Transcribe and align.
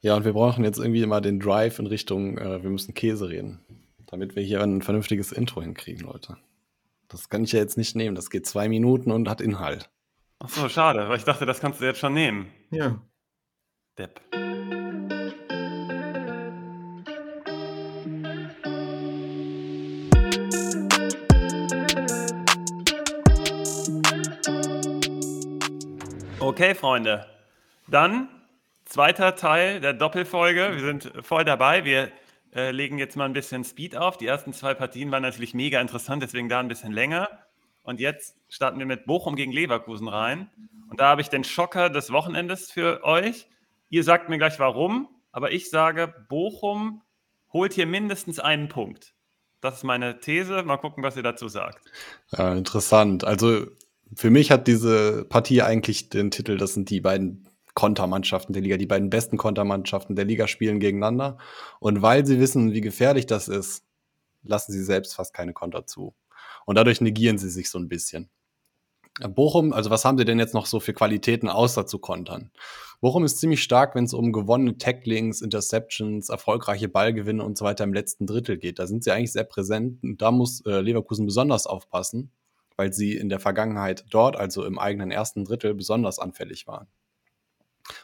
Ja, 0.00 0.14
und 0.14 0.24
wir 0.24 0.32
brauchen 0.32 0.62
jetzt 0.62 0.78
irgendwie 0.78 1.04
mal 1.06 1.20
den 1.20 1.40
Drive 1.40 1.80
in 1.80 1.86
Richtung, 1.88 2.38
äh, 2.38 2.62
wir 2.62 2.70
müssen 2.70 2.94
Käse 2.94 3.28
reden. 3.28 3.58
Damit 4.06 4.36
wir 4.36 4.42
hier 4.44 4.62
ein 4.62 4.80
vernünftiges 4.80 5.32
Intro 5.32 5.60
hinkriegen, 5.60 6.06
Leute. 6.06 6.36
Das 7.08 7.28
kann 7.28 7.42
ich 7.42 7.52
ja 7.52 7.58
jetzt 7.58 7.76
nicht 7.76 7.96
nehmen. 7.96 8.14
Das 8.14 8.30
geht 8.30 8.46
zwei 8.46 8.68
Minuten 8.68 9.10
und 9.10 9.28
hat 9.28 9.40
Inhalt. 9.40 9.90
Ach 10.38 10.48
so, 10.48 10.68
schade, 10.68 11.08
weil 11.08 11.16
ich 11.16 11.24
dachte, 11.24 11.46
das 11.46 11.58
kannst 11.58 11.80
du 11.80 11.84
jetzt 11.84 11.98
schon 11.98 12.14
nehmen. 12.14 12.46
Ja. 12.70 13.02
Depp. 13.98 14.20
Okay, 26.38 26.74
Freunde. 26.76 27.26
Dann 27.88 28.28
zweiter 28.88 29.36
Teil 29.36 29.80
der 29.80 29.92
Doppelfolge. 29.92 30.72
Wir 30.74 30.80
sind 30.80 31.12
voll 31.22 31.44
dabei. 31.44 31.84
Wir 31.84 32.10
äh, 32.54 32.70
legen 32.70 32.98
jetzt 32.98 33.16
mal 33.16 33.26
ein 33.26 33.34
bisschen 33.34 33.62
Speed 33.62 33.94
auf. 33.94 34.16
Die 34.16 34.26
ersten 34.26 34.52
zwei 34.52 34.74
Partien 34.74 35.10
waren 35.10 35.22
natürlich 35.22 35.54
mega 35.54 35.80
interessant, 35.80 36.22
deswegen 36.22 36.48
da 36.48 36.58
ein 36.58 36.68
bisschen 36.68 36.92
länger. 36.92 37.28
Und 37.82 38.00
jetzt 38.00 38.36
starten 38.48 38.78
wir 38.78 38.86
mit 38.86 39.06
Bochum 39.06 39.36
gegen 39.36 39.52
Leverkusen 39.52 40.08
rein. 40.08 40.50
Und 40.90 41.00
da 41.00 41.08
habe 41.08 41.20
ich 41.20 41.28
den 41.28 41.44
Schocker 41.44 41.90
des 41.90 42.10
Wochenendes 42.10 42.70
für 42.70 43.04
euch. 43.04 43.46
Ihr 43.90 44.04
sagt 44.04 44.28
mir 44.28 44.38
gleich 44.38 44.58
warum, 44.58 45.08
aber 45.32 45.52
ich 45.52 45.70
sage, 45.70 46.12
Bochum 46.28 47.02
holt 47.52 47.74
hier 47.74 47.86
mindestens 47.86 48.38
einen 48.38 48.68
Punkt. 48.68 49.14
Das 49.60 49.76
ist 49.76 49.84
meine 49.84 50.20
These. 50.20 50.62
Mal 50.62 50.76
gucken, 50.76 51.02
was 51.02 51.16
ihr 51.16 51.22
dazu 51.22 51.48
sagt. 51.48 51.82
Ja, 52.36 52.54
interessant. 52.54 53.24
Also 53.24 53.66
für 54.14 54.30
mich 54.30 54.50
hat 54.50 54.66
diese 54.66 55.24
Partie 55.24 55.62
eigentlich 55.62 56.08
den 56.08 56.30
Titel, 56.30 56.56
das 56.56 56.74
sind 56.74 56.90
die 56.90 57.00
beiden 57.00 57.47
Kontermannschaften 57.78 58.52
der 58.52 58.60
Liga. 58.60 58.76
Die 58.76 58.86
beiden 58.86 59.08
besten 59.08 59.36
Kontermannschaften 59.36 60.16
der 60.16 60.24
Liga 60.24 60.48
spielen 60.48 60.80
gegeneinander. 60.80 61.38
Und 61.78 62.02
weil 62.02 62.26
sie 62.26 62.40
wissen, 62.40 62.72
wie 62.72 62.80
gefährlich 62.80 63.26
das 63.26 63.46
ist, 63.46 63.84
lassen 64.42 64.72
sie 64.72 64.82
selbst 64.82 65.14
fast 65.14 65.32
keine 65.32 65.52
Konter 65.52 65.86
zu. 65.86 66.12
Und 66.66 66.74
dadurch 66.74 67.00
negieren 67.00 67.38
sie 67.38 67.48
sich 67.48 67.70
so 67.70 67.78
ein 67.78 67.88
bisschen. 67.88 68.30
Bochum, 69.28 69.72
also 69.72 69.90
was 69.90 70.04
haben 70.04 70.18
sie 70.18 70.24
denn 70.24 70.40
jetzt 70.40 70.54
noch 70.54 70.66
so 70.66 70.80
für 70.80 70.92
Qualitäten 70.92 71.48
außer 71.48 71.86
zu 71.86 72.00
kontern? 72.00 72.50
Bochum 73.00 73.24
ist 73.24 73.38
ziemlich 73.38 73.62
stark, 73.62 73.94
wenn 73.94 74.06
es 74.06 74.12
um 74.12 74.32
gewonnene 74.32 74.76
Tacklings, 74.76 75.40
Interceptions, 75.40 76.30
erfolgreiche 76.30 76.88
Ballgewinne 76.88 77.44
und 77.44 77.56
so 77.56 77.64
weiter 77.64 77.84
im 77.84 77.94
letzten 77.94 78.26
Drittel 78.26 78.58
geht. 78.58 78.80
Da 78.80 78.88
sind 78.88 79.04
sie 79.04 79.12
eigentlich 79.12 79.32
sehr 79.32 79.44
präsent 79.44 80.02
und 80.02 80.20
da 80.20 80.32
muss 80.32 80.66
äh, 80.66 80.80
Leverkusen 80.80 81.26
besonders 81.26 81.68
aufpassen, 81.68 82.32
weil 82.74 82.92
sie 82.92 83.16
in 83.16 83.28
der 83.28 83.38
Vergangenheit 83.38 84.04
dort, 84.10 84.36
also 84.36 84.64
im 84.64 84.80
eigenen 84.80 85.12
ersten 85.12 85.44
Drittel, 85.44 85.74
besonders 85.74 86.18
anfällig 86.18 86.66
waren. 86.66 86.88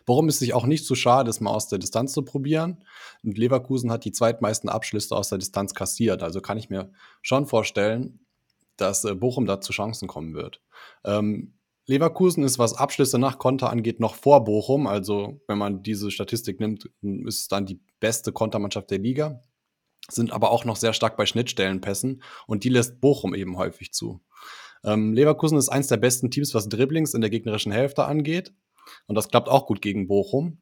Warum 0.07 0.29
ist 0.29 0.39
sich 0.39 0.55
auch 0.55 0.67
nicht 0.67 0.85
zu 0.85 0.89
so 0.89 0.95
schade, 0.95 1.31
es 1.31 1.41
mal 1.41 1.51
aus 1.51 1.69
der 1.69 1.79
Distanz 1.79 2.13
zu 2.13 2.23
probieren? 2.23 2.85
Und 3.23 3.39
Leverkusen 3.39 3.91
hat 3.91 4.05
die 4.05 4.13
zweitmeisten 4.13 4.69
Abschlüsse 4.69 5.17
aus 5.17 5.29
der 5.29 5.39
Distanz 5.39 5.75
kassiert. 5.75 6.23
Also 6.23 6.41
kann 6.41 6.59
ich 6.59 6.71
mir 6.71 6.91
schon 7.23 7.47
vorstellen, 7.47 8.21
dass 8.77 9.05
äh, 9.05 9.15
Bochum 9.15 9.47
da 9.47 9.61
zu 9.61 9.73
Chancen 9.73 10.09
kommen 10.09 10.35
wird. 10.35 10.61
Ähm, 11.05 11.55
Leverkusen 11.87 12.45
ist, 12.45 12.59
was 12.59 12.75
Abschlüsse 12.75 13.19
nach 13.19 13.39
Konter 13.39 13.71
angeht, 13.71 14.01
noch 14.01 14.15
vor 14.15 14.45
Bochum. 14.45 14.87
Also, 14.87 15.41
wenn 15.47 15.59
man 15.59 15.83
diese 15.83 16.11
Statistik 16.11 16.59
nimmt, 16.59 16.91
ist 17.03 17.41
es 17.41 17.49
dann 17.49 17.67
die 17.67 17.81
beste 18.01 18.33
Kontermannschaft 18.33 18.91
der 18.91 18.99
Liga. 18.99 19.43
Sind 20.09 20.33
aber 20.33 20.51
auch 20.51 20.65
noch 20.65 20.77
sehr 20.77 20.93
stark 20.93 21.17
bei 21.17 21.27
Schnittstellenpässen 21.27 22.23
und 22.47 22.65
die 22.65 22.69
lässt 22.69 23.01
Bochum 23.01 23.35
eben 23.35 23.59
häufig 23.59 23.93
zu. 23.93 24.21
Ähm, 24.83 25.13
Leverkusen 25.13 25.59
ist 25.59 25.69
eins 25.69 25.89
der 25.89 25.97
besten 25.97 26.31
Teams, 26.31 26.55
was 26.55 26.69
Dribblings 26.69 27.15
in 27.15 27.21
der 27.21 27.31
gegnerischen 27.31 27.73
Hälfte 27.73 28.05
angeht. 28.05 28.53
Und 29.07 29.15
das 29.15 29.29
klappt 29.29 29.49
auch 29.49 29.67
gut 29.67 29.83
gegen 29.83 30.07
Bochum. 30.07 30.61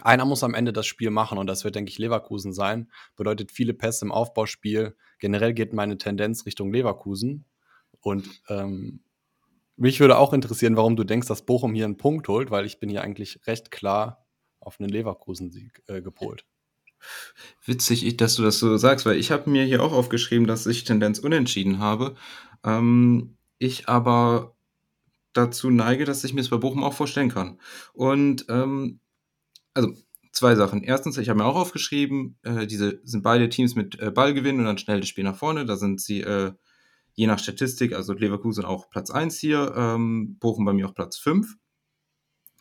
Einer 0.00 0.24
muss 0.24 0.42
am 0.42 0.54
Ende 0.54 0.72
das 0.72 0.86
Spiel 0.86 1.10
machen 1.10 1.38
und 1.38 1.46
das 1.46 1.64
wird, 1.64 1.74
denke 1.74 1.90
ich, 1.90 1.98
Leverkusen 1.98 2.52
sein. 2.52 2.90
Bedeutet 3.14 3.52
viele 3.52 3.74
Pässe 3.74 4.04
im 4.06 4.12
Aufbauspiel. 4.12 4.96
Generell 5.18 5.52
geht 5.52 5.72
meine 5.72 5.98
Tendenz 5.98 6.46
Richtung 6.46 6.72
Leverkusen. 6.72 7.44
Und 8.00 8.42
ähm, 8.48 9.00
mich 9.76 10.00
würde 10.00 10.18
auch 10.18 10.32
interessieren, 10.32 10.76
warum 10.76 10.96
du 10.96 11.04
denkst, 11.04 11.28
dass 11.28 11.46
Bochum 11.46 11.74
hier 11.74 11.84
einen 11.84 11.98
Punkt 11.98 12.26
holt, 12.28 12.50
weil 12.50 12.66
ich 12.66 12.80
bin 12.80 12.88
hier 12.88 13.02
eigentlich 13.02 13.46
recht 13.46 13.70
klar 13.70 14.26
auf 14.60 14.80
einen 14.80 14.88
Leverkusen-Sieg 14.88 15.82
äh, 15.86 16.00
gepolt. 16.02 16.46
Witzig, 17.64 18.16
dass 18.16 18.36
du 18.36 18.42
das 18.42 18.58
so 18.58 18.76
sagst, 18.76 19.06
weil 19.06 19.16
ich 19.16 19.30
habe 19.30 19.50
mir 19.50 19.64
hier 19.64 19.82
auch 19.82 19.92
aufgeschrieben, 19.92 20.46
dass 20.46 20.66
ich 20.66 20.84
Tendenz 20.84 21.18
unentschieden 21.18 21.78
habe. 21.78 22.14
Ähm, 22.64 23.36
ich 23.58 23.88
aber 23.88 24.51
dazu 25.32 25.70
neige, 25.70 26.04
dass 26.04 26.24
ich 26.24 26.34
mir 26.34 26.40
es 26.40 26.50
bei 26.50 26.56
Bochum 26.56 26.84
auch 26.84 26.94
vorstellen 26.94 27.30
kann. 27.30 27.58
Und 27.92 28.46
ähm, 28.48 29.00
also 29.74 29.94
zwei 30.32 30.54
Sachen. 30.54 30.82
Erstens, 30.82 31.18
ich 31.18 31.28
habe 31.28 31.38
mir 31.38 31.44
auch 31.44 31.56
aufgeschrieben, 31.56 32.38
äh, 32.42 32.66
diese 32.66 33.00
sind 33.04 33.22
beide 33.22 33.48
Teams 33.48 33.74
mit 33.74 34.00
äh, 34.00 34.10
Ballgewinn 34.10 34.58
und 34.58 34.64
dann 34.64 34.78
schnell 34.78 35.00
das 35.00 35.08
Spiel 35.08 35.24
nach 35.24 35.36
vorne. 35.36 35.66
Da 35.66 35.76
sind 35.76 36.00
sie 36.00 36.20
äh, 36.20 36.52
je 37.14 37.26
nach 37.26 37.38
Statistik, 37.38 37.92
also 37.92 38.14
Leverkusen 38.14 38.64
auch 38.64 38.88
Platz 38.88 39.10
1 39.10 39.38
hier, 39.38 39.74
ähm, 39.76 40.38
Bochum 40.38 40.64
bei 40.64 40.72
mir 40.72 40.88
auch 40.88 40.94
Platz 40.94 41.18
5. 41.18 41.56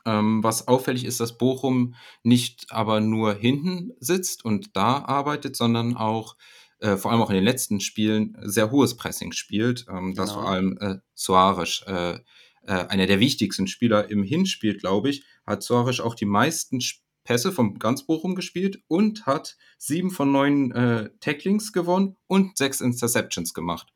Ähm, 0.04 0.44
was 0.44 0.68
auffällig 0.68 1.06
ist, 1.06 1.20
dass 1.20 1.38
Bochum 1.38 1.96
nicht 2.24 2.66
aber 2.70 3.02
nur 3.02 3.36
hinten 3.36 3.92
sitzt 4.00 4.44
und 4.44 4.76
da 4.76 5.04
arbeitet, 5.06 5.56
sondern 5.56 5.96
auch 5.96 6.36
äh, 6.80 6.98
vor 6.98 7.12
allem 7.12 7.22
auch 7.22 7.30
in 7.30 7.36
den 7.36 7.44
letzten 7.44 7.80
Spielen 7.80 8.36
sehr 8.42 8.72
hohes 8.72 8.98
Pressing 8.98 9.32
spielt, 9.32 9.86
ähm, 9.88 10.12
genau. 10.12 10.16
das 10.16 10.32
vor 10.32 10.50
allem 10.50 10.78
äh, 10.80 10.96
Suarez 11.14 11.84
äh, 11.86 12.20
äh, 12.66 12.74
einer 12.74 13.08
der 13.08 13.20
wichtigsten 13.20 13.68
Spieler 13.68 14.10
im 14.10 14.24
Hinspiel, 14.24 14.78
glaube 14.78 15.10
ich, 15.10 15.24
hat 15.46 15.64
Soares 15.64 16.00
auch 16.00 16.16
die 16.16 16.26
meisten 16.26 16.80
Pässe 17.24 17.52
vom 17.52 17.78
ganz 17.78 18.06
Bochum 18.06 18.36
gespielt 18.36 18.82
und 18.88 19.26
hat 19.26 19.58
sieben 19.78 20.12
von 20.12 20.32
neun 20.32 20.72
äh, 20.72 21.10
Tacklings 21.20 21.72
gewonnen 21.72 22.18
und 22.28 22.58
sechs 22.58 22.82
Interceptions 22.82 23.54
gemacht. 23.54 23.94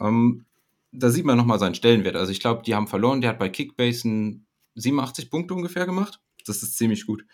Ähm, 0.00 0.46
da 0.90 1.10
sieht 1.10 1.24
man 1.24 1.36
nochmal 1.36 1.58
seinen 1.58 1.74
Stellenwert. 1.74 2.16
Also 2.16 2.32
ich 2.32 2.40
glaube, 2.40 2.62
die 2.64 2.74
haben 2.74 2.86
verloren. 2.86 3.20
Der 3.20 3.30
hat 3.30 3.38
bei 3.38 3.48
Kickbase 3.48 4.40
87 4.74 5.30
Punkte 5.30 5.54
ungefähr 5.54 5.86
gemacht. 5.86 6.20
Das 6.46 6.62
ist 6.62 6.76
ziemlich 6.76 7.06
gut. 7.06 7.24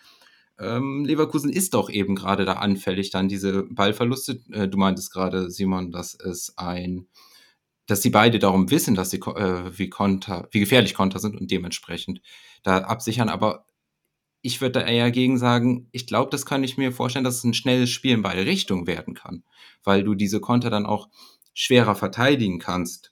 Ähm, 0.59 1.05
Leverkusen 1.05 1.51
ist 1.51 1.73
doch 1.73 1.89
eben 1.89 2.15
gerade 2.15 2.45
da 2.45 2.53
anfällig, 2.53 3.11
dann 3.11 3.29
diese 3.29 3.63
Ballverluste. 3.63 4.41
Äh, 4.51 4.67
du 4.67 4.77
meintest 4.77 5.11
gerade, 5.11 5.49
Simon, 5.49 5.91
dass 5.91 6.15
es 6.15 6.57
ein 6.57 7.07
dass 7.89 8.01
die 8.01 8.11
beide 8.11 8.37
darum 8.37 8.69
wissen, 8.69 8.93
dass 8.93 9.09
sie 9.09 9.17
äh, 9.17 9.77
wie 9.77 9.89
Konter, 9.89 10.47
wie 10.51 10.59
gefährlich 10.59 10.93
Konter 10.93 11.19
sind 11.19 11.35
und 11.35 11.49
dementsprechend 11.49 12.21
da 12.61 12.77
absichern. 12.79 13.29
Aber 13.29 13.65
ich 14.41 14.61
würde 14.61 14.79
da 14.79 14.85
eher 14.85 15.09
gegen 15.09 15.39
sagen, 15.39 15.89
ich 15.91 16.05
glaube, 16.05 16.29
das 16.29 16.45
kann 16.45 16.63
ich 16.63 16.77
mir 16.77 16.91
vorstellen, 16.91 17.25
dass 17.25 17.37
es 17.37 17.43
ein 17.43 17.55
schnelles 17.55 17.89
Spiel 17.89 18.13
in 18.13 18.21
beide 18.21 18.45
Richtungen 18.45 18.85
werden 18.85 19.15
kann, 19.15 19.43
weil 19.83 20.03
du 20.03 20.13
diese 20.13 20.39
Konter 20.39 20.69
dann 20.69 20.85
auch 20.85 21.09
schwerer 21.53 21.95
verteidigen 21.95 22.59
kannst. 22.59 23.11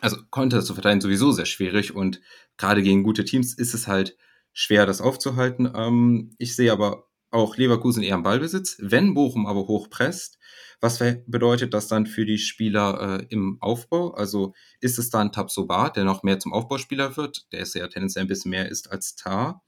Also 0.00 0.16
Konter 0.30 0.62
zu 0.62 0.72
verteidigen 0.72 1.02
sowieso 1.02 1.32
sehr 1.32 1.46
schwierig 1.46 1.94
und 1.94 2.20
gerade 2.56 2.82
gegen 2.82 3.02
gute 3.02 3.24
Teams 3.24 3.52
ist 3.54 3.74
es 3.74 3.86
halt 3.86 4.16
schwer, 4.52 4.86
das 4.86 5.02
aufzuhalten. 5.02 5.70
Ähm, 5.74 6.34
ich 6.38 6.56
sehe 6.56 6.72
aber 6.72 7.06
auch 7.36 7.56
Leverkusen 7.56 8.02
eher 8.02 8.16
im 8.16 8.22
Ballbesitz. 8.22 8.76
Wenn 8.80 9.14
Bochum 9.14 9.46
aber 9.46 9.68
hochpresst, 9.68 10.38
was 10.80 10.98
bedeutet 11.26 11.72
das 11.72 11.88
dann 11.88 12.06
für 12.06 12.26
die 12.26 12.38
Spieler 12.38 13.20
äh, 13.20 13.26
im 13.30 13.58
Aufbau? 13.60 14.12
Also 14.12 14.54
ist 14.80 14.98
es 14.98 15.10
dann 15.10 15.32
Tabsoba, 15.32 15.90
der 15.90 16.04
noch 16.04 16.22
mehr 16.22 16.38
zum 16.38 16.52
Aufbauspieler 16.52 17.16
wird, 17.16 17.50
der 17.52 17.60
ist 17.60 17.74
ja 17.74 17.86
tendenziell 17.88 18.24
ein 18.24 18.28
bisschen 18.28 18.50
mehr 18.50 18.68
ist 18.68 18.90
als 18.90 19.16
Tar 19.16 19.62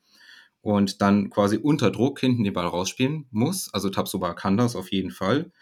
und 0.60 1.00
dann 1.00 1.30
quasi 1.30 1.56
unter 1.56 1.90
Druck 1.90 2.20
hinten 2.20 2.44
den 2.44 2.52
Ball 2.52 2.66
rausspielen 2.66 3.26
muss. 3.30 3.72
Also 3.72 3.90
Tabsoba 3.90 4.34
kann 4.34 4.56
das 4.56 4.76
auf 4.76 4.90
jeden 4.92 5.10
Fall. 5.10 5.52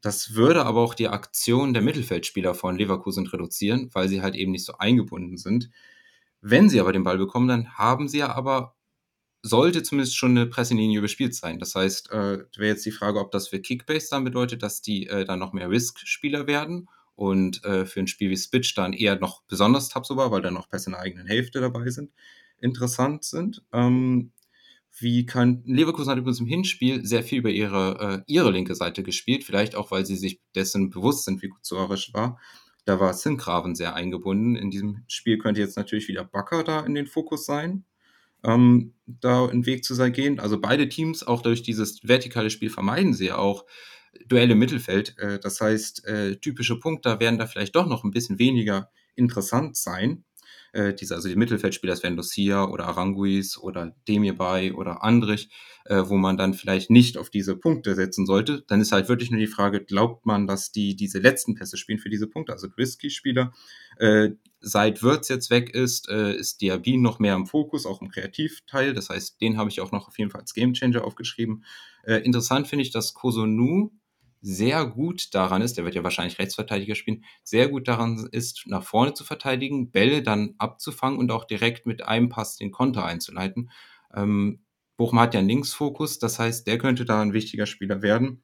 Das 0.00 0.34
würde 0.34 0.64
aber 0.64 0.80
auch 0.80 0.94
die 0.94 1.08
Aktion 1.08 1.74
der 1.74 1.82
Mittelfeldspieler 1.82 2.54
von 2.54 2.76
Leverkusen 2.76 3.26
reduzieren, 3.26 3.90
weil 3.92 4.08
sie 4.08 4.22
halt 4.22 4.36
eben 4.36 4.52
nicht 4.52 4.64
so 4.64 4.74
eingebunden 4.78 5.36
sind. 5.36 5.70
Wenn 6.40 6.68
sie 6.68 6.80
aber 6.80 6.92
den 6.92 7.02
Ball 7.02 7.18
bekommen, 7.18 7.48
dann 7.48 7.74
haben 7.76 8.08
sie 8.08 8.18
ja 8.18 8.34
aber 8.34 8.76
sollte 9.42 9.82
zumindest 9.82 10.16
schon 10.16 10.32
eine 10.32 10.46
Presselinie 10.46 10.98
überspielt 10.98 11.34
sein. 11.34 11.58
Das 11.58 11.74
heißt, 11.74 12.10
äh, 12.10 12.38
wäre 12.56 12.72
jetzt 12.72 12.84
die 12.86 12.90
Frage, 12.90 13.20
ob 13.20 13.30
das 13.30 13.48
für 13.48 13.60
Kickbase 13.60 14.08
dann 14.10 14.24
bedeutet, 14.24 14.62
dass 14.62 14.82
die 14.82 15.06
äh, 15.06 15.24
dann 15.24 15.38
noch 15.38 15.52
mehr 15.52 15.70
Risk-Spieler 15.70 16.46
werden 16.46 16.88
und 17.14 17.64
äh, 17.64 17.86
für 17.86 18.00
ein 18.00 18.06
Spiel 18.06 18.30
wie 18.30 18.36
Spitch 18.36 18.74
dann 18.74 18.92
eher 18.92 19.16
noch 19.18 19.42
besonders 19.44 19.88
Tabsoba, 19.88 20.30
weil 20.30 20.42
dann 20.42 20.54
noch 20.54 20.68
Pässe 20.68 20.90
in 20.90 20.92
der 20.92 21.02
eigenen 21.02 21.26
Hälfte 21.26 21.60
dabei 21.60 21.90
sind, 21.90 22.12
interessant 22.60 23.24
sind. 23.24 23.62
Ähm, 23.72 24.32
wie 25.00 25.26
kann 25.26 25.62
Leverkusen 25.64 26.10
hat 26.10 26.18
übrigens 26.18 26.40
im 26.40 26.46
Hinspiel 26.46 27.04
sehr 27.04 27.22
viel 27.22 27.38
über 27.38 27.50
ihre, 27.50 28.24
äh, 28.26 28.32
ihre 28.32 28.50
linke 28.50 28.74
Seite 28.74 29.04
gespielt, 29.04 29.44
vielleicht 29.44 29.76
auch, 29.76 29.92
weil 29.92 30.04
sie 30.04 30.16
sich 30.16 30.40
dessen 30.54 30.90
bewusst 30.90 31.24
sind, 31.24 31.42
wie 31.42 31.48
gut 31.48 31.64
Suarez 31.64 32.10
war. 32.12 32.40
Da 32.84 32.98
war 32.98 33.12
Zinkgraven 33.12 33.74
sehr 33.74 33.94
eingebunden. 33.94 34.56
In 34.56 34.70
diesem 34.70 35.04
Spiel 35.06 35.38
könnte 35.38 35.60
jetzt 35.60 35.76
natürlich 35.76 36.08
wieder 36.08 36.24
Bakker 36.24 36.64
da 36.64 36.80
in 36.80 36.94
den 36.94 37.06
Fokus 37.06 37.44
sein 37.44 37.84
ähm, 38.44 38.94
da 39.06 39.46
einen 39.46 39.66
Weg 39.66 39.84
zu 39.84 39.94
gehen. 40.12 40.40
Also 40.40 40.60
beide 40.60 40.88
Teams, 40.88 41.26
auch 41.26 41.42
durch 41.42 41.62
dieses 41.62 42.00
vertikale 42.02 42.50
Spiel, 42.50 42.70
vermeiden 42.70 43.14
sie 43.14 43.26
ja 43.26 43.38
auch 43.38 43.64
Duelle 44.26 44.52
im 44.52 44.58
Mittelfeld. 44.58 45.16
Äh, 45.18 45.38
das 45.40 45.60
heißt, 45.60 46.06
äh, 46.06 46.36
typische 46.36 46.78
Punkte 46.78 47.20
werden 47.20 47.38
da 47.38 47.46
vielleicht 47.46 47.76
doch 47.76 47.86
noch 47.86 48.04
ein 48.04 48.10
bisschen 48.10 48.38
weniger 48.38 48.90
interessant 49.14 49.76
sein. 49.76 50.24
Äh, 50.72 50.94
diese, 50.94 51.14
also 51.14 51.28
die 51.28 51.36
Mittelfeldspieler, 51.36 51.92
das 51.92 52.02
wären 52.02 52.16
Lucia 52.16 52.64
oder 52.64 52.86
Aranguis 52.86 53.58
oder 53.58 53.94
Demirbay 54.06 54.72
oder 54.72 55.02
Andrich, 55.02 55.48
äh, 55.84 56.02
wo 56.06 56.16
man 56.16 56.36
dann 56.36 56.54
vielleicht 56.54 56.90
nicht 56.90 57.16
auf 57.16 57.30
diese 57.30 57.56
Punkte 57.56 57.94
setzen 57.94 58.26
sollte. 58.26 58.64
Dann 58.68 58.80
ist 58.80 58.92
halt 58.92 59.08
wirklich 59.08 59.30
nur 59.30 59.40
die 59.40 59.46
Frage, 59.46 59.84
glaubt 59.84 60.26
man, 60.26 60.46
dass 60.46 60.72
die 60.72 60.96
diese 60.96 61.18
letzten 61.18 61.54
Pässe 61.54 61.76
spielen 61.76 61.98
für 61.98 62.10
diese 62.10 62.26
Punkte? 62.26 62.52
Also 62.52 62.68
Risky-Spieler, 62.76 63.52
äh, 63.98 64.30
seit 64.60 65.02
Wirtz 65.02 65.28
jetzt 65.28 65.50
weg 65.50 65.70
ist, 65.70 66.08
äh, 66.08 66.34
ist 66.34 66.60
Diaby 66.60 66.98
noch 66.98 67.18
mehr 67.18 67.34
im 67.34 67.46
Fokus, 67.46 67.86
auch 67.86 68.02
im 68.02 68.08
Kreativteil. 68.08 68.94
Das 68.94 69.10
heißt, 69.10 69.40
den 69.40 69.56
habe 69.56 69.70
ich 69.70 69.80
auch 69.80 69.92
noch 69.92 70.08
auf 70.08 70.18
jeden 70.18 70.30
Fall 70.30 70.40
als 70.40 70.54
Gamechanger 70.54 71.04
aufgeschrieben. 71.04 71.64
Äh, 72.04 72.16
interessant 72.18 72.68
finde 72.68 72.82
ich, 72.82 72.90
dass 72.90 73.14
Kosonu 73.14 73.90
sehr 74.40 74.86
gut 74.86 75.34
daran 75.34 75.62
ist, 75.62 75.76
der 75.76 75.84
wird 75.84 75.94
ja 75.94 76.04
wahrscheinlich 76.04 76.38
Rechtsverteidiger 76.38 76.94
spielen, 76.94 77.24
sehr 77.42 77.68
gut 77.68 77.88
daran 77.88 78.28
ist, 78.30 78.64
nach 78.66 78.84
vorne 78.84 79.14
zu 79.14 79.24
verteidigen, 79.24 79.90
Bälle 79.90 80.22
dann 80.22 80.54
abzufangen 80.58 81.18
und 81.18 81.30
auch 81.30 81.44
direkt 81.44 81.86
mit 81.86 82.06
einem 82.06 82.28
Pass 82.28 82.56
den 82.56 82.70
Konter 82.70 83.04
einzuleiten. 83.04 83.70
Ähm, 84.14 84.64
Bochum 84.96 85.20
hat 85.20 85.34
ja 85.34 85.40
einen 85.40 85.48
Linksfokus, 85.48 86.18
das 86.18 86.38
heißt, 86.38 86.66
der 86.66 86.78
könnte 86.78 87.04
da 87.04 87.22
ein 87.22 87.32
wichtiger 87.32 87.66
Spieler 87.66 88.02
werden. 88.02 88.42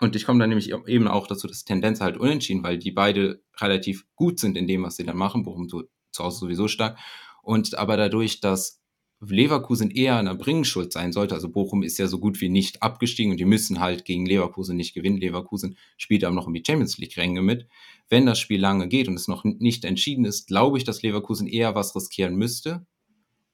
Und 0.00 0.14
ich 0.14 0.24
komme 0.24 0.38
dann 0.38 0.50
nämlich 0.50 0.72
eben 0.86 1.08
auch 1.08 1.26
dazu, 1.26 1.48
dass 1.48 1.64
Tendenz 1.64 2.00
halt 2.00 2.16
unentschieden, 2.16 2.62
weil 2.62 2.78
die 2.78 2.92
beide 2.92 3.42
relativ 3.56 4.06
gut 4.14 4.38
sind 4.38 4.56
in 4.56 4.66
dem, 4.66 4.82
was 4.84 4.96
sie 4.96 5.04
dann 5.04 5.16
machen. 5.16 5.42
Bochum 5.42 5.68
zu, 5.68 5.84
zu 6.12 6.24
Hause 6.24 6.38
sowieso 6.40 6.68
stark. 6.68 6.98
Und 7.42 7.76
aber 7.76 7.96
dadurch, 7.96 8.40
dass 8.40 8.77
Leverkusen 9.20 9.90
eher 9.90 10.16
eine 10.16 10.34
Bringschuld 10.34 10.92
sein 10.92 11.12
sollte. 11.12 11.34
Also 11.34 11.48
Bochum 11.48 11.82
ist 11.82 11.98
ja 11.98 12.06
so 12.06 12.18
gut 12.18 12.40
wie 12.40 12.48
nicht 12.48 12.82
abgestiegen 12.82 13.32
und 13.32 13.40
die 13.40 13.44
müssen 13.44 13.80
halt 13.80 14.04
gegen 14.04 14.24
Leverkusen 14.24 14.76
nicht 14.76 14.94
gewinnen. 14.94 15.16
Leverkusen 15.16 15.76
spielt 15.96 16.22
aber 16.24 16.34
noch 16.34 16.46
um 16.46 16.54
die 16.54 16.62
Champions 16.64 16.98
League-Ränge 16.98 17.42
mit. 17.42 17.66
Wenn 18.08 18.26
das 18.26 18.38
Spiel 18.38 18.60
lange 18.60 18.88
geht 18.88 19.08
und 19.08 19.14
es 19.14 19.26
noch 19.26 19.44
nicht 19.44 19.84
entschieden 19.84 20.24
ist, 20.24 20.46
glaube 20.46 20.78
ich, 20.78 20.84
dass 20.84 21.02
Leverkusen 21.02 21.48
eher 21.48 21.74
was 21.74 21.96
riskieren 21.96 22.36
müsste. 22.36 22.86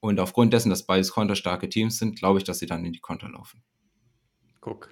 Und 0.00 0.20
aufgrund 0.20 0.52
dessen, 0.52 0.68
dass 0.68 0.84
beides 0.84 1.12
konterstarke 1.12 1.68
Teams 1.70 1.98
sind, 1.98 2.18
glaube 2.18 2.38
ich, 2.38 2.44
dass 2.44 2.58
sie 2.58 2.66
dann 2.66 2.84
in 2.84 2.92
die 2.92 3.00
Konter 3.00 3.30
laufen. 3.30 3.62
Guck. 4.60 4.90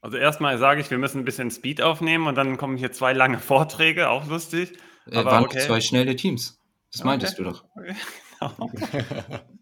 Also 0.00 0.18
erstmal 0.18 0.56
sage 0.58 0.80
ich, 0.80 0.90
wir 0.90 0.98
müssen 0.98 1.18
ein 1.18 1.24
bisschen 1.24 1.50
Speed 1.50 1.82
aufnehmen 1.82 2.28
und 2.28 2.36
dann 2.36 2.56
kommen 2.56 2.76
hier 2.76 2.92
zwei 2.92 3.12
lange 3.12 3.40
Vorträge, 3.40 4.08
auch 4.08 4.28
lustig. 4.28 4.72
Äh, 5.10 5.24
waren 5.24 5.44
okay. 5.44 5.58
zwei 5.58 5.80
schnelle 5.80 6.14
Teams. 6.14 6.60
Das 6.92 7.02
meintest 7.02 7.40
okay. 7.40 7.42
du 7.42 7.50
doch. 7.50 7.64
Okay. 7.74 7.96
Genau. 8.38 8.70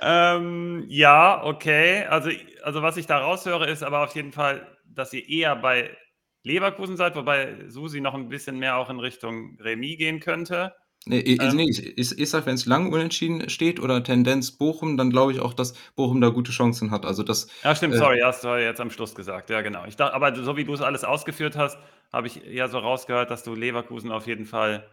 ähm, 0.00 0.84
ja, 0.88 1.44
okay. 1.44 2.04
Also, 2.04 2.30
also 2.62 2.82
was 2.82 2.96
ich 2.96 3.06
da 3.06 3.18
raushöre, 3.18 3.68
ist 3.70 3.82
aber 3.82 4.04
auf 4.04 4.14
jeden 4.14 4.32
Fall, 4.32 4.66
dass 4.84 5.12
ihr 5.12 5.28
eher 5.28 5.56
bei 5.56 5.96
Leverkusen 6.44 6.96
seid, 6.96 7.16
wobei 7.16 7.68
Susi 7.68 8.00
noch 8.00 8.14
ein 8.14 8.28
bisschen 8.28 8.58
mehr 8.58 8.76
auch 8.76 8.90
in 8.90 8.98
Richtung 8.98 9.58
Remis 9.60 9.98
gehen 9.98 10.20
könnte. 10.20 10.74
Nee, 11.04 11.20
ähm, 11.40 11.56
nee 11.56 11.68
ich, 11.68 11.98
ich, 11.98 12.18
ich 12.18 12.30
sag, 12.30 12.46
wenn 12.46 12.54
es 12.54 12.66
lang 12.66 12.92
unentschieden 12.92 13.48
steht 13.50 13.80
oder 13.80 14.04
Tendenz 14.04 14.52
Bochum, 14.52 14.96
dann 14.96 15.10
glaube 15.10 15.32
ich 15.32 15.40
auch, 15.40 15.52
dass 15.52 15.74
Bochum 15.96 16.20
da 16.20 16.28
gute 16.28 16.52
Chancen 16.52 16.92
hat. 16.92 17.04
Also 17.04 17.24
das, 17.24 17.48
ja, 17.64 17.74
stimmt, 17.74 17.94
äh, 17.94 17.98
sorry, 17.98 18.20
hast 18.22 18.44
du 18.44 18.60
jetzt 18.60 18.80
am 18.80 18.90
Schluss 18.90 19.14
gesagt. 19.14 19.50
Ja, 19.50 19.62
genau. 19.62 19.84
Ich 19.86 19.96
dachte, 19.96 20.14
aber 20.14 20.34
so 20.36 20.56
wie 20.56 20.64
du 20.64 20.74
es 20.74 20.80
alles 20.80 21.02
ausgeführt 21.02 21.56
hast, 21.56 21.76
habe 22.12 22.28
ich 22.28 22.36
ja 22.46 22.68
so 22.68 22.78
rausgehört, 22.78 23.30
dass 23.30 23.42
du 23.42 23.54
Leverkusen 23.54 24.12
auf 24.12 24.26
jeden 24.26 24.46
Fall 24.46 24.88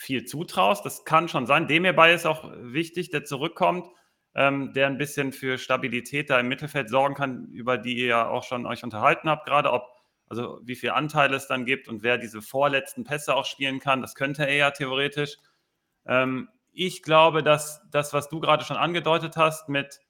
viel 0.00 0.24
zutraust. 0.24 0.84
Das 0.86 1.04
kann 1.04 1.28
schon 1.28 1.46
sein. 1.46 1.68
Dem 1.68 1.84
hierbei 1.84 2.14
ist 2.14 2.26
auch 2.26 2.50
wichtig, 2.56 3.10
der 3.10 3.26
zurückkommt, 3.26 3.86
ähm, 4.34 4.72
der 4.72 4.86
ein 4.86 4.96
bisschen 4.96 5.30
für 5.30 5.58
Stabilität 5.58 6.30
da 6.30 6.40
im 6.40 6.48
Mittelfeld 6.48 6.88
sorgen 6.88 7.14
kann, 7.14 7.48
über 7.48 7.76
die 7.76 7.98
ihr 7.98 8.06
ja 8.06 8.28
auch 8.28 8.44
schon 8.44 8.64
euch 8.64 8.82
unterhalten 8.82 9.28
habt, 9.28 9.44
gerade 9.44 9.70
ob, 9.70 9.88
also 10.26 10.58
wie 10.62 10.74
viel 10.74 10.90
Anteile 10.90 11.36
es 11.36 11.48
dann 11.48 11.66
gibt 11.66 11.86
und 11.86 12.02
wer 12.02 12.16
diese 12.16 12.40
vorletzten 12.40 13.04
Pässe 13.04 13.34
auch 13.34 13.44
spielen 13.44 13.78
kann. 13.78 14.00
Das 14.00 14.14
könnte 14.14 14.46
er 14.46 14.54
ja 14.54 14.70
theoretisch. 14.70 15.36
Ähm, 16.06 16.48
ich 16.72 17.02
glaube, 17.02 17.42
dass 17.42 17.82
das, 17.90 18.14
was 18.14 18.30
du 18.30 18.40
gerade 18.40 18.64
schon 18.64 18.78
angedeutet 18.78 19.36
hast 19.36 19.68
mit, 19.68 20.00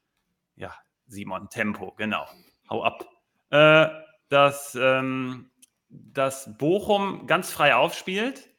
ja, 0.54 0.72
Simon, 1.06 1.48
Tempo, 1.48 1.94
genau, 1.96 2.28
hau 2.68 2.84
ab, 2.84 3.08
äh, 3.50 3.88
dass, 4.28 4.76
ähm, 4.80 5.50
dass 5.88 6.56
Bochum 6.58 7.26
ganz 7.26 7.50
frei 7.50 7.74
aufspielt 7.74 8.49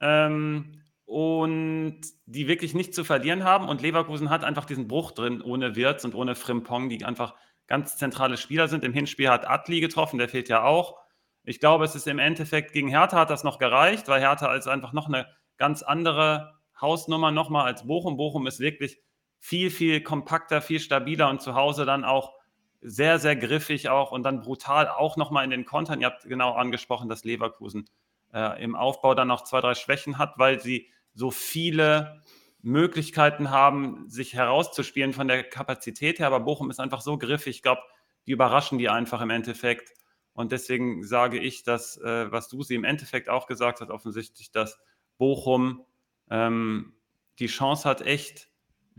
ähm, 0.00 0.82
und 1.04 2.00
die 2.26 2.46
wirklich 2.46 2.74
nicht 2.74 2.94
zu 2.94 3.04
verlieren 3.04 3.44
haben. 3.44 3.68
Und 3.68 3.82
Leverkusen 3.82 4.30
hat 4.30 4.44
einfach 4.44 4.64
diesen 4.64 4.88
Bruch 4.88 5.12
drin, 5.12 5.42
ohne 5.42 5.76
Wirtz 5.76 6.04
und 6.04 6.14
ohne 6.14 6.34
Frimpong, 6.34 6.88
die 6.88 7.04
einfach 7.04 7.34
ganz 7.66 7.96
zentrale 7.96 8.36
Spieler 8.36 8.68
sind. 8.68 8.84
Im 8.84 8.92
Hinspiel 8.92 9.28
hat 9.28 9.48
Atli 9.48 9.80
getroffen, 9.80 10.18
der 10.18 10.28
fehlt 10.28 10.48
ja 10.48 10.62
auch. 10.62 10.98
Ich 11.44 11.60
glaube, 11.60 11.84
es 11.84 11.94
ist 11.94 12.06
im 12.06 12.18
Endeffekt 12.18 12.72
gegen 12.72 12.88
Hertha 12.88 13.18
hat 13.18 13.30
das 13.30 13.44
noch 13.44 13.58
gereicht, 13.58 14.08
weil 14.08 14.20
Hertha 14.20 14.54
ist 14.54 14.68
einfach 14.68 14.92
noch 14.92 15.08
eine 15.08 15.26
ganz 15.56 15.82
andere 15.82 16.54
Hausnummer 16.80 17.30
nochmal 17.30 17.66
als 17.66 17.86
Bochum. 17.86 18.16
Bochum 18.16 18.46
ist 18.46 18.60
wirklich 18.60 19.00
viel, 19.38 19.70
viel 19.70 20.02
kompakter, 20.02 20.60
viel 20.60 20.80
stabiler 20.80 21.30
und 21.30 21.40
zu 21.40 21.54
Hause 21.54 21.86
dann 21.86 22.04
auch 22.04 22.34
sehr, 22.82 23.18
sehr 23.18 23.36
griffig 23.36 23.88
auch 23.88 24.12
und 24.12 24.22
dann 24.22 24.40
brutal 24.40 24.88
auch 24.88 25.16
nochmal 25.16 25.44
in 25.44 25.50
den 25.50 25.64
Kontern. 25.64 26.00
Ihr 26.00 26.06
habt 26.06 26.24
genau 26.24 26.52
angesprochen, 26.52 27.08
dass 27.08 27.24
Leverkusen 27.24 27.88
äh, 28.32 28.62
im 28.62 28.74
Aufbau 28.74 29.14
dann 29.14 29.28
noch 29.28 29.44
zwei, 29.44 29.60
drei 29.60 29.74
Schwächen 29.74 30.18
hat, 30.18 30.34
weil 30.38 30.60
sie 30.60 30.88
so 31.14 31.30
viele 31.30 32.22
Möglichkeiten 32.62 33.50
haben, 33.50 34.08
sich 34.08 34.34
herauszuspielen 34.34 35.12
von 35.12 35.28
der 35.28 35.44
Kapazität 35.44 36.18
her. 36.18 36.26
Aber 36.26 36.40
Bochum 36.40 36.70
ist 36.70 36.80
einfach 36.80 37.00
so 37.00 37.18
griffig. 37.18 37.56
Ich 37.56 37.62
glaube, 37.62 37.82
die 38.26 38.32
überraschen 38.32 38.78
die 38.78 38.88
einfach 38.88 39.20
im 39.20 39.30
Endeffekt. 39.30 39.92
Und 40.32 40.52
deswegen 40.52 41.02
sage 41.04 41.38
ich, 41.38 41.62
dass, 41.62 41.96
äh, 41.98 42.30
was 42.30 42.48
du 42.48 42.62
sie 42.62 42.74
im 42.74 42.84
Endeffekt 42.84 43.28
auch 43.28 43.46
gesagt 43.46 43.80
hast, 43.80 43.90
offensichtlich, 43.90 44.50
dass 44.52 44.78
Bochum 45.18 45.84
ähm, 46.30 46.94
die 47.38 47.46
Chance 47.46 47.88
hat, 47.88 48.02
echt 48.02 48.49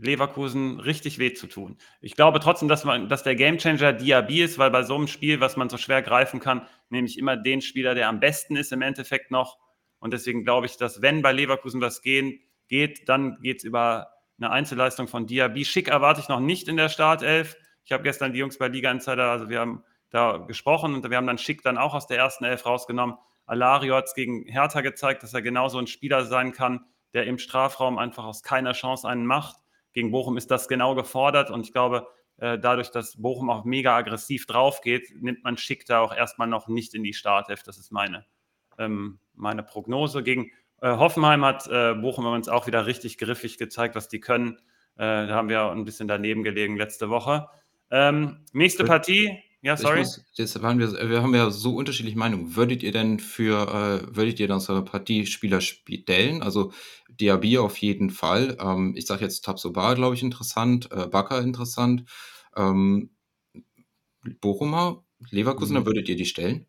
Leverkusen 0.02 0.80
richtig 0.80 1.18
weh 1.18 1.32
zu 1.32 1.46
tun. 1.46 1.78
Ich 2.00 2.16
glaube 2.16 2.40
trotzdem, 2.40 2.68
dass, 2.68 2.84
man, 2.84 3.08
dass 3.08 3.22
der 3.22 3.36
Gamechanger 3.36 3.92
Diaby 3.92 4.42
ist, 4.42 4.58
weil 4.58 4.70
bei 4.70 4.82
so 4.82 4.96
einem 4.96 5.06
Spiel, 5.06 5.40
was 5.40 5.56
man 5.56 5.68
so 5.68 5.76
schwer 5.76 6.02
greifen 6.02 6.40
kann, 6.40 6.66
nehme 6.90 7.06
ich 7.06 7.18
immer 7.18 7.36
den 7.36 7.60
Spieler, 7.60 7.94
der 7.94 8.08
am 8.08 8.20
besten 8.20 8.56
ist 8.56 8.72
im 8.72 8.82
Endeffekt 8.82 9.30
noch. 9.30 9.58
Und 9.98 10.12
deswegen 10.12 10.44
glaube 10.44 10.66
ich, 10.66 10.76
dass 10.76 11.02
wenn 11.02 11.22
bei 11.22 11.32
Leverkusen 11.32 11.80
was 11.80 12.02
gehen, 12.02 12.40
geht, 12.68 13.08
dann 13.08 13.38
geht 13.40 13.58
es 13.58 13.64
über 13.64 14.08
eine 14.38 14.50
Einzelleistung 14.50 15.06
von 15.06 15.26
Diaby. 15.26 15.64
Schick 15.64 15.88
erwarte 15.88 16.20
ich 16.20 16.28
noch 16.28 16.40
nicht 16.40 16.68
in 16.68 16.76
der 16.76 16.88
Startelf. 16.88 17.56
Ich 17.84 17.92
habe 17.92 18.02
gestern 18.02 18.32
die 18.32 18.40
Jungs 18.40 18.58
bei 18.58 18.68
Liga 18.68 18.90
Insider, 18.90 19.30
also 19.30 19.48
wir 19.48 19.60
haben 19.60 19.84
da 20.10 20.38
gesprochen 20.38 20.94
und 20.94 21.08
wir 21.08 21.16
haben 21.16 21.26
dann 21.26 21.38
Schick 21.38 21.62
dann 21.62 21.78
auch 21.78 21.94
aus 21.94 22.06
der 22.06 22.18
ersten 22.18 22.44
Elf 22.44 22.66
rausgenommen. 22.66 23.16
Alario 23.46 23.96
hat 23.96 24.06
es 24.06 24.14
gegen 24.14 24.46
Hertha 24.46 24.80
gezeigt, 24.80 25.22
dass 25.22 25.34
er 25.34 25.42
genauso 25.42 25.78
ein 25.78 25.86
Spieler 25.86 26.24
sein 26.24 26.52
kann, 26.52 26.84
der 27.12 27.26
im 27.26 27.38
Strafraum 27.38 27.98
einfach 27.98 28.24
aus 28.24 28.42
keiner 28.42 28.72
Chance 28.72 29.08
einen 29.08 29.26
macht. 29.26 29.56
Gegen 29.92 30.10
Bochum 30.10 30.36
ist 30.36 30.50
das 30.50 30.68
genau 30.68 30.94
gefordert 30.94 31.50
und 31.50 31.66
ich 31.66 31.72
glaube, 31.72 32.06
äh, 32.38 32.58
dadurch, 32.58 32.90
dass 32.90 33.20
Bochum 33.20 33.50
auch 33.50 33.64
mega 33.64 33.96
aggressiv 33.96 34.46
drauf 34.46 34.80
geht, 34.80 35.14
nimmt 35.20 35.44
man 35.44 35.56
Schick 35.56 35.86
da 35.86 36.00
auch 36.00 36.14
erstmal 36.14 36.48
noch 36.48 36.68
nicht 36.68 36.94
in 36.94 37.04
die 37.04 37.12
Startelf. 37.12 37.62
Das 37.62 37.78
ist 37.78 37.92
meine, 37.92 38.24
ähm, 38.78 39.18
meine 39.34 39.62
Prognose. 39.62 40.22
Gegen 40.22 40.50
äh, 40.80 40.96
Hoffenheim 40.96 41.44
hat 41.44 41.68
äh, 41.68 41.94
Bochum 41.94 42.26
uns 42.26 42.48
auch 42.48 42.66
wieder 42.66 42.86
richtig 42.86 43.18
griffig 43.18 43.58
gezeigt, 43.58 43.94
was 43.94 44.08
die 44.08 44.20
können. 44.20 44.58
Äh, 44.96 45.26
da 45.26 45.34
haben 45.34 45.48
wir 45.48 45.70
ein 45.70 45.84
bisschen 45.84 46.08
daneben 46.08 46.42
gelegen 46.42 46.76
letzte 46.76 47.10
Woche. 47.10 47.48
Ähm, 47.90 48.44
nächste 48.52 48.84
Partie, 48.84 49.42
ja, 49.62 49.76
sorry. 49.76 50.00
Muss, 50.00 50.24
das 50.36 50.60
waren 50.60 50.80
wir, 50.80 50.92
wir 51.08 51.22
haben 51.22 51.34
ja 51.34 51.50
so 51.50 51.76
unterschiedliche 51.76 52.18
Meinungen. 52.18 52.56
Würdet 52.56 52.82
ihr 52.82 52.90
denn 52.90 53.20
für, 53.20 53.62
äh, 53.68 54.16
würdet 54.16 54.40
ihr 54.40 54.48
dann 54.48 54.58
so 54.58 54.72
eine 54.72 54.82
Partie 54.82 55.24
Spieler 55.24 55.60
stellen? 55.60 56.42
Also 56.42 56.72
Diaby 57.08 57.58
auf 57.58 57.76
jeden 57.78 58.10
Fall. 58.10 58.56
Ähm, 58.60 58.94
ich 58.96 59.06
sage 59.06 59.22
jetzt 59.24 59.44
Tabsoba, 59.44 59.94
glaube 59.94 60.16
ich, 60.16 60.22
interessant. 60.22 60.90
Äh, 60.90 61.06
Bakker 61.06 61.40
interessant. 61.40 62.04
Ähm, 62.56 63.10
Bochumer, 64.40 65.04
Leverkusener, 65.30 65.80
mhm. 65.80 65.86
würdet 65.86 66.08
ihr 66.08 66.16
die 66.16 66.26
stellen? 66.26 66.66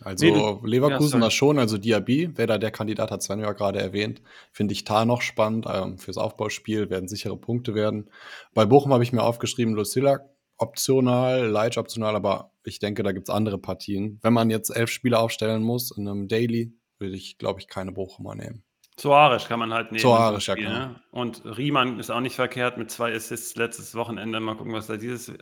Also 0.00 0.26
nee, 0.26 0.68
Leverkusen 0.68 1.22
ja, 1.22 1.30
schon, 1.30 1.58
also 1.58 1.78
Diaby, 1.78 2.30
wer 2.34 2.48
da 2.48 2.58
der 2.58 2.72
Kandidat 2.72 3.12
hat 3.12 3.22
Sven 3.22 3.38
ja 3.38 3.52
gerade 3.52 3.78
erwähnt, 3.78 4.22
finde 4.50 4.72
ich 4.72 4.82
da 4.82 5.04
noch 5.04 5.22
spannend. 5.22 5.66
Ähm, 5.72 5.98
fürs 5.98 6.18
Aufbauspiel 6.18 6.90
werden 6.90 7.08
sichere 7.08 7.36
Punkte 7.36 7.76
werden. 7.76 8.10
Bei 8.54 8.66
Bochum 8.66 8.92
habe 8.92 9.04
ich 9.04 9.12
mir 9.12 9.22
aufgeschrieben, 9.22 9.74
Lucilla 9.74 10.33
optional, 10.64 11.46
Leitch 11.46 11.78
optional, 11.78 12.16
aber 12.16 12.50
ich 12.64 12.78
denke, 12.78 13.02
da 13.02 13.12
gibt 13.12 13.28
es 13.28 13.34
andere 13.34 13.58
Partien. 13.58 14.18
Wenn 14.22 14.32
man 14.32 14.50
jetzt 14.50 14.70
elf 14.70 14.90
Spieler 14.90 15.20
aufstellen 15.20 15.62
muss 15.62 15.90
in 15.96 16.08
einem 16.08 16.28
Daily, 16.28 16.72
würde 16.98 17.14
ich, 17.14 17.38
glaube 17.38 17.60
ich, 17.60 17.68
keine 17.68 17.92
Bochumer 17.92 18.34
nehmen. 18.34 18.64
Zoarisch 18.96 19.46
kann 19.46 19.58
man 19.58 19.72
halt 19.72 19.90
nehmen. 19.90 20.00
Zoarisch, 20.00 20.48
ja, 20.48 20.54
genau. 20.54 20.70
Ne? 20.70 21.00
Und 21.10 21.42
Riemann 21.44 21.98
ist 21.98 22.10
auch 22.10 22.20
nicht 22.20 22.36
verkehrt 22.36 22.78
mit 22.78 22.90
zwei 22.90 23.14
Assists 23.14 23.56
letztes 23.56 23.94
Wochenende. 23.94 24.38
Mal 24.40 24.56
gucken, 24.56 24.72
was 24.72 24.88
er 24.88 24.98
dieses, 24.98 25.32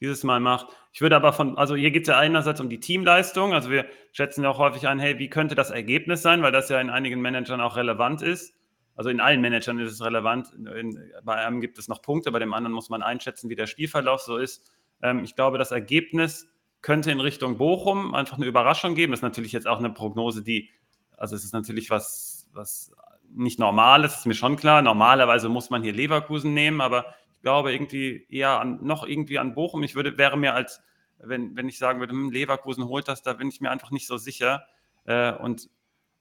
dieses 0.00 0.24
Mal 0.24 0.40
macht. 0.40 0.66
Ich 0.92 1.00
würde 1.00 1.16
aber 1.16 1.32
von, 1.32 1.56
also 1.56 1.74
hier 1.74 1.90
geht 1.90 2.02
es 2.02 2.08
ja 2.08 2.18
einerseits 2.18 2.60
um 2.60 2.68
die 2.68 2.80
Teamleistung. 2.80 3.54
Also 3.54 3.70
wir 3.70 3.86
schätzen 4.12 4.44
ja 4.44 4.50
auch 4.50 4.58
häufig 4.58 4.86
ein, 4.86 4.98
hey, 4.98 5.18
wie 5.18 5.30
könnte 5.30 5.54
das 5.54 5.70
Ergebnis 5.70 6.22
sein, 6.22 6.42
weil 6.42 6.52
das 6.52 6.68
ja 6.68 6.80
in 6.80 6.90
einigen 6.90 7.20
Managern 7.20 7.60
auch 7.62 7.76
relevant 7.76 8.20
ist. 8.20 8.54
Also 8.98 9.10
in 9.10 9.20
allen 9.20 9.40
Managern 9.40 9.78
ist 9.78 9.92
es 9.92 10.04
relevant. 10.04 10.52
In, 10.54 11.00
bei 11.22 11.36
einem 11.36 11.60
gibt 11.60 11.78
es 11.78 11.86
noch 11.86 12.02
Punkte, 12.02 12.32
bei 12.32 12.40
dem 12.40 12.52
anderen 12.52 12.74
muss 12.74 12.90
man 12.90 13.00
einschätzen, 13.00 13.48
wie 13.48 13.54
der 13.54 13.68
Spielverlauf 13.68 14.22
so 14.22 14.38
ist. 14.38 14.72
Ähm, 15.00 15.22
ich 15.22 15.36
glaube, 15.36 15.56
das 15.56 15.70
Ergebnis 15.70 16.48
könnte 16.82 17.12
in 17.12 17.20
Richtung 17.20 17.58
Bochum 17.58 18.12
einfach 18.16 18.38
eine 18.38 18.46
Überraschung 18.46 18.96
geben. 18.96 19.12
Das 19.12 19.20
ist 19.20 19.22
natürlich 19.22 19.52
jetzt 19.52 19.68
auch 19.68 19.78
eine 19.78 19.90
Prognose, 19.90 20.42
die, 20.42 20.70
also 21.16 21.36
es 21.36 21.44
ist 21.44 21.52
natürlich 21.52 21.90
was, 21.90 22.48
was 22.52 22.92
nicht 23.32 23.60
normal 23.60 24.04
ist, 24.04 24.16
ist 24.16 24.26
mir 24.26 24.34
schon 24.34 24.56
klar. 24.56 24.82
Normalerweise 24.82 25.48
muss 25.48 25.70
man 25.70 25.84
hier 25.84 25.92
Leverkusen 25.92 26.52
nehmen, 26.52 26.80
aber 26.80 27.14
ich 27.32 27.40
glaube 27.40 27.72
irgendwie 27.72 28.26
eher 28.28 28.58
an, 28.58 28.80
noch 28.82 29.06
irgendwie 29.06 29.38
an 29.38 29.54
Bochum. 29.54 29.84
Ich 29.84 29.94
würde, 29.94 30.18
wäre 30.18 30.36
mir 30.36 30.54
als, 30.54 30.82
wenn, 31.18 31.56
wenn 31.56 31.68
ich 31.68 31.78
sagen 31.78 32.00
würde, 32.00 32.14
hm, 32.14 32.32
Leverkusen 32.32 32.88
holt 32.88 33.06
das, 33.06 33.22
da 33.22 33.34
bin 33.34 33.46
ich 33.46 33.60
mir 33.60 33.70
einfach 33.70 33.92
nicht 33.92 34.08
so 34.08 34.16
sicher. 34.16 34.64
Äh, 35.04 35.34
und 35.34 35.70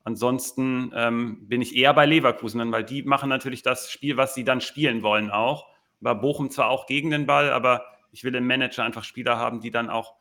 ansonsten 0.07 0.93
ähm, 0.95 1.49
bin 1.49 1.61
ich 1.61 1.75
eher 1.75 1.93
bei 1.93 2.05
Leverkusen, 2.05 2.71
weil 2.71 2.85
die 2.85 3.03
machen 3.03 3.27
natürlich 3.27 3.61
das 3.61 3.91
Spiel, 3.91 4.15
was 4.15 4.33
sie 4.33 4.45
dann 4.45 4.61
spielen 4.61 5.03
wollen 5.03 5.29
auch. 5.31 5.67
Bei 5.99 6.13
Bochum 6.13 6.49
zwar 6.49 6.69
auch 6.69 6.85
gegen 6.85 7.11
den 7.11 7.25
Ball, 7.25 7.51
aber 7.51 7.83
ich 8.11 8.23
will 8.23 8.33
im 8.33 8.47
Manager 8.47 8.85
einfach 8.85 9.03
Spieler 9.03 9.37
haben, 9.37 9.59
die 9.59 9.69
dann 9.69 9.89
auch 9.89 10.15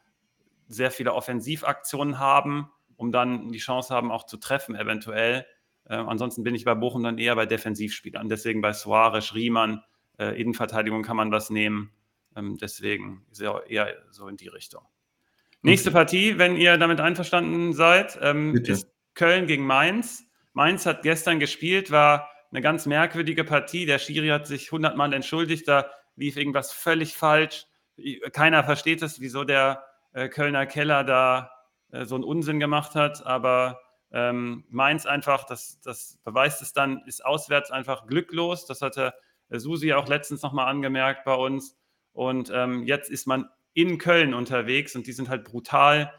sehr 0.67 0.91
viele 0.91 1.15
Offensivaktionen 1.15 2.19
haben, 2.19 2.69
um 2.97 3.13
dann 3.13 3.53
die 3.53 3.59
Chance 3.59 3.95
haben, 3.95 4.11
auch 4.11 4.27
zu 4.27 4.39
treffen, 4.39 4.75
eventuell. 4.75 5.47
Äh, 5.85 5.95
ansonsten 5.95 6.43
bin 6.43 6.57
ich 6.57 6.65
bei 6.65 6.75
Bochum 6.75 7.05
dann 7.05 7.19
eher 7.19 7.37
bei 7.37 7.47
Defensivspielern. 7.47 8.29
Deswegen 8.29 8.61
bei 8.61 8.73
Suarez, 8.73 9.35
Riemann, 9.35 9.85
äh, 10.19 10.41
Innenverteidigung 10.41 11.05
kann 11.05 11.17
man 11.17 11.31
was 11.31 11.49
nehmen. 11.49 11.93
Ähm, 12.35 12.59
deswegen 12.61 13.25
eher 13.69 13.95
so 14.11 14.27
in 14.27 14.37
die 14.37 14.49
Richtung. 14.49 14.83
Nächste 15.63 15.93
Partie, 15.93 16.39
wenn 16.39 16.57
ihr 16.57 16.77
damit 16.77 17.01
einverstanden 17.01 17.73
seid, 17.73 18.19
ähm, 18.21 18.57
ist 18.57 18.96
Köln 19.17 19.49
gegen 19.49 19.67
Mainz. 19.67 20.25
Mainz 20.53 20.87
hat 20.87 21.03
gestern 21.03 21.41
gespielt, 21.41 21.91
war 21.91 22.31
eine 22.53 22.61
ganz 22.61 22.87
merkwürdige 22.87 23.43
Partie. 23.43 23.85
Der 23.85 23.99
Schiri 23.99 24.29
hat 24.29 24.47
sich 24.47 24.71
hundertmal 24.71 25.13
entschuldigt, 25.13 25.67
da 25.67 25.91
lief 26.15 26.37
irgendwas 26.37 26.73
völlig 26.73 27.17
falsch. 27.17 27.67
Keiner 28.33 28.63
versteht 28.63 29.03
es, 29.03 29.21
wieso 29.21 29.43
der 29.43 29.85
äh, 30.13 30.29
Kölner 30.29 30.67
Keller 30.67 31.03
da 31.03 31.51
äh, 31.91 32.05
so 32.05 32.15
einen 32.15 32.25
Unsinn 32.25 32.61
gemacht 32.61 32.95
hat, 32.95 33.27
aber 33.27 33.81
ähm, 34.13 34.65
Mainz 34.69 35.07
einfach, 35.07 35.45
das, 35.45 35.81
das 35.81 36.19
beweist 36.25 36.63
es 36.63 36.73
dann, 36.73 37.03
ist 37.07 37.25
auswärts 37.25 37.71
einfach 37.71 38.07
glücklos. 38.07 38.67
Das 38.67 38.83
hatte 38.83 39.15
äh, 39.49 39.59
Susi 39.59 39.93
auch 39.93 40.09
letztens 40.09 40.43
nochmal 40.43 40.69
angemerkt 40.69 41.25
bei 41.25 41.35
uns. 41.35 41.77
Und 42.13 42.51
ähm, 42.55 42.85
jetzt 42.85 43.11
ist 43.11 43.27
man 43.27 43.49
in 43.75 43.99
Köln 43.99 44.33
unterwegs 44.33 44.97
und 44.97 45.07
die 45.07 45.13
sind 45.13 45.29
halt 45.29 45.45
brutal 45.45 46.13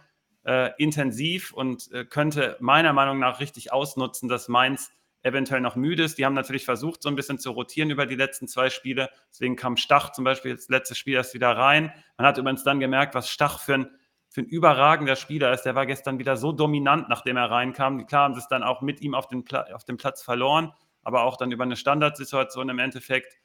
äh, 0.47 0.71
intensiv 0.77 1.51
und 1.51 1.91
äh, 1.91 2.05
könnte 2.05 2.57
meiner 2.59 2.93
Meinung 2.93 3.19
nach 3.19 3.39
richtig 3.39 3.73
ausnutzen, 3.73 4.29
dass 4.29 4.47
Mainz 4.47 4.91
eventuell 5.21 5.61
noch 5.61 5.75
müde 5.75 6.03
ist. 6.03 6.17
Die 6.17 6.25
haben 6.25 6.35
natürlich 6.35 6.63
versucht, 6.63 7.03
so 7.03 7.09
ein 7.09 7.15
bisschen 7.15 7.37
zu 7.37 7.51
rotieren 7.51 7.89
über 7.89 8.05
die 8.05 8.15
letzten 8.15 8.47
zwei 8.47 8.69
Spiele. 8.69 9.09
Deswegen 9.29 9.55
kam 9.55 9.75
Stach 9.75 10.11
zum 10.13 10.23
Beispiel 10.23 10.55
das 10.55 10.69
letzte 10.69 10.95
Spiel 10.95 11.15
erst 11.15 11.33
wieder 11.33 11.55
rein. 11.57 11.91
Man 12.17 12.25
hat 12.25 12.37
übrigens 12.37 12.63
dann 12.63 12.79
gemerkt, 12.79 13.13
was 13.13 13.29
Stach 13.29 13.59
für 13.59 13.73
ein 13.73 13.89
für 14.29 14.41
ein 14.41 14.45
überragender 14.45 15.15
Spieler 15.15 15.51
ist. 15.51 15.63
Der 15.63 15.73
war 15.73 15.85
gestern 15.85 16.19
wieder 16.19 16.37
so 16.37 16.51
dominant, 16.51 17.09
nachdem 17.09 17.37
er 17.37 17.49
reinkam. 17.49 18.05
Klar 18.05 18.25
haben 18.25 18.33
sie 18.35 18.41
es 18.41 18.47
dann 18.47 18.61
auch 18.61 18.81
mit 18.81 19.01
ihm 19.01 19.15
auf, 19.15 19.27
den 19.27 19.43
auf 19.73 19.83
dem 19.83 19.97
Platz 19.97 20.21
verloren, 20.21 20.73
aber 21.01 21.23
auch 21.23 21.37
dann 21.37 21.51
über 21.51 21.63
eine 21.63 21.75
Standardsituation 21.75 22.69
im 22.69 22.77
Endeffekt. 22.77 23.35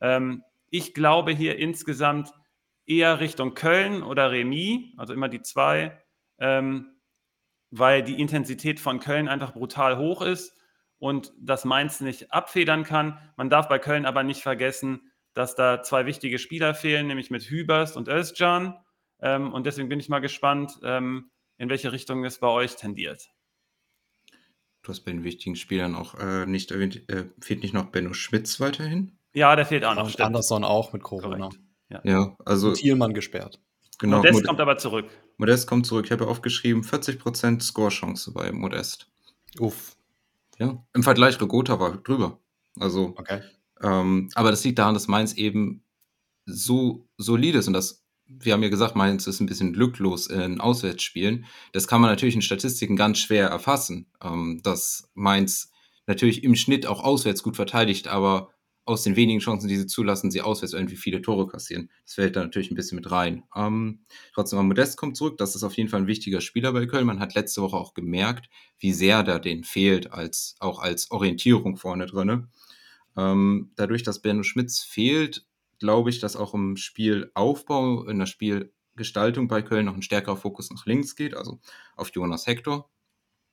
Ähm, 0.00 0.44
ich 0.68 0.94
glaube 0.94 1.32
hier 1.32 1.58
insgesamt 1.58 2.32
eher 2.84 3.20
Richtung 3.20 3.54
Köln 3.54 4.02
oder 4.02 4.30
Remis, 4.30 4.92
also 4.98 5.14
immer 5.14 5.28
die 5.28 5.40
zwei, 5.40 6.01
ähm, 6.42 6.96
weil 7.70 8.02
die 8.02 8.20
Intensität 8.20 8.80
von 8.80 9.00
Köln 9.00 9.28
einfach 9.28 9.54
brutal 9.54 9.96
hoch 9.96 10.20
ist 10.20 10.54
und 10.98 11.32
das 11.40 11.64
Mainz 11.64 12.00
nicht 12.00 12.32
abfedern 12.32 12.82
kann. 12.82 13.16
Man 13.36 13.48
darf 13.48 13.68
bei 13.68 13.78
Köln 13.78 14.04
aber 14.04 14.24
nicht 14.24 14.42
vergessen, 14.42 15.10
dass 15.34 15.54
da 15.54 15.82
zwei 15.82 16.04
wichtige 16.04 16.38
Spieler 16.38 16.74
fehlen, 16.74 17.06
nämlich 17.06 17.30
mit 17.30 17.44
Hübers 17.44 17.96
und 17.96 18.08
Özcan. 18.08 18.74
Ähm, 19.20 19.52
und 19.52 19.64
deswegen 19.64 19.88
bin 19.88 20.00
ich 20.00 20.08
mal 20.08 20.18
gespannt, 20.18 20.72
ähm, 20.82 21.30
in 21.56 21.70
welche 21.70 21.92
Richtung 21.92 22.24
es 22.24 22.40
bei 22.40 22.48
euch 22.48 22.74
tendiert. 22.74 23.30
Du 24.82 24.88
hast 24.88 25.04
bei 25.04 25.12
den 25.12 25.22
wichtigen 25.22 25.54
Spielern 25.54 25.94
auch 25.94 26.18
äh, 26.18 26.44
nicht 26.44 26.72
erwähnt, 26.72 27.08
äh, 27.08 27.26
fehlt 27.40 27.62
nicht 27.62 27.72
noch 27.72 27.86
Benno 27.86 28.14
Schmitz 28.14 28.58
weiterhin? 28.58 29.16
Ja, 29.32 29.54
der 29.54 29.64
fehlt 29.64 29.84
auch 29.84 29.94
noch. 29.94 30.06
Und 30.06 30.20
Anderson 30.20 30.64
auch 30.64 30.92
mit 30.92 31.04
Corona. 31.04 31.50
Ja. 31.88 32.00
ja, 32.02 32.36
also. 32.44 32.70
Und 32.70 32.74
Thielmann 32.74 33.14
gesperrt. 33.14 33.60
Genau. 33.98 34.16
Modest 34.16 34.34
Mod 34.34 34.46
kommt 34.46 34.60
aber 34.60 34.76
zurück. 34.78 35.08
Modest 35.42 35.66
kommt 35.66 35.86
zurück. 35.86 36.04
Ich 36.04 36.12
habe 36.12 36.22
ja 36.22 36.30
aufgeschrieben, 36.30 36.84
40% 36.84 37.60
Score-Chance 37.60 38.30
bei 38.30 38.52
Modest. 38.52 39.08
Uff. 39.58 39.96
Ja, 40.56 40.84
im 40.94 41.02
Vergleich 41.02 41.40
Regota 41.40 41.80
war 41.80 41.96
drüber. 41.96 42.38
Also, 42.78 43.14
okay. 43.16 43.40
Ähm, 43.82 44.30
aber 44.36 44.52
das 44.52 44.62
liegt 44.62 44.78
daran, 44.78 44.94
dass 44.94 45.08
Mainz 45.08 45.32
eben 45.32 45.82
so 46.46 47.08
solid 47.18 47.56
ist 47.56 47.66
und 47.66 47.72
das 47.72 48.04
wir 48.24 48.52
haben 48.54 48.62
ja 48.62 48.70
gesagt, 48.70 48.96
Mainz 48.96 49.26
ist 49.26 49.40
ein 49.40 49.46
bisschen 49.46 49.74
glücklos 49.74 50.28
in 50.28 50.60
Auswärtsspielen. 50.60 51.44
Das 51.72 51.86
kann 51.86 52.00
man 52.00 52.08
natürlich 52.08 52.34
in 52.34 52.40
Statistiken 52.40 52.96
ganz 52.96 53.18
schwer 53.18 53.48
erfassen, 53.48 54.06
ähm, 54.22 54.60
dass 54.62 55.10
Mainz 55.12 55.70
natürlich 56.06 56.42
im 56.44 56.54
Schnitt 56.54 56.86
auch 56.86 57.02
auswärts 57.02 57.42
gut 57.42 57.56
verteidigt, 57.56 58.08
aber 58.08 58.51
aus 58.84 59.02
den 59.02 59.16
wenigen 59.16 59.40
Chancen, 59.40 59.68
die 59.68 59.76
sie 59.76 59.86
zulassen, 59.86 60.30
sie 60.30 60.42
auswärts 60.42 60.74
irgendwie 60.74 60.96
viele 60.96 61.22
Tore 61.22 61.46
kassieren. 61.46 61.90
Das 62.04 62.14
fällt 62.14 62.34
da 62.34 62.42
natürlich 62.42 62.70
ein 62.70 62.74
bisschen 62.74 62.96
mit 62.96 63.10
rein. 63.10 63.44
Ähm, 63.54 64.04
trotzdem, 64.34 64.66
Modest 64.66 64.96
kommt 64.96 65.16
zurück. 65.16 65.38
Das 65.38 65.54
ist 65.54 65.62
auf 65.62 65.74
jeden 65.74 65.88
Fall 65.88 66.00
ein 66.00 66.06
wichtiger 66.06 66.40
Spieler 66.40 66.72
bei 66.72 66.86
Köln. 66.86 67.06
Man 67.06 67.20
hat 67.20 67.34
letzte 67.34 67.62
Woche 67.62 67.76
auch 67.76 67.94
gemerkt, 67.94 68.48
wie 68.78 68.92
sehr 68.92 69.22
da 69.22 69.38
den 69.38 69.62
fehlt, 69.62 70.12
als, 70.12 70.56
auch 70.58 70.80
als 70.80 71.10
Orientierung 71.10 71.76
vorne 71.76 72.06
drin. 72.06 72.48
Ähm, 73.16 73.72
dadurch, 73.76 74.02
dass 74.02 74.22
Benno 74.22 74.42
Schmitz 74.42 74.80
fehlt, 74.80 75.46
glaube 75.78 76.10
ich, 76.10 76.18
dass 76.18 76.36
auch 76.36 76.54
im 76.54 76.76
Spielaufbau, 76.76 78.06
in 78.06 78.18
der 78.18 78.26
Spielgestaltung 78.26 79.48
bei 79.48 79.62
Köln 79.62 79.86
noch 79.86 79.94
ein 79.94 80.02
stärkerer 80.02 80.36
Fokus 80.36 80.70
nach 80.70 80.86
links 80.86 81.14
geht, 81.14 81.34
also 81.34 81.60
auf 81.96 82.10
Jonas 82.12 82.46
Hector. 82.46 82.90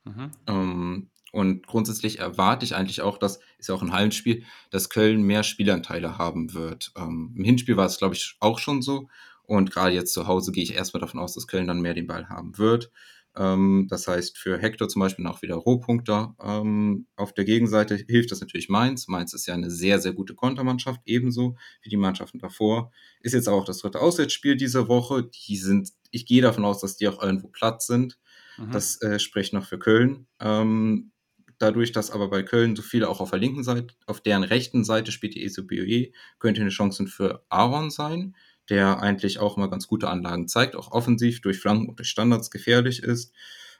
Mhm. 0.05 0.31
Ähm, 0.47 1.09
und 1.31 1.67
grundsätzlich 1.67 2.19
erwarte 2.19 2.65
ich 2.65 2.75
eigentlich 2.75 3.01
auch, 3.01 3.17
dass, 3.17 3.39
ist 3.57 3.69
ja 3.69 3.75
auch 3.75 3.81
ein 3.81 3.91
Hallenspiel, 3.91 4.43
dass 4.71 4.89
Köln 4.89 5.21
mehr 5.21 5.43
Spielanteile 5.43 6.17
haben 6.17 6.53
wird. 6.53 6.91
Ähm, 6.97 7.33
Im 7.35 7.43
Hinspiel 7.43 7.77
war 7.77 7.85
es, 7.85 7.97
glaube 7.97 8.15
ich, 8.15 8.35
auch 8.39 8.59
schon 8.59 8.81
so. 8.81 9.07
Und 9.43 9.71
gerade 9.71 9.93
jetzt 9.93 10.13
zu 10.13 10.27
Hause 10.27 10.51
gehe 10.51 10.63
ich 10.63 10.75
erstmal 10.75 11.01
davon 11.01 11.19
aus, 11.19 11.33
dass 11.33 11.47
Köln 11.47 11.67
dann 11.67 11.81
mehr 11.81 11.93
den 11.93 12.07
Ball 12.07 12.29
haben 12.29 12.57
wird. 12.57 12.91
Ähm, 13.35 13.87
das 13.89 14.07
heißt, 14.07 14.37
für 14.37 14.57
Hector 14.57 14.89
zum 14.89 14.99
Beispiel 15.01 15.25
auch 15.27 15.41
wieder 15.41 15.55
Rohpunkter. 15.55 16.35
Ähm, 16.41 17.07
auf 17.15 17.33
der 17.33 17.45
Gegenseite 17.45 17.95
hilft 17.95 18.31
das 18.31 18.41
natürlich 18.41 18.69
Mainz. 18.69 19.07
Mainz 19.07 19.33
ist 19.33 19.45
ja 19.45 19.53
eine 19.53 19.71
sehr, 19.71 19.99
sehr 19.99 20.13
gute 20.13 20.35
Kontermannschaft, 20.35 21.01
ebenso 21.05 21.55
wie 21.81 21.89
die 21.89 21.97
Mannschaften 21.97 22.39
davor. 22.39 22.91
Ist 23.21 23.33
jetzt 23.33 23.49
auch 23.49 23.65
das 23.65 23.79
dritte 23.79 24.01
Auswärtsspiel 24.01 24.55
dieser 24.55 24.87
Woche. 24.87 25.23
Die 25.23 25.57
sind, 25.57 25.89
ich 26.11 26.25
gehe 26.25 26.41
davon 26.41 26.65
aus, 26.65 26.79
dass 26.79 26.97
die 26.97 27.07
auch 27.07 27.21
irgendwo 27.21 27.47
platt 27.47 27.81
sind. 27.81 28.17
Mhm. 28.57 28.71
Das 28.71 29.01
äh, 29.01 29.19
spricht 29.19 29.53
noch 29.53 29.65
für 29.65 29.79
Köln. 29.79 30.27
Ähm, 30.39 31.11
dadurch, 31.59 31.91
dass 31.91 32.11
aber 32.11 32.29
bei 32.29 32.43
Köln 32.43 32.75
so 32.75 32.81
viele 32.81 33.07
auch 33.07 33.21
auf 33.21 33.29
der 33.29 33.39
linken 33.39 33.63
Seite, 33.63 33.87
auf 34.07 34.21
deren 34.21 34.43
rechten 34.43 34.83
Seite 34.83 35.11
spielt 35.11 35.35
die 35.35 35.43
ESOBOE, 35.43 36.11
könnte 36.39 36.61
eine 36.61 36.71
Chance 36.71 37.07
für 37.07 37.43
Aaron 37.49 37.91
sein 37.91 38.35
der 38.69 39.01
eigentlich 39.01 39.39
auch 39.39 39.57
mal 39.57 39.69
ganz 39.69 39.87
gute 39.87 40.09
Anlagen 40.09 40.47
zeigt, 40.47 40.75
auch 40.75 40.91
offensiv 40.91 41.41
durch 41.41 41.59
Flanken 41.59 41.89
und 41.89 41.99
durch 41.99 42.09
Standards 42.09 42.51
gefährlich 42.51 43.01
ist, 43.01 43.33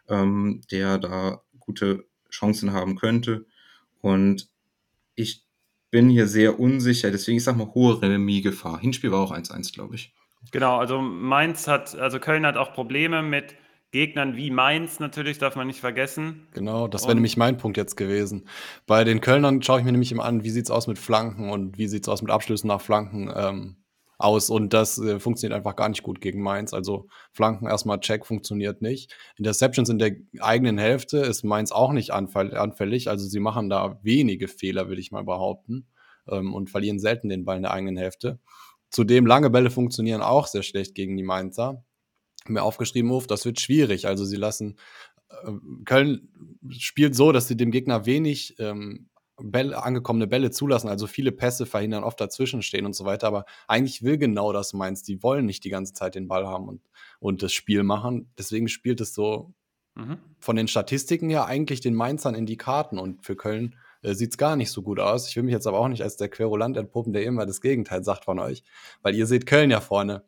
ähm, 0.08 0.62
der 0.72 0.98
da 0.98 1.42
gute 1.60 2.06
Chancen 2.30 2.74
haben 2.74 2.96
könnte. 2.96 3.46
Und 4.02 4.50
ich 5.16 5.44
bin 5.92 6.10
hier 6.10 6.28
sehr 6.28 6.60
unsicher, 6.60 7.12
deswegen 7.12 7.38
ich 7.38 7.44
sag 7.44 7.56
mal 7.56 7.74
hohe 7.74 8.02
Remis-Gefahr. 8.02 8.80
Hinspiel 8.80 9.12
war 9.12 9.20
auch 9.20 9.32
1-1, 9.32 9.74
glaube 9.74 9.96
ich. 9.96 10.14
Genau, 10.52 10.78
also 10.78 11.02
Mainz 11.02 11.68
hat, 11.68 11.96
also 11.96 12.20
Köln 12.20 12.46
hat 12.46 12.58
auch 12.58 12.74
Probleme 12.74 13.22
mit 13.22 13.56
Gegnern 13.91 14.36
wie 14.36 14.51
Mainz 14.51 15.00
natürlich, 15.00 15.39
darf 15.39 15.55
man 15.55 15.67
nicht 15.67 15.79
vergessen. 15.79 16.48
Genau, 16.53 16.88
das 16.88 17.03
wäre 17.03 17.15
nämlich 17.15 17.38
mein 17.38 17.58
Punkt 17.58 17.77
jetzt 17.77 17.98
gewesen. 17.98 18.48
Bei 18.86 19.03
den 19.03 19.19
Kölnern 19.19 19.62
schaue 19.63 19.79
ich 19.79 19.86
mir 19.86 19.91
nämlich 19.91 20.12
immer 20.12 20.25
an, 20.25 20.43
wie 20.43 20.51
sieht 20.51 20.65
es 20.65 20.72
aus 20.72 20.88
mit 20.88 21.00
Flanken 21.00 21.50
und 21.50 21.77
wie 21.77 21.88
sieht 21.88 22.03
es 22.03 22.10
aus 22.10 22.22
mit 22.22 22.31
Abschlüssen 22.31 22.67
nach 22.67 22.81
Flanken. 22.81 23.31
Ähm, 23.36 23.77
aus 24.19 24.50
und 24.50 24.74
das 24.74 25.00
äh, 25.00 25.17
funktioniert 25.17 25.55
einfach 25.55 25.77
gar 25.77 25.88
nicht 25.88 26.03
gut 26.03 26.19
gegen 26.19 26.41
Mainz. 26.43 26.74
Also 26.74 27.08
Flanken 27.31 27.67
erstmal 27.67 28.01
Check 28.01 28.25
funktioniert 28.25 28.81
nicht. 28.81 29.15
Interceptions 29.38 29.89
in 29.89 29.98
der 29.98 30.12
eigenen 30.41 30.77
Hälfte 30.77 31.19
ist 31.19 31.43
Mainz 31.43 31.72
auch 31.72 31.93
nicht 31.93 32.12
anfällig. 32.12 33.10
Also 33.10 33.25
sie 33.27 33.39
machen 33.39 33.69
da 33.69 33.98
wenige 34.03 34.50
Fehler, 34.50 34.89
will 34.89 35.00
ich 35.00 35.12
mal 35.12 35.24
behaupten, 35.24 35.88
ähm, 36.27 36.53
und 36.53 36.69
verlieren 36.69 37.00
selten 37.00 37.29
den 37.29 37.46
Ball 37.46 37.58
in 37.58 37.63
der 37.63 37.72
eigenen 37.72 37.96
Hälfte. 37.96 38.39
Zudem 38.89 39.25
lange 39.25 39.50
Bälle 39.50 39.69
funktionieren 39.72 40.22
auch 40.22 40.48
sehr 40.48 40.63
schlecht 40.63 40.96
gegen 40.96 41.15
die 41.15 41.24
Mainzer. 41.24 41.86
Mir 42.50 42.63
aufgeschrieben, 42.63 43.12
Hof, 43.12 43.27
das 43.27 43.46
wird 43.46 43.60
schwierig. 43.60 44.08
Also 44.08 44.25
sie 44.25 44.38
lassen 44.38 44.77
äh, 45.29 45.51
Köln 45.86 46.29
spielt 46.72 47.15
so, 47.15 47.32
dass 47.32 47.48
sie 47.48 47.58
dem 47.58 47.72
Gegner 47.72 48.06
wenig 48.06 48.56
ähm, 48.60 49.10
Bälle, 49.41 49.82
angekommene 49.82 50.27
Bälle 50.27 50.51
zulassen, 50.51 50.89
also 50.89 51.08
viele 51.08 51.32
Pässe 51.32 51.65
verhindern, 51.65 52.03
oft 52.03 52.20
dazwischen 52.20 52.62
stehen 52.62 52.86
und 52.86 52.94
so 52.94 53.06
weiter. 53.06 53.27
Aber 53.27 53.46
eigentlich 53.68 54.03
will 54.03 54.18
genau 54.18 54.51
das 54.51 54.74
Mainz. 54.74 55.03
Die 55.03 55.24
wollen 55.24 55.46
nicht 55.46 55.63
die 55.63 55.70
ganze 55.70 55.94
Zeit 55.94 56.15
den 56.15 56.27
Ball 56.27 56.46
haben 56.46 56.68
und, 56.68 56.82
und 57.20 57.41
das 57.41 57.53
Spiel 57.53 57.84
machen. 57.84 58.32
Deswegen 58.38 58.68
spielt 58.68 59.01
es 59.01 59.13
so 59.13 59.53
mhm. 59.96 60.18
von 60.39 60.56
den 60.56 60.68
Statistiken 60.68 61.29
her 61.29 61.46
eigentlich 61.46 61.79
den 61.82 61.96
Mainzern 61.96 62.36
in 62.36 62.46
die 62.46 62.58
Karten. 62.58 63.00
Und 63.00 63.24
für 63.24 63.36
Köln 63.36 63.75
äh, 64.01 64.13
sieht 64.13 64.32
es 64.32 64.38
gar 64.38 64.56
nicht 64.56 64.72
so 64.72 64.82
gut 64.82 65.00
aus. 65.00 65.29
Ich 65.29 65.36
will 65.36 65.44
mich 65.44 65.53
jetzt 65.53 65.68
aber 65.68 65.79
auch 65.79 65.88
nicht 65.88 66.03
als 66.03 66.18
der 66.18 66.29
Querulant 66.29 66.77
entpuppen, 66.77 67.13
der 67.13 67.24
immer 67.24 67.46
das 67.46 67.62
Gegenteil 67.62 68.03
sagt 68.03 68.25
von 68.25 68.39
euch, 68.39 68.63
weil 69.01 69.15
ihr 69.15 69.25
seht 69.25 69.46
Köln 69.46 69.72
ja 69.72 69.82
vorne. 69.82 70.24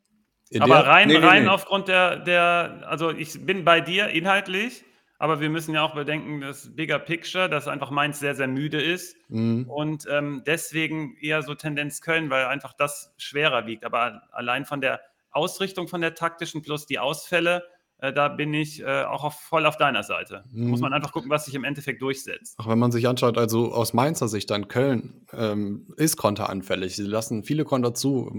In 0.52 0.62
aber 0.62 0.86
rein, 0.86 1.08
nee, 1.08 1.18
nee, 1.18 1.26
rein 1.26 1.44
nee. 1.44 1.50
aufgrund 1.50 1.88
der, 1.88 2.18
der, 2.18 2.84
also 2.86 3.10
ich 3.10 3.46
bin 3.46 3.64
bei 3.64 3.80
dir 3.80 4.10
inhaltlich, 4.10 4.84
aber 5.18 5.40
wir 5.40 5.50
müssen 5.50 5.74
ja 5.74 5.82
auch 5.82 5.96
bedenken, 5.96 6.42
das 6.42 6.76
Bigger 6.76 7.00
Picture, 7.00 7.48
dass 7.48 7.70
einfach 7.70 7.90
Mainz 7.90 8.20
sehr, 8.20 8.36
sehr 8.36 8.48
müde 8.48 8.82
ist 8.82 9.16
Mhm. 9.30 9.70
und 9.70 10.06
ähm, 10.10 10.44
deswegen 10.46 11.16
eher 11.22 11.42
so 11.42 11.56
Tendenz 11.56 12.02
Köln, 12.02 12.30
weil 12.30 12.48
einfach 12.48 12.74
das 12.74 13.14
schwerer 13.18 13.66
wiegt. 13.66 13.86
Aber 13.86 14.24
allein 14.32 14.66
von 14.66 14.82
der 14.82 15.00
Ausrichtung 15.32 15.88
von 15.88 16.02
der 16.02 16.16
taktischen 16.16 16.62
plus 16.62 16.86
die 16.86 17.00
Ausfälle, 17.00 17.64
äh, 18.02 18.12
da 18.12 18.28
bin 18.28 18.54
ich 18.54 18.82
äh, 18.82 19.04
auch 19.04 19.24
auf, 19.24 19.36
voll 19.40 19.66
auf 19.66 19.78
deiner 19.78 20.04
Seite. 20.04 20.44
Da 20.52 20.60
muss 20.60 20.80
Mhm. 20.80 20.84
man 20.84 20.94
einfach 20.94 21.12
gucken, 21.12 21.30
was 21.30 21.46
sich 21.46 21.56
im 21.56 21.64
Endeffekt 21.64 22.02
durchsetzt. 22.02 22.58
Auch 22.60 22.68
wenn 22.68 22.80
man 22.80 22.92
sich 22.92 23.08
anschaut, 23.08 23.38
also 23.38 23.72
aus 23.72 23.94
Mainzer 23.94 24.28
Sicht 24.28 24.50
dann, 24.50 24.68
Köln 24.68 25.26
ähm, 25.34 25.94
ist 25.98 26.18
konteranfällig. 26.18 26.96
Sie 26.96 27.04
lassen 27.04 27.44
viele 27.44 27.64
Konter 27.64 27.94
zu, 27.94 28.32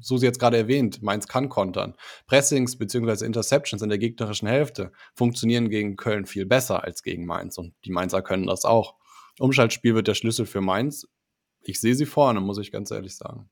so 0.00 0.18
sie 0.18 0.26
jetzt 0.26 0.38
gerade 0.38 0.56
erwähnt, 0.58 1.02
Mainz 1.02 1.26
kann 1.26 1.48
kontern. 1.48 1.94
Pressings 2.26 2.76
bzw. 2.78 3.24
Interceptions 3.24 3.82
in 3.82 3.88
der 3.88 3.98
gegnerischen 3.98 4.48
Hälfte 4.48 4.92
funktionieren 5.14 5.68
gegen 5.70 5.96
Köln 5.96 6.26
viel 6.26 6.46
besser 6.46 6.84
als 6.84 7.02
gegen 7.02 7.26
Mainz 7.26 7.58
und 7.58 7.74
die 7.84 7.90
Mainzer 7.90 8.22
können 8.22 8.46
das 8.46 8.64
auch. 8.64 8.94
Umschaltspiel 9.38 9.94
wird 9.94 10.08
der 10.08 10.14
Schlüssel 10.14 10.46
für 10.46 10.60
Mainz. 10.60 11.08
Ich 11.62 11.80
sehe 11.80 11.94
sie 11.94 12.06
vorne, 12.06 12.40
muss 12.40 12.58
ich 12.58 12.70
ganz 12.70 12.90
ehrlich 12.90 13.16
sagen. 13.16 13.50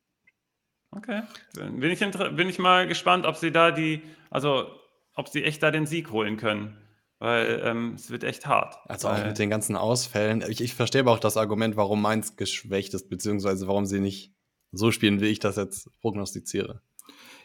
Okay. 0.91 1.23
Bin 1.55 1.91
ich, 1.91 1.99
bin 2.01 2.49
ich 2.49 2.59
mal 2.59 2.87
gespannt, 2.87 3.27
ob 3.27 3.37
sie 3.37 3.51
da 3.51 3.71
die, 3.73 4.03
also 4.31 4.67
ob 5.15 5.29
sie 5.29 5.45
echt 5.45 5.63
da 5.63 5.71
den 5.71 5.87
Sieg 5.87 6.11
holen 6.11 6.37
können. 6.37 6.77
Weil 7.19 7.63
ähm, 7.65 7.95
es 7.95 8.11
wird 8.11 8.25
echt 8.25 8.47
hart. 8.47 8.77
Also 8.87 9.09
auch 9.09 9.25
mit 9.25 9.39
den 9.39 9.49
ganzen 9.49 9.77
Ausfällen. 9.77 10.45
Ich, 10.49 10.61
ich 10.61 10.75
verstehe 10.75 11.01
aber 11.01 11.13
auch 11.13 11.21
das 11.21 11.37
Argument, 11.37 11.77
warum 11.77 12.03
Mainz 12.03 12.37
geschwächt 12.37 12.93
ist, 12.93 13.09
beziehungsweise 13.09 13.67
warum 13.67 13.87
sie 13.87 14.01
nicht 14.01 14.35
so 14.73 14.91
spielen, 14.91 15.21
wie 15.21 15.29
ich 15.29 15.39
das 15.39 15.57
jetzt 15.57 15.89
prognostiziere. 16.01 16.83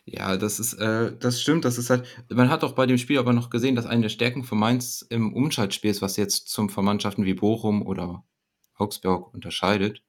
Ja, 0.06 0.38
das 0.38 0.60
ist, 0.60 0.74
äh, 0.74 1.16
das 1.18 1.42
stimmt. 1.42 1.66
Das 1.66 1.78
ist 1.78 1.90
halt, 1.90 2.06
man 2.30 2.50
hat 2.50 2.64
auch 2.64 2.74
bei 2.74 2.88
dem 2.88 2.98
Spiel 2.98 3.20
aber 3.20 3.34
noch 3.34 3.50
gesehen, 3.50 3.76
dass 3.76 3.86
eine 3.86 4.04
der 4.04 4.10
Stärken 4.10 4.44
von 4.44 4.58
Mainz 4.58 5.06
im 5.10 5.34
Umschaltspiel 5.34 5.92
ist, 5.92 6.02
was 6.02 6.18
jetzt 6.18 6.50
zum 6.50 6.70
von 6.70 6.84
Mannschaften 6.84 7.26
wie 7.26 7.36
Bochum 7.36 7.86
oder 7.86 8.26
Augsburg 8.76 9.34
unterscheidet, 9.34 10.02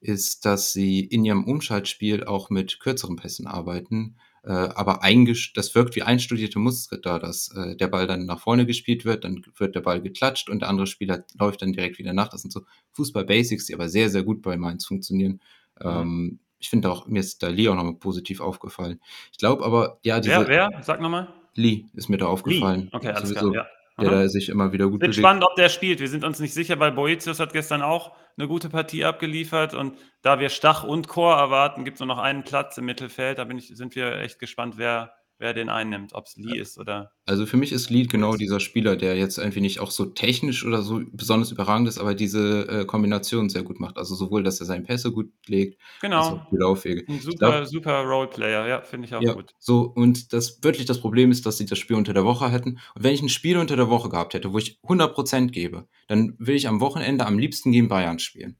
ist, 0.00 0.44
dass 0.44 0.72
sie 0.72 1.00
in 1.00 1.24
ihrem 1.24 1.44
Umschaltspiel 1.44 2.24
auch 2.24 2.50
mit 2.50 2.80
kürzeren 2.80 3.16
Pässen 3.16 3.46
arbeiten. 3.46 4.16
Äh, 4.46 4.52
aber 4.52 5.02
eingesch 5.02 5.52
das 5.54 5.74
wirkt 5.74 5.96
wie 5.96 6.02
einstudierte 6.02 6.60
Muster, 6.60 6.98
da 6.98 7.18
dass 7.18 7.52
äh, 7.56 7.74
der 7.74 7.88
Ball 7.88 8.06
dann 8.06 8.26
nach 8.26 8.38
vorne 8.38 8.64
gespielt 8.64 9.04
wird, 9.04 9.24
dann 9.24 9.42
wird 9.56 9.74
der 9.74 9.80
Ball 9.80 10.00
geklatscht 10.00 10.48
und 10.48 10.60
der 10.60 10.68
andere 10.68 10.86
Spieler 10.86 11.24
läuft 11.36 11.62
dann 11.62 11.72
direkt 11.72 11.98
wieder 11.98 12.12
nach. 12.12 12.28
Das 12.28 12.42
sind 12.42 12.52
so 12.52 12.62
Fußball-Basics, 12.92 13.66
die 13.66 13.74
aber 13.74 13.88
sehr, 13.88 14.08
sehr 14.08 14.22
gut 14.22 14.42
bei 14.42 14.56
Mainz 14.56 14.86
funktionieren. 14.86 15.40
Ähm, 15.80 16.38
ich 16.60 16.70
finde 16.70 16.90
auch, 16.92 17.08
mir 17.08 17.20
ist 17.20 17.42
da 17.42 17.48
Lee 17.48 17.68
auch 17.68 17.74
nochmal 17.74 17.96
positiv 17.96 18.40
aufgefallen. 18.40 19.00
Ich 19.32 19.38
glaube 19.38 19.64
aber, 19.64 19.98
ja, 20.04 20.20
diese 20.20 20.46
wer, 20.46 20.70
wer? 20.72 20.82
Sag 20.82 21.00
nochmal. 21.00 21.26
Lee 21.54 21.86
ist 21.94 22.08
mir 22.08 22.18
da 22.18 22.26
aufgefallen. 22.26 22.88
Okay, 22.92 23.08
alles 23.08 23.30
Sowieso, 23.30 23.50
klar. 23.50 23.64
Ja. 23.64 23.75
Der 23.98 24.10
Aha. 24.10 24.22
da 24.22 24.28
sich 24.28 24.50
immer 24.50 24.72
wieder 24.72 24.88
gut 24.90 25.00
bewegt. 25.00 25.16
spannend, 25.16 25.42
ob 25.42 25.56
der 25.56 25.70
spielt. 25.70 26.00
Wir 26.00 26.08
sind 26.08 26.22
uns 26.22 26.38
nicht 26.38 26.52
sicher, 26.52 26.78
weil 26.78 26.92
Boetius 26.92 27.40
hat 27.40 27.54
gestern 27.54 27.80
auch 27.80 28.14
eine 28.36 28.46
gute 28.46 28.68
Partie 28.68 29.06
abgeliefert 29.06 29.72
und 29.72 29.96
da 30.20 30.38
wir 30.38 30.50
Stach 30.50 30.84
und 30.84 31.08
Chor 31.08 31.34
erwarten, 31.36 31.84
gibt 31.84 31.96
es 31.96 32.00
nur 32.00 32.08
noch 32.08 32.18
einen 32.18 32.44
Platz 32.44 32.76
im 32.76 32.84
Mittelfeld. 32.84 33.38
Da 33.38 33.44
bin 33.44 33.56
ich, 33.56 33.68
sind 33.68 33.96
wir 33.96 34.18
echt 34.18 34.38
gespannt, 34.38 34.74
wer, 34.76 35.14
wer 35.38 35.52
den 35.54 35.68
einnimmt, 35.68 36.12
ob 36.14 36.26
es 36.26 36.36
Lee 36.36 36.58
ist 36.58 36.78
oder. 36.78 37.12
Also 37.26 37.44
für 37.44 37.56
mich 37.56 37.72
ist 37.72 37.90
Lee 37.90 38.04
genau 38.04 38.36
dieser 38.36 38.60
Spieler, 38.60 38.96
der 38.96 39.16
jetzt 39.16 39.38
irgendwie 39.38 39.60
nicht 39.60 39.80
auch 39.80 39.90
so 39.90 40.06
technisch 40.06 40.64
oder 40.64 40.82
so 40.82 41.00
besonders 41.12 41.50
überragend 41.50 41.88
ist, 41.88 41.98
aber 41.98 42.14
diese 42.14 42.68
äh, 42.68 42.84
Kombination 42.84 43.48
sehr 43.48 43.62
gut 43.64 43.80
macht. 43.80 43.98
Also 43.98 44.14
sowohl, 44.14 44.42
dass 44.44 44.60
er 44.60 44.66
seine 44.66 44.84
Pässe 44.84 45.10
gut 45.12 45.30
legt, 45.46 45.74
als 45.80 46.00
Genau. 46.02 46.20
auch 46.36 46.50
die 46.50 46.56
Laufwege. 46.56 47.04
Ein 47.08 47.20
super, 47.20 47.36
glaub- 47.60 47.66
super 47.66 48.02
Roleplayer, 48.04 48.66
ja, 48.66 48.80
finde 48.82 49.08
ich 49.08 49.14
auch 49.14 49.22
Ja, 49.22 49.32
gut. 49.34 49.52
so 49.58 49.82
und 49.82 50.32
das 50.32 50.62
wirklich 50.62 50.86
das 50.86 51.00
Problem 51.00 51.30
ist, 51.32 51.44
dass 51.46 51.58
sie 51.58 51.66
das 51.66 51.78
Spiel 51.78 51.96
unter 51.96 52.14
der 52.14 52.24
Woche 52.24 52.48
hätten. 52.50 52.78
Und 52.94 53.02
wenn 53.04 53.12
ich 53.14 53.22
ein 53.22 53.28
Spiel 53.28 53.58
unter 53.58 53.76
der 53.76 53.90
Woche 53.90 54.08
gehabt 54.08 54.34
hätte, 54.34 54.52
wo 54.52 54.58
ich 54.58 54.78
100% 54.82 55.52
gebe, 55.52 55.86
dann 56.08 56.34
will 56.38 56.54
ich 56.54 56.68
am 56.68 56.80
Wochenende 56.80 57.26
am 57.26 57.38
liebsten 57.38 57.72
gegen 57.72 57.88
Bayern 57.88 58.18
spielen. 58.20 58.56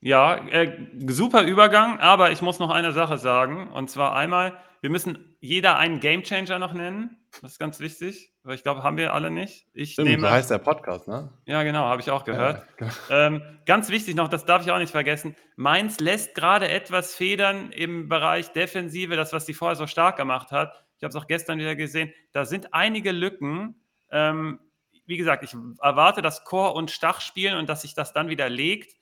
Ja, 0.00 0.36
äh, 0.48 0.72
super 1.08 1.42
Übergang, 1.42 1.98
aber 1.98 2.30
ich 2.30 2.42
muss 2.42 2.58
noch 2.58 2.70
eine 2.70 2.92
Sache 2.92 3.18
sagen. 3.18 3.68
Und 3.68 3.90
zwar 3.90 4.14
einmal, 4.14 4.56
wir 4.86 4.90
müssen 4.92 5.36
jeder 5.40 5.78
einen 5.78 5.98
Gamechanger 5.98 6.60
noch 6.60 6.72
nennen. 6.72 7.16
Das 7.42 7.50
ist 7.54 7.58
ganz 7.58 7.80
wichtig, 7.80 8.32
weil 8.44 8.54
ich 8.54 8.62
glaube, 8.62 8.84
haben 8.84 8.96
wir 8.96 9.14
alle 9.14 9.32
nicht. 9.32 9.66
Ich 9.74 9.94
Stimmt, 9.94 10.10
nehme. 10.10 10.28
so 10.28 10.30
heißt 10.32 10.48
der 10.48 10.58
Podcast, 10.58 11.08
ne? 11.08 11.32
Ja, 11.44 11.64
genau, 11.64 11.86
habe 11.86 12.00
ich 12.00 12.08
auch 12.12 12.22
gehört. 12.22 12.64
Ja, 12.78 13.26
Ähm, 13.26 13.42
ganz 13.66 13.88
wichtig 13.88 14.14
noch, 14.14 14.28
das 14.28 14.44
darf 14.44 14.62
ich 14.64 14.70
auch 14.70 14.78
nicht 14.78 14.92
vergessen. 14.92 15.34
Mainz 15.56 15.98
lässt 15.98 16.36
gerade 16.36 16.68
etwas 16.68 17.16
federn 17.16 17.72
im 17.72 18.08
Bereich 18.08 18.52
Defensive, 18.52 19.16
das, 19.16 19.32
was 19.32 19.44
sie 19.44 19.54
vorher 19.54 19.74
so 19.74 19.88
stark 19.88 20.16
gemacht 20.18 20.52
hat. 20.52 20.84
Ich 20.98 21.02
habe 21.02 21.08
es 21.10 21.16
auch 21.16 21.26
gestern 21.26 21.58
wieder 21.58 21.74
gesehen. 21.74 22.12
Da 22.30 22.44
sind 22.44 22.72
einige 22.72 23.10
Lücken. 23.10 23.74
Ähm, 24.12 24.60
wie 25.04 25.16
gesagt, 25.16 25.42
ich 25.42 25.52
erwarte, 25.80 26.22
dass 26.22 26.44
Chor 26.44 26.76
und 26.76 26.92
Stach 26.92 27.20
spielen 27.20 27.58
und 27.58 27.68
dass 27.68 27.82
sich 27.82 27.94
das 27.94 28.12
dann 28.12 28.28
wieder 28.28 28.48
legt. 28.48 28.95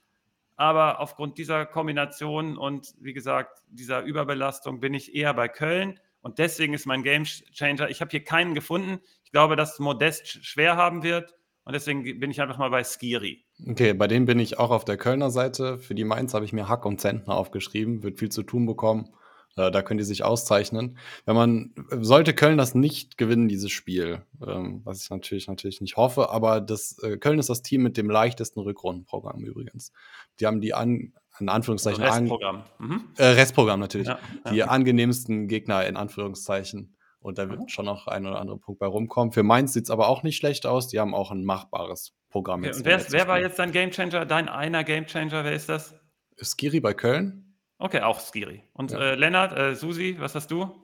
Aber 0.57 1.01
aufgrund 1.01 1.39
dieser 1.39 1.67
Kombination 1.67 2.57
und 2.57 2.95
wie 3.01 3.13
gesagt, 3.13 3.63
dieser 3.69 4.03
Überbelastung 4.03 4.81
bin 4.81 4.95
ich 4.95 5.15
eher 5.15 5.35
bei 5.35 5.49
Köln. 5.49 5.99
Und 6.21 6.39
deswegen 6.39 6.73
ist 6.75 6.87
mein 6.87 7.03
Game 7.03 7.25
Changer. 7.25 7.91
Ich 7.91 8.01
habe 8.01 8.11
hier 8.11 8.25
keinen 8.25 8.55
gefunden. 8.55 9.01
Ich 9.25 9.33
glaube, 9.33 9.57
dass 9.57 9.79
Modest 9.79 10.25
sch- 10.25 10.43
schwer 10.43 10.77
haben 10.77 11.03
wird. 11.03 11.35
Und 11.65 11.73
deswegen 11.73 12.03
bin 12.21 12.31
ich 12.31 12.41
einfach 12.41 12.59
mal 12.59 12.71
bei 12.71 12.85
Skiri. 12.85 13.45
Okay, 13.69 13.95
bei 13.95 14.07
dem 14.07 14.27
bin 14.27 14.39
ich 14.39 14.59
auch 14.59 14.71
auf 14.71 14.85
der 14.85 14.97
Kölner 14.97 15.31
Seite. 15.31 15.79
Für 15.79 15.95
die 15.95 16.05
Mainz 16.05 16.35
habe 16.35 16.45
ich 16.45 16.53
mir 16.53 16.69
Hack 16.69 16.85
und 16.87 17.01
Zentner 17.01 17.35
aufgeschrieben, 17.35 18.03
wird 18.03 18.19
viel 18.19 18.29
zu 18.31 18.43
tun 18.43 18.67
bekommen. 18.67 19.09
Äh, 19.57 19.71
da 19.71 19.83
können 19.83 19.99
die 19.99 20.05
sich 20.05 20.25
auszeichnen. 20.25 20.99
Wenn 21.27 21.37
man, 21.37 21.75
sollte 21.91 22.35
Köln 22.35 22.59
das 22.59 22.75
nicht 22.75 23.17
gewinnen, 23.19 23.49
dieses 23.49 23.71
Spiel, 23.71 24.23
ähm, 24.47 24.83
was 24.85 25.03
ich 25.03 25.11
natürlich, 25.11 25.47
natürlich 25.47 25.81
nicht 25.81 25.97
hoffe, 25.97 26.31
aber 26.31 26.61
das, 26.61 26.99
äh, 27.03 27.17
Köln 27.17 27.39
ist 27.39 27.49
das 27.49 27.63
Team 27.63 27.83
mit 27.83 27.97
dem 27.97 28.11
leichtesten 28.11 28.61
Rückrundenprogramm 28.61 29.45
übrigens. 29.45 29.93
Die 30.41 30.47
haben 30.47 30.61
die 30.61 30.75
an, 30.75 31.13
in 31.39 31.49
Anführungszeichen, 31.49 32.03
an, 32.03 32.23
Restprogramm. 32.23 32.65
Mhm. 32.79 33.05
äh, 33.17 33.25
Restprogramm 33.25 33.81
natürlich, 33.81 34.09
Ja, 34.09 34.19
die 34.51 34.57
ja. 34.57 34.67
angenehmsten 34.67 35.49
Gegner 35.49 35.87
in 35.87 35.97
Anführungszeichen. 35.97 36.97
Und 37.21 37.39
da 37.39 37.49
wird 37.49 37.71
schon 37.71 37.87
noch 37.87 38.07
ein 38.07 38.27
oder 38.27 38.39
andere 38.39 38.59
Punkt 38.59 38.81
bei 38.81 38.87
rumkommen. 38.87 39.33
Für 39.33 39.43
Mainz 39.43 39.73
sieht 39.73 39.85
es 39.85 39.91
aber 39.91 40.09
auch 40.09 40.25
nicht 40.25 40.37
schlecht 40.37 40.67
aus. 40.67 40.89
Die 40.89 41.01
haben 41.01 41.15
auch 41.15 41.31
ein 41.31 41.43
machbares 41.43 42.13
Programm. 42.29 42.61
Okay, 42.61 42.67
jetzt 42.67 42.79
und 42.81 42.85
wer, 42.85 43.13
wer 43.13 43.29
war 43.29 43.41
jetzt 43.41 43.59
dein 43.59 43.73
Gamechanger? 43.73 44.27
Dein 44.27 44.51
einer 44.51 44.85
Gamechanger, 44.85 45.43
wer 45.43 45.53
ist 45.53 45.71
das? 45.71 45.95
Skiri 46.43 46.81
bei 46.81 46.93
Köln? 46.93 47.44
Okay, 47.85 48.01
auch 48.01 48.19
Skiri. 48.19 48.63
Und 48.73 48.93
Ja. 48.93 48.99
äh, 48.99 49.15
Lennart, 49.15 49.53
äh, 49.59 49.75
Susi, 49.75 50.17
was 50.19 50.35
hast 50.35 50.51
du? 50.51 50.75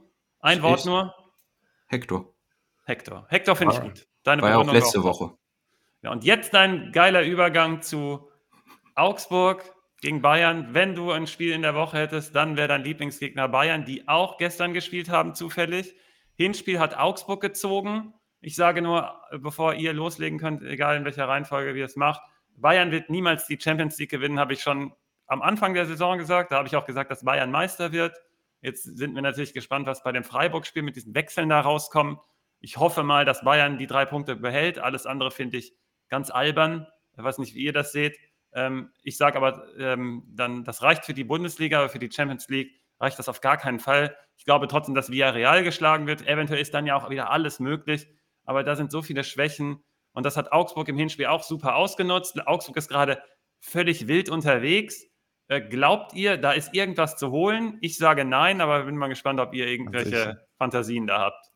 Ein 0.41 0.59
Ich- 0.59 0.63
Wort 0.63 0.85
nur? 0.85 1.15
Hector. 1.87 2.35
Hector. 2.85 3.25
Hector 3.31 3.57
finde 3.57 3.75
ich 3.75 3.81
gut. 3.81 4.07
Deine 4.23 4.43
War 4.43 4.51
ja 4.51 4.59
auch 4.59 4.71
letzte 4.71 5.01
auch. 5.01 5.05
Woche. 5.05 5.35
Ja, 6.03 6.11
und 6.13 6.25
jetzt 6.25 6.53
dein 6.53 6.93
geiler 6.93 7.23
Übergang 7.23 7.81
zu 7.81 8.29
Augsburg 8.97 9.65
gegen 10.03 10.21
Bayern. 10.21 10.75
Wenn 10.75 10.95
du 10.95 11.11
ein 11.11 11.27
Spiel 11.27 11.53
in 11.53 11.63
der 11.63 11.75
Woche 11.75 11.97
hättest, 11.97 12.37
dann 12.37 12.59
wäre 12.59 12.69
dein 12.69 12.85
Lieblingsgegner 12.85 13.49
Bayern, 13.49 13.87
die 13.87 14.07
auch 14.07 14.37
gestern 14.37 14.75
gespielt 14.75 15.09
haben, 15.09 15.35
zufällig. 15.35 15.95
Hinspiel 16.37 16.79
hat 16.81 16.99
Augsburg 16.99 17.41
gezogen. 17.41 18.13
Ich 18.43 18.57
sage 18.57 18.83
nur, 18.83 19.19
äh, 19.31 19.39
bevor 19.39 19.73
ihr 19.73 19.95
loslegen 19.95 20.39
könnt, 20.39 20.63
egal 20.63 20.99
in 20.99 21.07
welcher 21.07 21.29
Reihenfolge 21.29 21.79
ihr 21.79 21.87
es 21.87 21.97
macht, 21.97 22.21
Bayern 22.57 22.91
wird 22.91 23.09
niemals 23.09 23.47
die 23.47 23.59
Champions 23.59 23.99
League 23.99 24.11
gewinnen, 24.11 24.39
habe 24.39 24.53
ich 24.53 24.61
schon 24.61 24.93
am 25.31 25.43
Anfang 25.43 25.75
der 25.75 25.87
Saison 25.87 26.19
gesagt. 26.19 26.51
Da 26.51 26.57
habe 26.57 26.67
ich 26.67 26.75
auch 26.75 26.85
gesagt, 26.85 27.11
dass 27.11 27.25
Bayern 27.25 27.53
Meister 27.53 27.93
wird. 27.93 28.21
Jetzt 28.63 28.83
sind 28.83 29.15
wir 29.15 29.23
natürlich 29.23 29.55
gespannt, 29.55 29.87
was 29.87 30.03
bei 30.03 30.11
dem 30.11 30.25
Freiburg-Spiel 30.25 30.83
mit 30.83 30.97
diesen 30.97 31.15
Wechseln 31.15 31.49
da 31.49 31.61
rauskommt. 31.61 32.19
Ich 32.59 32.77
hoffe 32.79 33.05
mal, 33.05 33.25
dass 33.25 33.43
Bayern 33.43 33.79
die 33.79 33.87
drei 33.87 34.05
Punkte 34.05 34.35
behält. 34.35 34.81
Alles 34.81 35.07
andere 35.07 35.31
finde 35.31 35.57
ich 35.57 35.73
ganz 36.09 36.31
albern. 36.31 36.87
Ich 37.17 37.23
weiß 37.23 37.39
nicht, 37.39 37.55
wie 37.55 37.63
ihr 37.63 37.73
das 37.73 37.93
seht. 37.93 38.19
Ähm, 38.53 38.91
ich 39.05 39.17
sage 39.17 39.37
aber, 39.37 39.69
ähm, 39.79 40.25
dann, 40.27 40.65
das 40.65 40.83
reicht 40.83 41.05
für 41.05 41.15
die 41.15 41.23
Bundesliga, 41.23 41.79
aber 41.79 41.89
für 41.89 42.01
die 42.01 42.11
Champions 42.11 42.49
League 42.49 42.81
reicht 42.99 43.19
das 43.19 43.29
auf 43.29 43.41
gar 43.41 43.57
keinen 43.57 43.79
Fall. 43.79 44.17
Ich 44.37 44.45
glaube 44.45 44.67
trotzdem, 44.67 44.97
dass 44.97 45.11
Villarreal 45.11 45.63
geschlagen 45.63 46.09
wird. 46.09 46.27
Eventuell 46.27 46.61
ist 46.61 46.75
dann 46.75 46.87
ja 46.87 46.97
auch 46.97 47.09
wieder 47.09 47.31
alles 47.31 47.61
möglich. 47.61 48.09
Aber 48.45 48.65
da 48.65 48.75
sind 48.75 48.91
so 48.91 49.01
viele 49.01 49.23
Schwächen. 49.23 49.85
Und 50.13 50.27
das 50.27 50.37
hat 50.37 50.51
Augsburg 50.51 50.89
im 50.89 50.97
Hinspiel 50.97 51.27
auch 51.27 51.45
super 51.45 51.77
ausgenutzt. 51.77 52.45
Augsburg 52.49 52.77
ist 52.77 52.89
gerade 52.89 53.23
völlig 53.61 54.09
wild 54.09 54.29
unterwegs. 54.29 55.07
Äh, 55.51 55.63
glaubt 55.63 56.15
ihr, 56.15 56.37
da 56.37 56.53
ist 56.53 56.73
irgendwas 56.75 57.17
zu 57.17 57.33
holen? 57.33 57.77
Ich 57.81 57.99
sage 57.99 58.25
nein, 58.25 58.61
aber 58.61 58.85
bin 58.85 58.97
mal 58.97 59.09
gespannt, 59.09 59.41
ob 59.41 59.53
ihr 59.53 59.67
irgendwelche 59.67 60.09
sicher. 60.11 60.41
Fantasien 60.59 61.09
da 61.09 61.19
habt. 61.19 61.51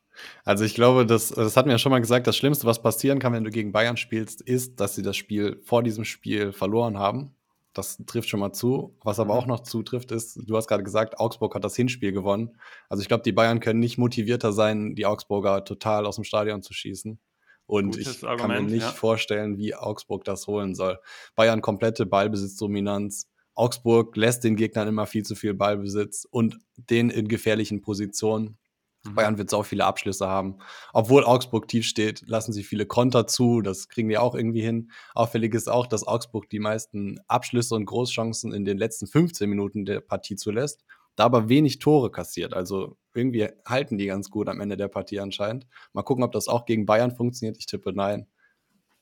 Also 0.44 0.64
ich 0.64 0.74
glaube, 0.74 1.06
das, 1.06 1.28
das 1.28 1.56
hat 1.56 1.66
mir 1.66 1.72
ja 1.72 1.78
schon 1.78 1.90
mal 1.90 2.00
gesagt, 2.00 2.26
das 2.26 2.36
Schlimmste, 2.36 2.66
was 2.66 2.82
passieren 2.82 3.20
kann, 3.20 3.32
wenn 3.32 3.44
du 3.44 3.50
gegen 3.50 3.70
Bayern 3.70 3.96
spielst, 3.96 4.40
ist, 4.40 4.80
dass 4.80 4.96
sie 4.96 5.02
das 5.02 5.16
Spiel 5.16 5.60
vor 5.64 5.84
diesem 5.84 6.04
Spiel 6.04 6.52
verloren 6.52 6.98
haben. 6.98 7.36
Das 7.72 8.02
trifft 8.06 8.28
schon 8.28 8.40
mal 8.40 8.52
zu. 8.52 8.96
Was 9.02 9.20
aber 9.20 9.34
Mhm. 9.34 9.40
auch 9.40 9.46
noch 9.46 9.60
zutrifft, 9.60 10.10
ist, 10.10 10.40
du 10.44 10.56
hast 10.56 10.66
gerade 10.66 10.82
gesagt, 10.82 11.20
Augsburg 11.20 11.54
hat 11.54 11.62
das 11.64 11.76
Hinspiel 11.76 12.10
gewonnen. 12.10 12.56
Also 12.88 13.00
ich 13.00 13.06
glaube, 13.08 13.22
die 13.22 13.32
Bayern 13.32 13.60
können 13.60 13.78
nicht 13.78 13.96
motivierter 13.96 14.52
sein, 14.52 14.96
die 14.96 15.06
Augsburger 15.06 15.64
total 15.64 16.04
aus 16.06 16.16
dem 16.16 16.24
Stadion 16.24 16.62
zu 16.62 16.74
schießen. 16.74 17.20
Und 17.66 17.92
Gutes 17.96 18.16
ich 18.16 18.20
kann 18.22 18.30
Argument, 18.30 18.66
mir 18.66 18.72
nicht 18.72 18.82
ja. 18.82 18.90
vorstellen, 18.90 19.56
wie 19.56 19.74
Augsburg 19.74 20.24
das 20.24 20.48
holen 20.48 20.74
soll. 20.74 20.98
Bayern 21.36 21.60
komplette 21.62 22.06
Ballbesitzdominanz. 22.06 23.28
Augsburg 23.54 24.16
lässt 24.16 24.44
den 24.44 24.56
Gegnern 24.56 24.88
immer 24.88 25.06
viel 25.06 25.24
zu 25.24 25.34
viel 25.34 25.54
Ballbesitz 25.54 26.26
und 26.30 26.58
den 26.76 27.10
in 27.10 27.28
gefährlichen 27.28 27.82
Positionen. 27.82 28.58
Mhm. 29.04 29.14
Bayern 29.14 29.38
wird 29.38 29.50
so 29.50 29.62
viele 29.62 29.84
Abschlüsse 29.84 30.28
haben. 30.28 30.58
Obwohl 30.92 31.24
Augsburg 31.24 31.68
tief 31.68 31.86
steht, 31.86 32.22
lassen 32.26 32.52
sie 32.52 32.64
viele 32.64 32.86
Konter 32.86 33.26
zu. 33.26 33.60
Das 33.60 33.88
kriegen 33.88 34.08
wir 34.08 34.22
auch 34.22 34.34
irgendwie 34.34 34.62
hin. 34.62 34.90
Auffällig 35.14 35.54
ist 35.54 35.68
auch, 35.68 35.86
dass 35.86 36.06
Augsburg 36.06 36.48
die 36.50 36.58
meisten 36.58 37.20
Abschlüsse 37.28 37.74
und 37.74 37.86
Großchancen 37.86 38.52
in 38.52 38.64
den 38.64 38.78
letzten 38.78 39.06
15 39.06 39.48
Minuten 39.48 39.84
der 39.84 40.00
Partie 40.00 40.36
zulässt, 40.36 40.84
da 41.16 41.24
aber 41.24 41.48
wenig 41.48 41.78
Tore 41.78 42.10
kassiert. 42.10 42.54
Also 42.54 42.96
irgendwie 43.14 43.48
halten 43.64 43.98
die 43.98 44.06
ganz 44.06 44.30
gut 44.30 44.48
am 44.48 44.60
Ende 44.60 44.76
der 44.76 44.88
Partie 44.88 45.20
anscheinend. 45.20 45.66
Mal 45.92 46.02
gucken, 46.02 46.24
ob 46.24 46.32
das 46.32 46.48
auch 46.48 46.64
gegen 46.64 46.86
Bayern 46.86 47.14
funktioniert. 47.14 47.58
Ich 47.58 47.66
tippe 47.66 47.92
nein. 47.92 48.26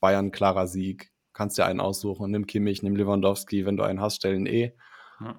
Bayern 0.00 0.32
klarer 0.32 0.66
Sieg. 0.66 1.11
Kannst 1.32 1.58
dir 1.58 1.66
einen 1.66 1.80
aussuchen. 1.80 2.30
Nimm 2.30 2.46
Kimmich, 2.46 2.82
nimm 2.82 2.96
Lewandowski. 2.96 3.64
Wenn 3.64 3.76
du 3.76 3.82
einen 3.82 4.00
hast, 4.00 4.16
stellen 4.16 4.46
eh. 4.46 4.72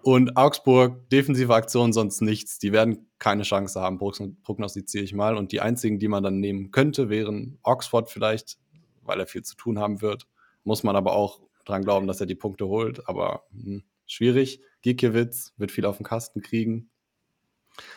Und 0.01 0.37
Augsburg, 0.37 1.09
defensive 1.09 1.53
Aktion, 1.53 1.93
sonst 1.93 2.21
nichts. 2.21 2.57
Die 2.59 2.71
werden 2.71 3.07
keine 3.19 3.43
Chance 3.43 3.81
haben, 3.81 3.97
prognostiziere 3.97 5.03
ich 5.03 5.13
mal. 5.13 5.35
Und 5.37 5.51
die 5.51 5.61
einzigen, 5.61 5.99
die 5.99 6.07
man 6.07 6.23
dann 6.23 6.39
nehmen 6.39 6.71
könnte, 6.71 7.09
wären 7.09 7.59
Oxford 7.63 8.09
vielleicht, 8.09 8.57
weil 9.01 9.19
er 9.19 9.27
viel 9.27 9.43
zu 9.43 9.55
tun 9.55 9.79
haben 9.79 10.01
wird. 10.01 10.27
Muss 10.63 10.83
man 10.83 10.95
aber 10.95 11.13
auch 11.13 11.41
dran 11.65 11.83
glauben, 11.83 12.07
dass 12.07 12.21
er 12.21 12.27
die 12.27 12.35
Punkte 12.35 12.67
holt. 12.67 13.07
Aber 13.07 13.43
hm, 13.51 13.83
schwierig. 14.05 14.61
Gikiewicz 14.81 15.53
wird 15.57 15.71
viel 15.71 15.85
auf 15.85 15.97
den 15.97 16.05
Kasten 16.05 16.41
kriegen. 16.41 16.89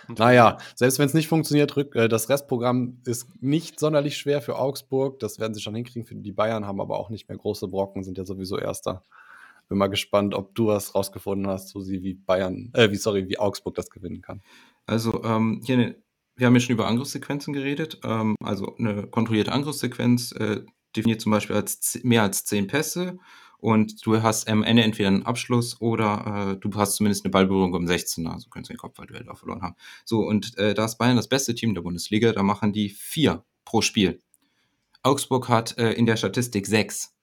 Naja, 0.08 0.58
selbst 0.74 0.98
wenn 0.98 1.06
es 1.06 1.14
nicht 1.14 1.28
funktioniert, 1.28 1.76
äh, 1.94 2.08
das 2.08 2.28
Restprogramm 2.28 3.00
ist 3.04 3.28
nicht 3.42 3.78
sonderlich 3.78 4.16
schwer 4.16 4.40
für 4.40 4.56
Augsburg. 4.58 5.18
Das 5.18 5.38
werden 5.38 5.54
sie 5.54 5.60
schon 5.60 5.74
hinkriegen. 5.74 6.22
Die 6.22 6.32
Bayern 6.32 6.66
haben 6.66 6.80
aber 6.80 6.98
auch 6.98 7.10
nicht 7.10 7.28
mehr 7.28 7.38
große 7.38 7.68
Brocken, 7.68 8.04
sind 8.04 8.18
ja 8.18 8.24
sowieso 8.24 8.58
Erster. 8.58 9.04
Bin 9.68 9.78
mal 9.78 9.88
gespannt, 9.88 10.34
ob 10.34 10.54
du 10.54 10.68
was 10.68 10.94
rausgefunden 10.94 11.48
hast, 11.48 11.70
so 11.70 11.80
sie 11.80 12.02
wie 12.02 12.14
Bayern, 12.14 12.70
äh, 12.74 12.90
wie 12.90 12.96
sorry, 12.96 13.28
wie 13.28 13.38
Augsburg 13.38 13.74
das 13.74 13.90
gewinnen 13.90 14.22
kann. 14.22 14.40
Also 14.86 15.24
ähm, 15.24 15.60
hier, 15.64 15.76
ne, 15.76 15.96
wir 16.36 16.46
haben 16.46 16.54
ja 16.54 16.60
schon 16.60 16.74
über 16.74 16.86
Angriffssequenzen 16.86 17.52
geredet. 17.52 18.00
Ähm, 18.04 18.36
also 18.42 18.76
eine 18.76 19.08
kontrollierte 19.08 19.52
Angriffssequenz 19.52 20.32
äh, 20.32 20.62
definiert 20.94 21.20
zum 21.20 21.32
Beispiel 21.32 21.56
als 21.56 21.98
mehr 22.04 22.22
als 22.22 22.44
zehn 22.44 22.68
Pässe 22.68 23.18
und 23.58 24.04
du 24.04 24.22
hast 24.22 24.48
am 24.48 24.62
Ende 24.62 24.82
entweder 24.82 25.08
einen 25.08 25.24
Abschluss 25.24 25.80
oder 25.80 26.52
äh, 26.52 26.56
du 26.56 26.72
hast 26.74 26.96
zumindest 26.96 27.24
eine 27.24 27.30
Ballberührung 27.30 27.74
um 27.74 27.86
16er, 27.86 28.32
also 28.32 28.48
könntest 28.48 28.70
du 28.70 28.74
den 28.74 28.78
Kopfballduell 28.78 29.24
da 29.24 29.34
verloren 29.34 29.62
haben. 29.62 29.76
So, 30.04 30.20
und 30.20 30.56
äh, 30.58 30.74
da 30.74 30.84
ist 30.84 30.98
Bayern 30.98 31.16
das 31.16 31.28
beste 31.28 31.54
Team 31.54 31.74
der 31.74 31.82
Bundesliga, 31.82 32.32
da 32.32 32.42
machen 32.42 32.72
die 32.72 32.90
vier 32.90 33.44
pro 33.64 33.80
Spiel. 33.80 34.22
Augsburg 35.02 35.48
hat 35.48 35.78
äh, 35.78 35.92
in 35.92 36.06
der 36.06 36.16
Statistik 36.16 36.66
sechs. 36.66 37.14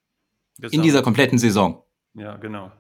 In 0.72 0.82
dieser 0.84 1.02
kompletten 1.02 1.40
Saison. 1.40 1.84
Ja, 2.14 2.38
genau. 2.38 2.72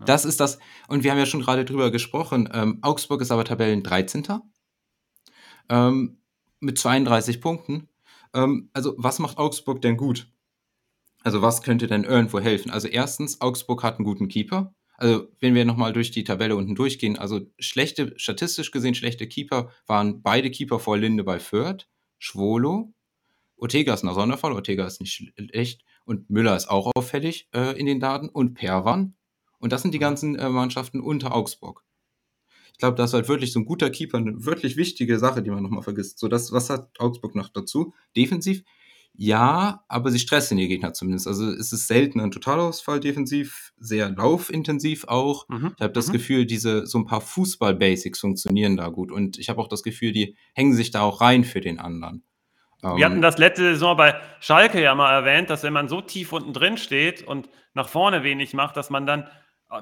Ja. 0.00 0.04
Das 0.06 0.24
ist 0.24 0.40
das, 0.40 0.58
und 0.88 1.04
wir 1.04 1.10
haben 1.10 1.18
ja 1.18 1.26
schon 1.26 1.40
gerade 1.40 1.64
drüber 1.64 1.90
gesprochen. 1.90 2.48
Ähm, 2.52 2.78
Augsburg 2.82 3.20
ist 3.20 3.30
aber 3.30 3.44
Tabellen 3.44 3.82
13. 3.82 4.26
Ähm, 5.68 6.18
mit 6.60 6.78
32 6.78 7.40
Punkten. 7.40 7.88
Ähm, 8.34 8.70
also, 8.72 8.94
was 8.96 9.18
macht 9.18 9.38
Augsburg 9.38 9.82
denn 9.82 9.96
gut? 9.96 10.30
Also, 11.28 11.42
was 11.42 11.60
könnte 11.60 11.88
denn 11.88 12.04
irgendwo 12.04 12.40
helfen? 12.40 12.70
Also, 12.70 12.88
erstens, 12.88 13.42
Augsburg 13.42 13.82
hat 13.82 13.96
einen 13.96 14.06
guten 14.06 14.28
Keeper. 14.28 14.74
Also, 14.96 15.28
wenn 15.40 15.54
wir 15.54 15.66
nochmal 15.66 15.92
durch 15.92 16.10
die 16.10 16.24
Tabelle 16.24 16.56
unten 16.56 16.74
durchgehen, 16.74 17.18
also 17.18 17.42
schlechte, 17.58 18.14
statistisch 18.16 18.70
gesehen 18.70 18.94
schlechte 18.94 19.28
Keeper 19.28 19.70
waren 19.86 20.22
beide 20.22 20.50
Keeper 20.50 20.78
vor 20.78 20.96
Linde 20.96 21.24
bei 21.24 21.38
Fürth, 21.38 21.86
Schwolo, 22.16 22.94
Ortega 23.58 23.92
ist 23.92 24.04
ein 24.04 24.14
Sonderfall, 24.14 24.54
Ortega 24.54 24.86
ist 24.86 25.02
nicht 25.02 25.12
schlecht 25.12 25.84
und 26.06 26.30
Müller 26.30 26.56
ist 26.56 26.70
auch 26.70 26.90
auffällig 26.94 27.50
äh, 27.54 27.78
in 27.78 27.84
den 27.84 28.00
Daten 28.00 28.30
und 28.30 28.54
Perwan. 28.54 29.14
Und 29.58 29.74
das 29.74 29.82
sind 29.82 29.92
die 29.92 29.98
ganzen 29.98 30.34
äh, 30.34 30.48
Mannschaften 30.48 31.02
unter 31.02 31.34
Augsburg. 31.34 31.84
Ich 32.72 32.78
glaube, 32.78 32.96
das 32.96 33.10
ist 33.10 33.14
halt 33.14 33.28
wirklich 33.28 33.52
so 33.52 33.60
ein 33.60 33.66
guter 33.66 33.90
Keeper, 33.90 34.16
eine 34.16 34.46
wirklich 34.46 34.78
wichtige 34.78 35.18
Sache, 35.18 35.42
die 35.42 35.50
man 35.50 35.62
nochmal 35.62 35.82
vergisst. 35.82 36.18
So, 36.20 36.26
das, 36.26 36.52
was 36.52 36.70
hat 36.70 36.98
Augsburg 36.98 37.34
noch 37.34 37.50
dazu? 37.50 37.92
Defensiv, 38.16 38.64
ja, 39.20 39.82
aber 39.88 40.12
sie 40.12 40.20
stressen 40.20 40.58
die 40.58 40.68
Gegner 40.68 40.92
zumindest. 40.92 41.26
Also 41.26 41.50
es 41.50 41.72
ist 41.72 41.88
selten 41.88 42.20
ein 42.20 42.30
Totalausfall 42.30 43.00
defensiv, 43.00 43.72
sehr 43.76 44.10
laufintensiv 44.10 45.06
auch. 45.08 45.48
Mhm. 45.48 45.72
Ich 45.74 45.82
habe 45.82 45.92
das 45.92 46.06
mhm. 46.06 46.12
Gefühl, 46.12 46.46
diese 46.46 46.86
so 46.86 46.98
ein 46.98 47.04
paar 47.04 47.20
Fußball-Basics 47.20 48.20
funktionieren 48.20 48.76
da 48.76 48.86
gut. 48.90 49.10
Und 49.10 49.36
ich 49.36 49.48
habe 49.48 49.60
auch 49.60 49.66
das 49.66 49.82
Gefühl, 49.82 50.12
die 50.12 50.36
hängen 50.54 50.72
sich 50.72 50.92
da 50.92 51.00
auch 51.00 51.20
rein 51.20 51.42
für 51.42 51.60
den 51.60 51.80
anderen. 51.80 52.22
Wir 52.80 53.06
hatten 53.06 53.16
ähm, 53.16 53.22
das 53.22 53.38
letzte 53.38 53.64
Saison 53.64 53.96
bei 53.96 54.14
Schalke 54.38 54.80
ja 54.80 54.94
mal 54.94 55.12
erwähnt, 55.12 55.50
dass 55.50 55.64
wenn 55.64 55.72
man 55.72 55.88
so 55.88 56.00
tief 56.00 56.32
unten 56.32 56.52
drin 56.52 56.76
steht 56.76 57.26
und 57.26 57.48
nach 57.74 57.88
vorne 57.88 58.22
wenig 58.22 58.54
macht, 58.54 58.76
dass 58.76 58.88
man 58.88 59.04
dann 59.04 59.28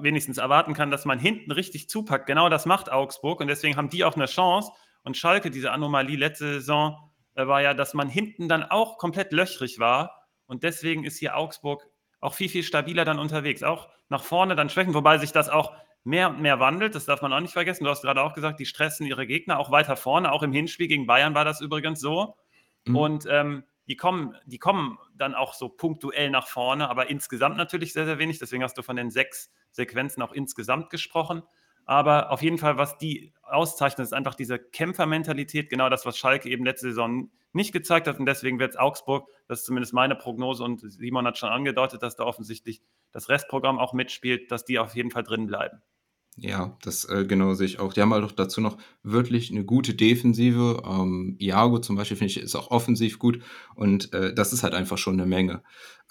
wenigstens 0.00 0.38
erwarten 0.38 0.72
kann, 0.72 0.90
dass 0.90 1.04
man 1.04 1.18
hinten 1.18 1.52
richtig 1.52 1.90
zupackt. 1.90 2.26
Genau 2.26 2.48
das 2.48 2.64
macht 2.64 2.90
Augsburg 2.90 3.40
und 3.40 3.48
deswegen 3.48 3.76
haben 3.76 3.90
die 3.90 4.02
auch 4.04 4.16
eine 4.16 4.24
Chance. 4.24 4.72
Und 5.04 5.18
Schalke, 5.18 5.50
diese 5.50 5.72
Anomalie 5.72 6.16
letzte 6.16 6.54
Saison, 6.54 6.94
äh, 6.94 7.05
war 7.36 7.62
ja, 7.62 7.74
dass 7.74 7.94
man 7.94 8.08
hinten 8.08 8.48
dann 8.48 8.62
auch 8.62 8.98
komplett 8.98 9.32
löchrig 9.32 9.78
war. 9.78 10.22
Und 10.46 10.62
deswegen 10.62 11.04
ist 11.04 11.18
hier 11.18 11.36
Augsburg 11.36 11.86
auch 12.20 12.34
viel, 12.34 12.48
viel 12.48 12.62
stabiler 12.62 13.04
dann 13.04 13.18
unterwegs. 13.18 13.62
Auch 13.62 13.88
nach 14.08 14.22
vorne 14.22 14.56
dann 14.56 14.70
schwächen, 14.70 14.94
wobei 14.94 15.18
sich 15.18 15.32
das 15.32 15.48
auch 15.48 15.74
mehr 16.04 16.30
und 16.30 16.40
mehr 16.40 16.60
wandelt. 16.60 16.94
Das 16.94 17.04
darf 17.04 17.20
man 17.20 17.32
auch 17.32 17.40
nicht 17.40 17.52
vergessen. 17.52 17.84
Du 17.84 17.90
hast 17.90 18.02
gerade 18.02 18.22
auch 18.22 18.32
gesagt, 18.32 18.60
die 18.60 18.66
stressen 18.66 19.06
ihre 19.06 19.26
Gegner 19.26 19.58
auch 19.58 19.70
weiter 19.70 19.96
vorne. 19.96 20.32
Auch 20.32 20.42
im 20.42 20.52
Hinspiel 20.52 20.88
gegen 20.88 21.06
Bayern 21.06 21.34
war 21.34 21.44
das 21.44 21.60
übrigens 21.60 22.00
so. 22.00 22.36
Mhm. 22.84 22.96
Und 22.96 23.26
ähm, 23.28 23.64
die 23.88 23.96
kommen, 23.96 24.36
die 24.46 24.58
kommen 24.58 24.98
dann 25.14 25.34
auch 25.34 25.54
so 25.54 25.68
punktuell 25.68 26.30
nach 26.30 26.46
vorne, 26.46 26.88
aber 26.88 27.08
insgesamt 27.10 27.56
natürlich 27.56 27.92
sehr, 27.92 28.06
sehr 28.06 28.18
wenig. 28.18 28.38
Deswegen 28.38 28.62
hast 28.62 28.78
du 28.78 28.82
von 28.82 28.96
den 28.96 29.10
sechs 29.10 29.50
Sequenzen 29.70 30.22
auch 30.22 30.32
insgesamt 30.32 30.90
gesprochen. 30.90 31.42
Aber 31.86 32.32
auf 32.32 32.42
jeden 32.42 32.58
Fall, 32.58 32.76
was 32.76 32.98
die 32.98 33.32
auszeichnet, 33.42 34.04
ist 34.04 34.12
einfach 34.12 34.34
diese 34.34 34.58
Kämpfermentalität, 34.58 35.70
genau 35.70 35.88
das, 35.88 36.04
was 36.04 36.18
Schalke 36.18 36.50
eben 36.50 36.64
letzte 36.64 36.88
Saison 36.88 37.30
nicht 37.52 37.72
gezeigt 37.72 38.08
hat. 38.08 38.18
Und 38.18 38.26
deswegen 38.26 38.58
wird 38.58 38.72
es 38.72 38.76
Augsburg, 38.76 39.28
das 39.46 39.60
ist 39.60 39.66
zumindest 39.66 39.94
meine 39.94 40.16
Prognose, 40.16 40.64
und 40.64 40.80
Simon 40.80 41.26
hat 41.26 41.38
schon 41.38 41.48
angedeutet, 41.48 42.02
dass 42.02 42.16
da 42.16 42.24
offensichtlich 42.24 42.82
das 43.12 43.28
Restprogramm 43.28 43.78
auch 43.78 43.92
mitspielt, 43.92 44.50
dass 44.50 44.64
die 44.64 44.78
auf 44.78 44.94
jeden 44.96 45.12
Fall 45.12 45.22
drin 45.22 45.46
bleiben. 45.46 45.80
Ja, 46.38 46.76
das 46.82 47.04
äh, 47.04 47.24
genau 47.24 47.54
sehe 47.54 47.66
ich 47.66 47.78
auch. 47.78 47.94
Die 47.94 48.02
haben 48.02 48.12
halt 48.12 48.24
auch 48.24 48.32
dazu 48.32 48.60
noch 48.60 48.76
wirklich 49.02 49.50
eine 49.50 49.64
gute 49.64 49.94
Defensive. 49.94 50.82
Ähm, 50.84 51.36
Iago 51.38 51.78
zum 51.78 51.96
Beispiel 51.96 52.18
finde 52.18 52.30
ich 52.32 52.36
ist 52.38 52.54
auch 52.54 52.70
offensiv 52.70 53.18
gut 53.18 53.42
und 53.74 54.12
äh, 54.12 54.34
das 54.34 54.52
ist 54.52 54.62
halt 54.62 54.74
einfach 54.74 54.98
schon 54.98 55.14
eine 55.14 55.24
Menge. 55.24 55.62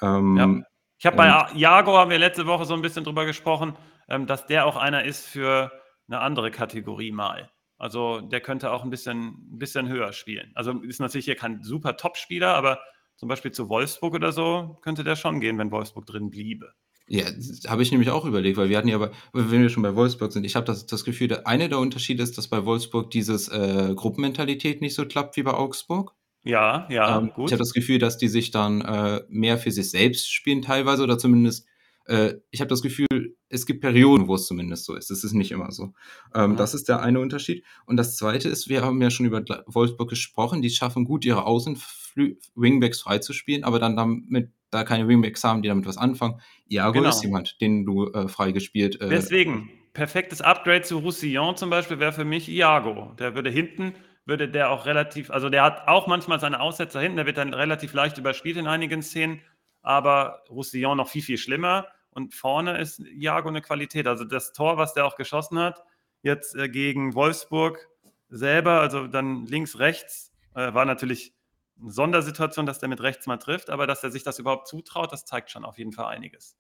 Ähm, 0.02 0.38
ja. 0.38 0.62
Ich 0.98 1.06
habe 1.06 1.18
bei 1.18 1.28
Iago 1.56 1.98
haben 1.98 2.10
wir 2.10 2.18
letzte 2.18 2.48
Woche 2.48 2.66
so 2.66 2.74
ein 2.74 2.82
bisschen 2.82 3.04
drüber 3.04 3.26
gesprochen, 3.26 3.74
ähm, 4.08 4.28
dass 4.28 4.46
der 4.46 4.66
auch 4.66 4.78
einer 4.78 5.04
ist 5.04 5.26
für 5.26 5.72
eine 6.08 6.20
andere 6.20 6.52
Kategorie 6.52 7.12
mal. 7.12 7.50
Also 7.78 8.22
der 8.22 8.42
könnte 8.42 8.72
auch 8.72 8.84
ein 8.84 8.90
bisschen, 8.90 9.54
ein 9.54 9.60
bisschen 9.60 9.90
höher 9.90 10.14
spielen. 10.14 10.52
Also 10.56 10.80
ist 10.82 11.00
natürlich 11.00 11.26
hier 11.26 11.36
kein 11.36 11.62
super 11.62 11.98
Top-Spieler, 11.98 12.56
aber 12.56 12.80
zum 13.18 13.30
Beispiel 13.30 13.52
zu 13.52 13.70
Wolfsburg 13.70 14.14
oder 14.14 14.32
so 14.32 14.78
könnte 14.82 15.04
der 15.04 15.16
schon 15.16 15.40
gehen, 15.40 15.58
wenn 15.58 15.72
Wolfsburg 15.72 16.06
drin 16.06 16.30
bliebe. 16.30 16.74
Ja, 17.08 17.26
habe 17.68 17.84
ich 17.84 17.92
nämlich 17.92 18.10
auch 18.10 18.26
überlegt, 18.26 18.58
weil 18.58 18.70
wir 18.70 18.78
hatten 18.78 18.88
ja, 18.88 18.96
aber, 18.96 19.12
wenn 19.32 19.62
wir 19.62 19.70
schon 19.70 19.84
bei 19.84 19.96
Wolfsburg 19.96 20.32
sind, 20.32 20.44
ich 20.44 20.56
habe 20.56 20.66
das, 20.66 20.88
das 20.88 21.06
Gefühl, 21.06 21.28
der 21.28 21.46
eine 21.46 21.70
der 21.70 21.78
Unterschiede 21.78 22.24
ist, 22.24 22.38
dass 22.38 22.48
bei 22.48 22.66
Wolfsburg 22.66 23.12
dieses 23.12 23.48
äh, 23.48 23.94
Gruppenmentalität 23.96 24.82
nicht 24.82 24.96
so 24.96 25.06
klappt 25.06 25.38
wie 25.38 25.44
bei 25.44 25.54
Augsburg. 25.54 26.16
Ja, 26.44 26.88
ja, 26.90 27.18
ähm, 27.18 27.32
gut. 27.34 27.50
Ich 27.50 27.54
habe 27.54 27.60
das 27.60 27.74
Gefühl, 27.74 28.00
dass 28.00 28.18
die 28.18 28.28
sich 28.28 28.50
dann 28.50 28.82
äh, 28.82 29.22
mehr 29.30 29.58
für 29.58 29.72
sich 29.72 29.92
selbst 29.92 30.32
spielen 30.32 30.64
teilweise 30.64 31.04
oder 31.04 31.20
zumindest, 31.20 31.68
äh, 32.06 32.36
ich 32.50 32.60
habe 32.60 32.70
das 32.70 32.82
Gefühl, 32.82 33.08
es 33.56 33.66
gibt 33.66 33.82
Perioden, 33.82 34.28
wo 34.28 34.36
es 34.36 34.46
zumindest 34.46 34.86
so 34.86 34.96
ist. 34.96 35.10
Es 35.10 35.24
ist 35.24 35.34
nicht 35.34 35.52
immer 35.52 35.72
so. 35.72 35.94
Ähm, 36.34 36.52
mhm. 36.52 36.56
Das 36.58 36.74
ist 36.74 36.88
der 36.90 37.02
eine 37.02 37.20
Unterschied. 37.20 37.64
Und 37.86 37.98
das 37.98 38.16
zweite 38.16 38.50
ist, 38.50 38.70
wir 38.70 38.84
haben 38.84 39.02
ja 39.02 39.10
schon 39.10 39.26
über 39.26 39.44
Wolfsburg 39.66 40.10
gesprochen, 40.10 40.62
die 40.62 40.70
schaffen 40.70 41.06
gut, 41.06 41.26
ihre 41.26 41.46
Außen-Wingbacks 41.46 43.02
freizuspielen, 43.02 43.64
aber 43.64 43.80
dann 43.80 43.96
damit 43.96 44.52
da 44.72 44.84
keine 44.84 45.08
Wingbacks 45.08 45.44
haben, 45.44 45.62
die 45.62 45.70
damit 45.70 45.86
was 45.86 45.98
anfangen. 45.98 46.42
Iago 46.68 46.94
genau. 46.94 47.10
ist 47.10 47.24
jemand, 47.24 47.62
den 47.62 47.86
du 47.86 48.12
äh, 48.12 48.28
freigespielt. 48.28 49.00
Äh, 49.02 49.10
Deswegen, 49.10 49.72
perfektes 49.94 50.42
Upgrade 50.42 50.82
zu 50.82 51.00
Roussillon 51.00 51.56
zum 51.56 51.70
Beispiel 51.70 52.00
wäre 52.00 52.14
für 52.14 52.26
mich 52.26 52.50
Iago. 52.50 53.14
Der 53.18 53.36
würde 53.36 53.50
hinten, 53.50 53.94
würde 54.26 54.50
der 54.50 54.70
auch 54.72 54.86
relativ, 54.86 55.32
also 55.32 55.50
der 55.50 55.64
hat 55.64 55.88
auch 55.88 56.08
manchmal 56.08 56.40
seine 56.40 56.60
Aussetzer 56.60 57.00
hinten, 57.00 57.18
der 57.18 57.26
wird 57.26 57.38
dann 57.38 57.54
relativ 57.54 57.94
leicht 57.94 58.18
überspielt 58.18 58.58
in 58.58 58.68
einigen 58.68 59.02
Szenen, 59.02 59.42
aber 59.82 60.44
Roussillon 60.50 60.98
noch 60.98 61.10
viel, 61.10 61.22
viel 61.22 61.38
schlimmer. 61.38 61.88
Und 62.16 62.34
vorne 62.34 62.80
ist 62.80 63.00
Iago 63.00 63.50
eine 63.50 63.62
Qualität. 63.62 64.08
Also 64.08 64.24
das 64.24 64.54
Tor, 64.54 64.78
was 64.78 64.94
der 64.94 65.06
auch 65.06 65.18
geschossen 65.18 65.60
hat, 65.60 65.84
jetzt 66.22 66.56
äh, 66.56 66.70
gegen 66.70 67.14
Wolfsburg 67.14 67.90
selber, 68.30 68.80
also 68.80 69.06
dann 69.08 69.46
links, 69.46 69.80
rechts, 69.80 70.32
äh, 70.56 70.74
war 70.74 70.86
natürlich 70.86 71.34
eine 71.80 71.92
Sondersituation, 71.92 72.66
dass 72.66 72.80
der 72.80 72.88
mit 72.88 73.02
rechts 73.02 73.28
mal 73.28 73.38
trifft, 73.38 73.70
aber 73.70 73.86
dass 73.86 74.02
er 74.02 74.12
sich 74.12 74.24
das 74.24 74.40
überhaupt 74.40 74.68
zutraut, 74.68 75.12
das 75.12 75.26
zeigt 75.26 75.52
schon 75.52 75.66
auf 75.66 75.78
jeden 75.78 75.92
Fall 75.92 76.06
einiges. 76.06 76.58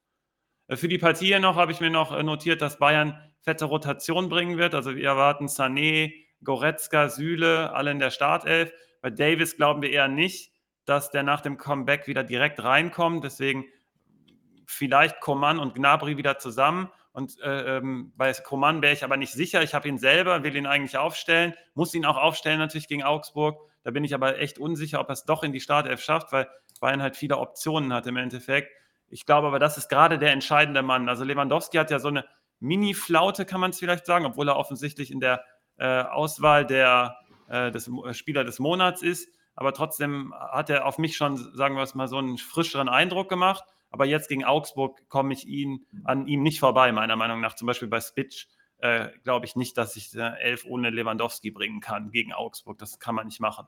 Äh, 0.68 0.76
für 0.76 0.90
die 0.90 0.98
Partie 0.98 1.28
hier 1.28 1.40
noch 1.40 1.56
habe 1.56 1.72
ich 1.72 1.80
mir 1.80 1.90
noch 1.90 2.12
äh, 2.12 2.22
notiert, 2.22 2.62
dass 2.62 2.78
Bayern 2.78 3.18
fette 3.40 3.66
Rotation 3.66 4.28
bringen 4.28 4.58
wird. 4.58 4.76
Also 4.76 4.96
wir 4.96 5.06
erwarten 5.06 5.46
Sané, 5.46 6.14
Goretzka, 6.44 7.08
Süle, 7.08 7.74
alle 7.74 7.92
in 7.92 8.00
der 8.00 8.12
Startelf. 8.12 8.74
Bei 9.02 9.10
Davis 9.10 9.56
glauben 9.56 9.82
wir 9.82 9.90
eher 9.90 10.10
nicht, 10.10 10.52
dass 10.84 11.12
der 11.12 11.24
nach 11.24 11.40
dem 11.40 11.58
Comeback 11.58 12.08
wieder 12.08 12.26
direkt 12.26 12.62
reinkommt. 12.62 13.24
Deswegen 13.24 13.66
vielleicht 14.68 15.20
Coman 15.20 15.60
und 15.60 15.76
Gnabry 15.76 16.18
wieder 16.18 16.38
zusammen 16.38 16.90
Und 17.12 17.40
äh, 17.40 17.78
ähm, 17.78 18.12
bei 18.18 18.34
Coman 18.34 18.82
wäre 18.82 18.94
ich 18.94 19.04
aber 19.06 19.16
nicht 19.16 19.32
sicher. 19.32 19.64
Ich 19.64 19.74
habe 19.74 19.88
ihn 19.88 19.98
selber, 19.98 20.44
will 20.44 20.56
ihn 20.56 20.66
eigentlich 20.66 20.98
aufstellen, 20.98 21.54
muss 21.74 21.94
ihn 21.94 22.06
auch 22.06 22.18
aufstellen 22.18 22.60
natürlich 22.60 22.90
gegen 22.90 23.04
Augsburg. 23.04 23.58
Da 23.84 23.92
bin 23.92 24.04
ich 24.04 24.14
aber 24.14 24.40
echt 24.40 24.60
unsicher, 24.60 25.00
ob 25.00 25.10
er 25.10 25.14
es 25.14 25.24
doch 25.24 25.44
in 25.44 25.54
die 25.54 25.62
Startelf 25.62 26.04
schafft, 26.04 26.34
weil 26.34 26.50
Bayern 26.82 27.02
halt 27.02 27.16
viele 27.16 27.38
Optionen 27.38 27.94
hat 27.94 28.06
im 28.08 28.18
Endeffekt. 28.18 28.70
Ich 29.08 29.26
glaube 29.26 29.48
aber, 29.48 29.60
das 29.60 29.78
ist 29.78 29.88
gerade 29.88 30.20
der 30.20 30.32
entscheidende 30.32 30.82
Mann. 30.82 31.08
Also 31.08 31.24
Lewandowski 31.24 31.78
hat 31.78 31.90
ja 31.90 32.00
so 32.00 32.10
eine 32.10 32.26
Mini-Flaute, 32.60 33.46
kann 33.46 33.62
man 33.62 33.70
es 33.70 33.80
vielleicht 33.80 34.06
sagen, 34.06 34.26
obwohl 34.26 34.50
er 34.50 34.58
offensichtlich 34.58 35.12
in 35.12 35.20
der 35.20 35.44
äh, 35.78 36.02
Auswahl 36.02 36.66
der, 36.66 37.18
äh, 37.48 37.72
des 37.72 37.88
äh, 37.88 38.14
Spieler 38.14 38.44
des 38.44 38.60
Monats 38.60 39.02
ist. 39.02 39.30
Aber 39.56 39.72
trotzdem 39.72 40.34
hat 40.34 40.70
er 40.70 40.86
auf 40.86 40.98
mich 40.98 41.16
schon, 41.16 41.38
sagen 41.56 41.76
wir 41.76 41.84
es 41.84 41.96
mal, 41.96 42.08
so 42.08 42.18
einen 42.18 42.38
frischeren 42.38 42.90
Eindruck 42.90 43.30
gemacht. 43.30 43.64
Aber 43.90 44.06
jetzt 44.06 44.30
gegen 44.30 44.44
Augsburg 44.44 45.08
komme 45.10 45.34
ich 45.34 45.48
ihn, 45.48 45.86
an 46.04 46.28
ihm 46.28 46.44
nicht 46.44 46.60
vorbei, 46.60 46.92
meiner 46.92 47.16
Meinung 47.16 47.42
nach. 47.42 47.56
Zum 47.56 47.66
Beispiel 47.66 47.88
bei 47.88 48.02
Spitch 48.02 48.48
äh, 48.80 49.10
glaube 49.24 49.46
ich 49.46 49.56
nicht, 49.56 49.78
dass 49.78 49.96
ich 49.96 50.14
äh, 50.16 50.38
elf 50.40 50.66
ohne 50.66 50.90
Lewandowski 50.90 51.52
bringen 51.52 51.80
kann 51.80 52.12
gegen 52.12 52.34
Augsburg. 52.34 52.78
Das 52.78 53.00
kann 53.00 53.16
man 53.16 53.28
nicht 53.28 53.40
machen. 53.40 53.68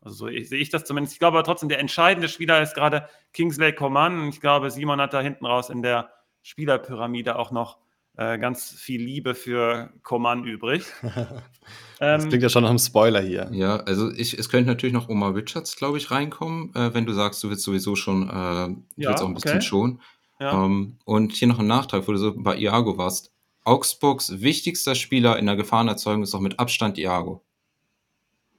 Also 0.00 0.16
so 0.16 0.26
sehe 0.26 0.60
ich 0.60 0.70
das 0.70 0.84
zumindest. 0.84 1.14
Ich 1.14 1.18
glaube 1.18 1.38
aber 1.38 1.44
trotzdem, 1.44 1.68
der 1.68 1.80
entscheidende 1.80 2.28
Spieler 2.28 2.62
ist 2.62 2.74
gerade 2.74 3.08
Kingsley 3.32 3.74
Coman. 3.74 4.28
Ich 4.28 4.40
glaube, 4.40 4.70
Simon 4.70 5.00
hat 5.00 5.12
da 5.12 5.20
hinten 5.20 5.46
raus 5.46 5.68
in 5.68 5.82
der 5.82 6.10
Spielerpyramide 6.42 7.36
auch 7.36 7.50
noch 7.50 7.78
äh, 8.16 8.38
ganz 8.38 8.70
viel 8.70 9.02
Liebe 9.02 9.34
für 9.34 9.90
Coman 10.02 10.44
übrig. 10.44 10.84
das 11.02 12.22
ähm, 12.22 12.28
klingt 12.28 12.42
ja 12.42 12.48
schon 12.48 12.62
nach 12.62 12.70
einem 12.70 12.78
Spoiler 12.78 13.20
hier. 13.20 13.48
Ja, 13.52 13.76
also 13.78 14.10
ich, 14.10 14.38
es 14.38 14.48
könnte 14.48 14.68
natürlich 14.68 14.94
noch 14.94 15.08
Omar 15.08 15.34
Richards, 15.34 15.76
glaube 15.76 15.98
ich, 15.98 16.10
reinkommen, 16.10 16.74
äh, 16.74 16.94
wenn 16.94 17.06
du 17.06 17.12
sagst, 17.12 17.42
du 17.44 17.50
willst 17.50 17.62
sowieso 17.62 17.94
schon, 17.94 18.28
äh, 18.28 18.32
ja, 18.32 18.76
willst 18.96 19.22
auch 19.22 19.28
ein 19.28 19.34
bisschen 19.34 19.56
okay. 19.56 19.60
schon. 19.62 20.00
Ja. 20.40 20.64
Ähm, 20.64 20.98
und 21.04 21.32
hier 21.32 21.48
noch 21.48 21.58
ein 21.58 21.66
Nachtrag, 21.66 22.08
wo 22.08 22.12
du 22.12 22.18
so 22.18 22.34
bei 22.36 22.56
Iago 22.56 22.98
warst. 22.98 23.32
Augsburgs 23.64 24.40
wichtigster 24.40 24.94
Spieler 24.94 25.38
in 25.38 25.46
der 25.46 25.56
Gefahrenerzeugung 25.56 26.22
ist 26.22 26.34
auch 26.34 26.40
mit 26.40 26.58
Abstand 26.58 26.98
Iago. 26.98 27.42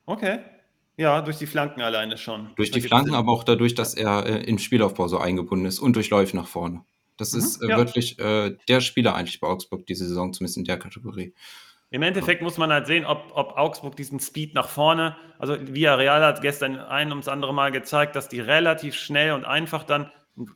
Okay. 0.06 0.39
Ja, 0.98 1.22
durch 1.22 1.38
die 1.38 1.46
Flanken 1.46 1.82
alleine 1.82 2.17
schon. 2.17 2.50
Durch 2.56 2.72
die 2.72 2.82
Flanken, 2.82 3.13
aber 3.13 3.32
auch 3.32 3.43
dadurch, 3.43 3.76
dass 3.76 3.93
er 3.93 4.26
äh, 4.26 4.43
im 4.46 4.58
Spielaufbau 4.58 5.08
so 5.08 5.20
eingebunden 5.20 5.65
ist 5.65 5.80
und 5.80 5.96
durch 5.96 6.10
Läufe 6.10 6.36
nach 6.36 6.48
vorne. 6.48 6.84
Das 7.18 7.34
mhm, 7.34 7.40
ist 7.40 7.62
äh, 7.62 7.68
ja. 7.70 7.78
wirklich 7.78 8.20
äh, 8.20 8.56
der 8.68 8.82
Spieler 8.82 9.16
eigentlich 9.16 9.40
bei 9.40 9.48
Augsburg 9.48 9.86
diese 9.86 10.08
Saison, 10.08 10.34
zumindest 10.34 10.58
in 10.58 10.64
der 10.66 10.80
Kategorie. 10.80 11.34
Im 11.90 12.02
Endeffekt 12.02 12.42
muss 12.42 12.58
man 12.58 12.72
halt 12.72 12.86
sehen, 12.86 13.06
ob, 13.06 13.32
ob 13.34 13.58
Augsburg 13.58 13.96
diesen 13.96 14.20
Speed 14.20 14.54
nach 14.54 14.68
vorne, 14.68 15.16
also 15.40 15.56
Villarreal 15.60 16.22
hat 16.22 16.42
gestern 16.42 16.78
ein 16.78 17.10
ums 17.10 17.30
andere 17.30 17.54
Mal 17.54 17.72
gezeigt, 17.72 18.16
dass 18.16 18.28
die 18.28 18.42
relativ 18.42 18.96
schnell 18.96 19.32
und 19.32 19.46
einfach 19.46 19.84
dann 19.84 20.12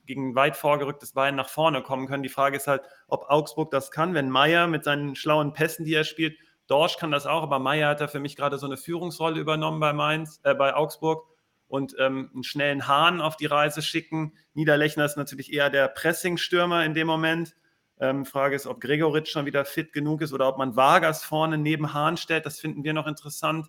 gegen 0.06 0.36
weit 0.36 0.58
vorgerücktes 0.58 1.13
Bein 1.13 1.36
nach 1.36 1.47
vorne 1.47 1.82
kommen 1.82 2.08
können. 2.08 2.24
Die 2.24 2.30
Frage 2.30 2.58
ist 2.58 2.67
halt, 2.67 2.82
ob 3.08 3.30
Augsburg 3.30 3.71
das 3.71 3.91
kann, 3.91 4.13
wenn 4.13 4.30
Meier 4.30 4.67
mit 4.67 4.84
seinen 4.84 5.15
schlauen 5.15 5.54
Pässen, 5.54 5.86
die 5.86 5.93
er 5.93 6.04
spielt, 6.04 6.38
Dorsch 6.67 6.97
kann 6.97 7.12
das 7.12 7.26
auch, 7.26 7.43
aber 7.43 7.60
Meier 7.60 7.89
hat 7.89 8.02
da 8.02 8.08
für 8.08 8.19
mich 8.19 8.36
gerade 8.36 8.58
so 8.58 8.65
eine 8.65 8.78
Führungsrolle 8.78 9.39
übernommen 9.39 9.80
bei 9.80 9.93
Mainz, 9.93 10.39
äh, 10.43 10.54
bei 10.54 10.74
Augsburg 10.74 11.26
und 11.71 11.95
ähm, 11.99 12.29
einen 12.34 12.43
schnellen 12.43 12.86
Hahn 12.89 13.21
auf 13.21 13.38
die 13.38 13.45
Reise 13.45 13.81
schicken. 13.81 14.34
Niederlechner 14.53 15.05
ist 15.05 15.15
natürlich 15.15 15.53
eher 15.53 15.69
der 15.69 15.88
Pressing-Stürmer 15.88 16.84
in 16.84 16.93
dem 16.93 17.07
Moment. 17.07 17.55
Ähm, 17.97 18.25
Frage 18.25 18.57
ist, 18.57 18.67
ob 18.67 18.81
Gregoritsch 18.81 19.31
schon 19.31 19.45
wieder 19.45 19.63
fit 19.63 19.93
genug 19.93 20.21
ist 20.21 20.34
oder 20.34 20.49
ob 20.49 20.57
man 20.57 20.75
Vargas 20.75 21.23
vorne 21.23 21.57
neben 21.57 21.93
Hahn 21.93 22.17
stellt. 22.17 22.45
Das 22.45 22.60
finden 22.60 22.84
wir 22.84 22.91
noch 22.91 23.07
interessant, 23.07 23.67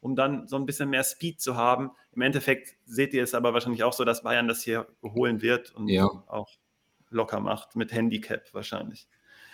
um 0.00 0.16
dann 0.16 0.48
so 0.48 0.56
ein 0.56 0.64
bisschen 0.64 0.88
mehr 0.88 1.04
Speed 1.04 1.42
zu 1.42 1.54
haben. 1.54 1.90
Im 2.12 2.22
Endeffekt 2.22 2.74
seht 2.86 3.12
ihr 3.12 3.22
es 3.22 3.34
aber 3.34 3.52
wahrscheinlich 3.52 3.84
auch 3.84 3.92
so, 3.92 4.06
dass 4.06 4.22
Bayern 4.22 4.48
das 4.48 4.62
hier 4.62 4.86
holen 5.02 5.42
wird 5.42 5.74
und 5.74 5.88
ja. 5.88 6.06
auch 6.28 6.48
locker 7.10 7.40
macht 7.40 7.76
mit 7.76 7.92
Handicap 7.92 8.44
wahrscheinlich. 8.54 9.06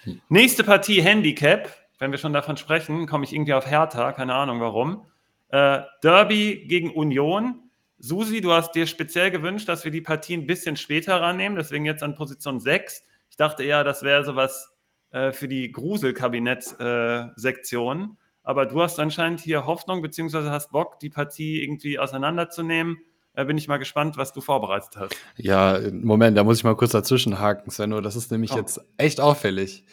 Hm. 0.04 0.20
Nächste 0.28 0.62
Partie 0.62 1.02
Handicap. 1.02 1.68
Wenn 1.98 2.12
wir 2.12 2.18
schon 2.18 2.32
davon 2.32 2.56
sprechen, 2.56 3.08
komme 3.08 3.24
ich 3.24 3.32
irgendwie 3.32 3.54
auf 3.54 3.68
Hertha, 3.68 4.12
keine 4.12 4.34
Ahnung 4.34 4.60
warum. 4.60 5.04
Äh, 5.48 5.80
Derby 6.04 6.64
gegen 6.68 6.90
Union. 6.92 7.67
Susi, 7.98 8.40
du 8.40 8.52
hast 8.52 8.76
dir 8.76 8.86
speziell 8.86 9.32
gewünscht, 9.32 9.68
dass 9.68 9.84
wir 9.84 9.90
die 9.90 10.00
Partie 10.00 10.34
ein 10.34 10.46
bisschen 10.46 10.76
später 10.76 11.20
rannehmen, 11.20 11.58
deswegen 11.58 11.84
jetzt 11.84 12.04
an 12.04 12.14
Position 12.14 12.60
6. 12.60 13.02
Ich 13.30 13.36
dachte 13.36 13.64
eher, 13.64 13.82
das 13.82 14.02
wäre 14.02 14.24
sowas 14.24 14.72
äh, 15.10 15.32
für 15.32 15.48
die 15.48 15.72
Gruselkabinett-Sektion. 15.72 18.02
Äh, 18.02 18.06
Aber 18.42 18.66
du 18.66 18.80
hast 18.80 19.00
anscheinend 19.00 19.40
hier 19.40 19.66
Hoffnung, 19.66 20.00
beziehungsweise 20.00 20.50
hast 20.50 20.70
Bock, 20.70 20.98
die 21.00 21.10
Partie 21.10 21.62
irgendwie 21.62 21.98
auseinanderzunehmen. 21.98 22.98
Da 23.34 23.44
bin 23.44 23.58
ich 23.58 23.68
mal 23.68 23.76
gespannt, 23.78 24.16
was 24.16 24.32
du 24.32 24.40
vorbereitet 24.40 24.96
hast. 24.96 25.14
Ja, 25.36 25.78
Moment, 25.92 26.36
da 26.36 26.44
muss 26.44 26.58
ich 26.58 26.64
mal 26.64 26.76
kurz 26.76 26.92
dazwischen 26.92 27.38
haken, 27.38 27.70
Svenno. 27.70 28.00
Das 28.00 28.16
ist 28.16 28.30
nämlich 28.30 28.52
oh. 28.52 28.56
jetzt 28.56 28.80
echt 28.96 29.20
auffällig. 29.20 29.84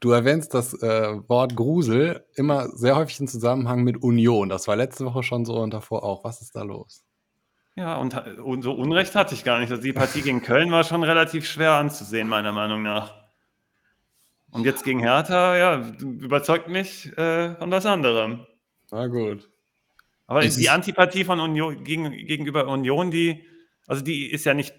Du 0.00 0.12
erwähnst 0.12 0.54
das 0.54 0.72
äh, 0.82 1.28
Wort 1.28 1.56
Grusel 1.56 2.24
immer 2.34 2.68
sehr 2.70 2.96
häufig 2.96 3.20
im 3.20 3.28
Zusammenhang 3.28 3.82
mit 3.82 4.02
Union. 4.02 4.48
Das 4.48 4.66
war 4.66 4.76
letzte 4.76 5.04
Woche 5.04 5.22
schon 5.22 5.44
so 5.44 5.56
und 5.56 5.74
davor 5.74 6.04
auch. 6.04 6.24
Was 6.24 6.40
ist 6.40 6.56
da 6.56 6.62
los? 6.62 7.04
Ja, 7.76 7.96
und, 7.96 8.14
und 8.38 8.62
so 8.62 8.72
Unrecht 8.72 9.14
hatte 9.14 9.34
ich 9.34 9.44
gar 9.44 9.60
nicht. 9.60 9.70
Also 9.70 9.82
die 9.82 9.92
Partie 9.92 10.22
gegen 10.22 10.42
Köln 10.42 10.70
war 10.70 10.84
schon 10.84 11.02
relativ 11.02 11.46
schwer 11.46 11.72
anzusehen, 11.72 12.28
meiner 12.28 12.52
Meinung 12.52 12.82
nach. 12.82 13.14
Und 14.50 14.64
jetzt 14.64 14.84
gegen 14.84 15.00
Hertha, 15.00 15.56
ja, 15.56 15.92
überzeugt 16.00 16.68
mich 16.68 17.06
äh, 17.16 17.54
von 17.54 17.70
was 17.70 17.86
anderem. 17.86 18.46
Na 18.90 19.06
gut. 19.06 19.48
Aber 20.26 20.44
es 20.44 20.56
die 20.56 20.70
Antipathie 20.70 21.24
von 21.24 21.40
Union 21.40 21.82
gegen, 21.84 22.10
gegenüber 22.10 22.66
Union, 22.68 23.10
die, 23.10 23.44
also 23.86 24.02
die 24.02 24.30
ist 24.30 24.44
ja 24.44 24.54
nicht, 24.54 24.74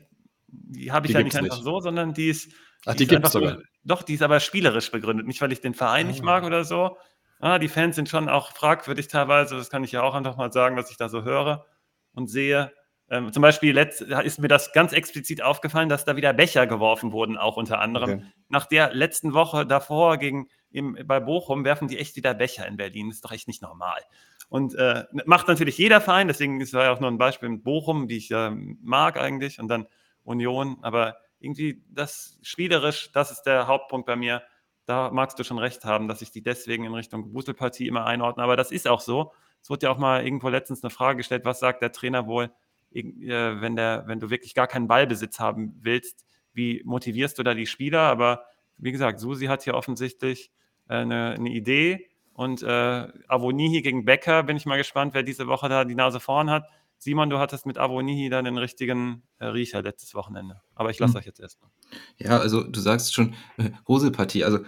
die 0.47 0.91
habe 0.91 1.07
ich 1.07 1.11
die 1.11 1.17
ja 1.17 1.23
nicht 1.23 1.35
einfach 1.35 1.55
nicht. 1.55 1.63
so, 1.63 1.79
sondern 1.79 2.13
die 2.13 2.29
ist. 2.29 2.51
Ach, 2.85 2.93
die, 2.93 2.99
die 2.99 3.07
gibt 3.07 3.25
es 3.25 3.33
sogar. 3.33 3.59
Doch, 3.83 4.03
die 4.03 4.13
ist 4.13 4.21
aber 4.21 4.39
spielerisch 4.39 4.91
begründet. 4.91 5.27
Nicht, 5.27 5.41
weil 5.41 5.51
ich 5.51 5.61
den 5.61 5.73
Verein 5.73 6.05
ah. 6.07 6.09
nicht 6.09 6.23
mag 6.23 6.43
oder 6.43 6.63
so. 6.63 6.97
Ah, 7.39 7.57
die 7.57 7.67
Fans 7.67 7.95
sind 7.95 8.07
schon 8.07 8.29
auch 8.29 8.51
fragwürdig 8.53 9.07
teilweise. 9.07 9.55
Das 9.55 9.69
kann 9.69 9.83
ich 9.83 9.91
ja 9.91 10.03
auch 10.03 10.13
einfach 10.13 10.37
mal 10.37 10.51
sagen, 10.51 10.77
was 10.77 10.91
ich 10.91 10.97
da 10.97 11.09
so 11.09 11.23
höre 11.23 11.65
und 12.13 12.29
sehe. 12.29 12.71
Ähm, 13.11 13.33
zum 13.33 13.41
Beispiel 13.41 13.73
letzt, 13.73 13.99
ist 14.01 14.39
mir 14.39 14.47
das 14.47 14.71
ganz 14.71 14.93
explizit 14.93 15.41
aufgefallen, 15.43 15.89
dass 15.89 16.05
da 16.05 16.15
wieder 16.15 16.31
Becher 16.31 16.65
geworfen 16.65 17.11
wurden, 17.11 17.35
auch 17.35 17.57
unter 17.57 17.81
anderem. 17.81 18.09
Okay. 18.09 18.25
Nach 18.47 18.65
der 18.65 18.93
letzten 18.93 19.33
Woche 19.33 19.65
davor 19.65 20.17
gegen, 20.17 20.47
im, 20.71 20.97
bei 21.05 21.19
Bochum 21.19 21.65
werfen 21.65 21.89
die 21.89 21.99
echt 21.99 22.15
wieder 22.15 22.33
Becher 22.33 22.65
in 22.65 22.77
Berlin. 22.77 23.09
Das 23.09 23.17
ist 23.17 23.25
doch 23.25 23.33
echt 23.33 23.49
nicht 23.49 23.61
normal. 23.61 23.99
Und 24.47 24.75
äh, 24.75 25.03
macht 25.25 25.49
natürlich 25.49 25.77
jeder 25.77 25.99
Verein, 25.99 26.29
deswegen 26.29 26.61
ist 26.61 26.71
ja 26.71 26.89
auch 26.93 27.01
nur 27.01 27.11
ein 27.11 27.17
Beispiel 27.17 27.49
mit 27.49 27.65
Bochum, 27.65 28.07
die 28.07 28.15
ich 28.15 28.31
äh, 28.31 28.51
mag 28.81 29.19
eigentlich, 29.19 29.59
und 29.59 29.67
dann 29.67 29.87
Union. 30.23 30.77
Aber 30.81 31.17
irgendwie 31.41 31.83
das 31.89 32.39
spielerisch, 32.41 33.11
das 33.11 33.29
ist 33.29 33.43
der 33.43 33.67
Hauptpunkt 33.67 34.05
bei 34.05 34.15
mir. 34.15 34.41
Da 34.85 35.11
magst 35.11 35.37
du 35.37 35.43
schon 35.43 35.59
recht 35.59 35.83
haben, 35.83 36.07
dass 36.07 36.21
ich 36.21 36.31
die 36.31 36.43
deswegen 36.43 36.85
in 36.85 36.93
Richtung 36.93 37.29
Gruselpartie 37.29 37.87
immer 37.87 38.05
einordne. 38.05 38.41
Aber 38.41 38.55
das 38.55 38.71
ist 38.71 38.87
auch 38.87 39.01
so. 39.01 39.33
Es 39.61 39.69
wurde 39.69 39.87
ja 39.87 39.91
auch 39.91 39.97
mal 39.97 40.23
irgendwo 40.23 40.47
letztens 40.47 40.81
eine 40.81 40.91
Frage 40.91 41.17
gestellt, 41.17 41.43
was 41.43 41.59
sagt 41.59 41.81
der 41.81 41.91
Trainer 41.91 42.25
wohl 42.25 42.51
wenn, 42.93 43.75
der, 43.75 44.03
wenn 44.07 44.19
du 44.19 44.29
wirklich 44.29 44.53
gar 44.53 44.67
keinen 44.67 44.87
Ballbesitz 44.87 45.39
haben 45.39 45.77
willst, 45.81 46.25
wie 46.53 46.81
motivierst 46.85 47.37
du 47.39 47.43
da 47.43 47.53
die 47.53 47.65
Spieler? 47.65 48.01
Aber 48.01 48.45
wie 48.77 48.91
gesagt, 48.91 49.19
Susi 49.19 49.45
hat 49.45 49.63
hier 49.63 49.75
offensichtlich 49.75 50.51
äh, 50.89 50.95
eine, 50.95 51.31
eine, 51.31 51.49
Idee 51.49 52.09
und 52.33 52.63
äh, 52.63 53.07
Avonihi 53.27 53.81
gegen 53.81 54.05
Becker, 54.05 54.43
bin 54.43 54.57
ich 54.57 54.65
mal 54.65 54.77
gespannt, 54.77 55.13
wer 55.13 55.23
diese 55.23 55.47
Woche 55.47 55.69
da 55.69 55.85
die 55.85 55.95
Nase 55.95 56.19
vorn 56.19 56.49
hat. 56.49 56.65
Simon, 56.97 57.29
du 57.29 57.39
hattest 57.39 57.65
mit 57.65 57.77
Avonihi 57.77 58.29
dann 58.29 58.45
den 58.45 58.57
richtigen 58.57 59.23
äh, 59.39 59.45
Riecher 59.45 59.81
letztes 59.81 60.13
Wochenende. 60.13 60.61
Aber 60.75 60.91
ich 60.91 60.99
lasse 60.99 61.13
mhm. 61.13 61.19
euch 61.19 61.25
jetzt 61.25 61.39
erstmal. 61.39 61.71
Ja, 62.17 62.37
also 62.37 62.63
du 62.63 62.79
sagst 62.79 63.13
schon, 63.13 63.33
äh, 63.57 63.71
Gruselpartie. 63.85 64.43
Also 64.43 64.59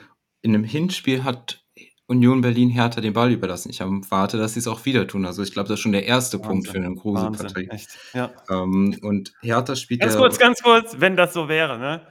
in 0.41 0.55
einem 0.55 0.63
Hinspiel 0.63 1.23
hat 1.23 1.62
Union 2.07 2.41
Berlin 2.41 2.69
Hertha 2.69 2.99
den 2.99 3.13
Ball 3.13 3.31
überlassen. 3.31 3.69
Ich 3.69 3.79
erwarte, 3.79 4.37
dass 4.37 4.53
sie 4.53 4.59
es 4.59 4.67
auch 4.67 4.85
wieder 4.85 5.07
tun. 5.07 5.25
Also 5.25 5.41
ich 5.41 5.53
glaube, 5.53 5.69
das 5.69 5.79
ist 5.79 5.83
schon 5.83 5.93
der 5.93 6.05
erste 6.05 6.37
Wahnsinn. 6.39 6.49
Punkt 6.49 6.67
für 6.67 6.77
eine 6.77 6.93
große 6.93 7.31
Partei. 7.31 7.69
Ja. 8.13 8.31
Ähm, 8.49 8.99
und 9.01 9.33
Hertha 9.41 9.75
spielt 9.75 10.01
Ganz 10.01 10.17
kurz, 10.17 10.37
ganz 10.37 10.61
kurz, 10.61 10.99
wenn 10.99 11.15
das 11.15 11.33
so 11.33 11.47
wäre. 11.47 11.79
Ne? 11.79 12.01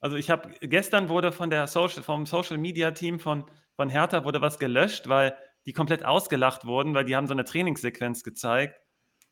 Also 0.00 0.16
ich 0.16 0.30
habe 0.30 0.50
gestern 0.60 1.08
wurde 1.08 1.30
von 1.30 1.50
der 1.50 1.66
Social, 1.66 2.02
vom 2.02 2.26
Social 2.26 2.56
Media 2.56 2.92
Team 2.92 3.20
von, 3.20 3.44
von 3.76 3.90
Hertha 3.90 4.24
wurde 4.24 4.40
was 4.40 4.58
gelöscht, 4.58 5.08
weil 5.08 5.36
die 5.66 5.72
komplett 5.72 6.04
ausgelacht 6.04 6.64
wurden, 6.64 6.94
weil 6.94 7.04
die 7.04 7.16
haben 7.16 7.26
so 7.26 7.32
eine 7.32 7.44
Trainingssequenz 7.44 8.22
gezeigt 8.22 8.80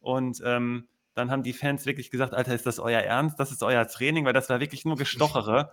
und 0.01 0.43
ähm, 0.45 0.89
dann 1.15 1.31
haben 1.31 1.43
die 1.43 1.53
Fans 1.53 1.85
wirklich 1.85 2.11
gesagt, 2.11 2.33
Alter, 2.33 2.55
ist 2.55 2.65
das 2.65 2.79
euer 2.79 3.01
Ernst? 3.01 3.39
Das 3.39 3.53
ist 3.53 3.63
euer 3.63 3.87
Training, 3.87 4.25
weil 4.25 4.33
das 4.33 4.49
war 4.49 4.61
wirklich 4.61 4.85
nur 4.85 4.97
Gestochere 4.97 5.73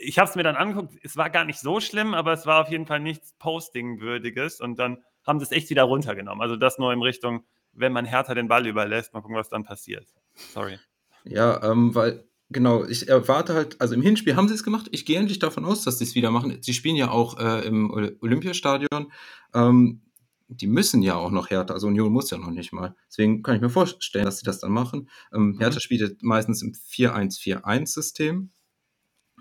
ich 0.00 0.18
habe 0.18 0.28
es 0.28 0.36
mir 0.36 0.42
dann 0.42 0.56
angeguckt, 0.56 0.94
es 1.02 1.16
war 1.16 1.30
gar 1.30 1.44
nicht 1.44 1.58
so 1.58 1.80
schlimm, 1.80 2.14
aber 2.14 2.32
es 2.32 2.46
war 2.46 2.62
auf 2.62 2.70
jeden 2.70 2.86
Fall 2.86 3.00
nichts 3.00 3.34
Posting-würdiges 3.38 4.60
und 4.60 4.78
dann 4.78 5.02
haben 5.24 5.38
sie 5.38 5.44
es 5.44 5.52
echt 5.52 5.70
wieder 5.70 5.84
runtergenommen. 5.84 6.42
Also 6.42 6.56
das 6.56 6.78
nur 6.78 6.92
in 6.92 7.02
Richtung, 7.02 7.44
wenn 7.72 7.92
man 7.92 8.04
härter 8.04 8.34
den 8.34 8.48
Ball 8.48 8.66
überlässt, 8.66 9.12
mal 9.12 9.20
gucken, 9.20 9.36
was 9.36 9.48
dann 9.48 9.64
passiert. 9.64 10.06
Sorry. 10.34 10.78
Ja, 11.24 11.62
ähm, 11.62 11.94
weil 11.94 12.24
Genau, 12.48 12.84
ich 12.84 13.08
erwarte 13.08 13.54
halt, 13.54 13.80
also 13.80 13.94
im 13.94 14.02
Hinspiel 14.02 14.36
haben 14.36 14.46
sie 14.46 14.54
es 14.54 14.62
gemacht. 14.62 14.86
Ich 14.92 15.04
gehe 15.04 15.18
endlich 15.18 15.40
davon 15.40 15.64
aus, 15.64 15.82
dass 15.82 15.98
sie 15.98 16.04
es 16.04 16.14
wieder 16.14 16.30
machen. 16.30 16.56
Sie 16.60 16.74
spielen 16.74 16.94
ja 16.94 17.10
auch 17.10 17.38
äh, 17.40 17.66
im 17.66 17.90
Olympiastadion. 17.90 19.10
Ähm, 19.52 20.02
die 20.48 20.68
müssen 20.68 21.02
ja 21.02 21.16
auch 21.16 21.32
noch 21.32 21.50
Hertha, 21.50 21.74
also 21.74 21.88
Union 21.88 22.12
muss 22.12 22.30
ja 22.30 22.38
noch 22.38 22.50
nicht 22.50 22.72
mal. 22.72 22.94
Deswegen 23.08 23.42
kann 23.42 23.56
ich 23.56 23.60
mir 23.60 23.68
vorstellen, 23.68 24.26
dass 24.26 24.38
sie 24.38 24.44
das 24.44 24.60
dann 24.60 24.70
machen. 24.70 25.08
Ähm, 25.34 25.54
mhm. 25.54 25.58
Hertha 25.58 25.80
spielt 25.80 26.22
meistens 26.22 26.62
im 26.62 26.72
4-1-4-1-System 26.72 28.50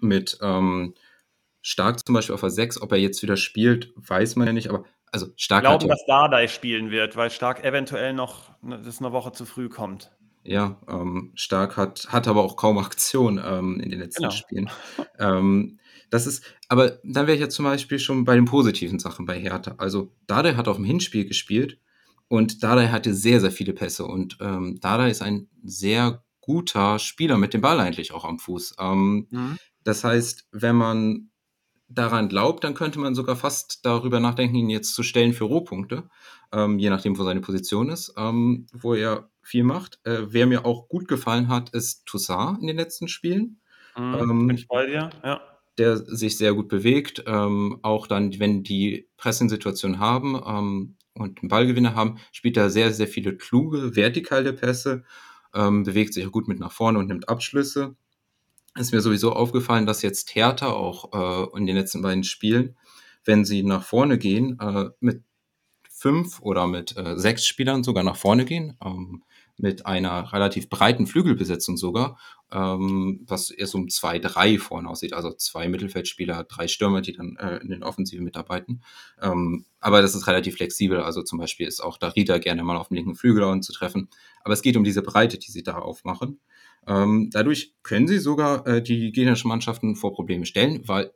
mit 0.02 0.38
ähm, 0.42 0.94
Stark 1.62 2.06
zum 2.06 2.14
Beispiel 2.14 2.36
auf 2.36 2.42
der 2.42 2.50
6, 2.52 2.82
ob 2.82 2.92
er 2.92 2.98
jetzt 3.00 3.22
wieder 3.24 3.38
spielt, 3.38 3.92
weiß 3.96 4.36
man 4.36 4.48
ja 4.48 4.54
nicht, 4.54 4.70
aber 4.70 4.86
also 5.12 5.28
Stark 5.36 5.64
Glauben, 5.64 5.88
ja, 5.88 5.94
dass 5.94 6.06
Dardai 6.06 6.48
spielen 6.48 6.92
wird, 6.92 7.16
weil 7.16 7.30
Stark 7.32 7.64
eventuell 7.64 8.14
noch, 8.14 8.52
ne, 8.62 8.82
das 8.84 9.00
eine 9.00 9.12
Woche 9.14 9.32
zu 9.32 9.46
früh 9.46 9.70
kommt. 9.70 10.12
ja, 10.44 10.80
ähm, 10.88 11.32
Stark 11.36 11.76
hat, 11.78 12.08
hat 12.10 12.28
aber 12.28 12.44
auch 12.44 12.56
kaum 12.56 12.78
Aktion 12.78 13.42
ähm, 13.44 13.80
in 13.80 13.90
den 13.90 14.00
letzten 14.00 14.24
Genau. 14.24 14.34
Spielen. 14.34 14.70
ähm, 15.20 15.80
das 16.12 16.28
ist, 16.28 16.44
aber 16.68 17.00
dann 17.04 17.26
wäre 17.26 17.34
ich 17.34 17.42
ja 17.42 17.50
zum 17.50 17.66
Beispiel 17.66 17.98
schon 17.98 18.26
bei 18.26 18.36
den 18.36 18.46
positiven 18.46 19.00
Sachen 19.00 19.26
bei 19.26 19.40
Hertha. 19.40 19.74
Also 19.80 20.12
Dardai 20.28 20.54
hat 20.54 20.68
auf 20.68 20.76
dem 20.76 20.86
Hinspiel 20.86 21.26
gespielt 21.26 21.80
und 22.28 22.62
Dardai 22.62 22.90
hatte 22.90 23.14
sehr, 23.16 23.40
sehr 23.42 23.52
viele 23.52 23.74
Pässe 23.74 24.06
und 24.06 24.38
ähm, 24.40 24.80
Dardai 24.82 25.10
ist 25.10 25.24
ein 25.24 25.50
sehr 25.64 26.24
guter 26.42 27.00
Spieler 27.00 27.38
mit 27.40 27.56
dem 27.56 27.62
Ball 27.62 27.80
eigentlich 27.80 28.12
auch 28.14 28.24
am 28.26 28.38
Fuß. 28.38 28.76
Ähm, 28.80 29.28
Mhm. 29.32 29.58
Das 29.86 30.04
heißt, 30.04 30.50
wenn 30.52 30.76
man 30.76 31.30
daran 31.88 32.28
glaubt, 32.28 32.64
dann 32.66 32.74
könnte 32.74 33.00
man 33.00 33.16
sogar 33.16 33.38
fast 33.38 33.86
darüber 33.86 34.20
nachdenken, 34.20 34.56
ihn 34.58 34.70
jetzt 34.70 34.94
zu 34.94 35.04
stellen 35.04 35.32
für 35.34 35.46
Rohpunkte, 35.46 36.10
ähm, 36.52 36.80
je 36.80 36.90
nachdem, 36.90 37.18
wo 37.18 37.24
seine 37.24 37.42
Position 37.42 37.90
ist, 37.90 38.14
ähm, 38.18 38.68
wo 38.74 38.94
er 38.96 39.30
viel 39.42 39.64
macht. 39.64 40.00
Äh, 40.04 40.24
wer 40.34 40.48
mir 40.48 40.66
auch 40.66 40.90
gut 40.90 41.08
gefallen 41.08 41.48
hat, 41.48 41.70
ist 41.70 42.06
Toussaint 42.06 42.60
in 42.60 42.68
den 42.68 42.76
letzten 42.78 43.08
Spielen, 43.08 43.62
Mhm. 43.98 44.14
Ähm, 44.16 44.48
Bin 44.48 44.58
ich 44.58 44.68
bei 44.68 44.86
dir? 44.86 45.10
Ja. 45.24 45.42
der 45.78 45.98
sich 45.98 46.38
sehr 46.38 46.54
gut 46.54 46.68
bewegt. 46.68 47.24
Ähm, 47.28 47.80
auch 47.82 48.08
dann, 48.08 48.38
wenn 48.40 48.64
die 48.64 49.10
Pressing-Situation 49.18 50.00
haben 50.00 50.36
ähm, 50.46 50.98
und 51.14 51.40
einen 51.42 51.50
Ballgewinner 51.50 51.96
haben, 51.96 52.18
spielt 52.32 52.58
er 52.58 52.70
sehr, 52.70 52.92
sehr 52.94 53.08
viele 53.08 53.36
kluge, 53.38 53.96
vertikale 53.96 54.54
Pässe, 54.54 55.04
ähm, 55.54 55.84
bewegt 55.84 56.14
sich 56.14 56.26
auch 56.28 56.32
gut 56.32 56.48
mit 56.48 56.60
nach 56.60 56.72
vorne 56.72 57.00
und 57.00 57.08
nimmt 57.08 57.30
Abschlüsse. 57.30 57.96
Ist 58.78 58.92
mir 58.92 59.00
sowieso 59.02 59.32
aufgefallen, 59.32 59.86
dass 59.86 60.02
jetzt 60.02 60.36
Hertha 60.36 60.68
auch 60.68 61.14
äh, 61.54 61.58
in 61.58 61.66
den 61.66 61.78
letzten 61.78 62.02
beiden 62.02 62.26
Spielen, 62.26 62.76
wenn 63.24 63.46
sie 63.46 63.64
nach 63.64 63.84
vorne 63.84 64.18
gehen, 64.18 64.60
äh, 64.60 64.90
mit 65.00 65.24
fünf 65.90 66.42
oder 66.42 66.68
mit 66.68 66.96
äh, 66.98 67.18
sechs 67.18 67.46
Spielern 67.48 67.84
sogar 67.84 68.04
nach 68.04 68.18
vorne 68.18 68.44
gehen, 68.44 68.78
ähm, 68.84 69.24
mit 69.58 69.86
einer 69.86 70.34
relativ 70.34 70.70
breiten 70.70 71.08
Flügelbesetzung 71.08 71.78
sogar, 71.78 72.20
ähm, 72.52 73.24
was 73.28 73.50
eher 73.50 73.68
so 73.68 73.78
um 73.78 73.88
zwei, 73.90 74.20
drei 74.20 74.58
vorne 74.58 74.90
aussieht, 74.90 75.14
also 75.14 75.32
zwei 75.32 75.70
Mittelfeldspieler, 75.70 76.44
drei 76.44 76.68
Stürmer, 76.68 77.00
die 77.00 77.14
dann 77.14 77.38
äh, 77.38 77.58
in 77.58 77.70
den 77.70 77.82
Offensiven 77.84 78.26
mitarbeiten. 78.26 78.84
Ähm, 79.22 79.66
aber 79.80 80.02
das 80.02 80.16
ist 80.16 80.28
relativ 80.28 80.56
flexibel, 80.56 81.00
also 81.00 81.24
zum 81.24 81.40
Beispiel 81.40 81.66
ist 81.66 81.80
auch 81.80 81.98
Darida 81.98 82.40
gerne 82.40 82.64
mal 82.66 82.76
auf 82.76 82.90
dem 82.90 82.96
linken 82.96 83.16
Flügel 83.16 83.46
anzutreffen, 83.46 84.10
aber 84.44 84.54
es 84.54 84.62
geht 84.62 84.76
um 84.76 84.84
diese 84.84 85.02
Breite, 85.02 85.38
die 85.38 85.52
sie 85.52 85.64
da 85.64 85.78
aufmachen. 85.78 86.42
Ähm, 86.88 87.30
dadurch 87.32 87.76
können 87.84 88.08
sie 88.08 88.20
sogar 88.20 88.66
äh, 88.68 88.82
die 88.82 89.12
gegnerischen 89.12 89.50
Mannschaften 89.50 89.96
vor 89.96 90.14
Probleme 90.14 90.46
stellen, 90.46 90.88
weil 90.88 91.12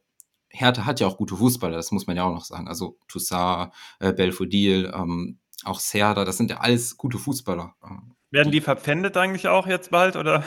Hertha 0.49 0.85
hat 0.85 0.99
ja 0.99 1.07
auch 1.07 1.17
gute 1.17 1.35
Fußballer, 1.35 1.75
das 1.75 1.91
muss 1.91 2.07
man 2.07 2.17
ja 2.17 2.23
auch 2.23 2.33
noch 2.33 2.45
sagen. 2.45 2.67
Also 2.67 2.97
Toussaint, 3.07 3.71
äh, 3.99 4.13
Belfodil, 4.13 4.91
ähm, 4.93 5.39
auch 5.63 5.79
Serda, 5.79 6.25
das 6.25 6.37
sind 6.37 6.49
ja 6.49 6.57
alles 6.57 6.97
gute 6.97 7.17
Fußballer. 7.17 7.75
Ähm, 7.83 8.15
Werden 8.31 8.51
die 8.51 8.61
verpfändet 8.61 9.17
eigentlich 9.17 9.47
auch 9.47 9.67
jetzt 9.67 9.91
bald? 9.91 10.15
Oder? 10.15 10.43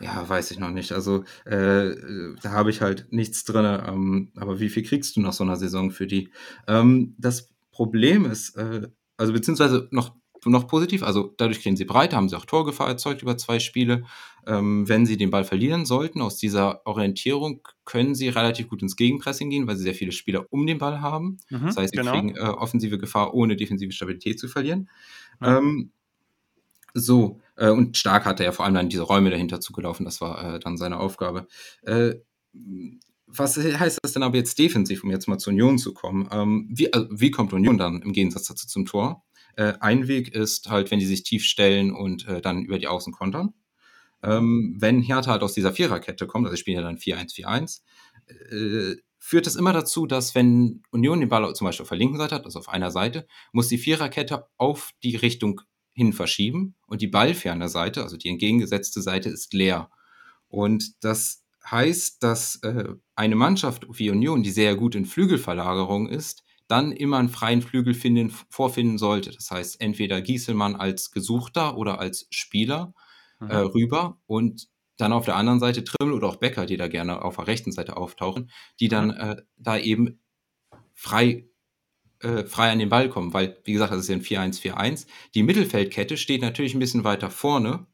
ja, 0.00 0.28
weiß 0.28 0.50
ich 0.50 0.58
noch 0.58 0.70
nicht. 0.70 0.92
Also 0.92 1.24
äh, 1.44 1.94
da 2.42 2.50
habe 2.50 2.70
ich 2.70 2.80
halt 2.80 3.06
nichts 3.10 3.44
drin. 3.44 3.64
Ähm, 3.86 4.32
aber 4.36 4.60
wie 4.60 4.68
viel 4.68 4.84
kriegst 4.84 5.16
du 5.16 5.20
nach 5.20 5.32
so 5.32 5.44
einer 5.44 5.56
Saison 5.56 5.90
für 5.90 6.06
die? 6.06 6.30
Ähm, 6.66 7.14
das 7.18 7.50
Problem 7.72 8.24
ist, 8.24 8.56
äh, 8.56 8.88
also 9.16 9.32
beziehungsweise 9.32 9.88
noch, 9.90 10.14
noch 10.44 10.66
positiv, 10.66 11.02
also 11.02 11.34
dadurch 11.36 11.60
kriegen 11.60 11.76
sie 11.76 11.84
Breite, 11.84 12.16
haben 12.16 12.28
sie 12.28 12.36
auch 12.36 12.44
Torgefahr 12.44 12.88
erzeugt 12.88 13.22
über 13.22 13.36
zwei 13.36 13.58
Spiele. 13.58 14.04
Ähm, 14.46 14.88
wenn 14.88 15.04
sie 15.04 15.16
den 15.16 15.30
Ball 15.30 15.44
verlieren 15.44 15.84
sollten, 15.84 16.22
aus 16.22 16.38
dieser 16.38 16.86
Orientierung 16.86 17.60
können 17.84 18.14
sie 18.14 18.28
relativ 18.28 18.68
gut 18.68 18.82
ins 18.82 18.96
Gegenpressing 18.96 19.50
gehen, 19.50 19.66
weil 19.66 19.76
sie 19.76 19.82
sehr 19.82 19.94
viele 19.94 20.12
Spieler 20.12 20.46
um 20.50 20.66
den 20.66 20.78
Ball 20.78 21.00
haben. 21.00 21.38
Mhm, 21.50 21.66
Das 21.66 21.76
heißt, 21.76 21.94
sie 21.94 22.00
genau. 22.00 22.12
kriegen 22.12 22.36
äh, 22.36 22.40
offensive 22.40 22.98
Gefahr, 22.98 23.34
ohne 23.34 23.56
defensive 23.56 23.92
Stabilität 23.92 24.38
zu 24.38 24.48
verlieren. 24.48 24.88
Ja. 25.40 25.58
Ähm, 25.58 25.90
so, 26.94 27.40
äh, 27.56 27.70
und 27.70 27.96
Stark 27.96 28.24
hatte 28.24 28.44
ja 28.44 28.52
vor 28.52 28.64
allem 28.64 28.74
dann 28.74 28.88
diese 28.88 29.02
Räume 29.02 29.30
dahinter 29.30 29.60
zugelaufen, 29.60 30.04
das 30.04 30.20
war 30.20 30.54
äh, 30.54 30.58
dann 30.58 30.76
seine 30.76 30.98
Aufgabe. 30.98 31.46
Äh, 31.82 32.14
was 33.26 33.56
heißt 33.56 33.98
das 34.02 34.12
denn 34.12 34.22
aber 34.22 34.36
jetzt 34.36 34.58
defensiv, 34.58 35.04
um 35.04 35.10
jetzt 35.10 35.28
mal 35.28 35.38
zur 35.38 35.52
Union 35.52 35.78
zu 35.78 35.92
kommen? 35.92 36.28
Ähm, 36.32 36.68
wie, 36.70 36.92
also, 36.92 37.08
wie 37.10 37.30
kommt 37.30 37.52
Union 37.52 37.76
dann 37.76 38.00
im 38.02 38.12
Gegensatz 38.12 38.48
dazu 38.48 38.66
zum 38.66 38.86
Tor? 38.86 39.22
Äh, 39.56 39.74
ein 39.80 40.08
Weg 40.08 40.34
ist 40.34 40.70
halt, 40.70 40.90
wenn 40.90 40.98
die 40.98 41.06
sich 41.06 41.22
tief 41.22 41.44
stellen 41.44 41.92
und 41.92 42.26
äh, 42.26 42.40
dann 42.40 42.64
über 42.64 42.78
die 42.78 42.88
Außen 42.88 43.12
kontern. 43.12 43.54
Ähm, 44.22 44.76
wenn 44.78 45.02
Hertha 45.02 45.30
halt 45.30 45.42
aus 45.42 45.54
dieser 45.54 45.72
Viererkette 45.72 46.26
kommt, 46.26 46.46
also 46.46 46.56
sie 46.56 46.60
spielen 46.60 46.78
ja 46.78 46.82
dann 46.82 46.98
4-1-4-1, 46.98 47.82
äh, 48.50 48.96
führt 49.18 49.46
das 49.46 49.56
immer 49.56 49.72
dazu, 49.72 50.06
dass 50.06 50.34
wenn 50.34 50.82
Union 50.90 51.20
den 51.20 51.28
Ball 51.28 51.54
zum 51.54 51.66
Beispiel 51.66 51.82
auf 51.82 51.88
der 51.88 51.98
linken 51.98 52.18
Seite 52.18 52.34
hat, 52.34 52.44
also 52.44 52.58
auf 52.58 52.68
einer 52.68 52.90
Seite, 52.90 53.26
muss 53.52 53.68
die 53.68 53.78
Viererkette 53.78 54.46
auf 54.56 54.92
die 55.02 55.16
Richtung 55.16 55.60
hin 55.92 56.12
verschieben 56.12 56.76
und 56.86 57.02
die 57.02 57.08
ballferne 57.08 57.68
Seite, 57.68 58.02
also 58.02 58.16
die 58.16 58.28
entgegengesetzte 58.28 59.02
Seite, 59.02 59.28
ist 59.28 59.52
leer. 59.52 59.90
Und 60.48 61.04
das 61.04 61.44
heißt, 61.70 62.22
dass 62.22 62.56
äh, 62.62 62.94
eine 63.14 63.36
Mannschaft 63.36 63.86
wie 63.90 64.10
Union, 64.10 64.42
die 64.42 64.50
sehr 64.50 64.76
gut 64.76 64.94
in 64.94 65.04
Flügelverlagerung 65.04 66.08
ist, 66.08 66.44
dann 66.68 66.92
immer 66.92 67.18
einen 67.18 67.28
freien 67.30 67.62
Flügel 67.62 67.94
finden, 67.94 68.30
vorfinden 68.50 68.98
sollte. 68.98 69.30
Das 69.30 69.50
heißt, 69.50 69.80
entweder 69.80 70.20
Gieselmann 70.22 70.76
als 70.76 71.10
Gesuchter 71.10 71.76
oder 71.76 71.98
als 72.00 72.26
Spieler 72.30 72.94
Mhm. 73.40 73.50
äh, 73.50 73.56
rüber 73.56 74.20
und 74.26 74.68
dann 74.96 75.12
auf 75.12 75.24
der 75.24 75.36
anderen 75.36 75.60
Seite 75.60 75.84
Trimmel 75.84 76.12
oder 76.14 76.28
auch 76.28 76.36
Becker, 76.36 76.66
die 76.66 76.76
da 76.76 76.88
gerne 76.88 77.22
auf 77.22 77.36
der 77.36 77.46
rechten 77.46 77.70
Seite 77.72 77.96
auftauchen, 77.96 78.50
die 78.80 78.88
dann 78.88 79.10
äh, 79.10 79.36
da 79.56 79.78
eben 79.78 80.20
frei, 80.94 81.48
äh, 82.20 82.44
frei 82.44 82.72
an 82.72 82.80
den 82.80 82.90
Ball 82.90 83.10
kommen, 83.10 83.34
weil, 83.34 83.60
wie 83.64 83.74
gesagt, 83.74 83.92
das 83.92 84.00
ist 84.00 84.08
ja 84.08 84.16
ein 84.16 84.22
4-1-4-1. 84.22 85.08
Die 85.34 85.44
Mittelfeldkette 85.44 86.16
steht 86.18 86.42
natürlich 86.42 86.74
ein 86.74 86.80
bisschen 86.80 87.04
weiter 87.04 87.30
vorne 87.30 87.86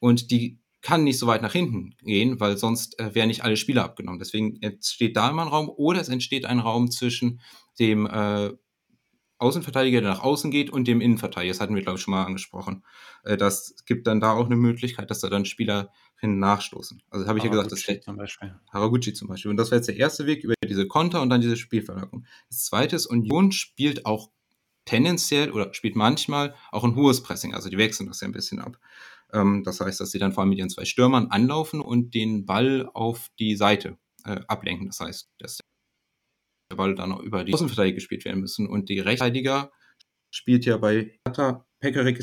und 0.00 0.30
die 0.32 0.59
kann 0.82 1.04
nicht 1.04 1.18
so 1.18 1.26
weit 1.26 1.42
nach 1.42 1.52
hinten 1.52 1.94
gehen, 2.02 2.40
weil 2.40 2.56
sonst 2.56 2.98
äh, 2.98 3.14
wären 3.14 3.28
nicht 3.28 3.44
alle 3.44 3.56
Spieler 3.56 3.84
abgenommen. 3.84 4.18
Deswegen 4.18 4.60
entsteht 4.62 5.16
da 5.16 5.30
immer 5.30 5.42
ein 5.42 5.48
Raum 5.48 5.68
oder 5.68 6.00
es 6.00 6.08
entsteht 6.08 6.46
ein 6.46 6.58
Raum 6.58 6.90
zwischen 6.90 7.40
dem 7.78 8.06
äh, 8.06 8.50
Außenverteidiger, 9.38 10.02
der 10.02 10.10
nach 10.10 10.22
außen 10.22 10.50
geht, 10.50 10.70
und 10.70 10.86
dem 10.86 11.00
Innenverteidiger. 11.00 11.52
Das 11.52 11.60
hatten 11.60 11.74
wir, 11.74 11.82
glaube 11.82 11.98
ich, 11.98 12.02
schon 12.02 12.12
mal 12.12 12.24
angesprochen. 12.24 12.84
Äh, 13.24 13.36
das 13.36 13.74
gibt 13.86 14.06
dann 14.06 14.20
da 14.20 14.32
auch 14.32 14.46
eine 14.46 14.56
Möglichkeit, 14.56 15.10
dass 15.10 15.20
da 15.20 15.28
dann 15.28 15.46
Spieler 15.46 15.90
hin 16.18 16.38
nachstoßen. 16.38 17.02
Also 17.10 17.26
habe 17.26 17.38
ich 17.38 17.44
ja 17.44 17.50
gesagt, 17.50 17.72
das 17.72 17.80
Haraguchi 17.80 18.04
zum 18.04 18.16
Beispiel. 18.16 18.54
Haraguchi 18.70 19.12
zum 19.14 19.28
Beispiel. 19.28 19.50
Und 19.50 19.56
das 19.56 19.70
wäre 19.70 19.78
jetzt 19.78 19.88
der 19.88 19.96
erste 19.96 20.26
Weg 20.26 20.44
über 20.44 20.54
diese 20.68 20.86
Konter 20.86 21.22
und 21.22 21.30
dann 21.30 21.40
diese 21.40 21.56
Spielverlagerung. 21.56 22.26
Das 22.50 22.66
zweite 22.66 22.96
ist, 22.96 23.06
Union 23.06 23.52
spielt 23.52 24.04
auch 24.04 24.30
tendenziell 24.84 25.50
oder 25.50 25.72
spielt 25.72 25.96
manchmal 25.96 26.54
auch 26.70 26.84
ein 26.84 26.94
hohes 26.94 27.22
Pressing. 27.22 27.54
Also 27.54 27.70
die 27.70 27.78
wechseln 27.78 28.08
das 28.08 28.20
ja 28.20 28.28
ein 28.28 28.32
bisschen 28.32 28.58
ab. 28.60 28.78
Ähm, 29.32 29.62
das 29.64 29.80
heißt, 29.80 30.00
dass 30.00 30.10
sie 30.10 30.18
dann 30.18 30.32
vor 30.32 30.42
allem 30.42 30.50
mit 30.50 30.58
ihren 30.58 30.70
zwei 30.70 30.84
Stürmern 30.84 31.28
anlaufen 31.28 31.80
und 31.80 32.14
den 32.14 32.46
Ball 32.46 32.88
auf 32.92 33.28
die 33.38 33.56
Seite 33.56 33.98
äh, 34.24 34.40
ablenken. 34.48 34.86
Das 34.86 35.00
heißt, 35.00 35.30
dass 35.38 35.60
der 36.70 36.76
Ball 36.76 36.94
dann 36.94 37.12
auch 37.12 37.20
über 37.20 37.44
die 37.44 37.52
Außenverteidiger 37.54 37.94
gespielt 37.96 38.24
werden 38.24 38.40
müssen. 38.40 38.68
Und 38.68 38.88
die 38.88 39.00
Rechtsverteidiger 39.00 39.72
spielt 40.30 40.64
ja 40.64 40.76
bei 40.76 41.18
Hertha, 41.26 41.66
Pekarik 41.80 42.22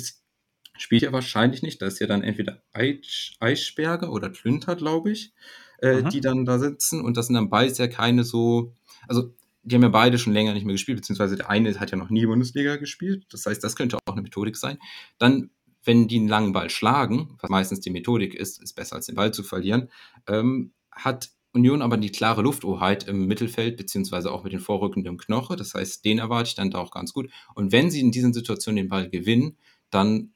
spielt 0.77 1.01
ja 1.01 1.11
wahrscheinlich 1.11 1.63
nicht. 1.63 1.81
Da 1.81 1.87
ist 1.87 1.99
ja 1.99 2.07
dann 2.07 2.23
entweder 2.23 2.63
Eitsch, 2.73 3.35
Eichsberger 3.39 4.11
oder 4.11 4.29
Klünter, 4.29 4.75
glaube 4.75 5.11
ich, 5.11 5.33
äh, 5.81 6.01
Mhm. 6.01 6.09
die 6.09 6.21
dann 6.21 6.45
da 6.45 6.59
sitzen. 6.59 7.01
Und 7.01 7.17
das 7.17 7.27
sind 7.27 7.35
dann 7.35 7.49
beides 7.49 7.77
ja 7.77 7.87
keine 7.87 8.23
so, 8.23 8.75
also 9.07 9.33
die 9.63 9.75
haben 9.75 9.83
ja 9.83 9.89
beide 9.89 10.17
schon 10.17 10.31
länger 10.33 10.53
nicht 10.53 10.65
mehr 10.65 10.75
gespielt, 10.75 10.99
beziehungsweise 10.99 11.35
der 11.35 11.49
eine 11.49 11.77
hat 11.77 11.91
ja 11.91 11.97
noch 11.97 12.09
nie 12.09 12.25
Bundesliga 12.25 12.77
gespielt. 12.77 13.25
Das 13.31 13.45
heißt, 13.45 13.61
das 13.63 13.75
könnte 13.75 13.97
auch 14.05 14.13
eine 14.13 14.21
Methodik 14.21 14.55
sein. 14.55 14.77
Dann, 15.17 15.49
wenn 15.87 16.07
die 16.07 16.17
einen 16.17 16.27
langen 16.27 16.51
Ball 16.51 16.69
schlagen, 16.69 17.37
was 17.39 17.49
meistens 17.49 17.79
die 17.79 17.89
Methodik 17.89 18.35
ist, 18.35 18.61
ist 18.61 18.73
besser 18.73 18.97
als 18.97 19.07
den 19.07 19.15
Ball 19.15 19.33
zu 19.33 19.43
verlieren, 19.43 19.89
ähm, 20.27 20.73
hat 20.91 21.31
Union 21.53 21.81
aber 21.81 21.97
die 21.97 22.11
klare 22.11 22.41
Lufthoheit 22.41 23.07
im 23.07 23.25
Mittelfeld, 23.25 23.77
beziehungsweise 23.77 24.31
auch 24.31 24.43
mit 24.43 24.53
den 24.53 24.59
vorrückenden 24.59 25.17
Knoche. 25.17 25.55
Das 25.55 25.73
heißt, 25.73 26.05
den 26.05 26.19
erwarte 26.19 26.49
ich 26.49 26.55
dann 26.55 26.69
da 26.69 26.79
auch 26.79 26.91
ganz 26.91 27.13
gut. 27.13 27.31
Und 27.55 27.71
wenn 27.71 27.89
sie 27.89 28.01
in 28.01 28.11
diesen 28.11 28.33
Situationen 28.33 28.75
den 28.75 28.89
Ball 28.89 29.09
gewinnen, 29.09 29.57
dann 29.89 30.33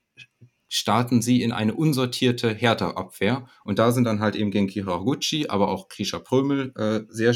starten 0.67 1.21
sie 1.21 1.41
in 1.41 1.51
eine 1.51 1.75
unsortierte 1.75 2.53
Hertha-Abwehr. 2.53 3.45
Und 3.65 3.77
da 3.77 3.91
sind 3.91 4.05
dann 4.05 4.21
halt 4.21 4.35
eben 4.35 4.51
Genki 4.51 4.81
Haraguchi, 4.81 5.47
aber 5.49 5.67
auch 5.69 5.89
Krisha 5.89 6.17
Prömel 6.17 6.73
äh, 6.75 7.01
sehr 7.09 7.35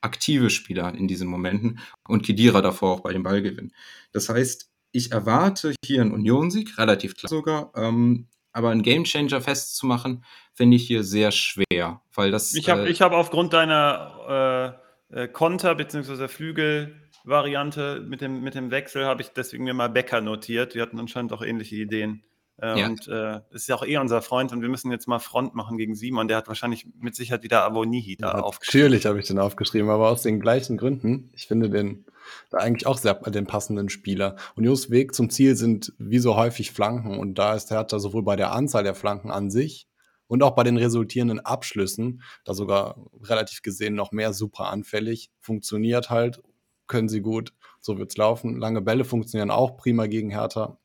aktive 0.00 0.48
Spieler 0.48 0.94
in 0.94 1.08
diesen 1.08 1.28
Momenten 1.28 1.80
und 2.06 2.22
Kedira 2.22 2.62
davor 2.62 2.94
auch 2.94 3.00
bei 3.00 3.12
dem 3.12 3.22
Ballgewinn. 3.22 3.72
Das 4.12 4.28
heißt, 4.28 4.67
ich 4.92 5.12
erwarte 5.12 5.74
hier 5.84 6.00
einen 6.00 6.12
Union-Sieg, 6.12 6.78
relativ 6.78 7.16
klar 7.16 7.28
sogar, 7.28 7.72
ähm, 7.76 8.28
aber 8.52 8.70
einen 8.70 8.82
Gamechanger 8.82 9.40
festzumachen, 9.40 10.24
finde 10.54 10.76
ich 10.76 10.86
hier 10.86 11.04
sehr 11.04 11.30
schwer, 11.30 12.02
weil 12.14 12.30
das. 12.30 12.54
Ich 12.54 12.68
habe 12.68 12.86
äh, 12.86 12.90
ich 12.90 13.02
hab 13.02 13.12
aufgrund 13.12 13.52
deiner 13.52 14.80
äh, 15.10 15.22
äh, 15.22 15.28
Konter- 15.28 15.74
bzw. 15.74 16.28
Flügel-Variante 16.28 18.00
mit 18.00 18.20
dem, 18.20 18.42
mit 18.42 18.54
dem 18.54 18.70
Wechsel, 18.70 19.04
habe 19.04 19.22
ich 19.22 19.28
deswegen 19.28 19.64
mir 19.64 19.74
mal 19.74 19.88
Becker 19.88 20.20
notiert. 20.20 20.74
Die 20.74 20.80
hatten 20.80 20.98
anscheinend 20.98 21.32
auch 21.32 21.42
ähnliche 21.42 21.76
Ideen 21.76 22.22
Äh, 22.60 22.80
ja. 22.80 22.86
Und 22.86 23.08
äh, 23.08 23.40
ist 23.50 23.68
ja 23.68 23.76
auch 23.76 23.84
eh 23.84 23.98
unser 23.98 24.22
Freund 24.22 24.52
und 24.52 24.62
wir 24.62 24.68
müssen 24.68 24.90
jetzt 24.90 25.06
mal 25.06 25.18
Front 25.18 25.54
machen 25.54 25.78
gegen 25.78 25.94
Simon. 25.94 26.28
Der 26.28 26.36
hat 26.36 26.48
wahrscheinlich 26.48 26.86
mit 26.98 27.14
Sicherheit 27.14 27.42
wieder 27.42 27.64
Avonihi 27.64 28.16
da 28.16 28.32
ja, 28.32 28.40
aufgeschrieben. 28.40 28.84
Natürlich 28.84 29.06
habe 29.06 29.20
ich 29.20 29.26
den 29.26 29.38
aufgeschrieben, 29.38 29.90
aber 29.90 30.08
aus 30.08 30.22
den 30.22 30.40
gleichen 30.40 30.76
Gründen. 30.76 31.30
Ich 31.34 31.46
finde 31.46 31.70
den 31.70 32.04
da 32.50 32.58
eigentlich 32.58 32.86
auch 32.86 32.98
sehr 32.98 33.14
den 33.14 33.46
passenden 33.46 33.88
Spieler. 33.88 34.36
Unions 34.54 34.90
Weg 34.90 35.14
zum 35.14 35.30
Ziel 35.30 35.56
sind 35.56 35.92
wie 35.98 36.18
so 36.18 36.36
häufig 36.36 36.72
Flanken 36.72 37.18
und 37.18 37.38
da 37.38 37.54
ist 37.54 37.70
Hertha 37.70 37.98
sowohl 37.98 38.22
bei 38.22 38.36
der 38.36 38.52
Anzahl 38.52 38.84
der 38.84 38.94
Flanken 38.94 39.30
an 39.30 39.50
sich 39.50 39.88
und 40.26 40.42
auch 40.42 40.54
bei 40.54 40.64
den 40.64 40.76
resultierenden 40.76 41.40
Abschlüssen, 41.40 42.22
da 42.44 42.54
sogar 42.54 42.96
relativ 43.22 43.62
gesehen 43.62 43.94
noch 43.94 44.12
mehr 44.12 44.32
super 44.32 44.66
anfällig, 44.66 45.30
funktioniert 45.40 46.10
halt, 46.10 46.42
können 46.86 47.08
sie 47.08 47.20
gut, 47.20 47.54
so 47.80 47.98
wird's 47.98 48.16
laufen. 48.16 48.56
Lange 48.56 48.82
Bälle 48.82 49.04
funktionieren 49.04 49.50
auch 49.50 49.76
prima 49.76 50.06
gegen 50.06 50.30
Hertha. 50.30 50.78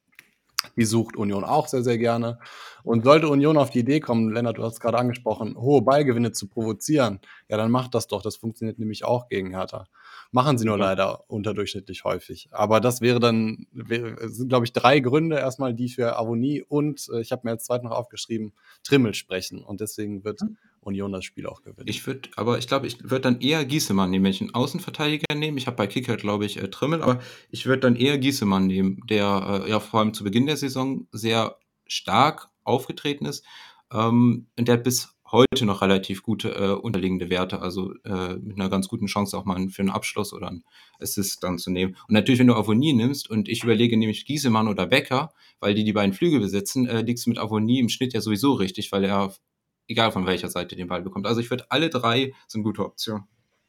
Die 0.78 0.86
sucht 0.86 1.16
Union 1.16 1.44
auch 1.44 1.68
sehr, 1.68 1.84
sehr 1.84 1.98
gerne. 1.98 2.40
Und 2.84 3.04
sollte 3.04 3.30
Union 3.30 3.58
auf 3.58 3.70
die 3.70 3.80
Idee 3.80 4.00
kommen, 4.00 4.32
Lennart, 4.32 4.58
du 4.58 4.64
hast 4.64 4.74
es 4.74 4.80
gerade 4.80 4.98
angesprochen, 4.98 5.56
hohe 5.58 5.82
Ballgewinne 5.82 6.32
zu 6.32 6.48
provozieren, 6.48 7.20
ja, 7.48 7.58
dann 7.58 7.72
macht 7.72 7.96
das 7.96 8.08
doch. 8.08 8.22
Das 8.22 8.36
funktioniert 8.36 8.80
nämlich 8.80 9.06
auch 9.06 9.28
gegen 9.28 9.52
Hertha. 9.52 9.86
Machen 10.34 10.58
sie 10.58 10.66
nur 10.66 10.80
ja. 10.80 10.86
leider 10.86 11.30
unterdurchschnittlich 11.30 12.06
häufig. 12.06 12.50
Aber 12.52 12.82
das 12.82 13.02
wäre 13.02 13.20
dann, 13.20 13.68
sind, 14.24 14.50
glaube 14.50 14.66
ich, 14.66 14.74
drei 14.74 15.00
Gründe 15.00 15.38
erstmal, 15.38 15.76
die 15.76 15.90
für 15.90 16.18
Avonie 16.18 16.64
und 16.68 17.08
äh, 17.14 17.22
ich 17.22 17.32
habe 17.32 17.44
mir 17.44 17.52
als 17.52 17.66
zweit 17.66 17.84
noch 17.84 17.92
aufgeschrieben, 17.92 18.54
Trimmel 18.84 19.14
sprechen. 19.14 19.64
Und 19.64 19.80
deswegen 19.80 20.24
wird 20.24 20.42
hm. 20.42 20.58
Union 20.82 21.12
das 21.12 21.24
Spiel 21.24 21.46
auch 21.46 21.62
gewinnen. 21.62 21.88
Ich 21.88 22.06
würde, 22.08 22.30
aber 22.36 22.58
ich 22.58 22.68
glaube, 22.68 22.88
ich 22.88 23.04
würde 23.04 23.22
dann 23.22 23.42
eher 23.42 23.64
Giesemann 23.64 24.10
nehmen, 24.10 24.26
wenn 24.26 24.32
ich 24.32 24.42
einen 24.42 24.56
Außenverteidiger 24.56 25.36
nehme. 25.36 25.60
Ich 25.60 25.68
habe 25.68 25.78
bei 25.78 25.86
Kicker, 25.86 26.18
glaube 26.18 26.46
ich, 26.46 26.58
äh, 26.58 26.68
Trimmel, 26.68 27.04
aber 27.04 27.20
ich 27.52 27.68
würde 27.68 27.82
dann 27.82 27.96
eher 27.96 28.18
Giesemann 28.18 28.66
nehmen, 28.66 29.02
der 29.08 29.64
äh, 29.66 29.70
ja 29.70 29.80
vor 29.80 30.00
allem 30.00 30.16
zu 30.16 30.24
Beginn 30.24 30.48
der 30.48 30.58
Saison 30.58 31.08
sehr 31.12 31.58
stark 31.86 32.50
aufgetreten 32.64 33.28
ist 33.28 33.46
ähm, 33.94 34.48
und 34.58 34.68
der 34.68 34.78
bis 34.78 35.14
heute 35.34 35.66
noch 35.66 35.82
relativ 35.82 36.24
gute 36.24 36.52
äh, 36.52 36.70
unterliegende 36.70 37.30
Werte, 37.30 37.62
also 37.62 37.94
äh, 38.06 38.36
mit 38.36 38.58
einer 38.58 38.70
ganz 38.70 38.88
guten 38.88 39.08
Chance 39.08 39.38
auch 39.38 39.46
mal 39.46 39.68
für 39.68 39.82
einen 39.82 39.90
Abschluss 39.90 40.32
oder 40.32 40.48
einen 40.48 40.64
Assist 41.00 41.44
dann 41.44 41.58
zu 41.58 41.72
nehmen. 41.72 41.98
Und 42.08 42.14
natürlich, 42.14 42.40
wenn 42.40 42.48
du 42.48 42.56
Avonie 42.56 42.94
nimmst 42.94 43.30
und 43.30 43.50
ich 43.50 43.64
überlege 43.64 43.98
nämlich 43.98 44.26
Giesemann 44.26 44.68
oder 44.68 44.86
Becker, 44.86 45.34
weil 45.60 45.74
die 45.74 45.84
die 45.84 45.92
beiden 45.94 46.14
Flügel 46.14 46.40
besitzen, 46.40 46.88
äh, 46.88 47.02
liegst 47.02 47.26
du 47.26 47.32
mit 47.32 47.40
Avonie 47.40 47.80
im 47.80 47.90
Schnitt 47.90 48.14
ja 48.14 48.22
sowieso 48.22 48.54
richtig, 48.54 48.92
weil 48.92 49.04
er, 49.04 49.34
egal 49.88 50.12
von 50.12 50.26
welcher 50.26 50.50
Seite, 50.50 50.76
den 50.76 50.88
Ball 50.88 51.02
bekommt. 51.02 51.26
Also 51.26 51.42
ich 51.42 51.50
würde 51.50 51.66
alle 51.70 51.90
drei 51.90 52.34
sind 52.48 52.64
gute 52.64 52.86
Optionen. 52.86 53.26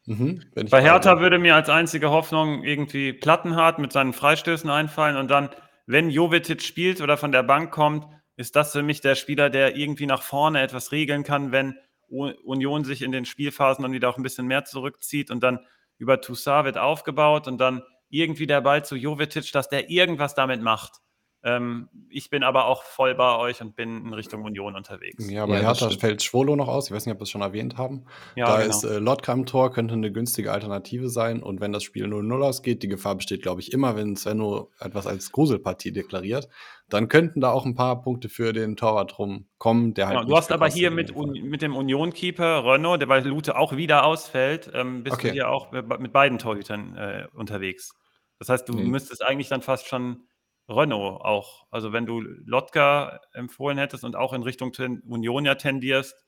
Mhm, 0.06 0.42
Bei 0.70 0.82
Hertha 0.82 1.18
würde 1.20 1.38
mir 1.38 1.54
als 1.54 1.70
einzige 1.70 2.10
Hoffnung 2.10 2.62
irgendwie 2.62 3.14
Plattenhardt 3.14 3.78
mit 3.78 3.90
seinen 3.90 4.12
Freistößen 4.12 4.68
einfallen 4.68 5.16
und 5.16 5.30
dann, 5.30 5.48
wenn 5.86 6.10
Jovetic 6.10 6.60
spielt 6.60 7.00
oder 7.00 7.16
von 7.16 7.32
der 7.32 7.42
Bank 7.42 7.70
kommt, 7.70 8.06
ist 8.36 8.56
das 8.56 8.72
für 8.72 8.82
mich 8.82 9.00
der 9.00 9.14
Spieler, 9.14 9.50
der 9.50 9.76
irgendwie 9.76 10.06
nach 10.06 10.22
vorne 10.22 10.60
etwas 10.60 10.92
regeln 10.92 11.22
kann, 11.22 11.52
wenn 11.52 11.78
Union 12.08 12.84
sich 12.84 13.02
in 13.02 13.12
den 13.12 13.24
Spielphasen 13.24 13.82
dann 13.82 13.92
wieder 13.92 14.08
auch 14.08 14.16
ein 14.16 14.22
bisschen 14.22 14.46
mehr 14.46 14.64
zurückzieht 14.64 15.30
und 15.30 15.42
dann 15.42 15.60
über 15.98 16.20
Toussaint 16.20 16.64
wird 16.64 16.78
aufgebaut 16.78 17.48
und 17.48 17.58
dann 17.58 17.82
irgendwie 18.08 18.46
der 18.46 18.60
Ball 18.60 18.84
zu 18.84 18.96
Jovetic, 18.96 19.50
dass 19.52 19.68
der 19.68 19.90
irgendwas 19.90 20.34
damit 20.34 20.60
macht. 20.62 21.00
Ähm, 21.46 21.90
ich 22.08 22.30
bin 22.30 22.42
aber 22.42 22.66
auch 22.66 22.84
voll 22.84 23.14
bei 23.14 23.36
euch 23.36 23.60
und 23.60 23.76
bin 23.76 24.06
in 24.06 24.14
Richtung 24.14 24.44
Union 24.44 24.74
unterwegs. 24.74 25.28
Ja, 25.30 25.44
bei 25.44 25.56
ja, 25.56 25.60
Hertha 25.60 25.90
fällt 25.90 26.22
Schwolo 26.22 26.56
noch 26.56 26.68
aus. 26.68 26.86
Ich 26.86 26.94
weiß 26.94 27.04
nicht, 27.04 27.12
ob 27.12 27.20
wir 27.20 27.24
es 27.24 27.30
schon 27.30 27.42
erwähnt 27.42 27.76
haben. 27.76 28.06
Ja, 28.34 28.46
da 28.46 28.62
genau. 28.62 28.70
ist 28.70 28.84
äh, 28.84 28.98
Lotka 28.98 29.34
im 29.34 29.44
Tor, 29.44 29.70
könnte 29.70 29.92
eine 29.92 30.10
günstige 30.10 30.52
Alternative 30.52 31.10
sein. 31.10 31.42
Und 31.42 31.60
wenn 31.60 31.70
das 31.72 31.82
Spiel 31.82 32.06
0-0 32.06 32.42
ausgeht, 32.42 32.82
die 32.82 32.88
Gefahr 32.88 33.16
besteht, 33.16 33.42
glaube 33.42 33.60
ich, 33.60 33.74
immer, 33.74 33.94
wenn 33.94 34.16
Svenno 34.16 34.70
etwas 34.80 35.06
als 35.06 35.32
Gruselpartie 35.32 35.92
deklariert, 35.92 36.48
dann 36.88 37.08
könnten 37.08 37.42
da 37.42 37.50
auch 37.50 37.66
ein 37.66 37.74
paar 37.74 38.00
Punkte 38.00 38.30
für 38.30 38.54
den 38.54 38.76
Torwart 38.76 39.18
rumkommen. 39.18 39.92
Der 39.92 40.08
halt 40.08 40.20
genau, 40.20 40.28
du 40.28 40.36
hast 40.38 40.50
aber 40.50 40.68
hier 40.68 40.90
mit, 40.90 41.14
mit 41.14 41.60
dem 41.60 41.76
Union-Keeper 41.76 42.64
Renault, 42.64 43.02
der 43.02 43.06
bei 43.06 43.20
Lute 43.20 43.58
auch 43.58 43.76
wieder 43.76 44.06
ausfällt, 44.06 44.70
ähm, 44.72 45.02
bist 45.02 45.16
okay. 45.16 45.28
du 45.28 45.34
hier 45.34 45.50
auch 45.50 45.72
mit 45.72 46.12
beiden 46.12 46.38
Torhütern 46.38 46.96
äh, 46.96 47.26
unterwegs. 47.34 47.92
Das 48.38 48.48
heißt, 48.48 48.66
du 48.66 48.72
mhm. 48.72 48.90
müsstest 48.90 49.22
eigentlich 49.22 49.48
dann 49.48 49.60
fast 49.60 49.88
schon 49.88 50.24
Renault 50.68 51.20
auch. 51.22 51.66
Also 51.70 51.92
wenn 51.92 52.06
du 52.06 52.20
Lotka 52.20 53.20
empfohlen 53.32 53.78
hättest 53.78 54.04
und 54.04 54.16
auch 54.16 54.32
in 54.32 54.42
Richtung 54.42 54.72
Union 55.06 55.44
ja 55.44 55.54
tendierst, 55.54 56.24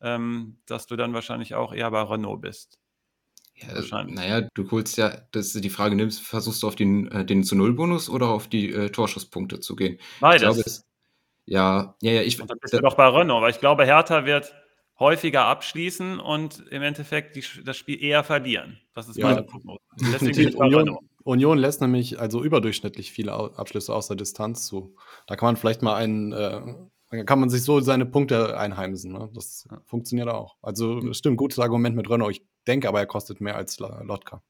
ähm, 0.00 0.58
dass 0.66 0.86
du 0.86 0.96
dann 0.96 1.14
wahrscheinlich 1.14 1.54
auch 1.54 1.72
eher 1.72 1.90
bei 1.90 2.02
Renault 2.02 2.40
bist. 2.40 2.78
Ja, 3.60 4.04
naja, 4.04 4.48
du 4.54 4.70
holst 4.70 4.96
ja, 4.98 5.22
dass 5.32 5.52
du 5.52 5.60
die 5.60 5.70
Frage 5.70 5.96
nimmst, 5.96 6.22
versuchst 6.22 6.62
du 6.62 6.68
auf 6.68 6.76
den, 6.76 7.10
äh, 7.10 7.24
den 7.24 7.42
zu 7.42 7.56
Null-Bonus 7.56 8.08
oder 8.08 8.28
auf 8.28 8.46
die 8.46 8.72
äh, 8.72 8.90
Torschusspunkte 8.90 9.58
zu 9.58 9.74
gehen? 9.74 9.98
Beides. 10.20 10.42
Glaube, 10.42 10.60
es, 10.60 10.86
ja, 11.44 11.96
ja, 12.00 12.12
ja, 12.12 12.22
ich. 12.22 12.40
Und 12.40 12.50
dann 12.50 12.58
bist 12.60 12.74
du 12.74 12.80
doch 12.80 12.94
bei 12.94 13.08
Renault, 13.08 13.42
weil 13.42 13.50
ich 13.50 13.58
glaube, 13.58 13.84
Hertha 13.84 14.24
wird 14.26 14.54
häufiger 14.98 15.44
abschließen 15.44 16.18
und 16.18 16.66
im 16.70 16.82
Endeffekt 16.82 17.36
die, 17.36 17.44
das 17.64 17.76
Spiel 17.76 18.02
eher 18.02 18.24
verlieren. 18.24 18.80
Das 18.94 19.08
ist 19.08 19.16
ja. 19.16 19.28
meine 19.28 19.42
Prognose. 19.42 19.78
Deswegen 20.12 20.60
Renault. 20.60 20.98
Union 21.24 21.58
lässt 21.58 21.80
nämlich 21.80 22.18
also 22.18 22.42
überdurchschnittlich 22.42 23.12
viele 23.12 23.32
Abschlüsse 23.32 23.94
aus 23.94 24.08
der 24.08 24.16
Distanz 24.16 24.66
zu. 24.66 24.96
Da 25.26 25.36
kann 25.36 25.48
man 25.48 25.56
vielleicht 25.56 25.82
mal 25.82 25.94
einen, 25.94 26.32
äh, 26.32 27.24
kann 27.24 27.38
man 27.38 27.50
sich 27.50 27.62
so 27.62 27.80
seine 27.80 28.06
Punkte 28.06 28.58
einheimsen. 28.58 29.12
Ne? 29.12 29.28
Das 29.34 29.68
ja. 29.70 29.78
funktioniert 29.84 30.28
auch. 30.28 30.56
Also 30.62 31.00
das 31.00 31.18
stimmt, 31.18 31.36
gutes 31.36 31.58
Argument 31.58 31.94
mit 31.94 32.08
Renault. 32.08 32.36
Ich 32.36 32.46
denke 32.66 32.88
aber, 32.88 33.00
er 33.00 33.06
kostet 33.06 33.40
mehr 33.40 33.56
als 33.56 33.78
Lotka. 33.78 34.42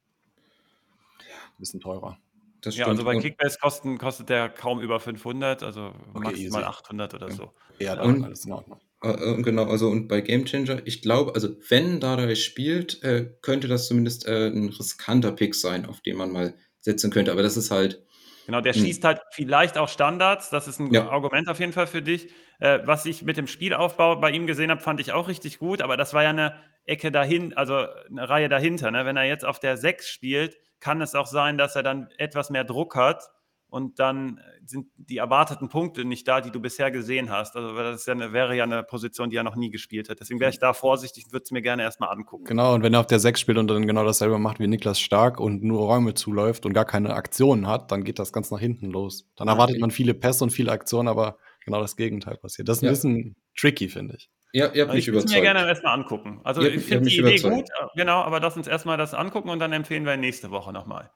Ein 1.18 1.59
bisschen 1.59 1.80
teurer. 1.80 2.16
ja, 2.64 2.86
also 2.86 3.05
bei 3.05 3.18
Kickbase 3.18 3.59
kosten, 3.61 3.99
kostet 3.99 4.28
der 4.28 4.49
kaum 4.49 4.80
über 4.80 5.01
500, 5.01 5.64
also 5.64 5.92
okay, 6.14 6.28
maximal 6.28 6.62
easy. 6.62 6.70
800 6.70 7.14
oder 7.14 7.30
so. 7.32 7.53
Ja, 7.80 7.96
dann 7.96 8.24
alles 8.24 8.44
in 8.44 8.53
Ordnung. 8.53 8.80
Äh, 9.03 9.11
äh, 9.11 9.42
genau, 9.42 9.64
also 9.64 9.88
und 9.88 10.09
bei 10.09 10.20
Game 10.20 10.44
Changer, 10.44 10.82
ich 10.84 11.03
glaube, 11.03 11.34
also 11.34 11.49
wenn 11.68 12.01
Dardai 12.01 12.34
spielt, 12.34 13.03
äh, 13.03 13.30
könnte 13.42 13.68
das 13.68 13.86
zumindest 13.86 14.26
äh, 14.26 14.49
ein 14.49 14.68
riskanter 14.68 15.32
Pick 15.32 15.55
sein, 15.55 15.86
auf 15.86 16.01
den 16.01 16.16
man 16.16 16.32
mal 16.32 16.55
setzen 16.80 17.11
könnte. 17.11 17.32
Aber 17.32 17.42
das 17.42 17.57
ist 17.57 17.70
halt. 17.70 18.05
Genau, 18.46 18.61
der 18.61 18.72
hm. 18.72 18.82
schießt 18.82 19.05
halt 19.05 19.20
vielleicht 19.32 19.78
auch 19.78 19.88
Standards. 19.88 20.51
Das 20.51 20.66
ist 20.66 20.80
ein 20.80 20.92
ja. 20.92 21.09
Argument 21.09 21.49
auf 21.49 21.61
jeden 21.61 21.72
Fall 21.72 21.86
für 21.86 22.03
dich. 22.03 22.28
Äh, 22.61 22.80
was 22.84 23.07
ich 23.07 23.22
mit 23.22 23.36
dem 23.36 23.46
Spielaufbau 23.46 24.16
bei 24.16 24.30
ihm 24.30 24.46
gesehen 24.46 24.70
habe, 24.70 24.80
fand 24.80 25.01
ich 25.01 25.12
auch 25.12 25.28
richtig 25.28 25.59
gut. 25.59 25.82
Aber 25.82 25.96
das 25.96 26.14
war 26.14 26.22
ja 26.22 26.30
eine 26.30 26.55
Ecke 26.84 27.12
dahin, 27.12 27.55
also 27.55 27.86
eine 28.11 28.28
Reihe 28.28 28.49
dahinter. 28.49 28.90
Ne? 28.90 29.05
Wenn 29.05 29.16
er 29.16 29.24
jetzt 29.24 29.44
auf 29.44 29.61
der 29.61 29.76
6 29.76 30.09
spielt, 30.09 30.57
kann 30.80 31.03
es 31.03 31.14
auch 31.14 31.26
sein, 31.26 31.59
dass 31.59 31.76
er 31.76 31.82
dann 31.82 32.09
etwas 32.16 32.51
mehr 32.51 32.64
Druck 32.64 32.96
hat 32.96 33.22
und 33.70 33.98
dann 33.98 34.40
sind 34.64 34.86
die 34.96 35.18
erwarteten 35.18 35.68
Punkte 35.68 36.04
nicht 36.04 36.26
da, 36.26 36.40
die 36.40 36.50
du 36.50 36.60
bisher 36.60 36.90
gesehen 36.90 37.30
hast. 37.30 37.54
Also 37.54 37.74
das 37.74 38.06
ja 38.06 38.14
eine, 38.14 38.32
wäre 38.32 38.56
ja 38.56 38.64
eine 38.64 38.82
Position, 38.82 39.30
die 39.30 39.36
er 39.36 39.42
noch 39.42 39.56
nie 39.56 39.70
gespielt 39.70 40.08
hat. 40.08 40.20
Deswegen 40.20 40.40
wäre 40.40 40.50
ich 40.50 40.58
da 40.58 40.72
vorsichtig 40.72 41.26
und 41.26 41.32
würde 41.32 41.44
es 41.44 41.50
mir 41.50 41.60
gerne 41.62 41.82
erstmal 41.82 42.10
angucken. 42.10 42.44
Genau, 42.44 42.74
und 42.74 42.82
wenn 42.82 42.94
er 42.94 43.00
auf 43.00 43.06
der 43.06 43.18
6 43.18 43.38
spielt 43.38 43.58
und 43.58 43.68
dann 43.68 43.86
genau 43.86 44.04
dasselbe 44.04 44.38
macht 44.38 44.58
wie 44.58 44.66
Niklas 44.66 45.00
Stark 45.00 45.38
und 45.38 45.62
nur 45.62 45.80
Räume 45.80 46.14
zuläuft 46.14 46.64
und 46.64 46.72
gar 46.72 46.86
keine 46.86 47.14
Aktionen 47.14 47.66
hat, 47.66 47.92
dann 47.92 48.04
geht 48.04 48.18
das 48.18 48.32
ganz 48.32 48.50
nach 48.50 48.60
hinten 48.60 48.90
los. 48.90 49.28
Dann 49.36 49.48
erwartet 49.48 49.80
man 49.80 49.90
viele 49.90 50.14
Pässe 50.14 50.44
und 50.44 50.50
viele 50.50 50.72
Aktionen, 50.72 51.08
aber 51.08 51.38
genau 51.64 51.80
das 51.80 51.96
Gegenteil 51.96 52.38
passiert. 52.38 52.68
Das 52.68 52.78
ist 52.78 52.82
ein 52.82 52.86
ja. 52.86 52.92
bisschen 52.92 53.36
tricky, 53.54 53.88
finde 53.88 54.16
ich. 54.16 54.30
Ja, 54.52 54.72
ihr 54.72 54.82
habt 54.82 54.90
also 54.90 54.92
mich 54.94 55.08
ich 55.08 55.12
würde 55.12 55.26
es 55.26 55.32
mir 55.32 55.42
gerne 55.42 55.66
erstmal 55.66 55.92
angucken. 55.92 56.40
Also 56.42 56.62
ihr, 56.62 56.72
ich 56.72 56.84
finde 56.84 57.10
die 57.10 57.18
Idee 57.18 57.36
überzeugt. 57.36 57.54
gut, 57.54 57.90
genau, 57.96 58.22
aber 58.22 58.40
lass 58.40 58.56
uns 58.56 58.66
erstmal 58.66 58.96
das 58.96 59.12
angucken 59.12 59.50
und 59.50 59.58
dann 59.58 59.72
empfehlen 59.72 60.06
wir 60.06 60.16
nächste 60.16 60.50
Woche 60.50 60.72
nochmal. 60.72 61.10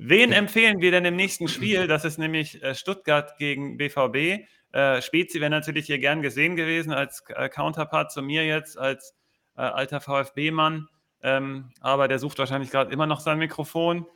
Wen 0.00 0.30
empfehlen 0.30 0.80
wir 0.80 0.92
denn 0.92 1.04
im 1.04 1.16
nächsten 1.16 1.48
Spiel? 1.48 1.88
Das 1.88 2.04
ist 2.04 2.18
nämlich 2.18 2.62
äh, 2.62 2.76
Stuttgart 2.76 3.36
gegen 3.36 3.78
BVB. 3.78 4.46
Äh, 4.70 5.02
Spezi 5.02 5.40
wäre 5.40 5.50
natürlich 5.50 5.86
hier 5.86 5.98
gern 5.98 6.22
gesehen 6.22 6.54
gewesen 6.54 6.92
als 6.92 7.24
äh, 7.30 7.48
Counterpart 7.48 8.12
zu 8.12 8.22
mir 8.22 8.46
jetzt, 8.46 8.78
als 8.78 9.14
alter 9.56 10.00
VfB-Mann. 10.00 10.86
Ähm, 11.20 11.72
aber 11.80 12.06
der 12.06 12.20
sucht 12.20 12.38
wahrscheinlich 12.38 12.70
gerade 12.70 12.92
immer 12.92 13.06
noch 13.06 13.18
sein 13.18 13.38
Mikrofon. 13.38 14.06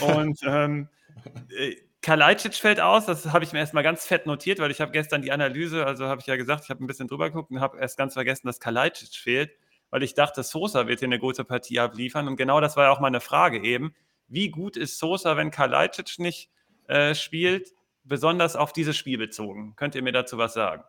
Und 0.00 0.38
ähm, 0.46 0.88
äh, 1.50 1.74
Kalajdzic 2.00 2.54
fällt 2.54 2.80
aus, 2.80 3.06
das 3.06 3.26
habe 3.32 3.42
ich 3.42 3.52
mir 3.52 3.58
erstmal 3.58 3.82
ganz 3.82 4.06
fett 4.06 4.26
notiert, 4.26 4.60
weil 4.60 4.70
ich 4.70 4.80
habe 4.80 4.92
gestern 4.92 5.20
die 5.20 5.32
Analyse, 5.32 5.84
also 5.84 6.06
habe 6.06 6.20
ich 6.20 6.28
ja 6.28 6.36
gesagt, 6.36 6.62
ich 6.62 6.70
habe 6.70 6.84
ein 6.84 6.86
bisschen 6.86 7.08
drüber 7.08 7.30
geguckt 7.30 7.50
und 7.50 7.60
habe 7.60 7.78
erst 7.78 7.98
ganz 7.98 8.12
vergessen, 8.12 8.46
dass 8.46 8.60
Kalajdzic 8.60 9.16
fehlt, 9.16 9.50
weil 9.90 10.04
ich 10.04 10.14
dachte, 10.14 10.44
Sosa 10.44 10.86
wird 10.86 11.00
hier 11.00 11.08
eine 11.08 11.18
gute 11.18 11.44
Partie 11.44 11.80
abliefern. 11.80 12.28
Und 12.28 12.36
genau 12.36 12.60
das 12.60 12.76
war 12.76 12.84
ja 12.84 12.90
auch 12.90 13.00
meine 13.00 13.20
Frage 13.20 13.58
eben 13.58 13.96
wie 14.28 14.50
gut 14.50 14.76
ist 14.76 14.98
Sosa, 14.98 15.36
wenn 15.36 15.50
Kalajdzic 15.50 16.18
nicht 16.18 16.50
äh, 16.88 17.14
spielt, 17.14 17.72
besonders 18.04 18.56
auf 18.56 18.72
dieses 18.72 18.96
Spiel 18.96 19.18
bezogen? 19.18 19.74
Könnt 19.76 19.94
ihr 19.94 20.02
mir 20.02 20.12
dazu 20.12 20.38
was 20.38 20.54
sagen? 20.54 20.84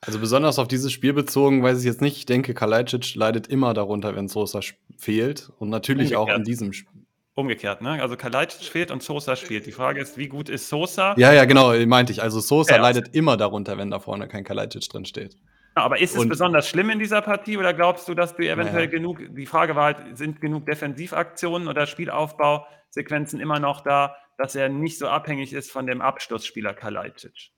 Also 0.00 0.18
besonders 0.18 0.58
auf 0.58 0.68
dieses 0.68 0.92
Spiel 0.92 1.12
bezogen, 1.12 1.62
weiß 1.62 1.78
ich 1.78 1.84
jetzt 1.84 2.02
nicht. 2.02 2.16
Ich 2.16 2.26
denke, 2.26 2.54
Kalajdzic 2.54 3.14
leidet 3.14 3.46
immer 3.46 3.72
darunter, 3.74 4.14
wenn 4.14 4.28
Sosa 4.28 4.60
fehlt. 4.98 5.50
Und 5.58 5.70
natürlich 5.70 6.14
Umgekehrt. 6.14 6.36
auch 6.36 6.38
in 6.38 6.44
diesem 6.44 6.72
Spiel. 6.72 7.04
Umgekehrt, 7.36 7.82
ne? 7.82 8.00
Also 8.00 8.16
Kalajdzic 8.16 8.68
fehlt 8.68 8.90
und 8.92 9.02
Sosa 9.02 9.34
spielt. 9.34 9.66
Die 9.66 9.72
Frage 9.72 10.00
ist, 10.00 10.16
wie 10.16 10.28
gut 10.28 10.48
ist 10.48 10.68
Sosa? 10.68 11.14
Ja, 11.16 11.32
ja, 11.32 11.46
genau, 11.46 11.74
meinte 11.86 12.12
ich. 12.12 12.22
Also 12.22 12.38
Sosa 12.38 12.76
ja, 12.76 12.82
leidet 12.82 13.14
immer 13.14 13.36
darunter, 13.36 13.76
wenn 13.76 13.90
da 13.90 13.98
vorne 13.98 14.28
kein 14.28 14.44
Kalajdzic 14.44 14.88
drin 14.88 15.04
steht. 15.04 15.36
Aber 15.74 15.98
ist 16.00 16.14
es 16.14 16.20
und, 16.20 16.28
besonders 16.28 16.68
schlimm 16.68 16.90
in 16.90 16.98
dieser 16.98 17.20
Partie 17.20 17.58
oder 17.58 17.74
glaubst 17.74 18.08
du, 18.08 18.14
dass 18.14 18.36
du 18.36 18.42
eventuell 18.42 18.86
naja. 18.86 18.90
genug, 18.90 19.20
die 19.30 19.46
Frage 19.46 19.74
war 19.74 19.84
halt, 19.94 20.16
sind 20.16 20.40
genug 20.40 20.66
Defensivaktionen 20.66 21.66
oder 21.68 21.86
Spielaufbausequenzen 21.86 23.40
immer 23.40 23.58
noch 23.58 23.80
da, 23.80 24.16
dass 24.38 24.54
er 24.54 24.68
nicht 24.68 24.98
so 24.98 25.08
abhängig 25.08 25.52
ist 25.52 25.70
von 25.70 25.86
dem 25.86 26.00
Abschlussspieler 26.00 26.74
Kalajdzic. 26.74 27.50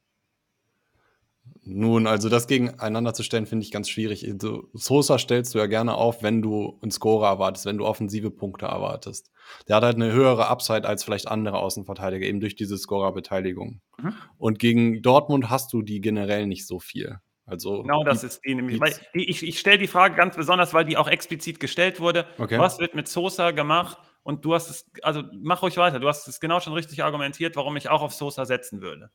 Nun, 1.62 2.06
also 2.06 2.28
das 2.28 2.46
gegeneinander 2.46 3.12
zu 3.12 3.22
stellen, 3.22 3.46
finde 3.46 3.64
ich 3.64 3.72
ganz 3.72 3.88
schwierig. 3.88 4.24
Also, 4.28 4.68
Sosa 4.72 5.18
stellst 5.18 5.54
du 5.54 5.58
ja 5.58 5.66
gerne 5.66 5.94
auf, 5.94 6.22
wenn 6.22 6.40
du 6.40 6.78
einen 6.80 6.90
Scorer 6.90 7.28
erwartest, 7.28 7.66
wenn 7.66 7.78
du 7.78 7.84
offensive 7.84 8.30
Punkte 8.30 8.66
erwartest. 8.66 9.30
Der 9.68 9.76
hat 9.76 9.82
halt 9.82 9.96
eine 9.96 10.12
höhere 10.12 10.48
Upside 10.48 10.86
als 10.86 11.02
vielleicht 11.02 11.28
andere 11.28 11.58
Außenverteidiger, 11.58 12.26
eben 12.26 12.40
durch 12.40 12.56
diese 12.56 12.78
Scorerbeteiligung. 12.78 13.80
Mhm. 13.98 14.14
Und 14.38 14.58
gegen 14.58 15.02
Dortmund 15.02 15.50
hast 15.50 15.72
du 15.72 15.82
die 15.82 16.00
generell 16.00 16.46
nicht 16.46 16.66
so 16.66 16.78
viel. 16.78 17.18
Also 17.46 17.82
genau 17.82 18.02
das 18.02 18.24
ist 18.24 18.40
die 18.44 18.54
nämlich. 18.54 18.80
Ich 19.12 19.42
ich 19.42 19.58
stelle 19.58 19.78
die 19.78 19.86
Frage 19.86 20.16
ganz 20.16 20.36
besonders, 20.36 20.74
weil 20.74 20.84
die 20.84 20.96
auch 20.96 21.08
explizit 21.08 21.60
gestellt 21.60 22.00
wurde. 22.00 22.26
Okay. 22.38 22.58
Was 22.58 22.78
wird 22.78 22.94
mit 22.94 23.06
Sosa 23.06 23.52
gemacht? 23.52 23.98
Und 24.24 24.44
du 24.44 24.54
hast 24.54 24.68
es, 24.68 24.90
also 25.02 25.22
mach 25.32 25.62
ruhig 25.62 25.76
weiter. 25.76 26.00
Du 26.00 26.08
hast 26.08 26.26
es 26.26 26.40
genau 26.40 26.58
schon 26.58 26.72
richtig 26.72 27.04
argumentiert, 27.04 27.54
warum 27.54 27.76
ich 27.76 27.88
auch 27.88 28.02
auf 28.02 28.12
Sosa 28.12 28.44
setzen 28.44 28.82
würde. 28.82 29.10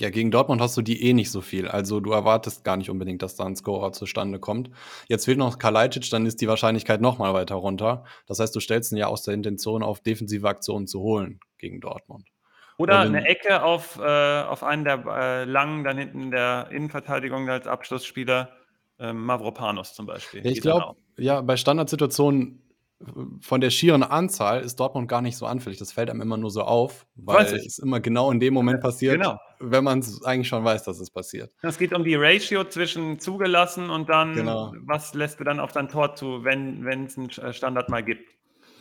Ja, 0.00 0.10
gegen 0.10 0.30
Dortmund 0.30 0.60
hast 0.60 0.76
du 0.76 0.82
die 0.82 1.02
eh 1.02 1.12
nicht 1.12 1.30
so 1.30 1.40
viel. 1.40 1.68
Also 1.68 2.00
du 2.00 2.12
erwartest 2.12 2.64
gar 2.64 2.76
nicht 2.76 2.90
unbedingt, 2.90 3.22
dass 3.22 3.34
da 3.34 3.44
ein 3.44 3.56
Scorer 3.56 3.92
zustande 3.92 4.38
kommt. 4.40 4.70
Jetzt 5.08 5.24
fehlt 5.24 5.38
noch 5.38 5.58
Kalajdzic, 5.58 6.10
dann 6.10 6.26
ist 6.26 6.40
die 6.40 6.46
Wahrscheinlichkeit 6.48 7.00
noch 7.00 7.18
mal 7.18 7.34
weiter 7.34 7.56
runter. 7.56 8.04
Das 8.26 8.38
heißt, 8.38 8.54
du 8.54 8.60
stellst 8.60 8.92
ihn 8.92 8.98
ja 8.98 9.06
aus 9.08 9.22
der 9.22 9.34
Intention 9.34 9.82
auf 9.82 10.00
defensive 10.00 10.48
Aktionen 10.48 10.86
zu 10.86 11.00
holen 11.00 11.40
gegen 11.58 11.80
Dortmund. 11.80 12.28
Oder 12.78 13.00
eine 13.00 13.26
Ecke 13.26 13.62
auf, 13.64 13.98
äh, 13.98 14.42
auf 14.42 14.62
einen 14.62 14.84
der 14.84 15.04
äh, 15.04 15.44
langen, 15.44 15.82
dann 15.82 15.98
hinten 15.98 16.22
in 16.22 16.30
der 16.30 16.68
Innenverteidigung 16.70 17.48
als 17.50 17.66
Abschlussspieler, 17.66 18.50
äh, 19.00 19.12
Mavropanos 19.12 19.94
zum 19.94 20.06
Beispiel. 20.06 20.44
Ja, 20.44 20.50
ich 20.50 20.60
glaube, 20.60 20.94
ja, 21.16 21.40
bei 21.40 21.56
Standardsituationen 21.56 22.62
von 23.40 23.60
der 23.60 23.70
schieren 23.70 24.02
Anzahl 24.02 24.60
ist 24.60 24.80
Dortmund 24.80 25.08
gar 25.08 25.22
nicht 25.22 25.36
so 25.36 25.46
anfällig. 25.46 25.78
Das 25.78 25.92
fällt 25.92 26.10
einem 26.10 26.20
immer 26.20 26.36
nur 26.36 26.50
so 26.50 26.62
auf, 26.62 27.06
weil 27.14 27.46
es 27.46 27.78
immer 27.78 28.00
genau 28.00 28.30
in 28.30 28.40
dem 28.40 28.54
Moment 28.54 28.80
passiert, 28.80 29.20
genau. 29.20 29.38
wenn 29.60 29.84
man 29.84 30.00
es 30.00 30.24
eigentlich 30.24 30.48
schon 30.48 30.64
weiß, 30.64 30.84
dass 30.84 30.98
es 30.98 31.10
passiert. 31.10 31.52
Es 31.62 31.78
geht 31.78 31.92
um 31.94 32.02
die 32.02 32.16
Ratio 32.16 32.64
zwischen 32.64 33.20
zugelassen 33.20 33.90
und 33.90 34.08
dann, 34.08 34.34
genau. 34.34 34.72
was 34.84 35.14
lässt 35.14 35.38
du 35.38 35.44
dann 35.44 35.60
auf 35.60 35.72
dein 35.72 35.88
Tor 35.88 36.16
zu, 36.16 36.44
wenn 36.44 36.84
es 37.04 37.16
einen 37.16 37.52
Standard 37.52 37.88
mal 37.88 38.02
gibt. 38.02 38.37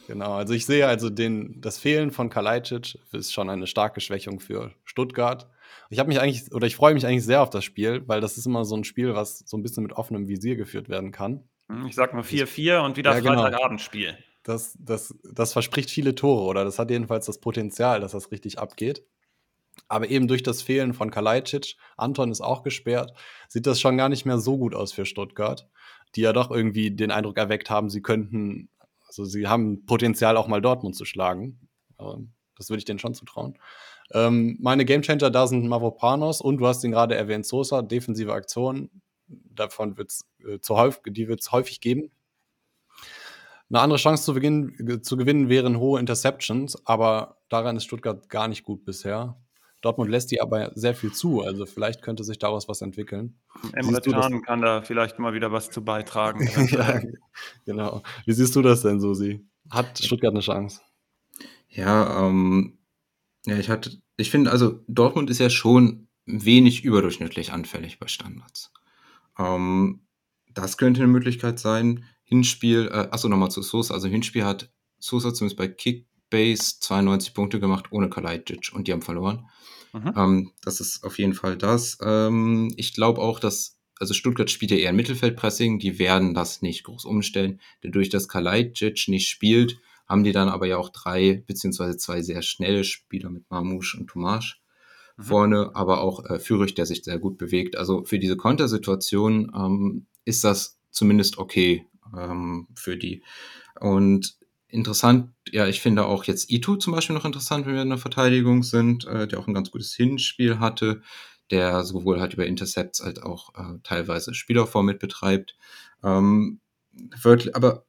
Genau, 0.08 0.34
also 0.34 0.53
ich 0.53 0.66
sehe 0.66 0.88
also 0.88 1.10
den, 1.10 1.60
das 1.60 1.78
Fehlen 1.78 2.12
von 2.12 2.30
Kalajdzic 2.30 2.97
ist 3.12 3.34
schon 3.34 3.49
eine 3.49 3.68
starke 3.68 3.99
Schwächung 3.99 4.39
für 4.39 4.72
Stuttgart. 4.86 5.49
Ich 5.89 5.99
habe 5.99 6.08
mich 6.08 6.22
eigentlich, 6.22 6.53
oder 6.53 6.66
ich 6.66 6.78
freue 6.78 6.93
mich 6.93 7.05
eigentlich 7.05 7.26
sehr 7.26 7.41
auf 7.41 7.49
das 7.49 7.66
Spiel, 7.66 8.08
weil 8.08 8.22
das 8.22 8.38
ist 8.38 8.45
immer 8.45 8.64
so 8.64 8.76
ein 8.78 8.86
Spiel, 8.86 9.16
was 9.16 9.39
so 9.39 9.58
ein 9.58 9.64
bisschen 9.64 9.84
mit 9.84 9.91
offenem 9.91 10.30
Visier 10.30 10.55
geführt 10.55 10.88
werden 10.88 11.12
kann. 11.12 11.43
Hm, 11.68 11.88
ich 11.88 11.95
sag 11.95 12.14
nur 12.14 12.24
4-4 12.24 12.80
und 12.86 12.95
wieder 12.95 13.14
ja, 13.14 13.20
genau. 13.20 13.41
Freitagabendspiel. 13.41 14.18
Das, 14.43 14.78
das, 14.80 15.14
das 15.24 15.51
verspricht 15.51 15.89
viele 15.89 16.16
Tore 16.16 16.45
oder 16.45 16.64
das 16.64 16.80
hat 16.80 16.89
jedenfalls 16.89 17.26
das 17.26 17.41
Potenzial, 17.41 17.99
dass 17.99 18.14
das 18.14 18.32
richtig 18.32 18.60
abgeht. 18.60 19.03
Aber 19.89 20.10
eben 20.10 20.30
durch 20.30 20.41
das 20.41 20.62
Fehlen 20.62 20.93
von 20.93 21.12
Kalajdzic, 21.12 21.76
Anton 21.97 22.32
ist 22.32 22.41
auch 22.41 22.64
gesperrt, 22.64 23.12
sieht 23.49 23.68
das 23.68 23.82
schon 23.82 23.97
gar 23.97 24.08
nicht 24.08 24.26
mehr 24.26 24.38
so 24.38 24.58
gut 24.58 24.74
aus 24.74 24.93
für 24.93 25.05
Stuttgart, 25.05 25.68
die 26.16 26.22
ja 26.22 26.32
doch 26.32 26.49
irgendwie 26.49 26.91
den 26.91 27.12
Eindruck 27.12 27.38
erweckt 27.38 27.70
haben, 27.70 27.89
sie 27.89 28.01
könnten, 28.01 28.70
also 29.20 29.30
sie 29.30 29.47
haben 29.47 29.86
Potenzial 29.86 30.38
auch 30.38 30.47
mal 30.47 30.61
Dortmund 30.61 30.95
zu 30.95 31.05
schlagen. 31.05 31.59
Das 32.57 32.70
würde 32.70 32.80
ich 32.80 32.86
denen 32.86 32.99
schon 32.99 33.13
zutrauen. 33.13 33.57
Ähm, 34.11 34.57
meine 34.61 34.86
Gamechanger 34.86 35.30
da 35.30 35.47
sind 35.47 35.68
Mavropanos 35.68 36.41
und 36.41 36.57
du 36.57 36.68
hast 36.68 36.84
ihn 36.84 36.91
gerade 36.91 37.15
erwähnt, 37.15 37.45
Sosa, 37.45 37.82
defensive 37.82 38.34
Aktion, 38.34 38.89
davon 39.28 39.97
wird 39.97 40.11
es 40.11 40.26
äh, 40.47 40.59
zu 40.59 40.78
häufig, 40.78 41.01
die 41.07 41.28
wird 41.28 41.41
es 41.41 41.51
häufig 41.51 41.82
geben. 41.82 42.11
Eine 43.70 43.82
andere 43.82 43.99
Chance 43.99 44.24
zu, 44.24 44.34
beginn, 44.34 45.01
zu 45.03 45.18
gewinnen 45.18 45.49
wären 45.49 45.78
hohe 45.78 45.99
Interceptions, 45.99 46.86
aber 46.86 47.38
daran 47.49 47.76
ist 47.76 47.84
Stuttgart 47.84 48.30
gar 48.30 48.47
nicht 48.47 48.63
gut 48.63 48.86
bisher. 48.86 49.36
Dortmund 49.82 50.09
lässt 50.09 50.32
die 50.32 50.41
aber 50.41 50.71
sehr 50.75 50.95
viel 50.95 51.11
zu, 51.13 51.41
also 51.41 51.65
vielleicht 51.65 52.01
könnte 52.01 52.23
sich 52.23 52.39
daraus 52.39 52.67
was 52.67 52.82
entwickeln. 52.82 53.39
Emre 53.73 54.01
Can 54.01 54.41
kann 54.41 54.61
da 54.61 54.82
vielleicht 54.82 55.19
mal 55.19 55.34
wieder 55.34 55.51
was 55.51 55.69
zu 55.69 55.84
beitragen. 55.84 56.47
ja, 56.71 57.01
genau. 57.65 58.01
Wie 58.25 58.34
siehst 58.34 58.55
du 58.55 58.61
das 58.61 58.82
denn, 58.82 58.99
Susi? 58.99 59.45
Hat 59.69 59.99
Stuttgart 59.99 60.34
eine 60.34 60.41
Chance? 60.41 60.82
Ja, 61.69 62.25
ähm, 62.25 62.80
ja, 63.45 63.57
ich 63.57 63.69
hatte, 63.69 64.01
ich 64.15 64.32
finde, 64.32 64.51
also 64.51 64.84
Dortmund 64.88 65.30
ist 65.30 65.39
ja 65.39 65.49
schon 65.49 66.07
wenig 66.25 66.84
überdurchschnittlich 66.84 67.53
anfällig 67.53 67.99
bei 67.99 68.07
Standards. 68.07 68.71
Ähm, 69.38 70.01
das 70.53 70.78
könnte 70.78 71.01
eine 71.01 71.11
Möglichkeit 71.11 71.59
sein. 71.59 72.05
Hinspiel, 72.23 72.89
äh, 72.91 73.07
achso, 73.11 73.30
nochmal 73.30 73.51
zu 73.51 73.61
Sosa. 73.61 73.93
Also 73.93 74.07
Hinspiel 74.07 74.43
hat 74.43 74.71
Sosa 74.97 75.34
zumindest 75.34 75.57
bei 75.57 75.67
Kickbase 76.30 76.80
92 76.80 77.34
Punkte 77.34 77.59
gemacht 77.59 77.86
ohne 77.91 78.09
Kalajdzic 78.09 78.71
und 78.73 78.88
die 78.88 78.91
haben 78.91 79.01
verloren. 79.01 79.49
Mhm. 79.93 80.13
Ähm, 80.15 80.51
das 80.61 80.80
ist 80.80 81.03
auf 81.03 81.17
jeden 81.17 81.34
Fall 81.34 81.57
das. 81.57 81.97
Ähm, 82.01 82.73
ich 82.78 82.93
glaube 82.93 83.21
auch, 83.21 83.39
dass, 83.39 83.80
also 83.99 84.13
Stuttgart 84.13 84.49
spielt 84.49 84.71
ja 84.71 84.78
eher 84.78 84.93
Mittelfeldpressing, 84.93 85.80
die 85.80 85.99
werden 85.99 86.34
das 86.34 86.61
nicht 86.61 86.84
groß 86.84 87.05
umstellen. 87.05 87.61
Dadurch, 87.82 88.09
dass 88.09 88.28
Kalajdzic 88.28 89.07
nicht 89.07 89.30
spielt, 89.30 89.78
haben 90.07 90.23
die 90.23 90.32
dann 90.32 90.49
aber 90.49 90.67
ja 90.67 90.78
auch 90.78 90.89
drei 90.89 91.43
beziehungsweise 91.47 91.97
zwei 91.97 92.21
sehr 92.21 92.41
schnelle 92.41 92.84
Spieler 92.84 93.30
mit 93.30 93.49
Marmouche 93.49 93.97
und 93.97 94.07
Tomasch 94.07 94.61
mhm. 95.17 95.23
vorne, 95.23 95.71
aber 95.73 96.01
auch 96.01 96.25
äh, 96.25 96.39
Fürich, 96.39 96.75
der 96.75 96.86
sich 96.86 97.03
sehr 97.03 97.19
gut 97.19 97.38
bewegt. 97.38 97.78
Also 97.78 98.03
für 98.03 98.19
diese 98.19 98.38
Kontersituation 98.38 99.51
ähm, 99.55 100.07
ist 100.25 100.43
das 100.43 100.80
zumindest 100.91 101.38
okay 101.38 101.86
ähm, 102.15 102.67
für 102.75 102.97
die. 102.97 103.23
Und 103.80 104.37
interessant, 104.70 105.34
ja, 105.49 105.68
ich 105.68 105.82
finde 105.82 106.05
auch 106.05 106.26
jetzt 106.26 106.49
Itu 106.51 106.76
zum 106.76 106.93
Beispiel 106.93 107.15
noch 107.15 107.26
interessant, 107.26 107.65
wenn 107.65 107.76
wir 107.76 107.82
in 107.82 107.89
der 107.89 107.97
Verteidigung 107.97 108.63
sind, 108.63 109.05
äh, 109.05 109.28
der 109.28 109.39
auch 109.39 109.47
ein 109.47 109.53
ganz 109.53 109.72
gutes 109.72 109.93
Hinspiel 109.93 110.59
hatte, 110.59 111.01
der 111.51 111.84
sowohl 111.84 112.20
halt 112.20 112.34
über 112.34 112.45
Intercepts 112.45 113.01
als 113.01 113.22
auch 113.22 113.53
äh, 113.55 113.80
teilweise 113.84 114.34
Spielaufbau 114.34 114.84
mit 114.84 114.99
betreibt. 114.99 115.55
Ähm, 116.03 116.59
wird, 117.22 117.55
aber 117.55 117.86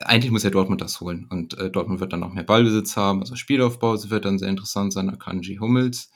eigentlich 0.00 0.30
muss 0.30 0.42
ja 0.42 0.50
Dortmund 0.50 0.80
das 0.80 1.00
holen 1.00 1.26
und 1.30 1.56
äh, 1.58 1.70
Dortmund 1.70 2.00
wird 2.00 2.12
dann 2.12 2.22
auch 2.22 2.32
mehr 2.32 2.44
Ballbesitz 2.44 2.96
haben, 2.96 3.20
also 3.20 3.34
Spielaufbau 3.34 3.96
wird 4.10 4.24
dann 4.24 4.38
sehr 4.38 4.48
interessant 4.48 4.92
sein, 4.92 5.08
Akanji 5.08 5.56
Hummels. 5.56 6.10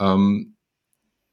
Ähm, 0.00 0.54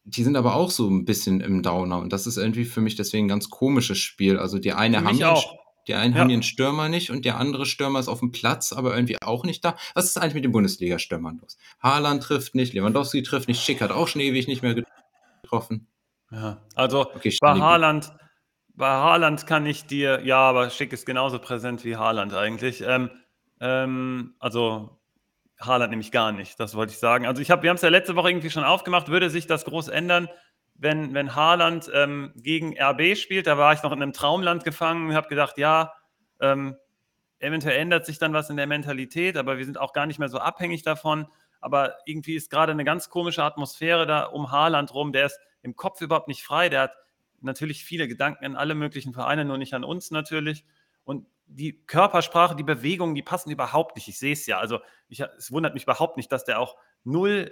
die 0.03 0.23
sind 0.23 0.35
aber 0.35 0.55
auch 0.55 0.69
so 0.69 0.89
ein 0.89 1.05
bisschen 1.05 1.41
im 1.41 1.63
Downer 1.63 1.99
und 1.99 2.11
das 2.13 2.27
ist 2.27 2.37
irgendwie 2.37 2.65
für 2.65 2.81
mich 2.81 2.95
deswegen 2.95 3.25
ein 3.25 3.29
ganz 3.29 3.49
komisches 3.49 3.97
Spiel. 3.97 4.37
Also 4.37 4.59
die 4.59 4.73
eine 4.73 5.03
haben 5.03 5.17
den, 5.17 5.35
die 5.87 5.95
einen 5.95 6.13
ja. 6.13 6.21
haben 6.21 6.29
den 6.29 6.43
Stürmer 6.43 6.89
nicht 6.89 7.11
und 7.11 7.25
der 7.25 7.37
andere 7.37 7.65
Stürmer 7.65 7.99
ist 7.99 8.07
auf 8.07 8.19
dem 8.19 8.31
Platz, 8.31 8.73
aber 8.73 8.95
irgendwie 8.95 9.21
auch 9.21 9.43
nicht 9.43 9.63
da. 9.63 9.75
Was 9.93 10.05
ist 10.05 10.17
eigentlich 10.17 10.33
mit 10.33 10.43
den 10.43 10.51
Bundesliga-Stürmern 10.51 11.39
los? 11.41 11.57
Haaland 11.79 12.23
trifft 12.23 12.55
nicht, 12.55 12.73
Lewandowski 12.73 13.23
trifft 13.23 13.47
nicht, 13.47 13.61
Schick 13.61 13.81
hat 13.81 13.91
auch 13.91 14.07
schon 14.07 14.21
ewig 14.21 14.47
nicht 14.47 14.63
mehr 14.63 14.75
getroffen. 15.43 15.87
Ja, 16.31 16.61
also 16.75 17.01
okay, 17.01 17.35
bei 17.39 17.59
Haaland, 17.59 18.11
bei 18.73 18.87
Haaland 18.87 19.45
kann 19.45 19.65
ich 19.65 19.85
dir, 19.85 20.21
ja, 20.23 20.39
aber 20.39 20.69
Schick 20.69 20.91
ist 20.91 21.05
genauso 21.05 21.39
präsent 21.39 21.85
wie 21.85 21.95
Haaland 21.95 22.33
eigentlich. 22.33 22.81
Ähm, 22.81 23.11
ähm, 23.61 24.35
also 24.39 24.99
Haaland 25.59 25.91
nämlich 25.91 26.11
gar 26.11 26.31
nicht, 26.31 26.59
das 26.59 26.75
wollte 26.75 26.93
ich 26.93 26.99
sagen. 26.99 27.25
Also 27.25 27.41
ich 27.41 27.51
hab, 27.51 27.63
wir 27.63 27.69
haben 27.69 27.75
es 27.75 27.83
ja 27.83 27.89
letzte 27.89 28.15
Woche 28.15 28.29
irgendwie 28.29 28.49
schon 28.49 28.63
aufgemacht, 28.63 29.07
würde 29.07 29.29
sich 29.29 29.47
das 29.47 29.65
groß 29.65 29.87
ändern, 29.87 30.27
wenn, 30.75 31.13
wenn 31.13 31.35
Haaland 31.35 31.89
ähm, 31.93 32.33
gegen 32.35 32.77
RB 32.79 33.17
spielt, 33.17 33.47
da 33.47 33.57
war 33.57 33.73
ich 33.73 33.81
noch 33.83 33.91
in 33.91 34.01
einem 34.01 34.13
Traumland 34.13 34.63
gefangen 34.63 35.09
und 35.09 35.15
habe 35.15 35.29
gedacht, 35.29 35.57
ja, 35.57 35.93
ähm, 36.39 36.75
eventuell 37.39 37.79
ändert 37.79 38.05
sich 38.05 38.19
dann 38.19 38.33
was 38.33 38.49
in 38.49 38.57
der 38.57 38.67
Mentalität, 38.67 39.37
aber 39.37 39.57
wir 39.57 39.65
sind 39.65 39.79
auch 39.79 39.93
gar 39.93 40.05
nicht 40.05 40.19
mehr 40.19 40.29
so 40.29 40.39
abhängig 40.39 40.83
davon. 40.83 41.27
Aber 41.61 41.95
irgendwie 42.05 42.35
ist 42.35 42.51
gerade 42.51 42.71
eine 42.71 42.83
ganz 42.83 43.09
komische 43.09 43.43
Atmosphäre 43.43 44.05
da 44.05 44.25
um 44.25 44.51
Haaland 44.51 44.93
rum. 44.93 45.13
Der 45.13 45.25
ist 45.25 45.39
im 45.61 45.75
Kopf 45.75 46.01
überhaupt 46.01 46.27
nicht 46.27 46.43
frei. 46.43 46.69
Der 46.69 46.81
hat 46.81 46.93
natürlich 47.41 47.83
viele 47.83 48.07
Gedanken 48.07 48.45
an 48.45 48.55
alle 48.55 48.75
möglichen 48.75 49.13
Vereine, 49.13 49.45
nur 49.45 49.57
nicht 49.57 49.73
an 49.73 49.83
uns 49.83 50.11
natürlich. 50.11 50.65
Und 51.05 51.25
die 51.47 51.83
Körpersprache, 51.85 52.55
die 52.55 52.63
Bewegungen, 52.63 53.15
die 53.15 53.23
passen 53.23 53.51
überhaupt 53.51 53.95
nicht. 53.95 54.07
Ich 54.07 54.19
sehe 54.19 54.33
es 54.33 54.45
ja. 54.45 54.59
Also 54.59 54.79
ich, 55.07 55.21
es 55.21 55.51
wundert 55.51 55.73
mich 55.73 55.83
überhaupt 55.83 56.17
nicht, 56.17 56.31
dass 56.31 56.45
der 56.45 56.59
auch 56.59 56.75
null 57.03 57.51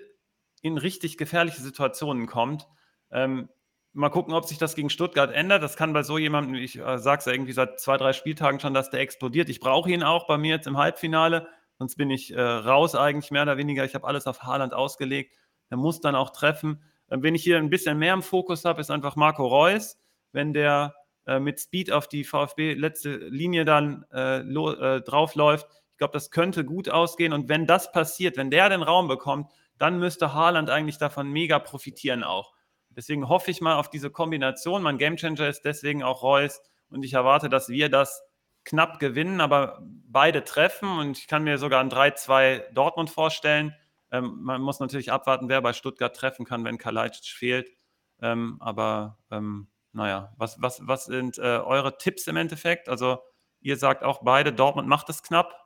in 0.62 0.78
richtig 0.78 1.18
gefährliche 1.18 1.62
Situationen 1.62 2.28
kommt. 2.28 2.68
Ähm, 3.14 3.48
mal 3.94 4.10
gucken, 4.10 4.34
ob 4.34 4.46
sich 4.46 4.58
das 4.58 4.76
gegen 4.76 4.90
Stuttgart 4.90 5.32
ändert. 5.32 5.64
Das 5.64 5.78
kann 5.78 5.94
bei 5.94 6.04
so 6.04 6.18
jemandem, 6.18 6.56
ich 6.56 6.78
äh, 6.80 6.98
sage 6.98 7.20
es 7.20 7.26
ja 7.26 7.32
irgendwie 7.32 7.54
seit 7.54 7.80
zwei, 7.80 7.98
drei 7.98 8.12
Spieltagen 8.12 8.60
schon, 8.60 8.74
dass 8.74 8.90
der 8.90 9.00
explodiert. 9.00 9.50
Ich 9.50 9.60
brauche 9.60 9.90
ihn 9.90 10.04
auch 10.04 10.28
bei 10.28 10.38
mir 10.38 10.56
jetzt 10.56 10.68
im 10.68 10.78
Halbfinale, 10.78 11.48
sonst 11.78 11.96
bin 11.96 12.10
ich 12.10 12.34
äh, 12.34 12.42
raus 12.42 12.96
eigentlich 12.96 13.32
mehr 13.32 13.44
oder 13.44 13.58
weniger. 13.58 13.86
Ich 13.86 13.96
habe 13.96 14.08
alles 14.08 14.28
auf 14.28 14.44
Haaland 14.44 14.74
ausgelegt. 14.74 15.36
Er 15.70 15.78
muss 15.78 16.02
dann 16.02 16.16
auch 16.16 16.32
treffen. 16.32 16.84
Ähm, 17.10 17.24
wenn 17.24 17.36
ich 17.36 17.44
hier 17.44 17.58
ein 17.58 17.70
bisschen 17.70 17.98
mehr 17.98 18.14
im 18.14 18.24
Fokus 18.24 18.66
habe, 18.66 18.82
ist 18.82 18.92
einfach 18.92 19.16
Marco 19.16 19.46
Reus. 19.46 19.98
Wenn 20.32 20.54
der 20.54 20.96
äh, 21.26 21.40
mit 21.40 21.60
Speed 21.60 21.92
auf 21.92 22.08
die 22.08 22.24
VfB 22.24 22.74
letzte 22.74 23.16
Linie 23.16 23.66
dann 23.66 24.06
äh, 24.12 24.40
äh, 24.40 25.02
draufläuft. 25.02 25.68
Ich 25.92 25.98
glaube, 25.98 26.14
das 26.14 26.32
könnte 26.32 26.66
gut 26.66 26.90
ausgehen. 26.90 27.34
Und 27.34 27.48
wenn 27.48 27.66
das 27.66 27.92
passiert, 27.92 28.36
wenn 28.36 28.52
der 28.52 28.70
den 28.70 28.82
Raum 28.82 29.08
bekommt, 29.08 29.52
dann 29.78 30.00
müsste 30.00 30.34
Haaland 30.34 30.70
eigentlich 30.70 30.98
davon 30.98 31.30
mega 31.30 31.60
profitieren 31.60 32.24
auch. 32.24 32.54
Deswegen 32.96 33.30
hoffe 33.30 33.52
ich 33.52 33.62
mal 33.62 33.76
auf 33.76 33.90
diese 33.90 34.10
Kombination. 34.10 34.84
Mein 34.84 34.98
Gamechanger 34.98 35.48
ist 35.48 35.66
deswegen 35.66 36.04
auch 36.04 36.24
Reus 36.24 36.62
und 36.90 37.04
ich 37.04 37.14
erwarte, 37.14 37.50
dass 37.50 37.70
wir 37.70 37.90
das 37.90 38.24
knapp 38.66 39.00
gewinnen, 39.00 39.42
aber 39.42 39.80
beide 39.82 40.44
treffen 40.44 40.98
und 41.00 41.18
ich 41.18 41.28
kann 41.28 41.44
mir 41.44 41.58
sogar 41.58 41.82
ein 41.82 41.90
3-2 41.90 42.72
Dortmund 42.74 43.10
vorstellen. 43.10 43.76
Ähm, 44.12 44.40
man 44.42 44.62
muss 44.62 44.80
natürlich 44.80 45.12
abwarten, 45.12 45.50
wer 45.50 45.62
bei 45.62 45.74
Stuttgart 45.74 46.16
treffen 46.16 46.46
kann, 46.46 46.64
wenn 46.64 46.78
Kalajdzic 46.78 47.34
fehlt. 47.36 47.70
Ähm, 48.22 48.58
aber 48.62 49.18
ähm, 49.32 49.68
naja, 49.92 50.34
was, 50.38 50.62
was, 50.62 50.88
was 50.88 51.06
sind 51.06 51.38
äh, 51.38 51.42
eure 51.42 51.98
Tipps 51.98 52.28
im 52.28 52.38
Endeffekt? 52.38 52.90
Also 52.90 53.20
ihr 53.60 53.78
sagt 53.78 54.04
auch 54.04 54.22
beide, 54.24 54.54
Dortmund 54.54 54.88
macht 54.88 55.10
es 55.10 55.24
knapp. 55.24 55.63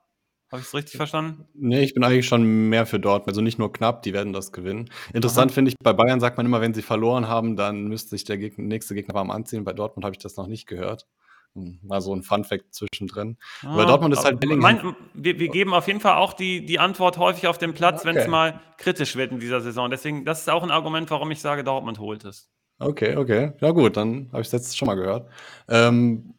Habe 0.51 0.61
ich 0.61 0.67
es 0.67 0.73
richtig 0.73 0.95
verstanden? 0.95 1.45
Nee, 1.53 1.81
ich 1.81 1.93
bin 1.93 2.03
eigentlich 2.03 2.25
schon 2.25 2.69
mehr 2.69 2.85
für 2.85 2.99
Dortmund. 2.99 3.27
Also 3.29 3.41
nicht 3.41 3.59
nur 3.59 3.73
knapp, 3.73 4.01
die 4.03 4.13
werden 4.13 4.31
das 4.31 4.53
gewinnen. 4.53 4.89
Interessant 5.13 5.51
finde 5.51 5.69
ich, 5.69 5.75
bei 5.83 5.91
Bayern 5.91 6.21
sagt 6.21 6.37
man 6.37 6.45
immer, 6.45 6.61
wenn 6.61 6.73
sie 6.73 6.81
verloren 6.81 7.27
haben, 7.27 7.57
dann 7.57 7.85
müsste 7.87 8.11
sich 8.11 8.23
der 8.23 8.37
Gegner, 8.37 8.63
nächste 8.63 8.95
Gegner 8.95 9.13
warm 9.13 9.29
anziehen. 9.29 9.65
Bei 9.65 9.73
Dortmund 9.73 10.05
habe 10.05 10.15
ich 10.15 10.21
das 10.21 10.37
noch 10.37 10.47
nicht 10.47 10.65
gehört. 10.65 11.05
Hm, 11.53 11.79
mal 11.83 11.99
so 11.99 12.15
ein 12.15 12.23
Fun-Fact 12.23 12.73
zwischendrin. 12.73 13.37
Ah, 13.63 13.73
Aber 13.73 13.85
Dortmund 13.87 14.13
ist 14.13 14.23
halt 14.23 14.39
Bellingham. 14.39 14.75
Mein, 14.83 14.95
wir, 15.13 15.39
wir 15.39 15.49
geben 15.49 15.73
auf 15.73 15.87
jeden 15.87 15.99
Fall 15.99 16.15
auch 16.15 16.33
die, 16.33 16.65
die 16.65 16.79
Antwort 16.79 17.17
häufig 17.17 17.47
auf 17.47 17.57
den 17.57 17.73
Platz, 17.73 18.05
wenn 18.05 18.15
es 18.15 18.21
Okay. 18.23 18.31
mal 18.31 18.61
kritisch 18.77 19.15
wird 19.17 19.31
in 19.31 19.39
dieser 19.39 19.59
Saison. 19.59 19.89
Deswegen, 19.89 20.23
das 20.23 20.41
ist 20.41 20.49
auch 20.49 20.63
ein 20.63 20.71
Argument, 20.71 21.09
warum 21.11 21.29
ich 21.31 21.41
sage, 21.41 21.63
Dortmund 21.63 21.99
holt 21.99 22.23
es. 22.23 22.49
Okay, 22.79 23.15
okay. 23.15 23.53
Ja 23.59 23.71
gut, 23.71 23.97
dann 23.97 24.29
habe 24.31 24.41
ich 24.41 24.47
es 24.47 24.51
jetzt 24.51 24.77
schon 24.77 24.85
mal 24.85 24.95
gehört. 24.95 25.29
Ähm, 25.67 26.35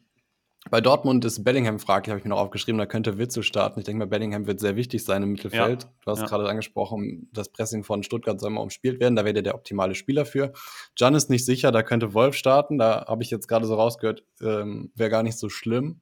bei 0.69 0.81
Dortmund 0.81 1.23
ist 1.23 1.43
Bellingham 1.43 1.79
fraglich, 1.79 2.11
habe 2.11 2.19
ich 2.19 2.25
mir 2.25 2.31
noch 2.31 2.39
aufgeschrieben, 2.39 2.77
da 2.77 2.85
könnte 2.85 3.17
Witzel 3.17 3.43
starten. 3.43 3.79
Ich 3.79 3.85
denke 3.85 3.99
mal, 3.99 4.07
Bellingham 4.07 4.45
wird 4.45 4.59
sehr 4.59 4.75
wichtig 4.75 5.03
sein 5.03 5.23
im 5.23 5.31
Mittelfeld. 5.31 5.87
du 6.03 6.11
hast 6.11 6.19
ja. 6.19 6.25
gerade 6.25 6.49
angesprochen, 6.49 7.29
das 7.31 7.49
Pressing 7.49 7.83
von 7.83 8.03
Stuttgart 8.03 8.39
soll 8.39 8.49
mal 8.49 8.61
umspielt 8.61 8.99
werden, 8.99 9.15
da 9.15 9.23
wäre 9.23 9.33
der 9.33 9.43
der 9.43 9.55
optimale 9.55 9.95
Spieler 9.95 10.25
für. 10.25 10.51
Can 10.97 11.15
ist 11.15 11.29
nicht 11.29 11.45
sicher, 11.45 11.71
da 11.71 11.81
könnte 11.81 12.13
Wolf 12.13 12.35
starten, 12.35 12.77
da 12.77 13.05
habe 13.07 13.23
ich 13.23 13.31
jetzt 13.31 13.47
gerade 13.47 13.65
so 13.65 13.75
rausgehört, 13.75 14.23
ähm, 14.41 14.91
wäre 14.95 15.09
gar 15.09 15.23
nicht 15.23 15.37
so 15.37 15.49
schlimm. 15.49 16.01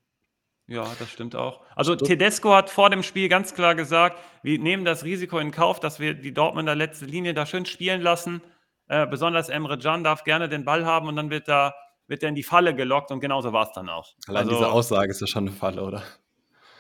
Ja, 0.66 0.86
das 1.00 1.10
stimmt 1.10 1.36
auch. 1.36 1.62
Also 1.76 1.96
Tedesco 1.96 2.54
hat 2.54 2.70
vor 2.70 2.90
dem 2.90 3.02
Spiel 3.02 3.30
ganz 3.30 3.54
klar 3.54 3.74
gesagt, 3.74 4.20
wir 4.44 4.60
nehmen 4.60 4.84
das 4.84 5.06
Risiko 5.06 5.40
in 5.40 5.52
Kauf, 5.52 5.80
dass 5.80 6.00
wir 6.00 6.14
die 6.14 6.34
Dortmunder 6.34 6.76
letzte 6.76 7.06
Linie 7.06 7.34
da 7.34 7.46
schön 7.46 7.66
spielen 7.66 8.02
lassen. 8.02 8.42
Äh, 8.90 9.08
besonders 9.08 9.48
Emre 9.48 9.78
Can 9.78 10.04
darf 10.04 10.26
gerne 10.26 10.50
den 10.50 10.66
Ball 10.66 10.86
haben 10.86 11.08
und 11.08 11.16
dann 11.16 11.30
wird 11.30 11.48
da 11.48 11.74
wird 12.08 12.24
er 12.24 12.30
in 12.30 12.36
die 12.36 12.44
Falle 12.44 12.76
gelockt 12.76 13.12
und 13.12 13.20
genauso 13.20 13.54
war 13.54 13.68
es 13.68 13.74
dann 13.74 13.90
auch. 13.90 14.14
Allein 14.28 14.46
also, 14.46 14.58
diese 14.58 14.72
Aussage 14.72 15.12
ist 15.12 15.22
ja 15.22 15.28
schon 15.28 15.48
eine 15.48 15.56
Falle, 15.56 15.84
oder? 15.84 16.04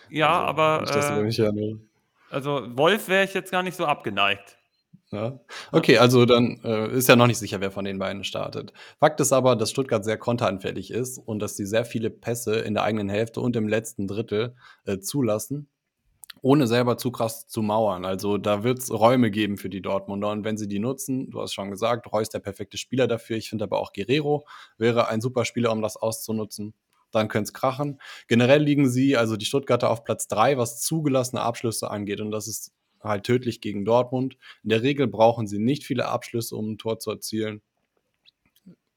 Ja, 0.09 0.45
Also, 0.45 0.47
aber 0.61 0.81
Nicht, 0.81 0.95
dass 0.95 1.09
äh, 1.09 1.21
mich 1.21 1.37
hören 1.37 1.55
willst. 1.55 1.83
also 2.29 2.61
Wolf 2.77 3.07
wäre 3.09 3.23
ich 3.25 3.33
jetzt 3.33 3.51
gar 3.51 3.63
nicht 3.63 3.75
so 3.75 3.85
abgeneigt. 3.85 4.57
Ja. 5.11 5.39
Okay, 5.71 5.99
also 5.99 6.25
dann 6.25 6.59
äh, 6.65 6.89
ist 6.91 7.07
ja 7.07 7.15
noch 7.15 7.27
nicht 7.27 7.37
sicher, 7.37 7.61
wer 7.61 7.71
von 7.71 7.85
den 7.85 7.97
beiden 7.97 8.25
startet. 8.25 8.73
Fakt 8.99 9.21
ist 9.21 9.31
aber, 9.31 9.55
dass 9.55 9.71
Stuttgart 9.71 10.03
sehr 10.03 10.17
konteranfällig 10.17 10.91
ist 10.91 11.17
und 11.17 11.39
dass 11.39 11.55
sie 11.55 11.65
sehr 11.65 11.85
viele 11.85 12.09
Pässe 12.09 12.59
in 12.59 12.73
der 12.73 12.83
eigenen 12.83 13.07
Hälfte 13.07 13.39
und 13.39 13.55
im 13.55 13.69
letzten 13.69 14.05
Drittel 14.07 14.55
äh, 14.85 14.99
zulassen, 14.99 15.69
ohne 16.41 16.67
selber 16.67 16.97
zu 16.97 17.11
krass 17.11 17.47
zu 17.47 17.61
mauern. 17.61 18.05
Also 18.05 18.37
da 18.37 18.63
wird 18.63 18.79
es 18.79 18.91
Räume 18.91 19.31
geben 19.31 19.57
für 19.57 19.69
die 19.69 19.81
Dortmunder 19.81 20.29
und 20.29 20.43
wenn 20.43 20.57
sie 20.57 20.67
die 20.67 20.79
nutzen, 20.79 21.29
du 21.31 21.41
hast 21.41 21.53
schon 21.53 21.71
gesagt, 21.71 22.11
Reus 22.11 22.29
der 22.29 22.39
perfekte 22.39 22.77
Spieler 22.77 23.07
dafür. 23.07 23.37
Ich 23.37 23.49
finde 23.49 23.65
aber 23.65 23.79
auch 23.79 23.93
Guerrero 23.93 24.45
wäre 24.77 25.07
ein 25.07 25.21
super 25.21 25.45
Spieler, 25.45 25.71
um 25.71 25.81
das 25.81 25.97
auszunutzen. 25.97 26.73
Dann 27.11 27.29
könnte 27.29 27.47
es 27.49 27.53
krachen. 27.53 27.99
Generell 28.27 28.61
liegen 28.61 28.89
sie, 28.89 29.15
also 29.17 29.37
die 29.37 29.45
Stuttgarter, 29.45 29.89
auf 29.89 30.03
Platz 30.03 30.27
3, 30.27 30.57
was 30.57 30.81
zugelassene 30.81 31.41
Abschlüsse 31.41 31.89
angeht. 31.89 32.19
Und 32.19 32.31
das 32.31 32.47
ist 32.47 32.73
halt 33.01 33.23
tödlich 33.23 33.61
gegen 33.61 33.85
Dortmund. 33.85 34.37
In 34.63 34.69
der 34.69 34.83
Regel 34.83 35.07
brauchen 35.07 35.47
sie 35.47 35.59
nicht 35.59 35.83
viele 35.85 36.07
Abschlüsse, 36.07 36.55
um 36.55 36.71
ein 36.71 36.77
Tor 36.77 36.99
zu 36.99 37.11
erzielen. 37.11 37.61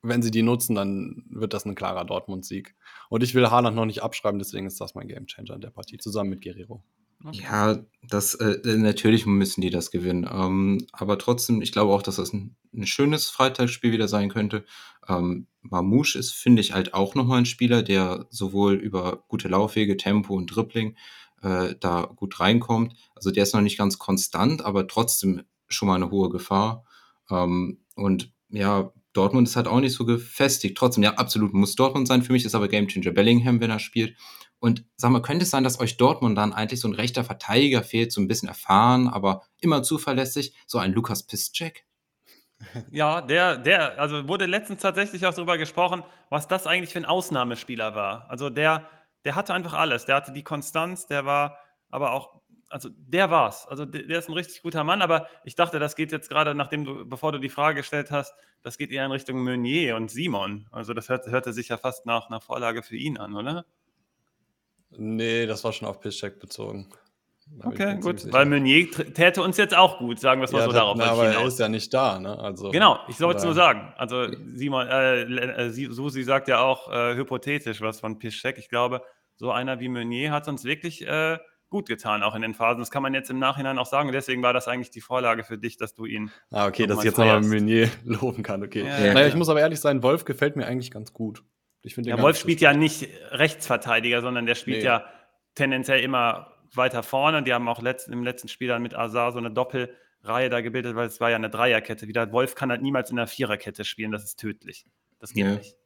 Wenn 0.03 0.22
sie 0.22 0.30
die 0.30 0.43
nutzen, 0.43 0.74
dann 0.74 1.24
wird 1.28 1.53
das 1.53 1.66
ein 1.66 1.74
klarer 1.74 2.05
Dortmund-Sieg. 2.05 2.74
Und 3.11 3.22
ich 3.22 3.34
will 3.34 3.51
Haaland 3.51 3.76
noch 3.76 3.84
nicht 3.84 4.03
abschreiben, 4.03 4.38
deswegen 4.38 4.66
ist 4.66 4.80
das 4.80 4.95
mein 4.95 5.09
Gamechanger 5.09 5.55
in 5.55 5.61
der 5.61 5.70
Partie, 5.70 5.99
zusammen 5.99 6.30
mit 6.30 6.43
Guerrero. 6.43 6.82
Ja, 7.32 7.78
das 8.02 8.34
äh, 8.36 8.58
natürlich 8.76 9.26
müssen 9.26 9.60
die 9.60 9.70
das 9.70 9.90
gewinnen. 9.90 10.28
Ähm, 10.30 10.86
aber 10.92 11.18
trotzdem, 11.18 11.60
ich 11.60 11.72
glaube 11.72 11.92
auch, 11.92 12.02
dass 12.02 12.16
das 12.16 12.32
ein, 12.32 12.56
ein 12.74 12.86
schönes 12.86 13.28
Freitagsspiel 13.28 13.92
wieder 13.92 14.08
sein 14.08 14.30
könnte. 14.30 14.64
Ähm, 15.06 15.46
Mamouche 15.60 16.18
ist, 16.18 16.32
finde 16.32 16.62
ich, 16.62 16.72
halt 16.72 16.94
auch 16.94 17.14
nochmal 17.14 17.38
ein 17.38 17.46
Spieler, 17.46 17.82
der 17.82 18.26
sowohl 18.30 18.74
über 18.74 19.24
gute 19.28 19.48
Laufwege, 19.48 19.98
Tempo 19.98 20.34
und 20.34 20.46
Dribbling 20.46 20.96
äh, 21.42 21.74
da 21.78 22.10
gut 22.16 22.40
reinkommt. 22.40 22.94
Also 23.14 23.30
der 23.30 23.42
ist 23.42 23.54
noch 23.54 23.60
nicht 23.60 23.78
ganz 23.78 23.98
konstant, 23.98 24.64
aber 24.64 24.86
trotzdem 24.86 25.42
schon 25.68 25.88
mal 25.88 25.96
eine 25.96 26.10
hohe 26.10 26.30
Gefahr. 26.30 26.84
Ähm, 27.30 27.80
und 27.96 28.32
ja, 28.48 28.92
Dortmund 29.12 29.48
ist 29.48 29.56
halt 29.56 29.66
auch 29.66 29.80
nicht 29.80 29.94
so 29.94 30.04
gefestigt. 30.04 30.78
Trotzdem, 30.78 31.02
ja, 31.02 31.14
absolut 31.14 31.52
muss 31.52 31.74
Dortmund 31.74 32.08
sein. 32.08 32.22
Für 32.22 32.32
mich 32.32 32.44
ist 32.44 32.54
aber 32.54 32.68
Gamechanger 32.68 33.10
Bellingham, 33.10 33.60
wenn 33.60 33.70
er 33.70 33.78
spielt. 33.78 34.16
Und 34.61 34.84
sag 34.96 35.11
mal, 35.11 35.22
könnte 35.22 35.44
es 35.44 35.50
sein, 35.50 35.64
dass 35.64 35.80
euch 35.80 35.96
Dortmund 35.96 36.36
dann 36.36 36.52
eigentlich 36.52 36.80
so 36.80 36.88
ein 36.88 36.94
rechter 36.94 37.24
Verteidiger 37.24 37.82
fehlt, 37.82 38.12
so 38.12 38.20
ein 38.20 38.28
bisschen 38.28 38.48
erfahren, 38.48 39.08
aber 39.08 39.42
immer 39.58 39.82
zuverlässig, 39.82 40.54
so 40.66 40.78
ein 40.78 40.92
Lukas 40.92 41.26
Piszczek? 41.26 41.86
Ja, 42.90 43.22
der, 43.22 43.56
der, 43.56 43.98
also 43.98 44.28
wurde 44.28 44.44
letztens 44.44 44.82
tatsächlich 44.82 45.24
auch 45.24 45.32
darüber 45.32 45.56
gesprochen, 45.56 46.02
was 46.28 46.46
das 46.46 46.66
eigentlich 46.66 46.92
für 46.92 46.98
ein 46.98 47.06
Ausnahmespieler 47.06 47.94
war. 47.94 48.28
Also 48.28 48.50
der, 48.50 48.86
der 49.24 49.34
hatte 49.34 49.54
einfach 49.54 49.72
alles. 49.72 50.04
Der 50.04 50.16
hatte 50.16 50.32
die 50.32 50.44
Konstanz, 50.44 51.06
der 51.06 51.24
war 51.24 51.56
aber 51.88 52.12
auch, 52.12 52.40
also 52.68 52.90
der 52.92 53.30
war's. 53.30 53.66
Also 53.66 53.84
der, 53.84 54.02
der 54.02 54.18
ist 54.18 54.28
ein 54.28 54.34
richtig 54.34 54.62
guter 54.62 54.84
Mann, 54.84 55.02
aber 55.02 55.26
ich 55.44 55.54
dachte, 55.54 55.78
das 55.78 55.96
geht 55.96 56.12
jetzt 56.12 56.28
gerade, 56.28 56.54
nachdem 56.54 56.84
du, 56.84 57.08
bevor 57.08 57.32
du 57.32 57.38
die 57.38 57.48
Frage 57.48 57.76
gestellt 57.76 58.11
hast, 58.11 58.34
das 58.62 58.76
geht 58.76 58.90
eher 58.90 59.06
in 59.06 59.12
Richtung 59.12 59.42
Meunier 59.42 59.96
und 59.96 60.11
Simon. 60.11 60.68
Also 60.70 60.92
das 60.92 61.08
hört, 61.08 61.26
hörte 61.26 61.52
sich 61.52 61.68
ja 61.68 61.78
fast 61.78 62.04
nach 62.04 62.28
einer 62.28 62.40
Vorlage 62.40 62.82
für 62.82 62.96
ihn 62.96 63.18
an, 63.18 63.34
oder? 63.34 63.64
Nee, 64.97 65.47
das 65.47 65.64
war 65.64 65.72
schon 65.72 65.88
auf 65.88 66.01
Pisscheck 66.01 66.41
bezogen. 66.41 66.88
Da 67.59 67.68
Okay, 67.68 67.99
gut. 68.01 68.32
Weil 68.32 68.47
Meunier 68.47 68.88
täte 68.91 69.43
uns 69.43 69.57
jetzt 69.57 69.76
auch 69.76 69.99
gut, 69.99 70.20
sagen 70.20 70.41
wir 70.41 70.45
es 70.45 70.53
mal 70.53 70.59
ja, 70.61 70.64
so 70.66 70.70
das- 70.70 70.80
darauf. 70.80 70.97
na, 70.97 71.07
aber 71.07 71.26
er 71.28 71.45
ist 71.47 71.59
ja 71.59 71.68
nicht 71.68 71.93
da, 71.93 72.18
ne? 72.20 72.38
Also, 72.38 72.70
Genau, 72.70 72.99
ich 73.09 73.16
sollte 73.16 73.38
es 73.38 73.45
nur 73.45 73.55
sagen. 73.55 73.93
Also 73.97 74.26
Simon, 74.55 74.86
äh, 74.86 75.22
äh, 75.22 75.70
Sie- 75.70 75.88
Susi 75.91 76.22
sagt 76.22 76.47
ja 76.49 76.61
auch 76.61 76.91
äh, 76.93 77.16
hypothetisch 77.16 77.80
was 77.80 77.99
von 78.01 78.18
Piszczek. 78.18 78.57
Ich 78.59 78.68
glaube, 78.68 79.03
so 79.36 79.51
einer 79.51 79.80
wie 79.80 79.88
Meunier 79.88 80.30
hat 80.30 80.47
uns 80.47 80.64
wirklich 80.64 81.05
äh, 81.07 81.38
gut 81.70 81.88
getan, 81.88 82.22
auch 82.22 82.34
in 82.36 82.43
den 82.43 82.55
Phasen. 82.55 82.78
Das 82.80 82.91
kann 82.93 83.03
man 83.03 83.14
jetzt 83.14 83.30
im 83.30 83.38
Nachhinein 83.41 83.78
auch 83.78 83.86
sagen. 83.86 84.12
Deswegen 84.12 84.43
war 84.43 84.53
das 84.53 84.68
eigentlich 84.68 84.91
die 84.91 85.01
Vorlage 85.01 85.43
für 85.43 85.59
dich, 85.59 85.76
dass 85.76 85.95
du 85.95 86.05
ihn. 86.05 86.30
Ah, 86.51 86.66
okay, 86.68 86.86
dass 86.86 86.99
ich 86.99 87.05
jetzt 87.05 87.18
nochmal. 87.18 87.41
Meunier 87.43 87.88
loben 88.05 88.43
kann, 88.45 88.62
okay. 88.62 88.84
Ja, 88.84 88.99
naja, 88.99 89.20
ja. 89.20 89.26
ich 89.26 89.34
muss 89.34 89.49
aber 89.49 89.61
ehrlich 89.61 89.80
sein, 89.80 90.03
Wolf 90.05 90.24
gefällt 90.24 90.55
mir 90.57 90.66
eigentlich 90.66 90.91
ganz 90.93 91.12
gut. 91.12 91.43
Ich 91.83 91.97
Ja, 91.97 92.20
Wolf 92.20 92.37
spielt 92.39 92.61
ja 92.61 92.72
nicht 92.74 93.09
Rechtsverteidiger, 93.31 94.20
sondern 94.20 94.47
der 94.47 94.55
spielt 94.55 94.78
Nee. 94.78 94.85
ja 94.85 95.07
tendenziell 95.55 96.01
immer 96.01 96.55
weiter 96.74 97.03
vorne. 97.03 97.43
Die 97.43 97.53
haben 97.53 97.68
auch 97.68 97.81
letzt, 97.83 98.09
im 98.09 98.22
letzten 98.22 98.49
Spiel 98.49 98.68
dann 98.68 98.83
mit 98.83 98.95
Azar 98.95 99.33
so 99.33 99.39
eine 99.39 99.51
Doppelreihe 99.51 100.51
da 100.51 100.61
gebildet, 100.61 100.95
weil 100.95 101.07
es 101.07 101.20
war 101.20 101.31
ja 101.31 101.37
eine 101.37 101.51
Dreierkette 101.51 102.07
wieder. 102.07 102.31
Wolf 102.33 102.55
kann 102.55 102.70
halt 102.70 102.83
niemals 102.83 103.11
in 103.11 103.18
einer 103.18 103.26
Viererkette 103.26 103.85
spielen, 103.85 104.12
das 104.12 104.24
ist 104.24 104.39
tödlich. 104.39 104.87
Das 105.18 105.33
geht 105.33 105.45
Ja. 105.47 105.55
nicht. 105.57 105.76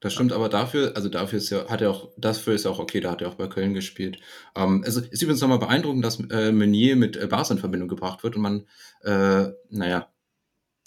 Das 0.00 0.14
stimmt, 0.14 0.32
aber 0.32 0.48
dafür, 0.48 0.96
also 0.96 1.08
dafür 1.08 1.38
ist 1.38 1.48
ja, 1.50 1.68
hat 1.68 1.80
er 1.80 1.90
auch, 1.92 2.10
dafür 2.16 2.54
ist 2.54 2.64
ja 2.64 2.72
auch 2.72 2.80
okay, 2.80 2.98
da 2.98 3.12
hat 3.12 3.22
er 3.22 3.28
auch 3.28 3.36
bei 3.36 3.46
Köln 3.46 3.72
gespielt. 3.72 4.18
Ähm, 4.56 4.82
also 4.84 5.00
ist 5.00 5.22
übrigens 5.22 5.40
nochmal 5.40 5.60
beeindruckend, 5.60 6.04
dass 6.04 6.18
äh, 6.18 6.50
Meunier 6.50 6.96
mit 6.96 7.16
äh, 7.16 7.28
Barca 7.28 7.52
in 7.52 7.60
Verbindung 7.60 7.88
gebracht 7.88 8.24
wird 8.24 8.34
und 8.34 8.42
man, 8.42 8.66
äh, 9.02 9.50
naja, 9.70 10.12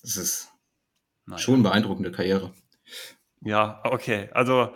das 0.01 0.17
ist 0.17 0.51
Naja. 1.27 1.37
schon 1.39 1.53
eine 1.55 1.63
beeindruckende 1.63 2.11
Karriere. 2.11 2.51
Ja, 3.45 3.79
okay. 3.85 4.29
Also, 4.33 4.75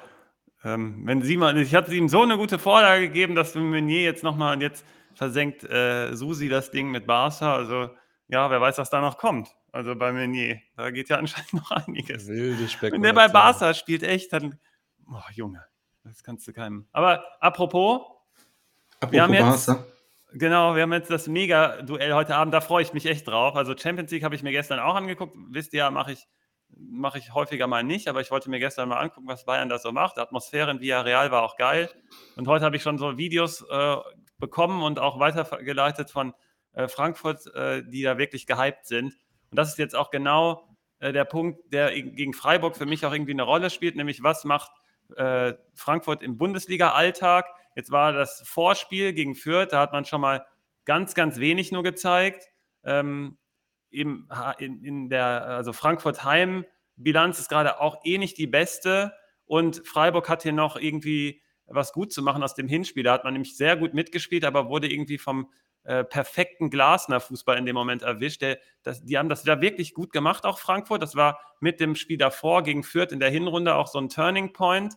ähm, 0.63 1.01
wenn 1.05 1.21
Simon, 1.21 1.57
ich 1.57 1.75
hatte 1.75 1.93
ihm 1.93 2.07
so 2.07 2.21
eine 2.21 2.37
gute 2.37 2.59
Vorlage 2.59 3.07
gegeben, 3.07 3.35
dass 3.35 3.55
Meunier 3.55 4.03
jetzt 4.03 4.23
nochmal 4.23 4.55
und 4.55 4.61
jetzt 4.61 4.85
versenkt 5.15 5.63
äh, 5.63 6.13
Susi 6.15 6.47
das 6.49 6.71
Ding 6.71 6.89
mit 6.91 7.05
Barca. 7.07 7.53
Also, 7.55 7.89
ja, 8.27 8.49
wer 8.49 8.61
weiß, 8.61 8.77
was 8.77 8.89
da 8.89 9.01
noch 9.01 9.17
kommt. 9.17 9.49
Also 9.71 9.95
bei 9.95 10.11
Meunier. 10.13 10.59
Da 10.77 10.91
geht 10.91 11.09
ja 11.09 11.17
anscheinend 11.17 11.53
noch 11.53 11.71
einiges. 11.71 12.27
Wilde 12.27 12.67
Spekulation. 12.67 12.93
Wenn 12.93 13.01
der 13.01 13.13
bei 13.13 13.27
Barca 13.27 13.73
spielt, 13.73 14.03
echt, 14.03 14.31
dann. 14.33 14.59
Oh, 15.11 15.17
Junge, 15.33 15.63
das 16.03 16.23
kannst 16.23 16.47
du 16.47 16.53
keinem. 16.53 16.87
Aber 16.91 17.23
apropos, 17.39 18.01
Wir 19.09 19.23
haben 19.23 19.33
Apropos 19.33 19.55
jetzt- 19.55 19.67
Barca, 19.67 19.85
Genau, 20.33 20.75
wir 20.75 20.83
haben 20.83 20.93
jetzt 20.93 21.09
das 21.09 21.27
Mega-Duell 21.27 22.13
heute 22.13 22.35
Abend, 22.35 22.53
da 22.53 22.61
freue 22.61 22.83
ich 22.83 22.93
mich 22.93 23.07
echt 23.07 23.27
drauf. 23.27 23.55
Also 23.55 23.75
Champions 23.75 24.11
League 24.11 24.23
habe 24.23 24.35
ich 24.35 24.43
mir 24.43 24.51
gestern 24.51 24.77
auch 24.79 24.93
angeguckt. 24.93 25.35
Wisst 25.49 25.73
ihr, 25.73 25.89
mache 25.89 26.11
ich, 26.11 26.27
mache 26.75 27.17
ich 27.17 27.33
häufiger 27.33 27.67
mal 27.67 27.83
nicht, 27.83 28.07
aber 28.07 28.21
ich 28.21 28.31
wollte 28.31 28.49
mir 28.49 28.59
gestern 28.59 28.89
mal 28.89 28.99
angucken, 28.99 29.27
was 29.27 29.45
Bayern 29.45 29.69
da 29.69 29.79
so 29.79 29.91
macht. 29.91 30.17
Die 30.17 30.21
Atmosphäre 30.21 30.71
in 30.71 30.79
Villarreal 30.79 31.31
war 31.31 31.43
auch 31.43 31.57
geil. 31.57 31.89
Und 32.35 32.47
heute 32.47 32.65
habe 32.65 32.75
ich 32.75 32.83
schon 32.83 32.97
so 32.97 33.17
Videos 33.17 33.65
äh, 33.69 33.95
bekommen 34.37 34.83
und 34.83 34.99
auch 34.99 35.19
weitergeleitet 35.19 36.11
von 36.11 36.33
äh, 36.73 36.87
Frankfurt, 36.87 37.53
äh, 37.53 37.83
die 37.83 38.03
da 38.03 38.17
wirklich 38.17 38.45
gehypt 38.47 38.85
sind. 38.85 39.13
Und 39.51 39.57
das 39.57 39.69
ist 39.69 39.77
jetzt 39.77 39.95
auch 39.95 40.11
genau 40.11 40.69
äh, 40.99 41.11
der 41.11 41.25
Punkt, 41.25 41.73
der 41.73 41.91
gegen 41.91 42.33
Freiburg 42.33 42.77
für 42.77 42.85
mich 42.85 43.05
auch 43.05 43.13
irgendwie 43.13 43.33
eine 43.33 43.43
Rolle 43.43 43.69
spielt, 43.69 43.95
nämlich 43.95 44.23
was 44.23 44.43
macht 44.43 44.71
äh, 45.15 45.53
Frankfurt 45.73 46.21
im 46.21 46.37
Bundesliga-Alltag. 46.37 47.47
Jetzt 47.75 47.91
war 47.91 48.13
das 48.13 48.43
Vorspiel 48.45 49.13
gegen 49.13 49.35
Fürth, 49.35 49.69
da 49.71 49.79
hat 49.79 49.91
man 49.91 50.05
schon 50.05 50.21
mal 50.21 50.45
ganz, 50.85 51.15
ganz 51.15 51.39
wenig 51.39 51.71
nur 51.71 51.83
gezeigt. 51.83 52.45
Ähm, 52.83 53.37
im, 53.89 54.29
in, 54.57 54.83
in 54.83 55.09
der, 55.09 55.45
also 55.45 55.73
Frankfurt 55.73 56.23
Heim-Bilanz 56.23 57.39
ist 57.39 57.49
gerade 57.49 57.79
auch 57.79 58.01
eh 58.03 58.17
nicht 58.17 58.37
die 58.37 58.47
beste 58.47 59.13
und 59.45 59.85
Freiburg 59.87 60.29
hat 60.29 60.43
hier 60.43 60.53
noch 60.53 60.75
irgendwie 60.75 61.41
was 61.65 61.93
gut 61.93 62.11
zu 62.11 62.21
machen 62.21 62.43
aus 62.43 62.55
dem 62.55 62.67
Hinspiel. 62.67 63.03
Da 63.03 63.13
hat 63.13 63.23
man 63.23 63.33
nämlich 63.33 63.55
sehr 63.55 63.77
gut 63.77 63.93
mitgespielt, 63.93 64.43
aber 64.43 64.69
wurde 64.69 64.91
irgendwie 64.91 65.17
vom 65.17 65.51
äh, 65.83 66.03
perfekten 66.03 66.69
Glasner-Fußball 66.69 67.57
in 67.57 67.65
dem 67.65 67.75
Moment 67.75 68.01
erwischt. 68.01 68.41
Der, 68.41 68.59
das, 68.83 69.03
die 69.03 69.17
haben 69.17 69.29
das 69.29 69.43
da 69.43 69.61
wirklich 69.61 69.93
gut 69.93 70.11
gemacht, 70.11 70.45
auch 70.45 70.59
Frankfurt. 70.59 71.01
Das 71.01 71.15
war 71.15 71.39
mit 71.59 71.79
dem 71.79 71.95
Spiel 71.95 72.17
davor 72.17 72.63
gegen 72.63 72.83
Fürth 72.83 73.11
in 73.11 73.19
der 73.19 73.29
Hinrunde 73.29 73.75
auch 73.75 73.87
so 73.87 73.99
ein 73.99 74.09
Turning 74.09 74.53
Point. 74.53 74.95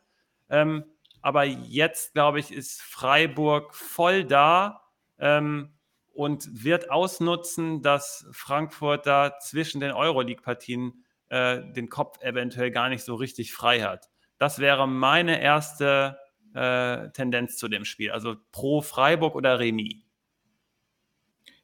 Ähm, 0.51 0.85
aber 1.21 1.45
jetzt, 1.45 2.15
glaube 2.15 2.41
ich, 2.41 2.53
ist 2.53 2.83
Freiburg 2.83 3.75
voll 3.75 4.25
da 4.25 4.83
ähm, 5.19 5.73
und 6.15 6.65
wird 6.65 6.91
ausnutzen, 6.91 7.83
dass 7.83 8.27
Frankfurt 8.33 9.07
da 9.07 9.39
zwischen 9.41 9.81
den 9.81 9.93
Euroleague-Partien 9.93 11.05
äh, 11.29 11.63
den 11.73 11.89
Kopf 11.89 12.21
eventuell 12.23 12.71
gar 12.71 12.89
nicht 12.89 13.05
so 13.05 13.15
richtig 13.15 13.53
frei 13.53 13.83
hat. 13.83 14.11
Das 14.39 14.59
wäre 14.59 14.87
meine 14.87 15.41
erste 15.41 16.19
äh, 16.55 17.11
Tendenz 17.11 17.57
zu 17.57 17.69
dem 17.69 17.85
Spiel. 17.85 18.11
Also 18.11 18.37
pro 18.51 18.83
Freiburg 18.83 19.35
oder 19.35 19.59
Remis. 19.59 19.97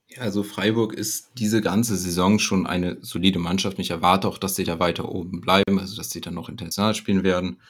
Ja, 0.08 0.22
also 0.22 0.42
Freiburg 0.42 0.94
ist 0.94 1.32
diese 1.34 1.60
ganze 1.60 1.96
Saison 1.96 2.38
schon 2.38 2.66
eine 2.66 2.96
solide 3.02 3.38
Mannschaft. 3.38 3.78
Ich 3.78 3.90
erwarte 3.90 4.26
auch, 4.26 4.38
dass 4.38 4.56
sie 4.56 4.64
da 4.64 4.78
weiter 4.78 5.10
oben 5.10 5.42
bleiben, 5.42 5.78
also 5.78 5.96
dass 5.96 6.10
sie 6.10 6.22
dann 6.22 6.34
noch 6.34 6.48
international 6.48 6.94
spielen 6.94 7.24
werden. 7.24 7.60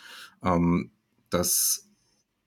Ähm, 0.45 0.93
das 1.31 1.88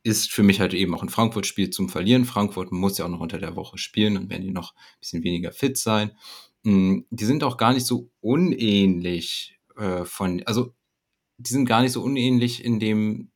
ist 0.03 0.31
für 0.31 0.43
mich 0.43 0.59
halt 0.59 0.73
eben 0.73 0.95
auch 0.95 1.03
ein 1.03 1.09
Frankfurt-Spiel 1.09 1.69
zum 1.69 1.89
Verlieren. 1.89 2.25
Frankfurt 2.25 2.71
muss 2.71 2.97
ja 2.97 3.05
auch 3.05 3.09
noch 3.09 3.19
unter 3.19 3.37
der 3.37 3.55
Woche 3.55 3.77
spielen, 3.77 4.15
dann 4.15 4.29
werden 4.29 4.43
die 4.43 4.51
noch 4.51 4.73
ein 4.73 4.99
bisschen 4.99 5.23
weniger 5.23 5.51
fit 5.51 5.77
sein. 5.77 6.11
Mm, 6.63 7.01
die 7.09 7.25
sind 7.25 7.43
auch 7.43 7.57
gar 7.57 7.73
nicht 7.73 7.85
so 7.85 8.09
unähnlich 8.19 9.59
äh, 9.77 10.05
von, 10.05 10.41
also 10.45 10.73
die 11.37 11.53
sind 11.53 11.65
gar 11.65 11.81
nicht 11.81 11.91
so 11.91 12.01
unähnlich 12.01 12.63
in 12.63 12.79
dem 12.79 13.31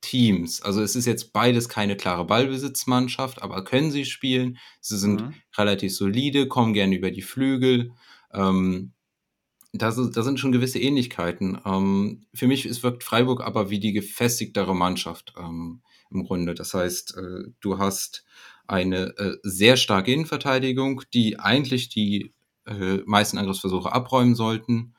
Teams. 0.00 0.62
Also 0.62 0.82
es 0.82 0.94
ist 0.94 1.06
jetzt 1.06 1.32
beides 1.32 1.68
keine 1.68 1.96
klare 1.96 2.24
Ballbesitzmannschaft, 2.24 3.42
aber 3.42 3.64
können 3.64 3.90
sie 3.90 4.04
spielen. 4.04 4.58
Sie 4.80 4.98
sind 4.98 5.22
mhm. 5.22 5.34
relativ 5.56 5.94
solide, 5.94 6.48
kommen 6.48 6.74
gerne 6.74 6.96
über 6.96 7.10
die 7.10 7.22
Flügel. 7.22 7.92
Ähm, 8.32 8.92
da, 9.72 9.90
da, 9.90 10.22
sind 10.22 10.38
schon 10.38 10.52
gewisse 10.52 10.78
Ähnlichkeiten. 10.78 11.58
Ähm, 11.64 12.26
für 12.32 12.46
mich 12.46 12.66
ist, 12.66 12.82
wirkt 12.82 13.04
Freiburg 13.04 13.42
aber 13.42 13.68
wie 13.70 13.80
die 13.80 13.92
gefestigtere 13.92 14.74
Mannschaft 14.74 15.34
ähm, 15.38 15.82
im 16.10 16.24
Grunde. 16.24 16.54
Das 16.54 16.74
heißt, 16.74 17.16
äh, 17.16 17.50
du 17.60 17.78
hast 17.78 18.24
eine 18.66 19.16
äh, 19.18 19.36
sehr 19.42 19.76
starke 19.76 20.12
Innenverteidigung, 20.12 21.02
die 21.12 21.38
eigentlich 21.38 21.88
die 21.88 22.32
äh, 22.66 22.98
meisten 23.06 23.38
Angriffsversuche 23.38 23.92
abräumen 23.92 24.34
sollten. 24.34 24.94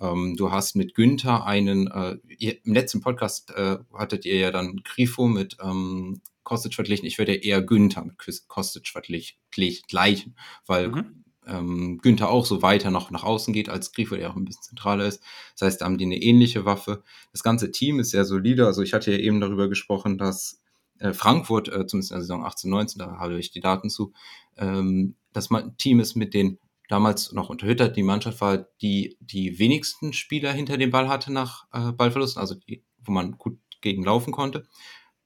Ähm, 0.00 0.36
du 0.36 0.50
hast 0.50 0.74
mit 0.74 0.94
Günther 0.94 1.46
einen, 1.46 1.86
äh, 1.88 2.16
ihr, 2.38 2.64
im 2.64 2.74
letzten 2.74 3.00
Podcast 3.00 3.52
äh, 3.52 3.78
hattet 3.94 4.24
ihr 4.24 4.36
ja 4.36 4.50
dann 4.50 4.82
Grifo 4.84 5.28
mit 5.28 5.56
ähm, 5.62 6.20
Kostic 6.42 6.74
verglichen. 6.74 7.06
Ich 7.06 7.18
würde 7.18 7.34
eher 7.34 7.62
Günther 7.62 8.04
mit 8.04 8.16
Kostic 8.48 8.88
vergleichen, 8.88 10.36
weil 10.66 10.88
mhm. 10.88 11.21
Ähm, 11.46 11.98
Günther 11.98 12.30
auch 12.30 12.46
so 12.46 12.62
weiter 12.62 12.90
noch 12.90 13.10
nach 13.10 13.24
außen 13.24 13.52
geht 13.52 13.68
als 13.68 13.92
Grifo, 13.92 14.16
der 14.16 14.30
auch 14.30 14.36
ein 14.36 14.44
bisschen 14.44 14.62
zentraler 14.62 15.06
ist. 15.06 15.22
Das 15.58 15.66
heißt, 15.66 15.80
da 15.80 15.86
haben 15.86 15.98
die 15.98 16.04
eine 16.04 16.20
ähnliche 16.20 16.64
Waffe. 16.64 17.02
Das 17.32 17.42
ganze 17.42 17.70
Team 17.70 18.00
ist 18.00 18.10
sehr 18.10 18.24
solide. 18.24 18.66
Also 18.66 18.82
ich 18.82 18.92
hatte 18.92 19.12
ja 19.12 19.18
eben 19.18 19.40
darüber 19.40 19.68
gesprochen, 19.68 20.18
dass 20.18 20.60
äh, 20.98 21.12
Frankfurt, 21.12 21.68
äh, 21.68 21.86
zumindest 21.86 22.12
in 22.12 22.16
der 22.16 22.22
Saison 22.22 22.44
18, 22.44 22.70
19, 22.70 22.98
da 22.98 23.18
habe 23.18 23.38
ich 23.38 23.50
die 23.50 23.60
Daten 23.60 23.90
zu, 23.90 24.12
ähm, 24.56 25.16
das 25.32 25.48
Team 25.78 26.00
ist 26.00 26.14
mit 26.14 26.34
den 26.34 26.58
damals 26.88 27.32
noch 27.32 27.48
unter 27.48 27.66
Hütter 27.66 27.88
die 27.88 28.02
Mannschaft 28.02 28.40
war, 28.40 28.58
die 28.80 29.16
die 29.20 29.58
wenigsten 29.58 30.12
Spieler 30.12 30.52
hinter 30.52 30.76
dem 30.76 30.90
Ball 30.90 31.08
hatte 31.08 31.32
nach 31.32 31.66
äh, 31.72 31.92
Ballverlusten, 31.92 32.40
also 32.40 32.54
die, 32.54 32.84
wo 33.02 33.12
man 33.12 33.32
gut 33.38 33.58
gegen 33.80 34.04
laufen 34.04 34.32
konnte. 34.32 34.66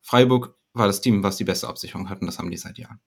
Freiburg 0.01 0.57
war 0.73 0.87
das 0.87 1.01
Team, 1.01 1.23
was 1.23 1.37
die 1.37 1.45
beste 1.45 1.69
Absicherung 1.69 2.09
hatten, 2.09 2.27
das 2.27 2.39
haben 2.39 2.51
die 2.51 2.57
seit 2.57 2.79
Jahren. 2.79 3.01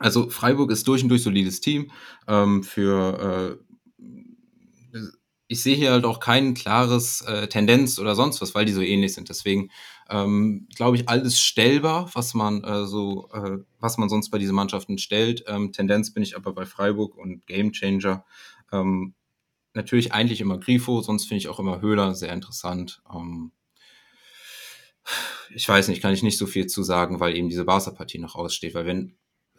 Also 0.00 0.30
Freiburg 0.30 0.70
ist 0.70 0.88
durch 0.88 1.02
und 1.02 1.10
durch 1.10 1.22
solides 1.22 1.60
Team. 1.60 1.92
Ähm, 2.26 2.64
für 2.64 3.58
äh, 3.60 4.98
ich 5.46 5.62
sehe 5.62 5.76
hier 5.76 5.90
halt 5.90 6.04
auch 6.04 6.20
kein 6.20 6.54
klares 6.54 7.22
äh, 7.22 7.48
Tendenz 7.48 7.98
oder 7.98 8.14
sonst 8.14 8.40
was, 8.40 8.54
weil 8.54 8.64
die 8.64 8.72
so 8.72 8.80
ähnlich 8.80 9.14
sind. 9.14 9.28
Deswegen 9.28 9.70
ähm, 10.08 10.68
glaube 10.74 10.96
ich, 10.96 11.08
alles 11.08 11.40
stellbar, 11.40 12.08
was 12.14 12.34
man 12.34 12.64
äh, 12.64 12.86
so, 12.86 13.28
äh, 13.32 13.58
was 13.78 13.98
man 13.98 14.08
sonst 14.08 14.30
bei 14.30 14.38
diesen 14.38 14.54
Mannschaften 14.54 14.96
stellt. 14.96 15.44
Ähm, 15.46 15.72
Tendenz 15.72 16.12
bin 16.14 16.22
ich 16.22 16.36
aber 16.36 16.52
bei 16.52 16.66
Freiburg 16.66 17.16
und 17.16 17.46
Gamechanger. 17.46 18.24
Ähm, 18.72 19.14
natürlich 19.74 20.12
eigentlich 20.12 20.40
immer 20.40 20.58
Grifo, 20.58 21.02
sonst 21.02 21.26
finde 21.26 21.38
ich 21.38 21.48
auch 21.48 21.58
immer 21.58 21.80
Höhler 21.80 22.14
sehr 22.14 22.32
interessant. 22.32 23.02
Ähm, 23.14 23.52
ich 25.54 25.68
weiß 25.68 25.88
nicht, 25.88 26.00
kann 26.00 26.14
ich 26.14 26.22
nicht 26.22 26.38
so 26.38 26.46
viel 26.46 26.68
zu 26.68 26.82
sagen, 26.82 27.20
weil 27.20 27.36
eben 27.36 27.48
diese 27.48 27.64
Barca-Partie 27.64 28.18
noch 28.18 28.36
aussteht. 28.36 28.74
Weil 28.74 28.86
wenn 28.86 29.16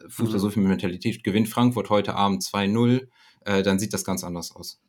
Fußball 0.08 0.38
mhm. 0.38 0.42
so 0.42 0.50
viel 0.50 0.62
Mentalität 0.62 1.24
gewinnt, 1.24 1.48
Frankfurt 1.48 1.90
heute 1.90 2.14
Abend 2.14 2.42
2-0, 2.42 3.08
äh, 3.44 3.62
dann 3.62 3.78
sieht 3.78 3.92
das 3.92 4.04
ganz 4.04 4.24
anders 4.24 4.54
aus. 4.54 4.80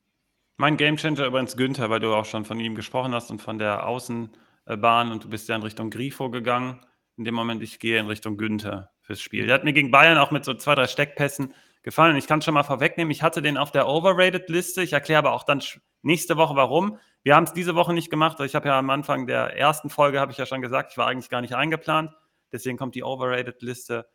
Mein 0.58 0.78
Gamechanger 0.78 1.26
übrigens 1.26 1.58
Günther, 1.58 1.90
weil 1.90 2.00
du 2.00 2.14
auch 2.14 2.26
schon 2.26 2.46
von 2.46 2.60
ihm 2.60 2.76
gesprochen 2.76 3.14
hast 3.14 3.32
und 3.32 3.42
von 3.42 3.58
der 3.58 3.88
Außenbahn 3.88 5.12
und 5.12 5.24
du 5.24 5.30
bist 5.30 5.50
ja 5.50 5.56
in 5.56 5.64
Richtung 5.64 5.90
Grifo 5.90 6.30
gegangen. 6.30 6.80
In 7.18 7.26
dem 7.26 7.34
Moment, 7.36 7.62
ich 7.64 7.80
gehe 7.80 8.00
in 8.00 8.08
Richtung 8.08 8.38
Günther 8.38 8.92
fürs 9.02 9.22
Spiel. 9.22 9.48
Der 9.48 9.56
hat 9.56 9.64
mir 9.64 9.74
gegen 9.74 9.92
Bayern 9.92 10.18
auch 10.18 10.32
mit 10.32 10.46
so 10.46 10.54
zwei, 10.54 10.76
drei 10.76 10.88
Steckpässen 10.88 11.54
gefallen. 11.82 12.16
Ich 12.16 12.28
kann 12.28 12.42
schon 12.42 12.54
mal 12.54 12.64
vorwegnehmen, 12.64 13.12
ich 13.12 13.24
hatte 13.24 13.42
den 13.42 13.58
auf 13.58 13.72
der 13.72 13.88
Overrated-Liste. 13.88 14.82
Ich 14.82 14.94
erkläre 14.94 15.20
aber 15.20 15.34
auch 15.34 15.44
dann 15.44 15.62
nächste 16.02 16.38
Woche, 16.38 16.56
warum. 16.56 16.98
Wir 17.24 17.36
haben 17.36 17.44
es 17.44 17.54
diese 17.54 17.76
Woche 17.76 17.94
nicht 17.94 18.10
gemacht. 18.10 18.40
Ich 18.40 18.56
habe 18.56 18.70
ja 18.70 18.80
am 18.80 18.90
Anfang 18.90 19.28
der 19.28 19.58
ersten 19.58 19.90
Folge, 19.90 20.20
habe 20.20 20.32
ich 20.32 20.38
ja 20.38 20.46
schon 20.46 20.62
gesagt, 20.62 20.92
ich 20.92 20.98
war 20.98 21.08
eigentlich 21.08 21.30
gar 21.30 21.42
nicht 21.42 21.56
eingeplant. 21.56 22.12
Deswegen 22.52 22.78
kommt 22.78 22.96
die 22.96 23.04
Overrated-Liste 23.04 24.06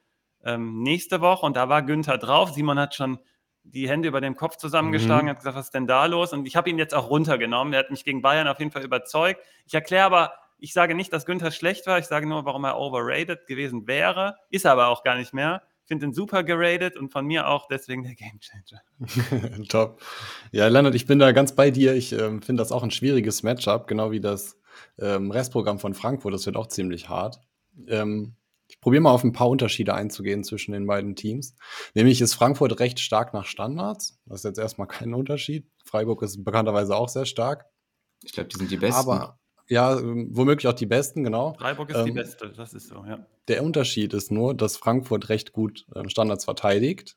ähm, 0.44 0.82
nächste 0.82 1.20
Woche 1.20 1.44
und 1.46 1.56
da 1.56 1.68
war 1.68 1.82
Günther 1.82 2.18
drauf. 2.18 2.52
Simon 2.52 2.78
hat 2.78 2.94
schon 2.94 3.18
die 3.64 3.88
Hände 3.88 4.08
über 4.08 4.20
dem 4.20 4.36
Kopf 4.36 4.56
zusammengeschlagen, 4.56 5.26
mhm. 5.26 5.30
hat 5.30 5.38
gesagt, 5.38 5.56
was 5.56 5.66
ist 5.66 5.74
denn 5.74 5.86
da 5.86 6.06
los? 6.06 6.32
Und 6.32 6.46
ich 6.46 6.56
habe 6.56 6.70
ihn 6.70 6.78
jetzt 6.78 6.94
auch 6.94 7.10
runtergenommen. 7.10 7.72
Er 7.72 7.80
hat 7.80 7.90
mich 7.90 8.04
gegen 8.04 8.22
Bayern 8.22 8.48
auf 8.48 8.58
jeden 8.58 8.70
Fall 8.70 8.84
überzeugt. 8.84 9.40
Ich 9.66 9.74
erkläre 9.74 10.04
aber, 10.06 10.32
ich 10.58 10.72
sage 10.72 10.94
nicht, 10.94 11.12
dass 11.12 11.26
Günther 11.26 11.50
schlecht 11.50 11.86
war. 11.86 11.98
Ich 11.98 12.06
sage 12.06 12.26
nur, 12.26 12.44
warum 12.44 12.64
er 12.64 12.78
overrated 12.78 13.46
gewesen 13.46 13.86
wäre. 13.86 14.36
Ist 14.50 14.64
er 14.64 14.72
aber 14.72 14.88
auch 14.88 15.04
gar 15.04 15.16
nicht 15.16 15.32
mehr. 15.32 15.62
Ich 15.82 15.88
finde 15.88 16.06
ihn 16.06 16.12
super 16.12 16.42
geratet 16.42 16.96
und 16.96 17.10
von 17.10 17.24
mir 17.24 17.48
auch 17.48 17.66
deswegen 17.68 18.02
der 18.02 18.14
Gamechanger. 18.14 19.62
Top. 19.68 20.02
Ja, 20.52 20.68
Leonard, 20.68 20.94
ich 20.94 21.06
bin 21.06 21.18
da 21.18 21.32
ganz 21.32 21.54
bei 21.54 21.70
dir. 21.70 21.94
Ich 21.94 22.12
ähm, 22.12 22.42
finde 22.42 22.60
das 22.60 22.72
auch 22.72 22.82
ein 22.82 22.90
schwieriges 22.90 23.42
Matchup, 23.42 23.86
genau 23.86 24.10
wie 24.10 24.20
das 24.20 24.58
ähm, 24.98 25.30
Restprogramm 25.30 25.78
von 25.78 25.94
Frankfurt. 25.94 26.34
Das 26.34 26.44
wird 26.44 26.56
auch 26.56 26.66
ziemlich 26.66 27.08
hart. 27.08 27.40
Ähm, 27.86 28.34
ich 28.78 28.80
probiere 28.80 29.02
mal 29.02 29.10
auf 29.10 29.24
ein 29.24 29.32
paar 29.32 29.48
Unterschiede 29.48 29.92
einzugehen 29.92 30.44
zwischen 30.44 30.70
den 30.70 30.86
beiden 30.86 31.16
Teams. 31.16 31.56
Nämlich 31.94 32.20
ist 32.20 32.34
Frankfurt 32.34 32.78
recht 32.78 33.00
stark 33.00 33.34
nach 33.34 33.44
Standards. 33.44 34.20
Das 34.26 34.40
ist 34.40 34.44
jetzt 34.44 34.58
erstmal 34.58 34.86
kein 34.86 35.14
Unterschied. 35.14 35.68
Freiburg 35.84 36.22
ist 36.22 36.44
bekannterweise 36.44 36.94
auch 36.94 37.08
sehr 37.08 37.26
stark. 37.26 37.66
Ich 38.22 38.32
glaube, 38.32 38.48
die 38.48 38.56
sind 38.56 38.70
die 38.70 38.76
Besten. 38.76 39.00
Aber 39.00 39.40
ja, 39.66 39.98
womöglich 40.00 40.68
auch 40.68 40.74
die 40.74 40.86
Besten, 40.86 41.24
genau. 41.24 41.54
Freiburg 41.54 41.90
ist 41.90 41.96
ähm, 41.96 42.06
die 42.06 42.12
Beste, 42.12 42.52
das 42.56 42.72
ist 42.72 42.86
so, 42.86 43.04
ja. 43.04 43.26
Der 43.48 43.64
Unterschied 43.64 44.14
ist 44.14 44.30
nur, 44.30 44.54
dass 44.54 44.76
Frankfurt 44.76 45.28
recht 45.28 45.52
gut 45.52 45.84
ähm, 45.96 46.08
Standards 46.08 46.44
verteidigt, 46.44 47.16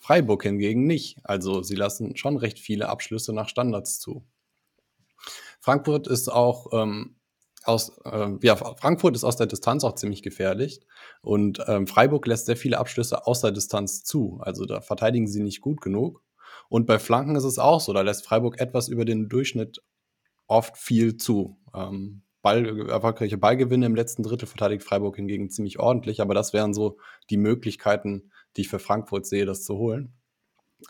Freiburg 0.00 0.42
hingegen 0.42 0.88
nicht. 0.88 1.20
Also 1.22 1.62
sie 1.62 1.76
lassen 1.76 2.16
schon 2.16 2.36
recht 2.36 2.58
viele 2.58 2.88
Abschlüsse 2.88 3.32
nach 3.32 3.48
Standards 3.48 4.00
zu. 4.00 4.26
Frankfurt 5.60 6.08
ist 6.08 6.32
auch 6.32 6.72
ähm, 6.72 7.16
aus, 7.68 7.98
äh, 8.04 8.30
ja, 8.42 8.56
Frankfurt 8.56 9.16
ist 9.16 9.24
aus 9.24 9.36
der 9.36 9.46
Distanz 9.46 9.84
auch 9.84 9.94
ziemlich 9.94 10.22
gefährlich 10.22 10.80
und 11.22 11.62
ähm, 11.66 11.86
Freiburg 11.86 12.26
lässt 12.26 12.46
sehr 12.46 12.56
viele 12.56 12.78
Abschlüsse 12.78 13.26
aus 13.26 13.40
der 13.40 13.52
Distanz 13.52 14.04
zu. 14.04 14.38
Also 14.40 14.64
da 14.66 14.80
verteidigen 14.80 15.26
sie 15.26 15.42
nicht 15.42 15.60
gut 15.60 15.80
genug. 15.80 16.22
Und 16.68 16.86
bei 16.86 16.98
Flanken 16.98 17.36
ist 17.36 17.44
es 17.44 17.58
auch 17.58 17.80
so, 17.80 17.92
da 17.92 18.00
lässt 18.00 18.24
Freiburg 18.24 18.60
etwas 18.60 18.88
über 18.88 19.04
den 19.04 19.28
Durchschnitt 19.28 19.82
oft 20.46 20.76
viel 20.76 21.16
zu. 21.16 21.58
Ähm, 21.74 22.22
Ball, 22.42 22.88
erfolgreiche 22.88 23.38
Ballgewinne 23.38 23.86
im 23.86 23.96
letzten 23.96 24.22
Drittel 24.22 24.46
verteidigt 24.46 24.84
Freiburg 24.84 25.16
hingegen 25.16 25.50
ziemlich 25.50 25.80
ordentlich, 25.80 26.20
aber 26.20 26.32
das 26.32 26.52
wären 26.52 26.74
so 26.74 26.98
die 27.28 27.38
Möglichkeiten, 27.38 28.30
die 28.56 28.60
ich 28.60 28.68
für 28.68 28.78
Frankfurt 28.78 29.26
sehe, 29.26 29.46
das 29.46 29.64
zu 29.64 29.76
holen. 29.76 30.12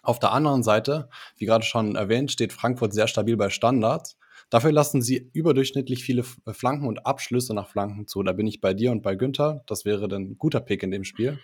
Auf 0.02 0.18
der 0.18 0.32
anderen 0.32 0.62
Seite, 0.62 1.08
wie 1.36 1.46
gerade 1.46 1.64
schon 1.64 1.96
erwähnt, 1.96 2.30
steht 2.30 2.52
Frankfurt 2.52 2.92
sehr 2.92 3.06
stabil 3.06 3.36
bei 3.36 3.50
Standards. 3.50 4.18
Dafür 4.48 4.70
lassen 4.70 5.02
sie 5.02 5.28
überdurchschnittlich 5.32 6.04
viele 6.04 6.24
äh, 6.46 6.52
Flanken 6.52 6.86
und 6.86 7.04
Abschlüsse 7.04 7.52
nach 7.52 7.68
Flanken 7.68 8.06
zu. 8.06 8.22
Da 8.22 8.32
bin 8.32 8.46
ich 8.46 8.60
bei 8.60 8.74
dir 8.74 8.92
und 8.92 9.02
bei 9.02 9.16
Günther. 9.16 9.62
Das 9.66 9.84
wäre 9.84 10.06
dann 10.06 10.22
ein 10.22 10.38
guter 10.38 10.60
Pick 10.60 10.82
in 10.82 10.90
dem 10.92 11.04
Spiel. 11.04 11.38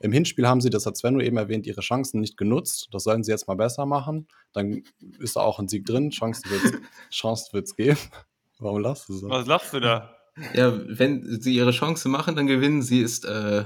Im 0.00 0.12
Hinspiel 0.12 0.46
haben 0.46 0.60
sie, 0.60 0.70
das 0.70 0.86
hat 0.86 0.96
Sven 0.96 1.20
eben 1.20 1.36
erwähnt, 1.36 1.66
ihre 1.66 1.82
Chancen 1.82 2.20
nicht 2.20 2.36
genutzt. 2.36 2.88
Das 2.92 3.04
sollen 3.04 3.24
sie 3.24 3.30
jetzt 3.30 3.46
mal 3.46 3.56
besser 3.56 3.84
machen. 3.84 4.26
Dann 4.52 4.82
ist 5.18 5.36
da 5.36 5.40
auch 5.40 5.58
ein 5.58 5.68
Sieg 5.68 5.84
drin. 5.84 6.10
Chancen 6.10 6.50
wird 6.50 6.64
es 6.64 7.16
Chance 7.16 7.50
geben. 7.76 7.98
Warum 8.58 8.80
lachst 8.80 9.08
du 9.08 9.14
so? 9.14 9.28
Was 9.28 9.46
lachst 9.46 9.74
du 9.74 9.80
da? 9.80 10.14
Ja, 10.54 10.72
wenn 10.86 11.40
sie 11.40 11.54
ihre 11.54 11.72
Chance 11.72 12.08
machen, 12.08 12.36
dann 12.36 12.46
gewinnen 12.46 12.82
sie, 12.82 13.00
ist. 13.00 13.24
Äh 13.24 13.64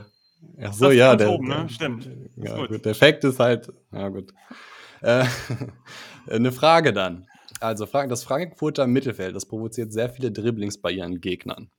Ach 0.63 0.73
so, 0.73 0.91
ja, 0.91 1.17
der, 1.17 1.31
oben, 1.31 1.49
ne? 1.49 1.69
Stimmt. 1.69 2.09
Ja, 2.37 2.57
gut. 2.57 2.69
Gut. 2.69 2.85
Der 2.85 2.95
Fakt 2.95 3.25
ist 3.25 3.39
halt, 3.39 3.73
ja 3.93 4.09
gut. 4.09 4.33
Äh, 5.03 5.25
eine 6.31 6.53
Frage 6.53 6.93
dann. 6.93 7.27
Also 7.61 7.87
das 7.87 8.25
Frankfurter 8.25 8.87
Mittelfeld, 8.87 9.37
das 9.37 9.47
provoziert 9.47 9.93
sehr 9.93 10.11
viele 10.11 10.33
Dribblings 10.33 10.79
bei 10.79 10.91
ihren 10.93 11.21
Gegnern. 11.21 11.71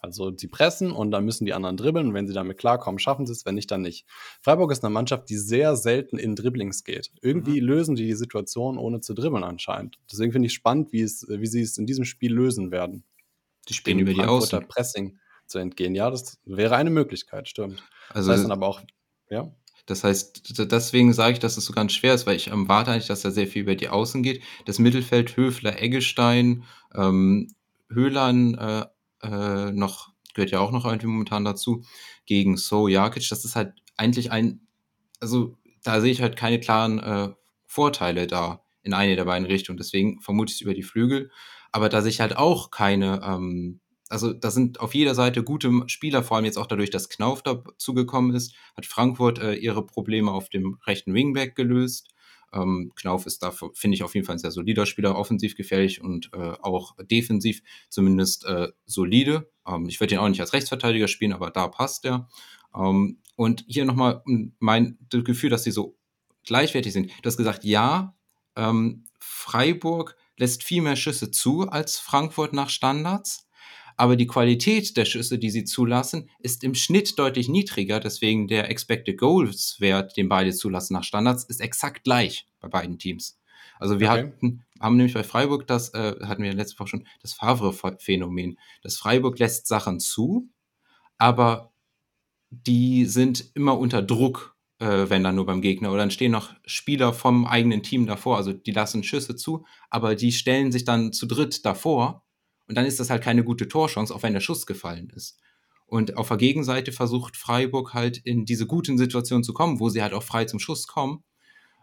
Also 0.00 0.36
sie 0.36 0.48
pressen 0.48 0.90
und 0.90 1.10
dann 1.10 1.24
müssen 1.24 1.44
die 1.44 1.54
anderen 1.54 1.76
dribbeln 1.76 2.08
und 2.08 2.14
wenn 2.14 2.26
sie 2.26 2.34
damit 2.34 2.58
klarkommen, 2.58 2.98
schaffen 2.98 3.26
sie 3.26 3.32
es, 3.32 3.46
wenn 3.46 3.54
nicht, 3.54 3.70
dann 3.70 3.82
nicht. 3.82 4.06
Freiburg 4.40 4.72
ist 4.72 4.84
eine 4.84 4.92
Mannschaft, 4.92 5.28
die 5.28 5.36
sehr 5.36 5.76
selten 5.76 6.18
in 6.18 6.34
Dribblings 6.34 6.84
geht. 6.84 7.12
Irgendwie 7.22 7.60
mhm. 7.60 7.66
lösen 7.66 7.94
die 7.94 8.06
die 8.06 8.14
Situation 8.14 8.78
ohne 8.78 9.00
zu 9.00 9.14
dribbeln 9.14 9.44
anscheinend. 9.44 9.98
Deswegen 10.10 10.32
finde 10.32 10.46
ich 10.46 10.54
spannend, 10.54 10.92
wie, 10.92 11.02
es, 11.02 11.26
wie 11.28 11.46
sie 11.46 11.62
es 11.62 11.78
in 11.78 11.86
diesem 11.86 12.04
Spiel 12.04 12.32
lösen 12.32 12.70
werden. 12.70 13.04
Die 13.68 13.74
spielen 13.74 13.98
über 13.98 14.12
die 14.12 14.22
Außen. 14.22 14.66
Pressing 14.68 15.18
zu 15.46 15.58
entgehen. 15.58 15.94
Ja, 15.94 16.10
das 16.10 16.38
wäre 16.44 16.76
eine 16.76 16.90
Möglichkeit, 16.90 17.48
stimmt. 17.48 17.82
Also 18.08 18.28
das 18.28 18.38
heißt 18.38 18.44
dann 18.44 18.52
aber 18.52 18.66
auch, 18.66 18.80
ja. 19.30 19.52
Das 19.86 20.02
heißt, 20.02 20.58
deswegen 20.70 21.12
sage 21.12 21.34
ich, 21.34 21.38
dass 21.38 21.56
es 21.56 21.64
so 21.64 21.72
ganz 21.72 21.92
schwer 21.92 22.14
ist, 22.14 22.26
weil 22.26 22.36
ich 22.36 22.48
erwarte 22.48 22.90
eigentlich, 22.90 23.06
dass 23.06 23.24
er 23.24 23.30
sehr 23.30 23.46
viel 23.46 23.62
über 23.62 23.76
die 23.76 23.88
Außen 23.88 24.22
geht. 24.22 24.42
Das 24.64 24.78
Mittelfeld, 24.78 25.36
Höfler, 25.36 25.80
Eggestein, 25.80 26.64
ähm, 26.94 27.48
Höhlern, 27.88 28.54
äh, 28.54 28.86
äh, 29.22 29.72
noch, 29.72 30.12
gehört 30.34 30.50
ja 30.50 30.60
auch 30.60 30.72
noch 30.72 30.84
irgendwie 30.84 31.06
momentan 31.06 31.44
dazu, 31.44 31.84
gegen 32.26 32.56
So 32.56 32.88
Jakic. 32.88 33.28
Das 33.28 33.44
ist 33.44 33.54
halt 33.56 33.74
eigentlich 33.96 34.32
ein, 34.32 34.66
also 35.20 35.56
da 35.84 36.00
sehe 36.00 36.10
ich 36.10 36.20
halt 36.20 36.36
keine 36.36 36.58
klaren 36.58 36.98
äh, 36.98 37.28
Vorteile 37.66 38.26
da 38.26 38.62
in 38.82 38.92
eine 38.92 39.16
der 39.16 39.24
beiden 39.24 39.46
Richtungen. 39.46 39.78
Deswegen 39.78 40.20
vermute 40.20 40.50
ich 40.50 40.56
es 40.56 40.60
über 40.62 40.74
die 40.74 40.82
Flügel. 40.82 41.30
Aber 41.70 41.88
da 41.88 42.02
sehe 42.02 42.10
ich 42.10 42.20
halt 42.20 42.36
auch 42.36 42.70
keine 42.70 43.20
ähm, 43.24 43.80
also 44.08 44.32
da 44.32 44.50
sind 44.50 44.80
auf 44.80 44.94
jeder 44.94 45.14
Seite 45.14 45.42
gute 45.42 45.82
Spieler, 45.86 46.22
vor 46.22 46.36
allem 46.36 46.46
jetzt 46.46 46.58
auch 46.58 46.66
dadurch, 46.66 46.90
dass 46.90 47.08
Knauf 47.08 47.42
dazu 47.42 47.94
gekommen 47.94 48.34
ist, 48.34 48.54
hat 48.76 48.86
Frankfurt 48.86 49.38
äh, 49.38 49.54
ihre 49.54 49.84
Probleme 49.84 50.30
auf 50.30 50.48
dem 50.48 50.78
rechten 50.86 51.12
Wingback 51.14 51.56
gelöst. 51.56 52.10
Ähm, 52.52 52.92
Knauf 52.94 53.26
ist 53.26 53.42
da, 53.42 53.50
finde 53.50 53.96
ich, 53.96 54.02
auf 54.04 54.14
jeden 54.14 54.24
Fall 54.24 54.36
ein 54.36 54.40
sehr 54.40 54.52
solider 54.52 54.86
Spieler, 54.86 55.16
offensiv 55.16 55.56
gefährlich 55.56 56.00
und 56.00 56.30
äh, 56.32 56.52
auch 56.62 56.94
defensiv 57.10 57.62
zumindest 57.88 58.44
äh, 58.46 58.68
solide. 58.84 59.50
Ähm, 59.66 59.88
ich 59.88 60.00
würde 60.00 60.14
ihn 60.14 60.20
auch 60.20 60.28
nicht 60.28 60.40
als 60.40 60.52
Rechtsverteidiger 60.52 61.08
spielen, 61.08 61.32
aber 61.32 61.50
da 61.50 61.66
passt 61.68 62.04
er. 62.04 62.28
Ähm, 62.74 63.18
und 63.36 63.64
hier 63.66 63.84
nochmal 63.84 64.22
mein 64.58 64.98
Gefühl, 65.10 65.50
dass 65.50 65.64
sie 65.64 65.70
so 65.70 65.98
gleichwertig 66.44 66.92
sind. 66.92 67.10
Du 67.22 67.26
hast 67.26 67.36
gesagt, 67.36 67.64
ja, 67.64 68.16
ähm, 68.54 69.04
Freiburg 69.18 70.16
lässt 70.38 70.62
viel 70.62 70.82
mehr 70.82 70.96
Schüsse 70.96 71.30
zu 71.30 71.68
als 71.68 71.98
Frankfurt 71.98 72.52
nach 72.52 72.70
Standards 72.70 73.45
aber 73.96 74.16
die 74.16 74.26
Qualität 74.26 74.96
der 74.96 75.04
Schüsse, 75.06 75.38
die 75.38 75.50
sie 75.50 75.64
zulassen, 75.64 76.28
ist 76.38 76.64
im 76.64 76.74
Schnitt 76.74 77.18
deutlich 77.18 77.48
niedriger. 77.48 77.98
Deswegen 77.98 78.46
der 78.46 78.70
Expected 78.70 79.18
Goals 79.18 79.76
Wert, 79.80 80.16
den 80.16 80.28
beide 80.28 80.52
zulassen 80.52 80.94
nach 80.94 81.04
Standards, 81.04 81.44
ist 81.44 81.60
exakt 81.60 82.04
gleich 82.04 82.46
bei 82.60 82.68
beiden 82.68 82.98
Teams. 82.98 83.38
Also 83.78 84.00
wir 84.00 84.10
okay. 84.10 84.18
hatten, 84.18 84.64
haben 84.80 84.96
nämlich 84.96 85.14
bei 85.14 85.24
Freiburg 85.24 85.66
das, 85.66 85.90
äh, 85.94 86.16
hatten 86.22 86.42
wir 86.42 86.52
letzte 86.52 86.78
Woche 86.78 86.88
schon, 86.88 87.06
das 87.20 87.34
Favre-Phänomen. 87.34 88.58
Das 88.82 88.96
Freiburg 88.96 89.38
lässt 89.38 89.66
Sachen 89.66 90.00
zu, 90.00 90.48
aber 91.18 91.72
die 92.50 93.06
sind 93.06 93.50
immer 93.54 93.78
unter 93.78 94.02
Druck, 94.02 94.56
äh, 94.78 95.06
wenn 95.08 95.24
dann 95.24 95.36
nur 95.36 95.46
beim 95.46 95.62
Gegner. 95.62 95.90
Oder 95.90 96.00
dann 96.00 96.10
stehen 96.10 96.32
noch 96.32 96.54
Spieler 96.64 97.12
vom 97.12 97.46
eigenen 97.46 97.82
Team 97.82 98.06
davor. 98.06 98.36
Also 98.36 98.52
die 98.52 98.72
lassen 98.72 99.02
Schüsse 99.02 99.36
zu, 99.36 99.64
aber 99.90 100.14
die 100.14 100.32
stellen 100.32 100.72
sich 100.72 100.84
dann 100.84 101.12
zu 101.12 101.26
dritt 101.26 101.64
davor 101.64 102.25
und 102.68 102.76
dann 102.76 102.86
ist 102.86 103.00
das 103.00 103.10
halt 103.10 103.22
keine 103.22 103.44
gute 103.44 103.68
Torchance, 103.68 104.14
auch 104.14 104.22
wenn 104.22 104.32
der 104.32 104.40
Schuss 104.40 104.66
gefallen 104.66 105.10
ist. 105.14 105.38
Und 105.86 106.16
auf 106.16 106.28
der 106.28 106.36
Gegenseite 106.36 106.90
versucht 106.90 107.36
Freiburg 107.36 107.94
halt 107.94 108.18
in 108.18 108.44
diese 108.44 108.66
guten 108.66 108.98
Situationen 108.98 109.44
zu 109.44 109.52
kommen, 109.52 109.78
wo 109.78 109.88
sie 109.88 110.02
halt 110.02 110.14
auch 110.14 110.22
frei 110.22 110.44
zum 110.44 110.58
Schuss 110.58 110.88
kommen. 110.88 111.22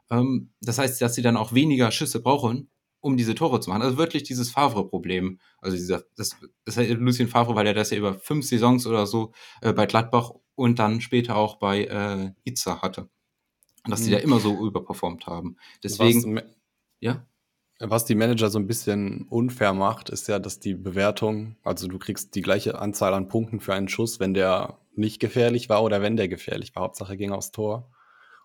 Ähm, 0.10 0.52
das 0.62 0.78
heißt, 0.78 1.02
dass 1.02 1.16
sie 1.16 1.22
dann 1.22 1.38
auch 1.38 1.54
weniger 1.54 1.90
Schüsse 1.92 2.22
brauchen, 2.22 2.70
um 3.00 3.16
diese 3.16 3.34
Tore 3.34 3.62
zu 3.62 3.70
machen. 3.70 3.82
Also 3.82 3.98
wirklich 3.98 4.24
dieses 4.24 4.52
Favre-Problem. 4.52 5.40
Also 5.60 5.78
dieser, 5.78 6.04
das, 6.18 6.36
das 6.66 6.76
heißt 6.76 6.92
Lucien 6.92 7.30
Favre, 7.30 7.56
weil 7.56 7.68
er 7.68 7.74
das 7.74 7.92
ja 7.92 7.98
über 7.98 8.14
fünf 8.14 8.46
Saisons 8.46 8.86
oder 8.86 9.08
so 9.08 9.32
äh, 9.62 9.72
bei 9.72 9.86
Gladbach 9.86 10.32
und 10.56 10.80
dann 10.80 11.00
später 11.00 11.38
auch 11.38 11.56
bei 11.56 11.86
äh, 11.86 12.32
Itza 12.44 12.82
hatte. 12.82 13.10
Und 13.86 13.92
dass 13.92 14.02
mhm. 14.02 14.06
die 14.06 14.12
da 14.12 14.18
immer 14.18 14.40
so 14.40 14.66
überperformt 14.66 15.28
haben. 15.28 15.58
Deswegen. 15.82 16.42
ja? 17.00 17.26
Was 17.86 18.06
die 18.06 18.16
Manager 18.16 18.50
so 18.50 18.60
ein 18.60 18.68
bisschen 18.68 19.28
unfair 19.30 19.74
macht, 19.74 20.10
ist 20.10 20.30
ja, 20.30 20.40
dass 20.40 20.60
die 20.60 20.74
Bewertung, 20.74 21.58
also 21.64 21.88
du 21.88 22.00
kriegst 22.00 22.34
die 22.34 22.42
gleiche 22.42 22.80
Anzahl 22.80 23.14
an 23.14 23.28
Punkten 23.28 23.60
für 23.60 23.74
einen 23.74 23.90
Schuss, 23.90 24.22
wenn 24.22 24.34
der 24.34 24.78
nicht 24.96 25.20
gefährlich 25.20 25.68
war 25.68 25.84
oder 25.84 26.02
wenn 26.02 26.16
der 26.16 26.30
gefährlich 26.30 26.74
war. 26.76 26.84
Hauptsache 26.84 27.18
ging 27.18 27.32
aufs 27.32 27.52
Tor. 27.52 27.92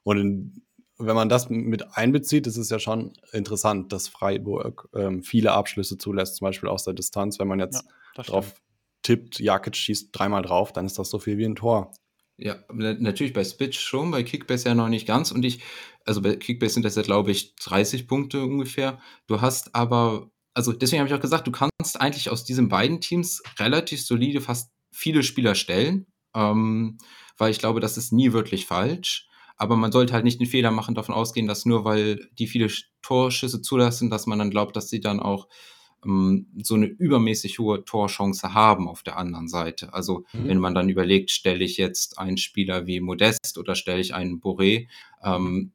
Und 0.03 0.19
in, 0.19 0.63
wenn 0.99 1.15
man 1.15 1.29
das 1.29 1.51
mit 1.51 1.97
einbezieht, 1.97 2.49
ist 2.49 2.57
es 2.57 2.69
ja 2.69 2.81
schon 2.81 3.13
interessant, 3.33 3.93
dass 3.93 4.09
Freiburg 4.09 4.89
ähm, 4.93 5.23
viele 5.23 5.53
Abschlüsse 5.53 5.99
zulässt, 5.99 6.37
zum 6.37 6.47
Beispiel 6.47 6.69
aus 6.69 6.83
der 6.83 6.95
Distanz. 6.95 7.39
Wenn 7.39 7.49
man 7.49 7.61
jetzt 7.61 7.85
ja, 8.17 8.23
drauf 8.25 8.61
tippt, 9.03 9.39
Jakic 9.39 9.77
schießt 9.77 10.09
dreimal 10.13 10.43
drauf, 10.43 10.73
dann 10.73 10.87
ist 10.87 10.99
das 10.99 11.11
so 11.11 11.21
viel 11.21 11.39
wie 11.39 11.45
ein 11.45 11.55
Tor. 11.55 11.93
Ja, 12.41 12.57
natürlich 12.73 13.33
bei 13.33 13.43
Spitch 13.43 13.81
schon, 13.81 14.13
bei 14.13 14.23
Kickbase 14.23 14.69
ja 14.69 14.75
noch 14.75 14.89
nicht 14.89 15.09
ganz. 15.09 15.33
Und 15.33 15.45
ich, 15.45 15.61
also 16.05 16.23
bei 16.23 16.37
Kickbase 16.37 16.75
sind 16.75 16.85
das 16.85 16.95
ja, 16.95 17.03
glaube 17.03 17.33
ich, 17.33 17.57
30 17.57 18.07
Punkte 18.07 18.45
ungefähr. 18.45 19.01
Du 19.27 19.41
hast 19.41 19.75
aber, 19.75 20.31
also 20.55 20.73
deswegen 20.73 21.01
habe 21.01 21.09
ich 21.09 21.15
auch 21.15 21.21
gesagt, 21.21 21.49
du 21.49 21.51
kannst 21.51 22.01
eigentlich 22.01 22.31
aus 22.31 22.45
diesen 22.45 22.69
beiden 22.69 23.01
Teams 23.01 23.43
relativ 23.59 24.05
solide 24.05 24.41
fast 24.41 24.71
viele 24.93 25.25
Spieler 25.25 25.57
stellen, 25.57 26.07
ähm, 26.33 26.99
weil 27.39 27.51
ich 27.51 27.59
glaube, 27.59 27.81
das 27.81 27.97
ist 27.97 28.13
nie 28.13 28.33
wirklich 28.33 28.67
falsch. 28.67 29.29
Aber 29.57 29.77
man 29.77 29.91
sollte 29.91 30.13
halt 30.13 30.23
nicht 30.23 30.39
den 30.39 30.47
Fehler 30.47 30.71
machen, 30.71 30.95
davon 30.95 31.17
ausgehen, 31.17 31.49
dass 31.49 31.67
nur 31.67 31.85
weil 31.85 32.29
die 32.39 32.47
viele 32.47 32.71
Torschüsse 33.03 33.63
zulassen, 33.63 34.11
dass 34.11 34.27
man 34.27 34.39
dann 34.39 34.51
glaubt, 34.51 34.77
dass 34.77 34.89
sie 34.89 35.01
dann 35.01 35.19
auch 35.19 35.49
so 36.03 36.75
eine 36.75 36.87
übermäßig 36.87 37.59
hohe 37.59 37.85
Torchance 37.85 38.55
haben 38.55 38.89
auf 38.89 39.03
der 39.03 39.17
anderen 39.17 39.49
Seite. 39.49 39.93
Also 39.93 40.25
mhm. 40.33 40.49
wenn 40.49 40.59
man 40.59 40.75
dann 40.75 40.89
überlegt, 40.89 41.31
stelle 41.31 41.65
ich 41.65 41.77
jetzt 41.77 42.19
einen 42.19 42.37
Spieler 42.37 42.87
wie 42.87 43.01
Modest 43.01 43.59
oder 43.59 43.75
stelle 43.75 44.01
ich 44.01 44.15
einen 44.15 44.41
Boré, 44.41 44.89
ähm, 45.23 45.73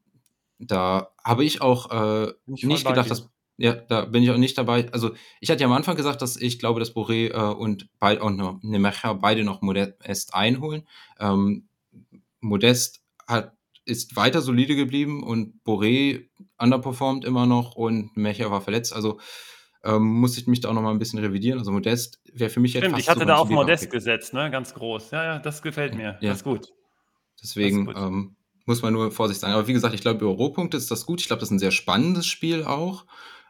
da 0.59 1.09
habe 1.23 1.43
ich 1.43 1.61
auch 1.61 1.91
äh, 1.91 2.33
nicht 2.45 2.85
gedacht, 2.85 3.11
dass 3.11 3.29
ja, 3.57 3.73
da 3.73 4.05
bin 4.05 4.23
ich 4.23 4.31
auch 4.31 4.37
nicht 4.37 4.57
dabei. 4.57 4.91
Also 4.91 5.11
ich 5.39 5.51
hatte 5.51 5.61
ja 5.61 5.67
am 5.67 5.73
Anfang 5.73 5.95
gesagt, 5.95 6.21
dass 6.23 6.37
ich 6.37 6.57
glaube, 6.57 6.79
dass 6.79 6.95
Boré 6.95 7.29
äh, 7.29 7.53
und, 7.53 7.87
bei, 7.99 8.19
und 8.19 8.63
Nemecha 8.63 9.13
beide 9.13 9.43
noch 9.43 9.61
Modest 9.61 10.33
einholen. 10.33 10.87
Ähm, 11.19 11.67
Modest 12.39 13.03
hat, 13.27 13.55
ist 13.85 14.15
weiter 14.15 14.41
solide 14.41 14.75
geblieben 14.75 15.23
und 15.23 15.61
Boré 15.65 16.27
underperformt 16.57 17.25
immer 17.25 17.45
noch 17.45 17.75
und 17.75 18.15
Mecha 18.17 18.49
war 18.49 18.61
verletzt. 18.61 18.93
Also 18.93 19.19
ähm, 19.83 20.03
muss 20.03 20.37
ich 20.37 20.47
mich 20.47 20.61
da 20.61 20.69
auch 20.69 20.73
noch 20.73 20.81
mal 20.81 20.91
ein 20.91 20.99
bisschen 20.99 21.19
revidieren. 21.19 21.59
Also 21.59 21.71
Modest 21.71 22.19
wäre 22.33 22.49
für 22.49 22.59
mich 22.59 22.71
Stimmt, 22.71 22.85
etwas. 22.85 22.99
Ich 22.99 23.09
hatte 23.09 23.25
da 23.25 23.35
auf 23.35 23.49
Modest 23.49 23.89
gesetzt, 23.91 24.33
ne? 24.33 24.49
ganz 24.49 24.73
groß. 24.73 25.11
Ja, 25.11 25.23
ja, 25.23 25.39
das 25.39 25.61
gefällt 25.61 25.95
mir. 25.95 26.17
Ja. 26.21 26.29
Das 26.29 26.37
ist 26.37 26.43
gut. 26.43 26.73
Deswegen 27.41 27.89
ist 27.89 27.95
gut. 27.95 28.03
Ähm, 28.03 28.35
muss 28.65 28.81
man 28.81 28.93
nur 28.93 29.11
vorsichtig 29.11 29.41
sein. 29.41 29.51
Aber 29.51 29.67
wie 29.67 29.73
gesagt, 29.73 29.93
ich 29.93 30.01
glaube, 30.01 30.23
über 30.23 30.33
Rohpunkte 30.33 30.77
ist 30.77 30.89
das 30.89 31.05
gut. 31.05 31.19
Ich 31.19 31.27
glaube, 31.27 31.41
das 31.41 31.49
ist 31.49 31.55
ein 31.55 31.59
sehr 31.59 31.71
spannendes 31.71 32.27
Spiel 32.27 32.63
auch, 32.63 33.05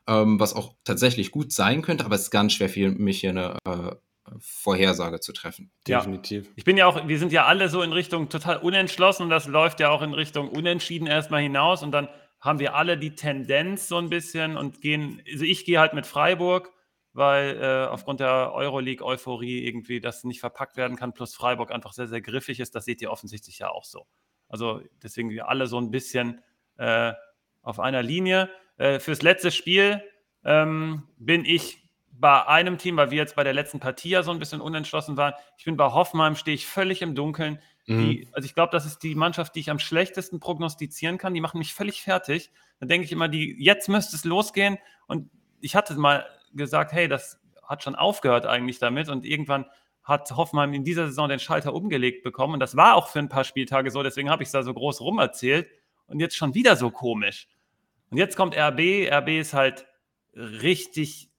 ähm, 0.07 0.39
was 0.39 0.55
auch 0.55 0.73
tatsächlich 0.83 1.31
gut 1.31 1.51
sein 1.51 1.81
könnte, 1.81 2.05
aber 2.05 2.15
es 2.15 2.23
ist 2.23 2.31
ganz 2.31 2.53
schwer 2.53 2.69
für 2.69 2.89
mich 2.89 3.19
hier 3.19 3.29
eine 3.29 3.57
äh, 3.65 3.95
Vorhersage 4.39 5.19
zu 5.19 5.33
treffen. 5.33 5.71
Definitiv. 5.87 6.45
Ja. 6.45 6.51
Ich 6.55 6.63
bin 6.63 6.77
ja 6.77 6.87
auch, 6.87 7.07
wir 7.07 7.19
sind 7.19 7.31
ja 7.31 7.45
alle 7.45 7.69
so 7.69 7.81
in 7.81 7.93
Richtung 7.93 8.29
total 8.29 8.57
unentschlossen 8.57 9.23
und 9.23 9.29
das 9.29 9.47
läuft 9.47 9.79
ja 9.79 9.89
auch 9.89 10.01
in 10.01 10.13
Richtung 10.13 10.49
unentschieden 10.49 11.07
erstmal 11.07 11.41
hinaus 11.41 11.83
und 11.83 11.91
dann 11.91 12.07
haben 12.43 12.59
wir 12.59 12.75
alle 12.75 12.97
die 12.97 13.15
Tendenz 13.15 13.87
so 13.87 13.97
ein 13.97 14.09
bisschen 14.09 14.57
und 14.57 14.81
gehen, 14.81 15.21
also 15.31 15.45
ich 15.45 15.63
gehe 15.63 15.79
halt 15.79 15.93
mit 15.93 16.05
Freiburg, 16.05 16.73
weil 17.13 17.57
äh, 17.57 17.87
aufgrund 17.87 18.19
der 18.19 18.51
Euroleague-Euphorie 18.53 19.65
irgendwie 19.65 20.01
das 20.01 20.25
nicht 20.25 20.41
verpackt 20.41 20.75
werden 20.75 20.97
kann, 20.97 21.13
plus 21.13 21.33
Freiburg 21.33 21.71
einfach 21.71 21.93
sehr, 21.93 22.07
sehr 22.07 22.19
griffig 22.19 22.59
ist. 22.59 22.75
Das 22.75 22.83
seht 22.83 23.01
ihr 23.01 23.11
offensichtlich 23.11 23.59
ja 23.59 23.69
auch 23.69 23.85
so. 23.85 24.07
Also 24.49 24.81
deswegen 25.01 25.29
wir 25.29 25.47
alle 25.47 25.67
so 25.67 25.79
ein 25.79 25.89
bisschen 25.89 26.41
äh, 26.77 27.13
auf 27.61 27.79
einer 27.79 28.03
Linie. 28.03 28.49
Äh, 28.75 28.99
fürs 28.99 29.21
letzte 29.21 29.49
Spiel 29.49 30.03
ähm, 30.43 31.07
bin 31.17 31.45
ich 31.45 31.82
bei 32.23 32.47
einem 32.47 32.77
Team, 32.77 32.95
weil 32.95 33.11
wir 33.11 33.17
jetzt 33.17 33.35
bei 33.35 33.43
der 33.43 33.51
letzten 33.51 33.81
Partie 33.81 34.11
ja 34.11 34.23
so 34.23 34.31
ein 34.31 34.39
bisschen 34.39 34.61
unentschlossen 34.61 35.17
waren. 35.17 35.33
Ich 35.57 35.65
bin 35.65 35.75
bei 35.75 35.91
Hoffenheim, 35.91 36.37
stehe 36.37 36.55
ich 36.55 36.65
völlig 36.65 37.01
im 37.01 37.15
Dunkeln. 37.15 37.59
Mhm. 37.85 37.99
Die, 37.99 38.29
also 38.31 38.45
ich 38.45 38.55
glaube, 38.55 38.71
das 38.71 38.85
ist 38.85 38.99
die 38.99 39.13
Mannschaft, 39.13 39.55
die 39.55 39.59
ich 39.59 39.69
am 39.69 39.77
schlechtesten 39.77 40.39
prognostizieren 40.39 41.17
kann. 41.17 41.33
Die 41.33 41.41
machen 41.41 41.57
mich 41.57 41.73
völlig 41.73 42.01
fertig. 42.01 42.49
Dann 42.79 42.87
denke 42.87 43.03
ich 43.03 43.11
immer, 43.11 43.27
die, 43.27 43.61
jetzt 43.61 43.89
müsste 43.89 44.15
es 44.15 44.23
losgehen. 44.23 44.77
Und 45.05 45.29
ich 45.59 45.75
hatte 45.75 45.95
mal 45.95 46.25
gesagt, 46.53 46.93
hey, 46.93 47.09
das 47.09 47.41
hat 47.61 47.83
schon 47.83 47.95
aufgehört 47.95 48.45
eigentlich 48.45 48.79
damit. 48.79 49.09
Und 49.09 49.25
irgendwann 49.25 49.65
hat 50.01 50.31
Hoffenheim 50.31 50.73
in 50.73 50.85
dieser 50.85 51.07
Saison 51.07 51.27
den 51.27 51.39
Schalter 51.39 51.73
umgelegt 51.73 52.23
bekommen. 52.23 52.53
Und 52.53 52.61
das 52.61 52.77
war 52.77 52.95
auch 52.95 53.09
für 53.09 53.19
ein 53.19 53.27
paar 53.27 53.43
Spieltage 53.43 53.91
so. 53.91 54.01
Deswegen 54.01 54.29
habe 54.29 54.43
ich 54.43 54.47
es 54.47 54.53
da 54.53 54.63
so 54.63 54.73
groß 54.73 55.01
rum 55.01 55.19
erzählt. 55.19 55.67
Und 56.07 56.21
jetzt 56.21 56.37
schon 56.37 56.55
wieder 56.55 56.77
so 56.77 56.89
komisch. 56.89 57.49
Und 58.11 58.17
jetzt 58.17 58.37
kommt 58.37 58.55
RB. 58.55 59.11
RB 59.11 59.27
ist 59.41 59.53
halt 59.53 59.87
richtig, 60.33 61.32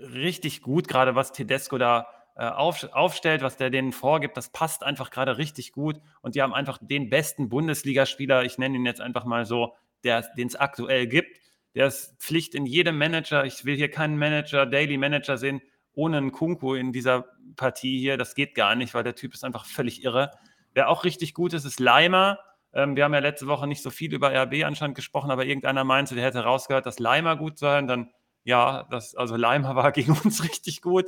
richtig 0.00 0.62
gut, 0.62 0.88
gerade 0.88 1.14
was 1.14 1.32
Tedesco 1.32 1.78
da 1.78 2.06
äh, 2.36 2.46
auf, 2.46 2.84
aufstellt, 2.92 3.42
was 3.42 3.56
der 3.56 3.70
denen 3.70 3.92
vorgibt, 3.92 4.36
das 4.36 4.50
passt 4.50 4.82
einfach 4.82 5.10
gerade 5.10 5.38
richtig 5.38 5.72
gut. 5.72 6.00
Und 6.20 6.34
die 6.34 6.42
haben 6.42 6.52
einfach 6.52 6.78
den 6.80 7.08
besten 7.08 7.48
Bundesligaspieler, 7.48 8.44
ich 8.44 8.58
nenne 8.58 8.76
ihn 8.76 8.86
jetzt 8.86 9.00
einfach 9.00 9.24
mal 9.24 9.44
so, 9.46 9.74
den 10.04 10.46
es 10.46 10.56
aktuell 10.56 11.06
gibt. 11.06 11.38
Der 11.74 11.86
ist 11.86 12.20
Pflicht 12.20 12.54
in 12.54 12.66
jedem 12.66 12.98
Manager. 12.98 13.44
Ich 13.44 13.64
will 13.64 13.76
hier 13.76 13.90
keinen 13.90 14.18
Manager, 14.18 14.66
Daily 14.66 14.98
Manager 14.98 15.38
sehen, 15.38 15.62
ohne 15.94 16.18
einen 16.18 16.32
Kunku 16.32 16.74
in 16.74 16.92
dieser 16.92 17.26
Partie 17.56 17.98
hier. 17.98 18.16
Das 18.16 18.34
geht 18.34 18.54
gar 18.54 18.74
nicht, 18.74 18.94
weil 18.94 19.04
der 19.04 19.14
Typ 19.14 19.34
ist 19.34 19.44
einfach 19.44 19.64
völlig 19.64 20.04
irre. 20.04 20.32
Wer 20.72 20.88
auch 20.88 21.04
richtig 21.04 21.34
gut 21.34 21.52
ist, 21.52 21.64
ist 21.64 21.80
Leimer. 21.80 22.38
Ähm, 22.72 22.96
wir 22.96 23.04
haben 23.04 23.14
ja 23.14 23.20
letzte 23.20 23.46
Woche 23.46 23.66
nicht 23.66 23.82
so 23.82 23.90
viel 23.90 24.12
über 24.12 24.32
RB 24.34 24.64
anscheinend 24.64 24.96
gesprochen, 24.96 25.30
aber 25.30 25.46
irgendeiner 25.46 25.84
meinte, 25.84 26.14
der 26.14 26.24
hätte 26.24 26.40
rausgehört, 26.40 26.86
dass 26.86 26.98
Leimer 26.98 27.36
gut 27.36 27.58
sein. 27.58 27.86
Dann 27.86 28.10
ja, 28.44 28.84
das, 28.90 29.14
also 29.14 29.36
Leimer 29.36 29.74
war 29.76 29.92
gegen 29.92 30.12
uns 30.12 30.44
richtig 30.44 30.82
gut. 30.82 31.06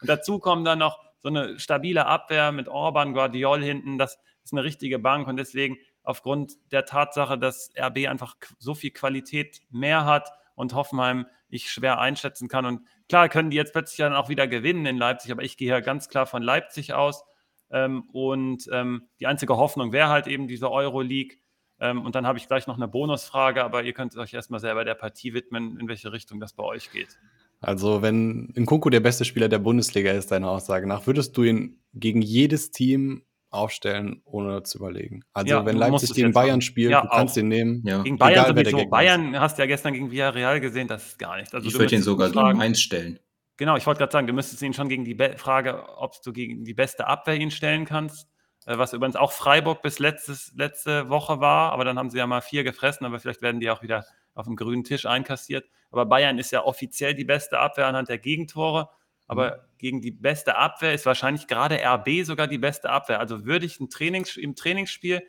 Und 0.00 0.08
dazu 0.08 0.38
kommen 0.38 0.64
dann 0.64 0.78
noch 0.78 0.98
so 1.18 1.28
eine 1.28 1.58
stabile 1.58 2.06
Abwehr 2.06 2.52
mit 2.52 2.68
Orban, 2.68 3.12
Guardiol 3.12 3.62
hinten. 3.62 3.98
Das 3.98 4.18
ist 4.44 4.52
eine 4.52 4.64
richtige 4.64 4.98
Bank 4.98 5.28
und 5.28 5.36
deswegen 5.36 5.78
aufgrund 6.02 6.54
der 6.72 6.86
Tatsache, 6.86 7.38
dass 7.38 7.70
RB 7.78 8.08
einfach 8.08 8.36
so 8.58 8.74
viel 8.74 8.90
Qualität 8.90 9.60
mehr 9.70 10.06
hat 10.06 10.30
und 10.54 10.74
Hoffenheim 10.74 11.26
ich 11.48 11.70
schwer 11.70 11.98
einschätzen 11.98 12.48
kann. 12.48 12.64
Und 12.66 12.80
klar 13.08 13.28
können 13.28 13.50
die 13.50 13.56
jetzt 13.56 13.72
plötzlich 13.72 13.98
dann 13.98 14.14
auch 14.14 14.28
wieder 14.28 14.46
gewinnen 14.46 14.86
in 14.86 14.96
Leipzig, 14.96 15.32
aber 15.32 15.42
ich 15.42 15.56
gehe 15.56 15.68
ja 15.68 15.80
ganz 15.80 16.08
klar 16.08 16.26
von 16.26 16.42
Leipzig 16.42 16.94
aus. 16.94 17.24
Ähm, 17.70 18.08
und 18.12 18.68
ähm, 18.72 19.08
die 19.20 19.26
einzige 19.26 19.56
Hoffnung 19.56 19.92
wäre 19.92 20.08
halt 20.08 20.26
eben 20.26 20.48
diese 20.48 20.70
Euroleague. 20.70 21.36
Ähm, 21.80 22.04
und 22.04 22.14
dann 22.14 22.26
habe 22.26 22.38
ich 22.38 22.48
gleich 22.48 22.66
noch 22.66 22.76
eine 22.76 22.88
Bonusfrage, 22.88 23.64
aber 23.64 23.82
ihr 23.82 23.92
könnt 23.92 24.16
euch 24.16 24.34
erstmal 24.34 24.60
selber 24.60 24.84
der 24.84 24.94
Partie 24.94 25.34
widmen, 25.34 25.78
in 25.78 25.88
welche 25.88 26.12
Richtung 26.12 26.40
das 26.40 26.52
bei 26.52 26.64
euch 26.64 26.90
geht. 26.90 27.18
Also, 27.60 28.02
wenn 28.02 28.52
Nkunku 28.56 28.90
der 28.90 29.00
beste 29.00 29.24
Spieler 29.24 29.48
der 29.48 29.58
Bundesliga 29.58 30.12
ist, 30.12 30.30
deiner 30.30 30.50
Aussage 30.50 30.86
nach, 30.86 31.06
würdest 31.06 31.36
du 31.36 31.42
ihn 31.42 31.80
gegen 31.92 32.22
jedes 32.22 32.70
Team 32.70 33.24
aufstellen, 33.50 34.20
ohne 34.24 34.62
zu 34.62 34.78
überlegen. 34.78 35.22
Also, 35.32 35.54
ja, 35.54 35.66
wenn 35.66 35.76
Leipzig 35.76 36.12
gegen 36.14 36.32
Bayern 36.32 36.60
spielt, 36.60 36.90
ja, 36.90 37.02
du 37.02 37.08
kannst 37.08 37.36
ihn 37.36 37.48
nehmen. 37.48 37.82
Ja. 37.84 38.02
Gegen 38.02 38.18
Bayern 38.18 38.54
egal, 38.54 38.66
sowieso. 38.66 38.88
Bayern 38.88 39.34
ist. 39.34 39.40
hast 39.40 39.58
du 39.58 39.62
ja 39.62 39.66
gestern 39.66 39.94
gegen 39.94 40.10
Villarreal 40.10 40.60
gesehen, 40.60 40.86
das 40.86 41.06
ist 41.06 41.18
gar 41.18 41.36
nicht. 41.38 41.54
Also, 41.54 41.66
ich 41.66 41.78
würde 41.78 41.94
ihn 41.94 42.02
sogar 42.02 42.30
gegen 42.30 42.58
Mainz 42.58 42.80
stellen. 42.80 43.18
Genau, 43.56 43.76
ich 43.76 43.86
wollte 43.86 43.98
gerade 43.98 44.12
sagen, 44.12 44.26
du 44.26 44.32
müsstest 44.32 44.62
ihn 44.62 44.72
schon 44.72 44.88
gegen 44.88 45.04
die 45.04 45.14
Be 45.14 45.34
Frage, 45.36 45.82
ob 45.96 46.22
du 46.22 46.32
gegen 46.32 46.64
die 46.64 46.74
beste 46.74 47.06
Abwehr 47.06 47.34
ihn 47.36 47.50
stellen 47.50 47.86
kannst, 47.86 48.28
was 48.76 48.92
übrigens 48.92 49.16
auch 49.16 49.32
Freiburg 49.32 49.80
bis 49.80 49.98
letztes, 49.98 50.52
letzte 50.54 51.08
Woche 51.08 51.40
war, 51.40 51.72
aber 51.72 51.84
dann 51.84 51.98
haben 51.98 52.10
sie 52.10 52.18
ja 52.18 52.26
mal 52.26 52.42
vier 52.42 52.64
gefressen, 52.64 53.06
aber 53.06 53.18
vielleicht 53.18 53.40
werden 53.40 53.60
die 53.60 53.70
auch 53.70 53.82
wieder 53.82 54.04
auf 54.34 54.46
dem 54.46 54.56
grünen 54.56 54.84
Tisch 54.84 55.06
einkassiert. 55.06 55.64
Aber 55.90 56.04
Bayern 56.04 56.38
ist 56.38 56.50
ja 56.52 56.64
offiziell 56.64 57.14
die 57.14 57.24
beste 57.24 57.58
Abwehr 57.58 57.86
anhand 57.86 58.08
der 58.08 58.18
Gegentore, 58.18 58.90
aber 59.26 59.50
mhm. 59.50 59.78
gegen 59.78 60.00
die 60.00 60.10
beste 60.10 60.56
Abwehr 60.56 60.92
ist 60.92 61.06
wahrscheinlich 61.06 61.46
gerade 61.46 61.80
RB 61.82 62.24
sogar 62.24 62.46
die 62.46 62.58
beste 62.58 62.90
Abwehr. 62.90 63.20
Also 63.20 63.46
würde 63.46 63.64
ich 63.64 63.80
ein 63.80 63.88
Trainings 63.88 64.36
im 64.36 64.54
Trainingsspiel 64.54 65.22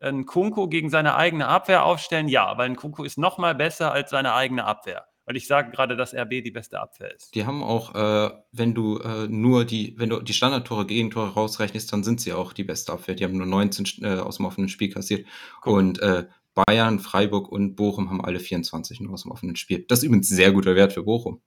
einen 0.00 0.26
Kunku 0.26 0.68
gegen 0.68 0.90
seine 0.90 1.16
eigene 1.16 1.48
Abwehr 1.48 1.84
aufstellen? 1.84 2.28
Ja, 2.28 2.56
weil 2.58 2.70
ein 2.70 2.76
Kunku 2.76 3.04
ist 3.04 3.18
noch 3.18 3.38
mal 3.38 3.54
besser 3.54 3.92
als 3.92 4.10
seine 4.10 4.34
eigene 4.34 4.64
Abwehr. 4.64 5.06
Weil 5.26 5.36
ich 5.36 5.46
sage 5.46 5.70
gerade, 5.70 5.96
dass 5.96 6.14
RB 6.14 6.42
die 6.42 6.50
beste 6.50 6.80
Abwehr 6.80 7.14
ist. 7.14 7.34
Die 7.34 7.46
haben 7.46 7.62
auch, 7.62 7.94
äh, 7.94 8.30
wenn 8.52 8.74
du 8.74 8.98
äh, 8.98 9.26
nur 9.26 9.64
die, 9.64 9.94
wenn 9.96 10.10
du 10.10 10.20
die 10.20 10.34
Standardtore, 10.34 10.86
Gegentore 10.86 11.32
rausrechnest, 11.32 11.90
dann 11.92 12.04
sind 12.04 12.20
sie 12.20 12.34
auch 12.34 12.52
die 12.52 12.64
beste 12.64 12.92
Abwehr. 12.92 13.14
Die 13.14 13.24
haben 13.24 13.36
nur 13.36 13.46
19 13.46 13.86
äh, 14.02 14.18
aus 14.18 14.36
dem 14.36 14.46
offenen 14.46 14.68
Spiel 14.68 14.90
kassiert. 14.90 15.26
Cool. 15.64 15.78
Und 15.78 16.00
äh, 16.00 16.26
Bayern, 16.54 17.00
Freiburg 17.00 17.50
und 17.50 17.74
Bochum 17.74 18.10
haben 18.10 18.22
alle 18.22 18.38
24 18.38 19.00
nur 19.00 19.14
aus 19.14 19.22
dem 19.22 19.32
offenen 19.32 19.56
Spiel. 19.56 19.84
Das 19.88 20.00
ist 20.00 20.04
übrigens 20.04 20.30
ein 20.30 20.36
sehr 20.36 20.52
guter 20.52 20.76
Wert 20.76 20.92
für 20.92 21.02
Bochum. 21.02 21.40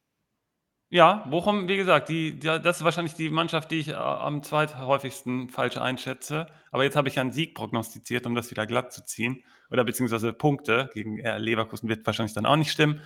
Ja, 0.90 1.26
Bochum, 1.30 1.68
wie 1.68 1.78
gesagt, 1.78 2.10
die, 2.10 2.40
die, 2.40 2.48
das 2.48 2.78
ist 2.78 2.84
wahrscheinlich 2.84 3.14
die 3.14 3.30
Mannschaft, 3.30 3.70
die 3.70 3.80
ich 3.80 3.90
äh, 3.90 3.94
am 3.94 4.42
zweithäufigsten 4.42 5.50
falsch 5.50 5.78
einschätze. 5.78 6.48
Aber 6.72 6.84
jetzt 6.84 6.96
habe 6.96 7.10
ich 7.10 7.16
ja 7.16 7.22
einen 7.22 7.32
Sieg 7.32 7.54
prognostiziert, 7.54 8.26
um 8.26 8.34
das 8.34 8.50
wieder 8.50 8.66
glatt 8.66 8.92
zu 8.92 9.06
ziehen. 9.06 9.44
Oder 9.70 9.84
beziehungsweise 9.84 10.34
Punkte 10.34 10.90
gegen 10.94 11.18
Leverkusen 11.18 11.90
wird 11.90 12.06
wahrscheinlich 12.06 12.34
dann 12.34 12.46
auch 12.46 12.56
nicht 12.56 12.72
stimmen 12.72 13.02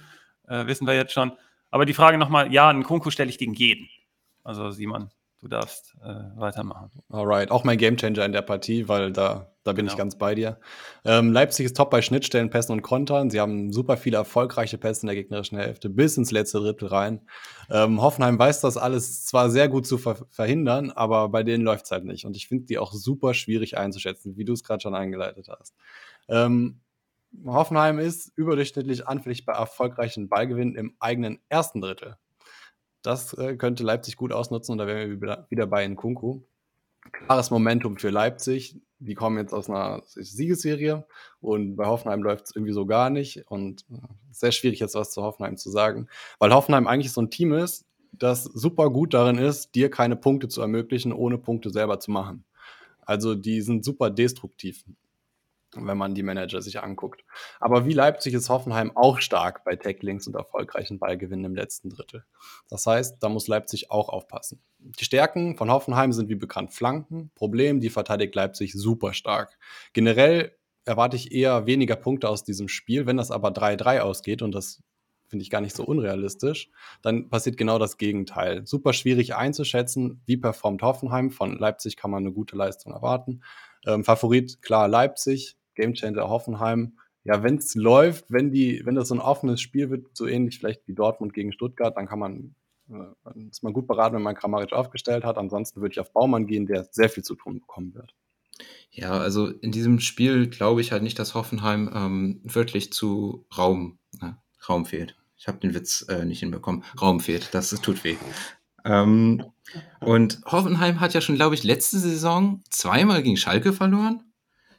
äh, 0.52 0.68
wissen 0.68 0.86
wir 0.86 0.93
jetzt 0.93 1.14
schon. 1.14 1.32
Aber 1.70 1.86
die 1.86 1.93
Frage 1.93 2.18
nochmal, 2.18 2.52
ja, 2.52 2.70
einen 2.70 2.84
Kunku 2.84 3.10
stelle 3.10 3.30
ich 3.30 3.38
gegen 3.38 3.54
jeden. 3.54 3.88
Also 4.43 4.72
Simon, 4.72 5.10
du 5.39 5.47
darfst 5.47 5.95
äh, 6.04 6.39
weitermachen. 6.39 6.91
Alright, 7.10 7.49
auch 7.49 7.64
mein 7.64 7.78
Gamechanger 7.78 8.26
in 8.26 8.34
der 8.34 8.41
Partie, 8.41 8.89
weil 8.89 9.14
da, 9.14 9.54
da 9.64 9.72
bin 9.72 9.86
genau. 9.86 9.93
ich 9.93 9.97
ganz 9.97 10.18
bei 10.18 10.36
dir. 10.36 10.60
Ähm, 11.06 11.32
Leipzig 11.32 11.68
ist 11.68 11.78
top 11.78 11.89
bei 11.89 12.02
Schnittstellen, 12.02 12.49
Pässen 12.49 12.74
und 12.74 12.82
Kontern. 12.82 13.30
Sie 13.30 13.39
haben 13.39 13.72
super 13.72 13.95
viele 13.95 14.18
erfolgreiche 14.18 14.78
Pässe 14.78 15.04
in 15.04 15.08
der 15.08 15.16
gegnerischen 15.16 15.58
Hälfte 15.58 15.89
bis 15.89 16.18
ins 16.18 16.32
letzte 16.32 16.60
Drittel 16.60 16.89
rein. 16.89 17.22
Ähm, 17.70 18.02
Hoffenheim 18.02 18.38
weiß 18.38 18.60
das 18.60 18.76
alles 18.76 19.26
zwar 19.26 19.49
sehr 19.49 19.70
gut 19.70 19.88
zu 19.88 19.97
ver 19.97 20.18
verhindern, 20.30 20.91
aber 20.91 21.30
bei 21.30 21.43
denen 21.43 21.64
läuft 21.64 21.86
es 21.86 21.91
halt 21.91 22.04
nicht. 22.04 22.26
Und 22.26 22.36
ich 22.36 22.49
finde 22.49 22.66
die 22.66 22.80
auch 22.80 22.91
super 22.91 23.34
schwierig 23.34 23.78
einzuschätzen, 23.78 24.36
wie 24.36 24.43
du 24.43 24.54
es 24.54 24.64
gerade 24.64 24.82
schon 24.82 24.95
eingeleitet 24.95 25.47
hast. 25.47 25.74
Ähm, 26.28 26.81
Hoffenheim 27.46 28.00
ist 28.00 28.32
überdurchschnittlich 28.36 29.08
anfällig 29.08 29.46
bei 29.46 29.54
erfolgreichen 29.54 30.30
Ballgewinnen 30.30 30.76
im 30.76 30.96
eigenen 31.00 31.40
ersten 31.50 31.82
Drittel. 31.82 32.18
Das 33.02 33.34
äh, 33.34 33.56
könnte 33.56 33.84
Leipzig 33.84 34.16
gut 34.16 34.32
ausnutzen 34.32 34.74
und 34.74 34.78
da 34.78 34.88
wären 34.88 35.10
wir 35.10 35.22
wieder, 35.22 35.48
wieder 35.50 35.68
bei 35.68 35.88
Nkunku. 35.88 36.42
Klares 37.12 37.50
Momentum 37.50 37.98
für 37.98 38.10
Leipzig. 38.10 38.80
Die 39.00 39.16
kommen 39.16 39.38
jetzt 39.38 39.54
aus 39.54 39.70
einer 39.70 40.04
Siegesserie 40.06 41.06
und 41.40 41.76
bei 41.76 41.88
Hoffenheim 41.88 42.22
läuft 42.22 42.46
es 42.46 42.56
irgendwie 42.56 42.74
so 42.74 42.86
gar 42.86 43.10
nicht 43.10 43.50
und 43.50 43.86
äh, 43.92 43.98
sehr 44.32 44.52
schwierig 44.52 44.80
jetzt 44.80 44.94
was 44.94 45.12
zu 45.12 45.24
Hoffenheim 45.24 45.58
zu 45.58 45.72
sagen, 45.72 46.08
weil 46.38 46.54
Hoffenheim 46.54 46.86
eigentlich 46.86 47.12
so 47.12 47.22
ein 47.22 47.32
Team 47.32 47.54
ist, 47.54 47.86
das 48.12 48.44
super 48.44 48.92
gut 48.92 49.14
darin 49.14 49.38
ist, 49.38 49.74
dir 49.74 49.90
keine 49.90 50.16
Punkte 50.16 50.48
zu 50.50 50.62
ermöglichen, 50.62 51.14
ohne 51.14 51.38
Punkte 51.38 51.72
selber 51.72 52.00
zu 52.00 52.12
machen. 52.12 52.44
Also 53.02 53.34
die 53.34 53.62
sind 53.62 53.84
super 53.84 54.12
destruktiv 54.12 54.86
wenn 55.76 55.97
man 55.97 56.15
die 56.15 56.24
Manager 56.24 56.61
sich 56.61 56.82
anguckt. 56.82 57.24
Aber 57.59 57.86
wie 57.86 57.93
Leipzig 57.93 58.34
ist 58.34 58.49
Hoffenheim 58.49 58.91
auch 58.95 59.19
stark 59.19 59.63
bei 59.63 59.76
Tacklings 59.76 60.28
und 60.28 60.36
erfolgreichen 60.36 60.99
Ballgewinnen 60.99 61.45
im 61.45 61.55
letzten 61.55 61.89
Drittel. 61.89 62.26
Das 62.69 62.86
heißt, 62.86 63.22
da 63.22 63.30
muss 63.30 63.47
Leipzig 63.47 63.91
auch 63.91 64.09
aufpassen. 64.09 64.61
Die 64.80 65.05
Stärken 65.05 65.55
von 65.55 65.72
Hoffenheim 65.72 66.11
sind 66.11 66.30
wie 66.30 66.36
bekannt 66.36 66.74
Flanken. 66.74 67.32
Problem, 67.36 67.80
die 67.80 67.89
verteidigt 67.89 68.36
Leipzig 68.36 68.74
super 68.74 69.13
stark. 69.13 69.57
Generell 69.93 70.55
erwarte 70.86 71.15
ich 71.15 71.32
eher 71.32 71.65
weniger 71.65 71.95
Punkte 71.95 72.30
aus 72.30 72.43
diesem 72.43 72.67
Spiel. 72.67 73.05
Wenn 73.05 73.17
das 73.17 73.32
aber 73.32 73.49
3-3 73.49 73.99
ausgeht, 73.99 74.41
und 74.41 74.53
das 74.53 74.82
finde 75.28 75.43
ich 75.43 75.49
gar 75.49 75.61
nicht 75.61 75.76
so 75.76 75.84
unrealistisch, 75.86 76.69
dann 77.01 77.30
passiert 77.30 77.57
genau 77.57 77.80
das 77.80 77.97
Gegenteil. 77.97 78.65
Super 78.65 78.91
schwierig 78.91 79.36
einzuschätzen, 79.36 80.22
wie 80.26 80.38
performt 80.38 80.82
Hoffenheim. 80.82 81.32
Von 81.32 81.57
Leipzig 81.57 81.95
kann 81.95 82.11
man 82.11 82.24
eine 82.24 82.34
gute 82.34 82.55
Leistung 82.55 82.91
erwarten. 82.91 83.41
Ähm, 83.86 84.03
Favorit, 84.03 84.61
klar, 84.61 84.88
Leipzig. 84.88 85.57
Gamechanger 85.76 86.30
Hoffenheim. 86.30 86.97
Ja, 87.24 87.43
wenn 87.43 87.57
es 87.57 87.76
läuft, 87.76 88.26
wenn 88.30 88.51
die, 88.51 88.82
wenn 88.84 88.95
das 88.95 89.09
so 89.09 89.15
ein 89.15 89.22
offenes 89.22 89.61
Spiel 89.61 89.89
wird, 89.91 90.07
so 90.17 90.28
ähnlich 90.28 90.57
vielleicht 90.57 90.88
wie 90.88 90.93
Dortmund 90.93 91.34
gegen 91.34 91.53
Stuttgart, 91.53 91.95
dann 91.95 92.07
kann 92.07 92.19
man, 92.19 92.55
äh, 92.89 93.47
ist 93.49 93.63
man 93.63 93.74
gut 93.74 93.88
beraten, 93.88 94.15
wenn 94.15 94.24
man 94.24 94.36
Kramaric 94.36 94.74
aufgestellt 94.74 95.24
hat. 95.24 95.38
Ansonsten 95.38 95.82
würde 95.82 95.93
ich 95.93 95.99
auf 95.99 96.13
Baumann 96.13 96.47
gehen, 96.47 96.65
der 96.65 96.88
sehr 96.91 97.09
viel 97.09 97.24
zu 97.24 97.36
tun 97.36 97.59
bekommen 97.59 97.93
wird. 97.93 98.15
Ja, 98.89 99.11
also 99.11 99.47
in 99.47 99.72
diesem 99.72 99.99
Spiel 99.99 100.47
glaube 100.47 100.82
ich 100.82 100.91
halt 100.91 101.03
nicht, 101.03 101.17
dass 101.19 101.36
Hoffenheim 101.36 101.89
ähm, 101.93 102.41
wirklich 102.43 102.91
zu 102.91 103.45
Raum, 103.55 103.99
äh, 104.22 104.32
Raum 104.67 104.86
fehlt. 104.86 105.15
Ich 105.38 105.47
habe 105.47 105.59
den 105.59 105.74
Witz 105.74 106.05
äh, 106.09 106.26
nicht 106.26 106.39
hinbekommen. 106.39 106.84
Raum 107.01 107.19
fehlt, 107.19 107.53
das, 107.53 107.69
das 107.69 107.82
tut 107.82 108.03
weh. 108.03 108.15
Ähm, 108.84 109.43
und 109.99 110.41
Hoffenheim 110.45 110.99
hat 110.99 111.13
ja 111.13 111.22
schon, 111.22 111.36
glaube 111.36 111.55
ich, 111.55 111.63
letzte 111.63 111.99
Saison 111.99 112.63
zweimal 112.69 113.24
gegen 113.24 113.38
Schalke 113.38 113.74
verloren. 113.74 114.24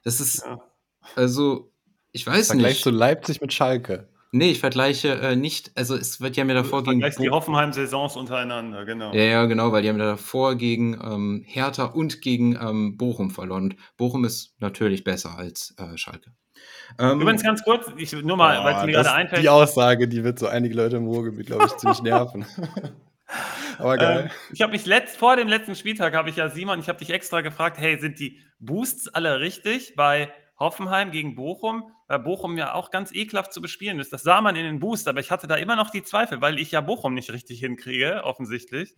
Das 0.05 0.21
ist, 0.21 0.45
ja. 0.45 0.61
Also, 1.17 1.73
ich 2.13 2.27
weiß 2.27 2.49
Vergleich 2.49 2.75
nicht. 2.75 2.83
Vergleichst 2.83 2.87
du 2.87 2.91
Leipzig 2.91 3.41
mit 3.41 3.53
Schalke? 3.53 4.09
Nee, 4.35 4.53
ich 4.53 4.61
vergleiche 4.61 5.09
äh, 5.21 5.37
nicht, 5.37 5.73
also 5.75 5.95
es 5.95 6.23
wird 6.23 6.39
ja 6.39 6.45
mir 6.47 6.55
davor 6.55 6.83
gegen. 6.83 7.01
die 7.01 7.29
Hoffenheim-Saisons 7.29 8.17
untereinander, 8.17 8.87
genau. 8.87 9.13
Ja, 9.13 9.25
ja, 9.25 9.45
genau, 9.45 9.73
weil 9.73 9.83
die 9.83 9.91
haben 9.91 9.99
ja 9.99 10.07
davor 10.07 10.55
gegen 10.55 10.95
ähm, 10.95 11.45
Hertha 11.47 11.85
und 11.85 12.23
gegen 12.23 12.57
ähm, 12.57 12.97
Bochum 12.97 13.31
verloren. 13.31 13.65
Und 13.65 13.77
Bochum 13.99 14.25
ist 14.25 14.55
natürlich 14.59 15.05
besser 15.05 15.37
als 15.37 15.75
äh, 15.77 15.99
Schalke. 15.99 16.33
Ähm, 16.99 17.21
Übrigens 17.21 17.43
ganz 17.43 17.63
kurz, 17.63 17.87
ich, 17.99 18.13
nur 18.13 18.39
mal, 18.39 18.59
oh, 18.59 18.65
weil 18.65 18.77
es 18.77 18.85
mir 18.85 18.93
gerade 18.93 19.13
einfällt. 19.13 19.43
Die 19.43 19.51
Aussage, 19.51 20.09
die 20.09 20.25
wird 20.25 20.39
so 20.39 20.47
einige 20.47 20.75
Leute 20.75 20.97
im 20.97 21.07
Ruhrgebiet, 21.07 21.49
glaube 21.49 21.67
ich, 21.67 21.77
ziemlich 21.77 22.03
nerven. 22.03 22.47
Aber 23.79 23.99
geil. 23.99 24.21
Ähm, 24.25 24.31
ich 24.53 24.63
habe 24.63 24.73
mich 24.73 24.87
letzt, 24.87 25.19
vor 25.19 25.37
dem 25.37 25.49
letzten 25.49 25.75
Spieltag, 25.75 26.15
habe 26.15 26.31
ich 26.31 26.37
ja 26.37 26.49
Simon, 26.49 26.79
ich 26.81 26.89
habe 26.89 26.99
dich 26.99 27.11
extra 27.11 27.43
gefragt, 27.43 27.77
hey, 27.79 27.99
sind 27.99 28.19
die 28.19 28.41
Boosts 28.59 29.09
alle 29.09 29.41
richtig? 29.41 29.95
Bei 29.95 30.33
Hoffenheim 30.59 31.11
gegen 31.11 31.35
Bochum, 31.35 31.91
weil 32.09 32.21
Bochum 32.21 32.57
ja 32.57 32.75
auch 32.75 32.91
ganz 32.91 33.13
ekelhaft 33.13 33.53
zu 33.53 33.61
bespielen 33.61 33.99
ist. 33.99 34.13
Das 34.13 34.23
sah 34.23 34.41
man 34.41 34.55
in 34.57 34.65
den 34.65 34.79
Boost, 34.79 35.09
aber 35.09 35.21
ich 35.21 35.31
hatte 35.31 35.47
da 35.47 35.57
immer 35.57 35.77
noch 35.77 35.91
die 35.91 36.03
Zweifel, 36.03 36.41
weil 36.41 36.59
ich 36.59 36.71
ja 36.71 36.81
Bochum 36.81 37.15
nicht 37.15 37.33
richtig 37.33 37.61
hinkriege, 37.61 38.23
offensichtlich. 38.25 38.95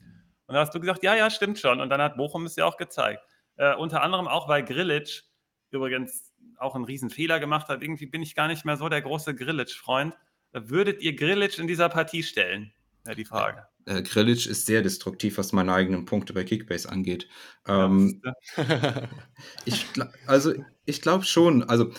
Und 0.47 0.55
da 0.55 0.61
hast 0.61 0.75
du 0.75 0.81
gesagt, 0.81 1.03
ja, 1.03 1.15
ja, 1.15 1.31
stimmt 1.31 1.59
schon. 1.59 1.81
Und 1.81 1.89
dann 1.89 2.03
hat 2.03 2.17
Bochum 2.17 2.45
es 2.45 2.57
ja 2.57 2.67
auch 2.67 2.77
gezeigt. 2.77 3.23
Äh, 3.57 3.75
unter 3.77 4.03
anderem 4.03 4.29
auch, 4.29 4.49
weil 4.49 4.65
Grillitsch 4.65 5.23
übrigens 5.71 6.33
auch 6.59 6.75
einen 6.75 6.85
riesen 6.85 7.11
Fehler 7.11 7.41
gemacht 7.41 7.69
hat. 7.69 7.83
Irgendwie 7.83 8.07
bin 8.07 8.23
ich 8.23 8.35
gar 8.35 8.49
nicht 8.49 8.65
mehr 8.65 8.77
so 8.77 8.89
der 8.89 9.03
große 9.03 9.35
Grillitsch-Freund. 9.35 10.17
Würdet 10.53 11.03
ihr 11.03 11.17
Grillitsch 11.17 11.59
in 11.59 11.67
dieser 11.67 11.89
Partie 11.89 12.23
stellen? 12.23 12.73
Ja, 13.07 13.15
die 13.15 13.25
Frage. 13.25 13.67
Äh, 13.87 14.03
Grillitsch 14.03 14.47
ist 14.47 14.67
sehr 14.67 14.83
destruktiv, 14.83 15.37
was 15.39 15.53
meine 15.53 15.73
eigenen 15.73 16.07
Punkte 16.07 16.33
bei 16.33 16.45
Kickbase 16.45 16.91
angeht. 16.91 17.29
Ähm, 17.67 18.23
ja, 18.57 19.09
ich, 19.65 19.87
also 20.27 20.55
ich 20.87 21.03
glaube 21.03 21.25
schon, 21.25 21.63
also 21.65 21.93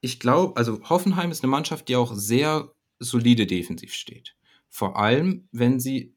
ich 0.00 0.20
glaube, 0.20 0.56
also 0.56 0.80
Hoffenheim 0.88 1.30
ist 1.30 1.42
eine 1.42 1.50
Mannschaft, 1.50 1.88
die 1.88 1.96
auch 1.96 2.12
sehr 2.14 2.72
solide 2.98 3.46
defensiv 3.46 3.94
steht. 3.94 4.36
Vor 4.68 4.98
allem, 4.98 5.48
wenn 5.52 5.80
sie 5.80 6.14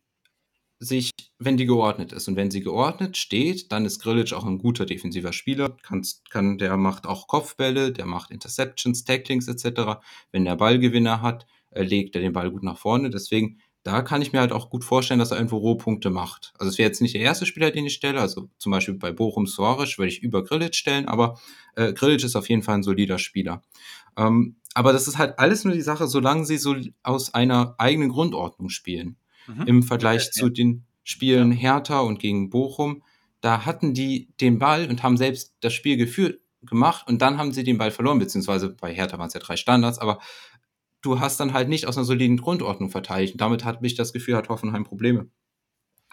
sich, 0.80 1.12
wenn 1.40 1.58
die 1.58 1.66
geordnet 1.66 2.12
ist. 2.12 2.28
Und 2.28 2.36
wenn 2.36 2.52
sie 2.52 2.62
geordnet 2.62 3.18
steht, 3.18 3.72
dann 3.72 3.86
ist 3.86 4.00
Grillitsch 4.00 4.34
auch 4.34 4.46
ein 4.46 4.60
guter 4.60 4.86
defensiver 4.86 5.34
Spieler. 5.34 5.76
Kann, 5.82 6.06
kann, 6.30 6.58
der 6.58 6.78
macht 6.78 7.08
auch 7.08 7.28
Kopfbälle, 7.28 7.92
der 7.92 8.06
macht 8.06 8.32
Interceptions, 8.32 9.04
Tacklings 9.04 9.48
etc. 9.48 10.02
Wenn 10.32 10.46
der 10.46 10.56
Ballgewinner 10.56 11.22
hat, 11.22 11.48
äh, 11.72 11.84
legt 11.84 12.16
er 12.16 12.22
den 12.22 12.34
Ball 12.34 12.52
gut 12.52 12.64
nach 12.64 12.78
vorne. 12.78 13.10
Deswegen, 13.10 13.60
da 13.88 14.02
kann 14.02 14.22
ich 14.22 14.34
mir 14.34 14.42
halt 14.42 14.52
auch 14.52 14.70
gut 14.70 14.84
vorstellen, 14.84 15.20
dass 15.20 15.32
er 15.32 15.38
irgendwo 15.38 15.56
Rohpunkte 15.60 16.10
macht. 16.10 16.54
Also 16.60 16.70
es 16.70 16.78
wäre 16.78 16.90
jetzt 16.90 17.02
nicht 17.02 17.16
der 17.16 17.22
erste 17.22 17.46
Spieler, 17.46 17.72
den 17.72 17.86
ich 17.86 17.94
stelle. 17.94 18.20
Also 18.20 18.50
zum 18.58 18.74
Beispiel 18.74 18.96
bei 18.96 19.14
Bochum 19.14 19.48
Soares 19.48 19.98
würde 19.98 20.10
ich 20.10 20.22
über 20.22 20.44
Grillitsch 20.44 20.78
stellen, 20.78 21.08
aber 21.08 21.40
äh, 21.78 21.94
Grillitsch 21.94 22.26
ist 22.26 22.36
auf 22.36 22.50
jeden 22.50 22.64
Fall 22.64 22.76
ein 22.76 22.84
solider 22.84 23.18
Spieler. 23.18 23.62
Ähm, 24.18 24.58
aber 24.74 24.92
das 24.92 25.08
ist 25.08 25.18
halt 25.18 25.40
alles 25.40 25.64
nur 25.64 25.74
die 25.74 25.82
Sache, 25.82 26.08
solange 26.08 26.46
sie 26.46 26.58
so 26.58 26.76
aus 27.02 27.34
einer 27.34 27.76
eigenen 27.78 28.10
Grundordnung 28.10 28.68
spielen 28.68 29.16
mhm. 29.48 29.68
im 29.68 29.84
Vergleich 29.84 30.26
ja, 30.26 30.32
zu 30.32 30.50
den 30.50 30.84
Spielen 31.06 31.54
ja. 31.54 31.58
Hertha 31.58 32.02
und 32.02 32.20
gegen 32.20 32.50
Bochum. 32.50 33.04
Da 33.40 33.66
hatten 33.66 33.94
die 33.94 34.28
den 34.42 34.60
Ball 34.60 34.90
und 34.90 35.02
haben 35.02 35.16
selbst 35.16 35.56
das 35.62 35.74
Spiel 35.74 35.96
geführt 35.96 36.42
gemacht 36.62 37.08
und 37.08 37.22
dann 37.22 37.38
haben 37.38 37.54
sie 37.54 37.64
den 37.64 37.78
Ball 37.78 37.92
verloren, 37.92 38.20
beziehungsweise 38.20 38.70
bei 38.70 38.94
Hertha 38.94 39.18
waren 39.18 39.28
es 39.28 39.34
ja 39.34 39.40
drei 39.40 39.56
Standards, 39.56 40.00
aber 40.00 40.20
du 41.02 41.20
hast 41.20 41.40
dann 41.40 41.54
halt 41.54 41.70
nicht 41.70 41.88
aus 41.88 41.98
einer 41.98 42.06
soliden 42.06 42.38
Grundordnung 42.38 42.90
verteidigt. 42.90 43.34
Und 43.34 43.42
damit 43.42 43.66
habe 43.66 43.86
ich 43.86 43.96
das 43.96 44.14
Gefühl, 44.14 44.36
hat 44.36 44.50
Hoffenheim 44.50 44.84
Probleme. 44.84 45.30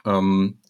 Ähm, 0.05 0.61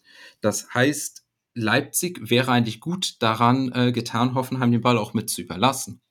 das 0.41 0.73
heißt, 0.73 1.25
Leipzig 1.53 2.19
wäre 2.29 2.51
eigentlich 2.51 2.81
gut 2.81 3.21
daran 3.21 3.71
äh, 3.73 3.91
getan, 3.91 4.35
Hoffenheim 4.35 4.71
den 4.71 4.81
Ball 4.81 4.97
auch 4.97 5.13
mit 5.13 5.29
zu 5.29 5.41
überlassen 5.41 6.01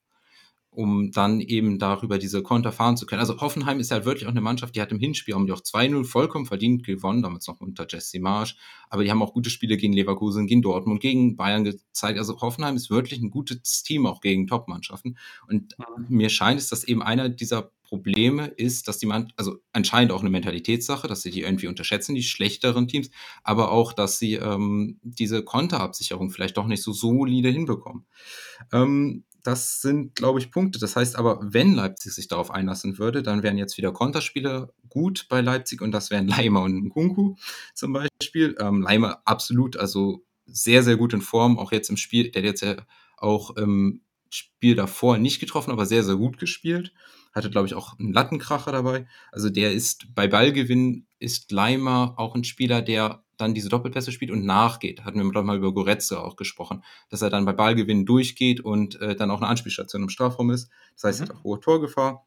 um 0.74 1.12
dann 1.12 1.40
eben 1.40 1.78
darüber 1.78 2.18
diese 2.18 2.42
Konter 2.42 2.72
fahren 2.72 2.96
zu 2.96 3.07
können. 3.07 3.20
Also 3.20 3.40
Hoffenheim 3.40 3.78
ist 3.78 3.90
halt 3.90 4.05
wirklich 4.05 4.26
auch 4.26 4.32
eine 4.32 4.40
Mannschaft, 4.40 4.74
die 4.74 4.82
hat 4.82 4.90
im 4.90 4.98
Hinspiel 4.98 5.34
haben 5.34 5.46
die 5.46 5.52
auch 5.52 5.61
2-0 5.61 6.05
vollkommen 6.05 6.46
verdient 6.46 6.84
gewonnen, 6.84 7.22
damals 7.22 7.46
noch 7.46 7.61
unter 7.61 7.86
Jesse 7.88 8.20
Marsch, 8.20 8.57
aber 8.90 9.05
die 9.05 9.11
haben 9.11 9.22
auch 9.22 9.32
gute 9.32 9.50
Spiele 9.50 9.76
gegen 9.76 9.92
Leverkusen, 9.92 10.46
gegen 10.46 10.62
Dortmund, 10.62 11.00
gegen 11.00 11.36
Bayern 11.36 11.64
gezeigt. 11.64 12.18
Also 12.18 12.40
Hoffenheim 12.40 12.76
ist 12.76 12.90
wirklich 12.90 13.20
ein 13.20 13.30
gutes 13.30 13.82
Team 13.84 14.07
auch 14.07 14.20
gegen 14.20 14.46
Top-Mannschaften 14.46 15.16
und 15.46 15.76
mhm. 15.78 16.16
mir 16.16 16.28
scheint 16.28 16.61
es, 16.61 16.68
dass 16.68 16.84
eben 16.84 17.02
einer 17.02 17.28
dieser 17.28 17.70
Probleme 17.95 18.47
ist, 18.49 18.88
dass 18.88 18.99
die 18.99 19.07
man, 19.07 19.32
also 19.36 19.59
anscheinend 19.72 20.11
auch 20.11 20.20
eine 20.20 20.30
Mentalitätssache, 20.30 21.07
dass 21.07 21.22
sie 21.22 21.30
die 21.30 21.42
irgendwie 21.42 21.68
unterschätzen, 21.68 22.16
die 22.16 22.24
schlechteren 22.24 22.88
Teams, 22.88 23.11
aber 23.45 23.70
auch, 23.70 23.92
dass 23.92 24.18
sie 24.18 24.34
ähm, 24.34 24.99
diese 25.03 25.45
Konterabsicherung 25.45 26.30
vielleicht 26.30 26.57
doch 26.57 26.66
nicht 26.66 26.82
so 26.82 26.92
solide 26.92 27.51
hinbekommen. 27.51 28.05
Ähm, 28.72 29.24
das 29.45 29.80
sind, 29.80 30.16
glaube 30.16 30.40
ich, 30.40 30.51
Punkte. 30.51 30.78
Das 30.80 30.97
heißt 30.97 31.16
aber, 31.16 31.38
wenn 31.42 31.74
Leipzig 31.74 32.12
sich 32.12 32.28
darauf 32.28 32.51
einlassen 32.51 32.99
würde, 32.99 33.22
dann 33.22 33.42
wären 33.42 33.59
jetzt 33.59 33.76
wieder 33.76 33.92
Konterspiele 33.92 34.72
gut 34.88 35.26
bei 35.28 35.40
Leipzig 35.40 35.82
und 35.82 35.92
das 35.92 36.11
wären 36.11 36.26
Leimer 36.26 36.62
und 36.62 36.74
Nkunku 36.86 37.36
zum 37.74 37.92
Beispiel. 37.92 38.57
Ähm, 38.59 38.82
Leimer 38.82 39.22
absolut, 39.24 39.76
also 39.76 40.24
sehr, 40.47 40.82
sehr 40.82 40.97
gut 40.97 41.12
in 41.12 41.20
Form, 41.20 41.59
auch 41.59 41.70
jetzt 41.70 41.90
im 41.90 41.97
Spiel, 41.97 42.30
der 42.30 42.42
jetzt 42.42 42.62
ja 42.62 42.76
auch 43.18 43.57
im 43.57 44.01
Spiel 44.30 44.74
davor 44.74 45.18
nicht 45.18 45.40
getroffen, 45.40 45.70
aber 45.70 45.86
sehr, 45.86 46.03
sehr 46.03 46.16
gut 46.16 46.38
gespielt. 46.38 46.92
Hatte, 47.35 47.51
glaube 47.51 47.66
ich, 47.66 47.74
auch 47.74 47.99
einen 47.99 48.12
Lattenkracher 48.12 48.72
dabei. 48.72 49.07
Also 49.32 49.51
der 49.51 49.72
ist 49.72 50.14
bei 50.14 50.28
Ballgewinn 50.28 51.07
ist 51.18 51.51
Leimer 51.51 52.14
auch 52.16 52.35
ein 52.35 52.45
Spieler, 52.45 52.80
der 52.80 53.24
dann 53.37 53.55
diese 53.55 53.68
Doppelpässe 53.68 54.12
spielt 54.12 54.30
und 54.30 54.45
nachgeht. 54.45 55.05
Hatten 55.05 55.22
wir 55.22 55.32
doch 55.32 55.43
mal 55.43 55.57
über 55.57 55.74
Goretze 55.74 56.22
auch 56.22 56.37
gesprochen, 56.37 56.85
dass 57.11 57.22
er 57.22 57.30
dann 57.30 57.45
bei 57.45 57.53
Ballgewinn 57.53 58.07
durchgeht 58.07 58.61
und 58.61 59.01
äh, 59.01 59.16
dann 59.16 59.30
auch 59.30 59.41
eine 59.41 59.49
Anspielstation 59.49 60.03
im 60.03 60.09
Strafraum 60.09 60.51
ist. 60.51 60.70
Das 60.95 61.05
heißt, 61.05 61.20
mhm. 61.20 61.26
er 61.26 61.28
hat 61.30 61.37
auch 61.37 61.45
hohe 61.45 61.61
Torgefahr. 61.61 62.26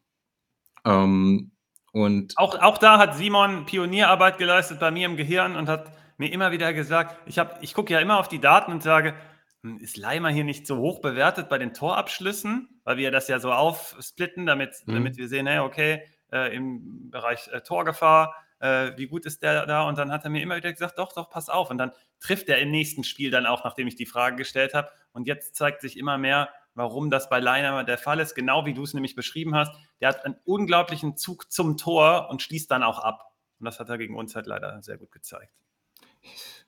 Ähm, 0.84 1.52
und 1.92 2.36
auch, 2.36 2.58
auch 2.60 2.78
da 2.78 2.98
hat 2.98 3.16
Simon 3.16 3.64
Pionierarbeit 3.64 4.38
geleistet 4.38 4.78
bei 4.78 4.90
mir 4.90 5.06
im 5.06 5.16
Gehirn 5.16 5.56
und 5.56 5.68
hat 5.68 5.92
mir 6.18 6.32
immer 6.32 6.52
wieder 6.52 6.72
gesagt, 6.74 7.16
ich, 7.26 7.40
ich 7.60 7.74
gucke 7.74 7.92
ja 7.92 8.00
immer 8.00 8.18
auf 8.18 8.28
die 8.28 8.40
Daten 8.40 8.72
und 8.72 8.82
sage, 8.82 9.14
hm, 9.62 9.78
ist 9.78 9.96
Leimer 9.96 10.28
hier 10.28 10.44
nicht 10.44 10.66
so 10.66 10.76
hoch 10.76 11.00
bewertet 11.00 11.48
bei 11.48 11.58
den 11.58 11.72
Torabschlüssen, 11.72 12.77
weil 12.88 12.96
wir 12.96 13.10
das 13.10 13.28
ja 13.28 13.38
so 13.38 13.52
aufsplitten, 13.52 14.46
damit, 14.46 14.74
mhm. 14.86 14.94
damit 14.94 15.18
wir 15.18 15.28
sehen, 15.28 15.46
hey, 15.46 15.58
okay, 15.58 16.02
äh, 16.32 16.56
im 16.56 17.10
Bereich 17.10 17.46
äh, 17.48 17.60
Torgefahr 17.60 18.34
äh, 18.60 18.96
wie 18.96 19.08
gut 19.08 19.26
ist 19.26 19.42
der 19.42 19.66
da? 19.66 19.82
Und 19.82 19.98
dann 19.98 20.10
hat 20.10 20.24
er 20.24 20.30
mir 20.30 20.42
immer 20.42 20.56
wieder 20.56 20.72
gesagt, 20.72 20.98
doch, 20.98 21.12
doch, 21.12 21.28
pass 21.28 21.50
auf. 21.50 21.68
Und 21.68 21.76
dann 21.76 21.92
trifft 22.18 22.48
er 22.48 22.58
im 22.60 22.70
nächsten 22.70 23.04
Spiel 23.04 23.30
dann 23.30 23.44
auch, 23.44 23.62
nachdem 23.62 23.86
ich 23.88 23.94
die 23.96 24.06
Frage 24.06 24.36
gestellt 24.36 24.72
habe. 24.72 24.90
Und 25.12 25.26
jetzt 25.26 25.54
zeigt 25.54 25.82
sich 25.82 25.98
immer 25.98 26.16
mehr, 26.16 26.48
warum 26.72 27.10
das 27.10 27.28
bei 27.28 27.40
Leiner 27.40 27.84
der 27.84 27.98
Fall 27.98 28.20
ist, 28.20 28.34
genau 28.34 28.64
wie 28.64 28.72
du 28.72 28.84
es 28.84 28.94
nämlich 28.94 29.14
beschrieben 29.14 29.54
hast. 29.54 29.70
Der 30.00 30.08
hat 30.08 30.24
einen 30.24 30.36
unglaublichen 30.46 31.18
Zug 31.18 31.52
zum 31.52 31.76
Tor 31.76 32.30
und 32.30 32.40
schließt 32.40 32.70
dann 32.70 32.82
auch 32.82 33.00
ab. 33.00 33.34
Und 33.58 33.66
das 33.66 33.80
hat 33.80 33.90
er 33.90 33.98
gegen 33.98 34.16
uns 34.16 34.34
halt 34.34 34.46
leider 34.46 34.80
sehr 34.82 34.96
gut 34.96 35.12
gezeigt. 35.12 35.52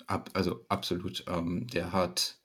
Ab, 0.06 0.28
also 0.34 0.66
absolut. 0.68 1.24
Ähm, 1.28 1.66
der 1.66 1.94
hat 1.94 2.36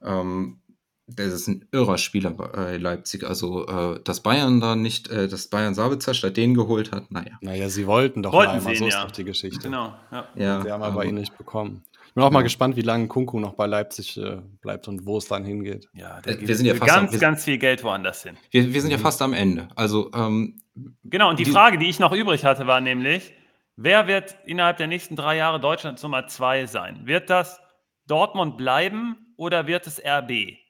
ähm, 0.00 0.62
das 1.06 1.32
ist 1.32 1.48
ein 1.48 1.64
irrer 1.72 1.98
Spieler 1.98 2.30
bei 2.30 2.76
Leipzig. 2.76 3.24
Also, 3.24 3.66
äh, 3.66 4.00
dass 4.02 4.20
Bayern 4.20 4.60
da 4.60 4.76
nicht, 4.76 5.08
äh, 5.08 5.28
dass 5.28 5.48
Bayern 5.48 5.74
Sabitzer 5.74 6.14
statt 6.14 6.36
den 6.36 6.54
geholt 6.54 6.92
hat, 6.92 7.10
naja. 7.10 7.38
Naja, 7.40 7.68
sie 7.68 7.86
wollten 7.86 8.22
doch 8.22 8.32
wollten 8.32 8.52
einmal, 8.52 8.76
so 8.76 8.86
ist 8.86 8.94
ja. 8.94 9.04
doch 9.04 9.10
die 9.10 9.24
Geschichte. 9.24 9.60
Genau, 9.60 9.94
ja. 10.10 10.28
ja 10.34 10.64
wir 10.64 10.72
haben 10.72 10.82
aber 10.82 11.04
ihn 11.04 11.14
nicht 11.14 11.36
bekommen. 11.36 11.82
Ich 12.12 12.14
bin 12.14 12.24
auch 12.24 12.28
ja. 12.28 12.32
mal 12.32 12.42
gespannt, 12.42 12.76
wie 12.76 12.82
lange 12.82 13.08
Kunku 13.08 13.40
noch 13.40 13.54
bei 13.54 13.66
Leipzig 13.66 14.18
äh, 14.18 14.42
bleibt 14.60 14.86
und 14.86 15.06
wo 15.06 15.16
es 15.16 15.28
dann 15.28 15.44
hingeht. 15.44 15.88
Ja, 15.94 16.20
äh, 16.26 16.36
wir 16.40 16.54
sind 16.54 16.66
ja 16.66 16.74
fast 16.74 16.92
ganz, 16.92 17.14
am, 17.14 17.20
ganz 17.20 17.44
viel 17.44 17.56
Geld 17.56 17.82
woanders 17.82 18.22
hin. 18.22 18.36
Wir, 18.50 18.72
wir 18.72 18.80
sind 18.80 18.90
mhm. 18.90 18.98
ja 18.98 18.98
fast 18.98 19.22
am 19.22 19.32
Ende. 19.32 19.68
Also, 19.76 20.10
ähm, 20.14 20.60
genau, 21.04 21.30
und 21.30 21.38
die, 21.38 21.44
die 21.44 21.50
Frage, 21.50 21.78
die 21.78 21.88
ich 21.88 21.98
noch 21.98 22.12
übrig 22.12 22.44
hatte, 22.44 22.66
war 22.66 22.80
nämlich, 22.80 23.32
wer 23.76 24.06
wird 24.06 24.36
innerhalb 24.44 24.76
der 24.76 24.88
nächsten 24.88 25.16
drei 25.16 25.38
Jahre 25.38 25.58
Deutschlands 25.58 26.02
Nummer 26.02 26.26
zwei 26.26 26.66
sein? 26.66 27.06
Wird 27.06 27.30
das 27.30 27.60
Dortmund 28.06 28.58
bleiben 28.58 29.34
oder 29.38 29.66
wird 29.66 29.86
es 29.86 29.98
RB? 29.98 30.61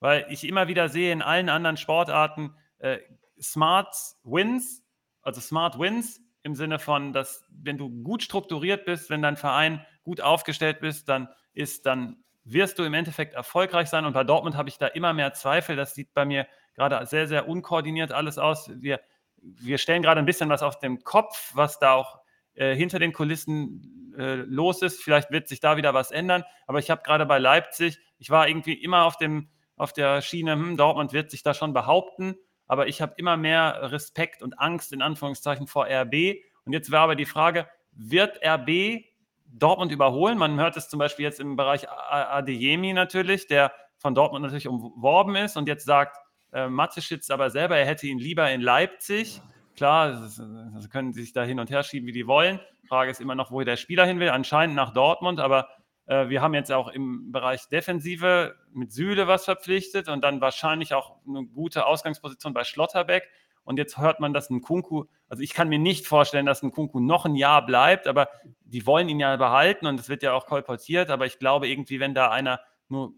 Weil 0.00 0.26
ich 0.30 0.44
immer 0.44 0.68
wieder 0.68 0.88
sehe 0.88 1.12
in 1.12 1.22
allen 1.22 1.48
anderen 1.48 1.76
Sportarten 1.76 2.54
äh, 2.78 2.98
Smart 3.40 3.94
Wins, 4.24 4.82
also 5.22 5.40
Smart 5.40 5.78
Wins 5.78 6.20
im 6.42 6.54
Sinne 6.54 6.78
von, 6.78 7.12
dass 7.12 7.44
wenn 7.50 7.78
du 7.78 7.90
gut 8.02 8.22
strukturiert 8.22 8.84
bist, 8.84 9.10
wenn 9.10 9.22
dein 9.22 9.36
Verein 9.36 9.84
gut 10.02 10.20
aufgestellt 10.20 10.80
bist, 10.80 11.08
dann 11.08 11.28
ist, 11.52 11.86
dann 11.86 12.24
wirst 12.44 12.78
du 12.78 12.84
im 12.84 12.94
Endeffekt 12.94 13.34
erfolgreich 13.34 13.88
sein. 13.88 14.04
Und 14.04 14.14
bei 14.14 14.24
Dortmund 14.24 14.56
habe 14.56 14.68
ich 14.68 14.78
da 14.78 14.86
immer 14.86 15.12
mehr 15.12 15.34
Zweifel. 15.34 15.76
Das 15.76 15.94
sieht 15.94 16.14
bei 16.14 16.24
mir 16.24 16.46
gerade 16.74 17.04
sehr, 17.06 17.28
sehr 17.28 17.48
unkoordiniert 17.48 18.12
alles 18.12 18.38
aus. 18.38 18.70
Wir, 18.74 19.00
wir 19.36 19.78
stellen 19.78 20.02
gerade 20.02 20.20
ein 20.20 20.26
bisschen 20.26 20.48
was 20.48 20.62
auf 20.62 20.78
dem 20.78 21.04
Kopf, 21.04 21.52
was 21.54 21.78
da 21.78 21.92
auch 21.92 22.20
äh, 22.54 22.74
hinter 22.74 22.98
den 22.98 23.12
Kulissen 23.12 24.14
äh, 24.18 24.36
los 24.36 24.82
ist. 24.82 25.02
Vielleicht 25.02 25.30
wird 25.30 25.48
sich 25.48 25.60
da 25.60 25.76
wieder 25.76 25.92
was 25.92 26.10
ändern. 26.10 26.44
Aber 26.66 26.78
ich 26.78 26.90
habe 26.90 27.02
gerade 27.02 27.26
bei 27.26 27.38
Leipzig, 27.38 27.98
ich 28.18 28.30
war 28.30 28.48
irgendwie 28.48 28.74
immer 28.74 29.04
auf 29.04 29.18
dem 29.18 29.50
auf 29.80 29.92
der 29.92 30.20
Schiene, 30.22 30.52
hm, 30.52 30.76
Dortmund 30.76 31.12
wird 31.12 31.30
sich 31.30 31.42
da 31.42 31.54
schon 31.54 31.72
behaupten, 31.72 32.36
aber 32.66 32.86
ich 32.86 33.00
habe 33.00 33.14
immer 33.16 33.36
mehr 33.36 33.90
Respekt 33.90 34.42
und 34.42 34.58
Angst 34.58 34.92
in 34.92 35.02
Anführungszeichen 35.02 35.66
vor 35.66 35.86
RB. 35.86 36.36
Und 36.64 36.72
jetzt 36.72 36.90
wäre 36.90 37.02
aber 37.02 37.16
die 37.16 37.24
Frage, 37.24 37.66
wird 37.92 38.40
RB 38.44 39.04
Dortmund 39.46 39.90
überholen? 39.90 40.38
Man 40.38 40.60
hört 40.60 40.76
es 40.76 40.88
zum 40.88 40.98
Beispiel 40.98 41.24
jetzt 41.24 41.40
im 41.40 41.56
Bereich 41.56 41.88
Adeyemi 41.88 42.92
natürlich, 42.92 43.46
der 43.46 43.72
von 43.96 44.14
Dortmund 44.14 44.44
natürlich 44.44 44.68
umworben 44.68 45.34
ist 45.34 45.56
und 45.56 45.66
jetzt 45.66 45.84
sagt 45.84 46.16
äh, 46.52 46.68
Mateschitz 46.68 47.30
aber 47.30 47.50
selber, 47.50 47.76
er 47.76 47.86
hätte 47.86 48.06
ihn 48.06 48.18
lieber 48.18 48.50
in 48.50 48.60
Leipzig. 48.60 49.40
Klar, 49.76 50.28
sie 50.28 50.88
können 50.90 51.12
sich 51.12 51.32
da 51.32 51.42
hin 51.42 51.58
und 51.58 51.70
her 51.70 51.82
schieben, 51.82 52.06
wie 52.06 52.12
die 52.12 52.26
wollen. 52.26 52.60
Frage 52.88 53.10
ist 53.10 53.20
immer 53.20 53.34
noch, 53.34 53.50
wo 53.50 53.62
der 53.62 53.76
Spieler 53.76 54.04
hin 54.04 54.20
will. 54.20 54.28
Anscheinend 54.28 54.76
nach 54.76 54.92
Dortmund, 54.92 55.40
aber 55.40 55.68
wir 56.10 56.42
haben 56.42 56.54
jetzt 56.54 56.72
auch 56.72 56.88
im 56.88 57.30
Bereich 57.30 57.68
Defensive 57.68 58.56
mit 58.72 58.92
Süle 58.92 59.28
was 59.28 59.44
verpflichtet 59.44 60.08
und 60.08 60.22
dann 60.24 60.40
wahrscheinlich 60.40 60.92
auch 60.92 61.18
eine 61.24 61.46
gute 61.46 61.86
Ausgangsposition 61.86 62.52
bei 62.52 62.64
Schlotterbeck. 62.64 63.28
Und 63.62 63.76
jetzt 63.76 63.96
hört 63.96 64.18
man, 64.18 64.32
dass 64.32 64.50
ein 64.50 64.60
Kunku, 64.60 65.04
also 65.28 65.40
ich 65.40 65.54
kann 65.54 65.68
mir 65.68 65.78
nicht 65.78 66.08
vorstellen, 66.08 66.46
dass 66.46 66.64
ein 66.64 66.72
Kunku 66.72 66.98
noch 66.98 67.26
ein 67.26 67.36
Jahr 67.36 67.64
bleibt, 67.64 68.08
aber 68.08 68.28
die 68.64 68.86
wollen 68.86 69.08
ihn 69.08 69.20
ja 69.20 69.36
behalten 69.36 69.86
und 69.86 70.00
es 70.00 70.08
wird 70.08 70.24
ja 70.24 70.32
auch 70.32 70.46
kolportiert. 70.46 71.10
Aber 71.10 71.26
ich 71.26 71.38
glaube 71.38 71.68
irgendwie, 71.68 72.00
wenn 72.00 72.12
da 72.12 72.30
einer 72.30 72.60
nur 72.88 73.12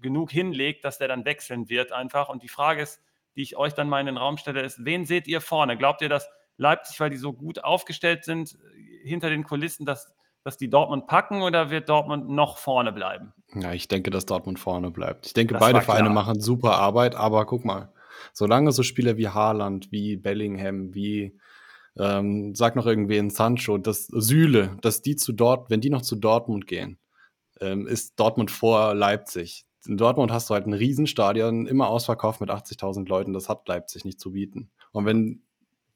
genug 0.00 0.30
hinlegt, 0.30 0.86
dass 0.86 0.96
der 0.96 1.08
dann 1.08 1.26
wechseln 1.26 1.68
wird 1.68 1.92
einfach. 1.92 2.30
Und 2.30 2.42
die 2.42 2.48
Frage 2.48 2.80
ist, 2.80 3.02
die 3.36 3.42
ich 3.42 3.56
euch 3.58 3.74
dann 3.74 3.90
mal 3.90 4.00
in 4.00 4.06
den 4.06 4.16
Raum 4.16 4.38
stelle, 4.38 4.62
ist, 4.62 4.86
wen 4.86 5.04
seht 5.04 5.28
ihr 5.28 5.42
vorne? 5.42 5.76
Glaubt 5.76 6.00
ihr, 6.00 6.08
dass 6.08 6.30
Leipzig, 6.56 6.98
weil 6.98 7.10
die 7.10 7.18
so 7.18 7.34
gut 7.34 7.62
aufgestellt 7.62 8.24
sind, 8.24 8.56
hinter 9.02 9.28
den 9.28 9.44
Kulissen, 9.44 9.84
dass 9.84 10.14
dass 10.44 10.56
die 10.56 10.68
Dortmund 10.68 11.06
packen 11.06 11.42
oder 11.42 11.70
wird 11.70 11.88
Dortmund 11.88 12.28
noch 12.28 12.58
vorne 12.58 12.92
bleiben? 12.92 13.32
Ja, 13.54 13.72
ich 13.72 13.88
denke, 13.88 14.10
dass 14.10 14.26
Dortmund 14.26 14.58
vorne 14.58 14.90
bleibt. 14.90 15.26
Ich 15.26 15.34
denke, 15.34 15.54
das 15.54 15.60
beide 15.60 15.80
Vereine 15.80 16.10
machen 16.10 16.40
super 16.40 16.78
Arbeit, 16.78 17.14
aber 17.14 17.46
guck 17.46 17.64
mal, 17.64 17.92
solange 18.32 18.72
so 18.72 18.82
Spieler 18.82 19.16
wie 19.16 19.28
Haaland, 19.28 19.92
wie 19.92 20.16
Bellingham, 20.16 20.94
wie 20.94 21.38
ähm, 21.98 22.54
sag 22.54 22.76
noch 22.76 22.86
irgendwie 22.86 23.18
in 23.18 23.30
Sancho, 23.30 23.78
das 23.78 24.06
Süle, 24.06 24.78
dass 24.80 25.02
die 25.02 25.16
zu 25.16 25.32
dort, 25.32 25.70
wenn 25.70 25.80
die 25.80 25.90
noch 25.90 26.02
zu 26.02 26.16
Dortmund 26.16 26.66
gehen, 26.66 26.98
ähm, 27.60 27.86
ist 27.86 28.18
Dortmund 28.18 28.50
vor 28.50 28.94
Leipzig. 28.94 29.66
In 29.86 29.96
Dortmund 29.96 30.32
hast 30.32 30.48
du 30.48 30.54
halt 30.54 30.66
ein 30.66 30.72
Riesenstadion, 30.72 31.66
immer 31.66 31.88
ausverkauft 31.88 32.40
mit 32.40 32.50
80.000 32.50 33.08
Leuten, 33.08 33.32
das 33.32 33.48
hat 33.48 33.66
Leipzig 33.68 34.04
nicht 34.04 34.20
zu 34.20 34.32
bieten. 34.32 34.70
Und 34.92 35.06
wenn, 35.06 35.42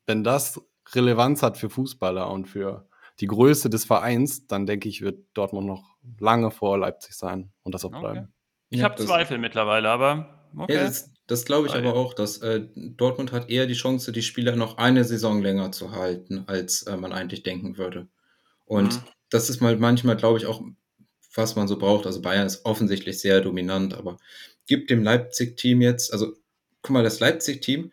wenn 0.07 0.25
das 0.25 0.61
Relevanz 0.93 1.43
hat 1.43 1.57
für 1.57 1.71
Fußballer 1.71 2.31
und 2.31 2.47
für 2.47 2.89
die 3.21 3.27
Größe 3.27 3.71
des 3.71 3.85
Vereins, 3.85 4.47
dann 4.47 4.67
denke 4.67 4.89
ich, 4.89 5.01
wird 5.03 5.21
Dortmund 5.35 5.67
noch 5.67 5.97
lange 6.19 6.51
vor 6.51 6.79
Leipzig 6.79 7.15
sein 7.15 7.53
und 7.63 7.75
das 7.75 7.85
auch 7.85 7.93
Okay. 7.93 8.01
bleiben. 8.01 8.33
Ich 8.71 8.79
Ja, 8.79 8.85
habe 8.87 8.97
Zweifel 8.97 9.39
mittlerweile, 9.39 9.89
aber 9.89 10.51
okay. 10.57 10.75
Ja, 10.75 10.85
das, 10.85 11.11
das 11.27 11.45
glaube 11.45 11.67
ich 11.67 11.75
aber 11.75 11.95
auch, 11.95 12.15
dass 12.15 12.39
äh, 12.39 12.67
Dortmund 12.75 13.33
hat 13.33 13.49
eher 13.49 13.67
die 13.67 13.75
Chance, 13.75 14.13
die 14.13 14.23
Spieler 14.23 14.57
noch 14.57 14.79
eine 14.79 15.05
Saison 15.05 15.41
länger 15.43 15.73
zu 15.73 15.93
halten, 15.93 16.45
als 16.47 16.83
äh, 16.83 16.97
man 16.97 17.13
eigentlich 17.13 17.43
denken 17.43 17.79
würde. 17.79 18.09
Und 18.67 18.95
Mhm. 18.95 19.03
das 19.31 19.51
ist 19.51 19.61
mal 19.61 19.77
manchmal, 19.77 20.17
glaube 20.17 20.39
ich, 20.39 20.47
auch, 20.47 20.63
was 21.35 21.57
man 21.57 21.69
so 21.69 21.79
braucht. 21.79 22.07
Also 22.07 22.21
Bayern 22.23 22.47
ist 22.47 22.65
offensichtlich 22.65 23.21
sehr 23.21 23.41
dominant, 23.41 23.95
aber 23.95 24.19
gibt 24.67 24.91
dem 24.91 25.03
Leipzig-Team 25.03 25.81
jetzt, 25.83 26.13
also 26.13 26.35
guck 26.83 26.93
mal, 26.93 27.05
das 27.05 27.21
Leipzig-Team, 27.21 27.93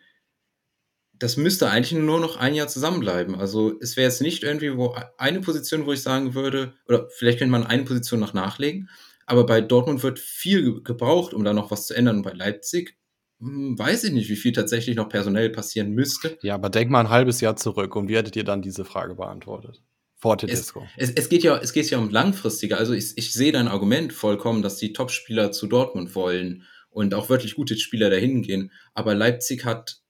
das 1.18 1.36
müsste 1.36 1.70
eigentlich 1.70 1.92
nur 1.92 2.20
noch 2.20 2.36
ein 2.36 2.54
Jahr 2.54 2.68
zusammenbleiben. 2.68 3.34
Also 3.34 3.78
es 3.80 3.96
wäre 3.96 4.08
jetzt 4.08 4.20
nicht 4.20 4.42
irgendwie 4.42 4.76
wo 4.76 4.94
eine 5.18 5.40
Position, 5.40 5.86
wo 5.86 5.92
ich 5.92 6.02
sagen 6.02 6.34
würde, 6.34 6.74
oder 6.86 7.08
vielleicht 7.16 7.38
könnte 7.38 7.52
man 7.52 7.66
eine 7.66 7.84
Position 7.84 8.20
noch 8.20 8.34
nachlegen, 8.34 8.88
aber 9.26 9.46
bei 9.46 9.60
Dortmund 9.60 10.02
wird 10.02 10.18
viel 10.18 10.62
ge- 10.64 10.82
gebraucht, 10.82 11.32
um 11.32 11.44
da 11.44 11.52
noch 11.52 11.70
was 11.70 11.86
zu 11.86 11.94
ändern. 11.94 12.16
Und 12.18 12.22
bei 12.22 12.32
Leipzig 12.32 12.96
hm, 13.40 13.78
weiß 13.78 14.04
ich 14.04 14.12
nicht, 14.12 14.28
wie 14.28 14.36
viel 14.36 14.52
tatsächlich 14.52 14.96
noch 14.96 15.08
personell 15.08 15.50
passieren 15.50 15.90
müsste. 15.92 16.38
Ja, 16.42 16.54
aber 16.54 16.70
denk 16.70 16.90
mal 16.90 17.00
ein 17.00 17.10
halbes 17.10 17.40
Jahr 17.40 17.56
zurück 17.56 17.96
und 17.96 18.08
wie 18.08 18.16
hättet 18.16 18.36
ihr 18.36 18.44
dann 18.44 18.62
diese 18.62 18.84
Frage 18.84 19.14
beantwortet? 19.14 19.82
Vor 20.16 20.38
Tedesco. 20.38 20.86
Es, 20.96 21.10
es, 21.10 21.28
geht 21.28 21.42
ja, 21.42 21.58
es 21.58 21.72
geht 21.72 21.90
ja 21.90 21.98
um 21.98 22.08
langfristige. 22.08 22.78
Also 22.78 22.92
ich, 22.92 23.12
ich 23.16 23.32
sehe 23.32 23.52
dein 23.52 23.68
Argument 23.68 24.12
vollkommen, 24.12 24.62
dass 24.62 24.76
die 24.76 24.92
Topspieler 24.92 25.52
zu 25.52 25.66
Dortmund 25.66 26.14
wollen 26.14 26.64
und 26.90 27.12
auch 27.12 27.28
wirklich 27.28 27.56
gute 27.56 27.76
Spieler 27.76 28.08
dahin 28.08 28.42
gehen. 28.42 28.72
Aber 28.94 29.14
Leipzig 29.14 29.64
hat 29.64 30.00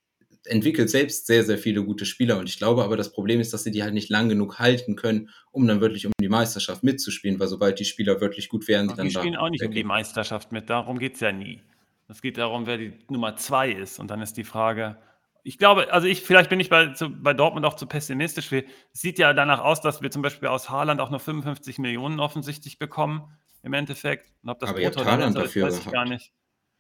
entwickelt 0.47 0.91
selbst 0.91 1.27
sehr, 1.27 1.45
sehr 1.45 1.59
viele 1.59 1.85
gute 1.85 2.07
Spieler. 2.07 2.39
Und 2.39 2.49
ich 2.49 2.59
glaube 2.59 2.85
aber, 2.85 2.97
das 2.97 3.13
Problem 3.13 3.41
ist, 3.41 3.53
dass 3.53 3.65
sie 3.65 3.71
die 3.71 3.83
halt 3.83 3.95
nicht 3.95 4.11
lang 4.11 4.29
genug 4.29 4.59
halten 4.59 4.97
können, 4.97 5.31
um 5.51 5.67
dann 5.67 5.81
wirklich 5.81 6.07
um 6.07 6.13
die 6.21 6.29
Meisterschaft 6.29 6.83
mitzuspielen, 6.83 7.41
weil 7.41 7.49
sobald 7.49 7.79
die 7.79 7.85
Spieler 7.85 8.21
wirklich 8.21 8.49
gut 8.49 8.69
werden, 8.69 8.91
Ach, 8.93 8.97
dann 8.97 9.07
die 9.09 9.15
spielen 9.15 9.37
auch 9.37 9.49
nicht 9.49 9.63
um 9.63 9.71
die 9.71 9.77
weggehen. 9.77 9.89
Meisterschaft 9.89 10.53
mit, 10.53 10.71
darum 10.71 10.99
geht 10.99 11.15
es 11.15 11.21
ja 11.21 11.33
nie. 11.33 11.63
Es 12.09 12.21
geht 12.21 12.37
darum, 12.37 12.67
wer 12.67 12.77
die 12.77 12.93
Nummer 13.09 13.37
zwei 13.37 13.71
ist. 13.71 13.99
Und 13.99 14.11
dann 14.11 14.21
ist 14.21 14.37
die 14.37 14.45
Frage, 14.45 14.99
ich 15.43 15.59
glaube, 15.59 15.93
also 15.93 16.07
ich, 16.07 16.23
vielleicht 16.23 16.51
bin 16.51 16.61
ich 16.61 16.71
bei, 16.71 16.89
zu, 16.89 17.11
bei 17.11 17.35
Dortmund 17.35 17.67
auch 17.67 17.75
zu 17.75 17.87
pessimistisch. 17.87 18.51
Es 18.53 18.65
sieht 18.93 19.19
ja 19.19 19.33
danach 19.35 19.61
aus, 19.61 19.81
dass 19.81 20.03
wir 20.03 20.11
zum 20.11 20.23
Beispiel 20.23 20.49
aus 20.49 20.71
Haaland 20.71 21.01
auch 21.01 21.11
nur 21.11 21.21
55 21.21 21.79
Millionen 21.79 22.21
offensichtlich 22.21 22.79
bekommen, 22.79 23.25
im 23.63 23.73
Endeffekt. 23.75 24.33
Und 24.43 24.51
ob 24.51 24.59
das 24.59 24.71
Aber 24.71 24.81
ihr 24.81 24.87
habt 24.87 24.97
Haaland 25.05 25.37
ist, 25.37 25.43
dafür 25.43 25.67
weiß 25.67 25.79
ich 25.79 25.85
gar 25.85 26.05
gehabt. 26.05 26.09
nicht. 26.11 26.33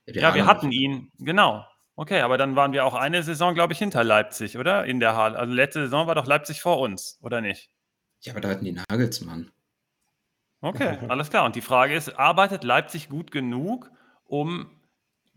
Der 0.07 0.23
Ja, 0.23 0.35
wir 0.35 0.47
hatten 0.47 0.73
ihn, 0.73 1.12
genau. 1.19 1.65
Okay, 1.97 2.21
aber 2.21 2.39
dann 2.39 2.57
waren 2.57 2.73
wir 2.73 2.85
auch 2.85 2.95
eine 2.95 3.23
Saison, 3.23 3.55
glaube 3.55 3.73
ich, 3.73 3.79
hinter 3.79 4.03
Leipzig, 4.03 4.59
oder? 4.59 4.85
In 4.85 4.99
der 4.99 5.16
Halle. 5.16 5.39
Also 5.39 5.55
letzte 5.55 5.83
Saison 5.83 6.07
war 6.07 6.15
doch 6.15 6.27
Leipzig 6.27 6.61
vor 6.61 6.81
uns, 6.81 7.19
oder 7.23 7.41
nicht? 7.41 7.71
Ja, 8.21 8.33
aber 8.33 8.41
da 8.41 8.49
hatten 8.49 8.65
die 8.65 8.73
Nagelsmann. 8.73 9.51
Okay, 10.61 10.99
alles 11.09 11.31
klar. 11.31 11.45
Und 11.45 11.55
die 11.55 11.61
Frage 11.61 11.95
ist, 11.95 12.19
arbeitet 12.19 12.65
Leipzig 12.65 13.09
gut 13.09 13.31
genug, 13.31 13.91
um 14.25 14.71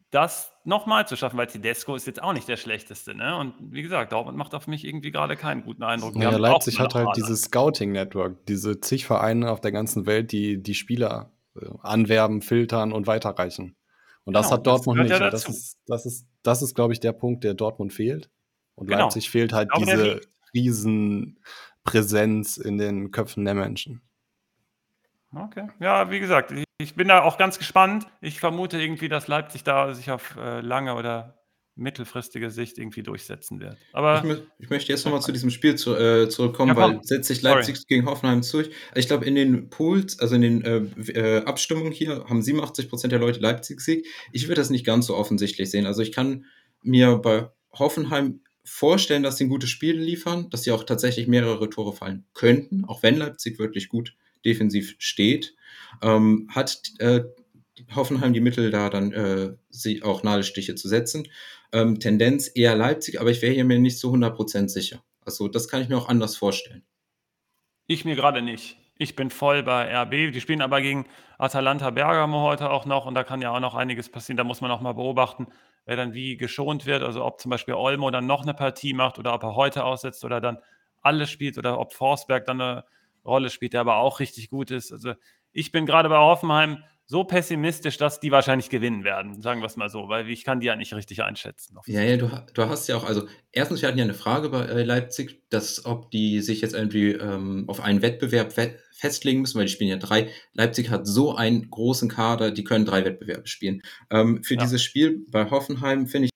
das 0.09 0.53
nochmal 0.63 1.07
zu 1.07 1.15
schaffen? 1.15 1.37
Weil 1.37 1.47
Tedesco 1.47 1.95
ist 1.95 2.07
jetzt 2.07 2.23
auch 2.23 2.33
nicht 2.33 2.47
der 2.47 2.57
schlechteste. 2.57 3.13
Ne? 3.13 3.37
Und 3.37 3.53
wie 3.59 3.81
gesagt, 3.81 4.11
Dortmund 4.11 4.37
macht 4.37 4.55
auf 4.55 4.67
mich 4.67 4.85
irgendwie 4.85 5.11
gerade 5.11 5.35
keinen 5.35 5.63
guten 5.63 5.83
Eindruck. 5.83 6.13
Die 6.13 6.19
Naja, 6.19 6.37
Leipzig 6.37 6.79
hat 6.79 6.95
halt 6.95 7.09
dieses 7.15 7.43
Scouting-Network, 7.43 8.45
diese 8.47 8.79
zig 8.79 9.05
Vereine 9.05 9.51
auf 9.51 9.61
der 9.61 9.71
ganzen 9.71 10.05
Welt, 10.05 10.31
die 10.31 10.61
die 10.61 10.75
Spieler 10.75 11.31
äh, 11.55 11.67
anwerben, 11.81 12.41
filtern 12.41 12.93
und 12.93 13.05
weiterreichen. 13.05 13.75
Und 14.27 14.33
das 14.33 14.47
Genau, 14.47 14.57
hat 14.57 14.67
das 14.67 14.73
Dortmund 14.73 14.97
gehört 15.07 15.09
nicht. 15.09 15.19
ja 15.21 15.29
das 15.29 15.47
ist, 15.47 15.77
das 15.87 16.05
ist, 16.05 16.27
das 16.43 16.61
ist, 16.61 16.75
glaube 16.75 16.91
ich, 16.91 16.99
der 16.99 17.13
Punkt, 17.13 17.45
der 17.45 17.53
Dortmund 17.53 17.93
fehlt. 17.93 18.29
Und 18.75 18.87
Genau. 18.87 19.03
Leipzig 19.03 19.29
fehlt 19.29 19.53
halt 19.53 19.69
glaube, 19.71 19.85
diese. 19.85 20.19
Riesenpräsenz 20.53 22.57
in 22.57 22.77
den 22.77 23.11
Köpfen 23.11 23.45
der 23.45 23.53
Menschen. 23.53 24.01
Okay. 25.33 25.69
Ja, 25.79 26.11
wie 26.11 26.19
gesagt, 26.19 26.51
ich, 26.51 26.65
ich 26.77 26.95
bin 26.95 27.07
da 27.07 27.23
auch 27.23 27.37
ganz 27.37 27.57
gespannt. 27.57 28.05
Ich 28.19 28.41
vermute 28.41 28.81
irgendwie, 28.81 29.07
dass 29.07 29.29
Leipzig 29.29 29.63
da 29.63 29.93
sich 29.93 30.11
auf 30.11 30.35
äh, 30.35 30.59
lange 30.59 30.95
oder 30.95 31.36
mittelfristige 31.77 32.49
Sicht 32.49 32.77
irgendwie 32.77 33.03
durchsetzen 33.03 33.59
wird. 33.59 33.77
Aber 33.93 34.23
Ich, 34.23 34.41
ich 34.59 34.69
möchte 34.69 34.91
jetzt 34.91 35.05
nochmal 35.05 35.21
zu 35.21 35.31
diesem 35.31 35.49
Spiel 35.49 35.75
zu, 35.75 35.95
äh, 35.95 36.27
zurückkommen, 36.29 36.75
Ja, 36.75 36.77
weil 36.77 36.99
setzt 37.03 37.27
sich 37.27 37.41
Sorry. 37.41 37.55
Leipzig 37.55 37.87
gegen 37.87 38.05
Hoffenheim 38.05 38.41
durch. 38.41 38.69
Ich 38.95 39.07
glaube, 39.07 39.25
in 39.25 39.35
den 39.35 39.69
Pools, 39.69 40.19
also 40.19 40.35
in 40.35 40.41
den 40.41 40.61
äh, 40.63 41.11
äh, 41.11 41.43
Abstimmungen 41.45 41.91
hier, 41.91 42.25
haben 42.27 42.41
87% 42.41 43.07
der 43.07 43.19
Leute 43.19 43.39
Leipzig 43.39 43.81
Sieg. 43.81 44.07
Ich 44.31 44.47
würde 44.47 44.61
das 44.61 44.69
nicht 44.69 44.85
ganz 44.85 45.07
so 45.07 45.15
offensichtlich 45.15 45.69
sehen. 45.71 45.85
Also 45.85 46.01
ich 46.01 46.11
kann 46.11 46.45
mir 46.81 47.17
bei 47.17 47.49
Hoffenheim 47.73 48.41
vorstellen, 48.63 49.23
dass 49.23 49.37
sie 49.37 49.45
ein 49.45 49.49
gutes 49.49 49.69
Spiel 49.69 49.97
liefern, 49.97 50.49
dass 50.49 50.63
sie 50.63 50.71
auch 50.71 50.83
tatsächlich 50.83 51.27
mehrere 51.27 51.69
Tore 51.69 51.93
fallen 51.93 52.25
könnten, 52.33 52.83
auch 52.85 53.01
wenn 53.03 53.17
Leipzig 53.17 53.59
wirklich 53.59 53.87
gut 53.87 54.15
defensiv 54.45 54.95
steht. 54.99 55.55
Ähm, 56.01 56.49
hat 56.51 56.81
äh, 56.99 57.21
Hoffenheim 57.95 58.33
die 58.33 58.41
Mittel 58.41 58.71
da 58.71 58.89
dann 58.89 59.11
äh, 59.11 59.55
sie 59.69 60.03
auch 60.03 60.23
Nadelstiche 60.23 60.75
zu 60.75 60.87
setzen. 60.87 61.27
Ähm, 61.71 61.99
Tendenz 61.99 62.51
eher 62.53 62.75
Leipzig, 62.75 63.19
aber 63.19 63.29
ich 63.29 63.41
wäre 63.41 63.53
hier 63.53 63.65
mir 63.65 63.79
nicht 63.79 63.99
so 63.99 64.11
100% 64.11 64.69
sicher. 64.69 65.03
Also 65.25 65.47
das 65.47 65.67
kann 65.67 65.81
ich 65.81 65.89
mir 65.89 65.97
auch 65.97 66.09
anders 66.09 66.37
vorstellen. 66.37 66.83
Ich 67.87 68.05
mir 68.05 68.15
gerade 68.15 68.41
nicht. 68.41 68.77
Ich 68.97 69.15
bin 69.15 69.29
voll 69.29 69.63
bei 69.63 69.93
RB. 69.95 70.33
Die 70.33 70.41
spielen 70.41 70.61
aber 70.61 70.81
gegen 70.81 71.05
Atalanta 71.37 71.91
Bergamo 71.91 72.41
heute 72.41 72.69
auch 72.71 72.85
noch 72.85 73.05
und 73.05 73.13
da 73.13 73.23
kann 73.23 73.41
ja 73.41 73.51
auch 73.51 73.59
noch 73.59 73.75
einiges 73.75 74.09
passieren. 74.09 74.37
Da 74.37 74.43
muss 74.43 74.61
man 74.61 74.71
auch 74.71 74.81
mal 74.81 74.93
beobachten, 74.93 75.47
wer 75.85 75.95
dann 75.95 76.13
wie 76.13 76.37
geschont 76.37 76.85
wird. 76.85 77.03
Also 77.03 77.23
ob 77.23 77.39
zum 77.39 77.51
Beispiel 77.51 77.75
Olmo 77.75 78.09
dann 78.09 78.25
noch 78.25 78.41
eine 78.41 78.53
Partie 78.53 78.93
macht 78.93 79.19
oder 79.19 79.33
ob 79.33 79.43
er 79.43 79.55
heute 79.55 79.83
aussetzt 79.83 80.25
oder 80.25 80.41
dann 80.41 80.57
alles 81.01 81.29
spielt 81.29 81.57
oder 81.57 81.79
ob 81.79 81.93
Forsberg 81.93 82.45
dann 82.45 82.59
eine 82.59 82.85
Rolle 83.23 83.49
spielt, 83.49 83.73
der 83.73 83.81
aber 83.81 83.97
auch 83.97 84.19
richtig 84.19 84.49
gut 84.49 84.71
ist. 84.71 84.91
Also 84.91 85.13
ich 85.51 85.71
bin 85.71 85.85
gerade 85.85 86.09
bei 86.09 86.17
Hoffenheim 86.17 86.83
so 87.09 87.23
pessimistisch, 87.23 87.97
dass 87.97 88.19
die 88.19 88.31
wahrscheinlich 88.31 88.69
gewinnen 88.69 89.05
werden, 89.05 89.41
sagen 89.41 89.61
wir 89.61 89.65
es 89.65 89.77
mal 89.77 89.89
so, 89.89 90.09
weil 90.09 90.29
ich 90.29 90.43
kann 90.43 90.59
die 90.59 90.67
ja 90.67 90.75
nicht 90.75 90.93
richtig 90.93 91.23
einschätzen. 91.23 91.77
Ja, 91.85 92.01
ja, 92.01 92.17
du, 92.17 92.29
du 92.53 92.67
hast 92.67 92.87
ja 92.89 92.97
auch, 92.97 93.05
also 93.05 93.27
erstens, 93.53 93.81
wir 93.81 93.87
hatten 93.87 93.97
ja 93.97 94.03
eine 94.03 94.13
Frage 94.13 94.49
bei 94.49 94.65
äh, 94.65 94.83
Leipzig, 94.83 95.41
dass 95.49 95.85
ob 95.85 96.11
die 96.11 96.41
sich 96.41 96.59
jetzt 96.59 96.73
irgendwie 96.75 97.11
ähm, 97.13 97.63
auf 97.67 97.79
einen 97.79 98.01
Wettbewerb 98.01 98.51
fe 98.51 98.77
festlegen 98.91 99.41
müssen, 99.41 99.57
weil 99.59 99.67
die 99.67 99.71
spielen 99.71 99.91
ja 99.91 99.97
drei. 99.97 100.31
Leipzig 100.53 100.89
hat 100.89 101.05
so 101.07 101.35
einen 101.35 101.69
großen 101.69 102.09
Kader, 102.09 102.49
die 102.51 102.63
können 102.63 102.83
drei 102.83 103.05
Wettbewerbe 103.05 103.47
spielen. 103.47 103.81
Ähm, 104.09 104.43
für 104.43 104.55
Ja. 104.55 104.61
dieses 104.61 104.81
Spiel 104.83 105.23
bei 105.29 105.49
Hoffenheim 105.49 106.07
finde 106.07 106.25
ich 106.25 106.31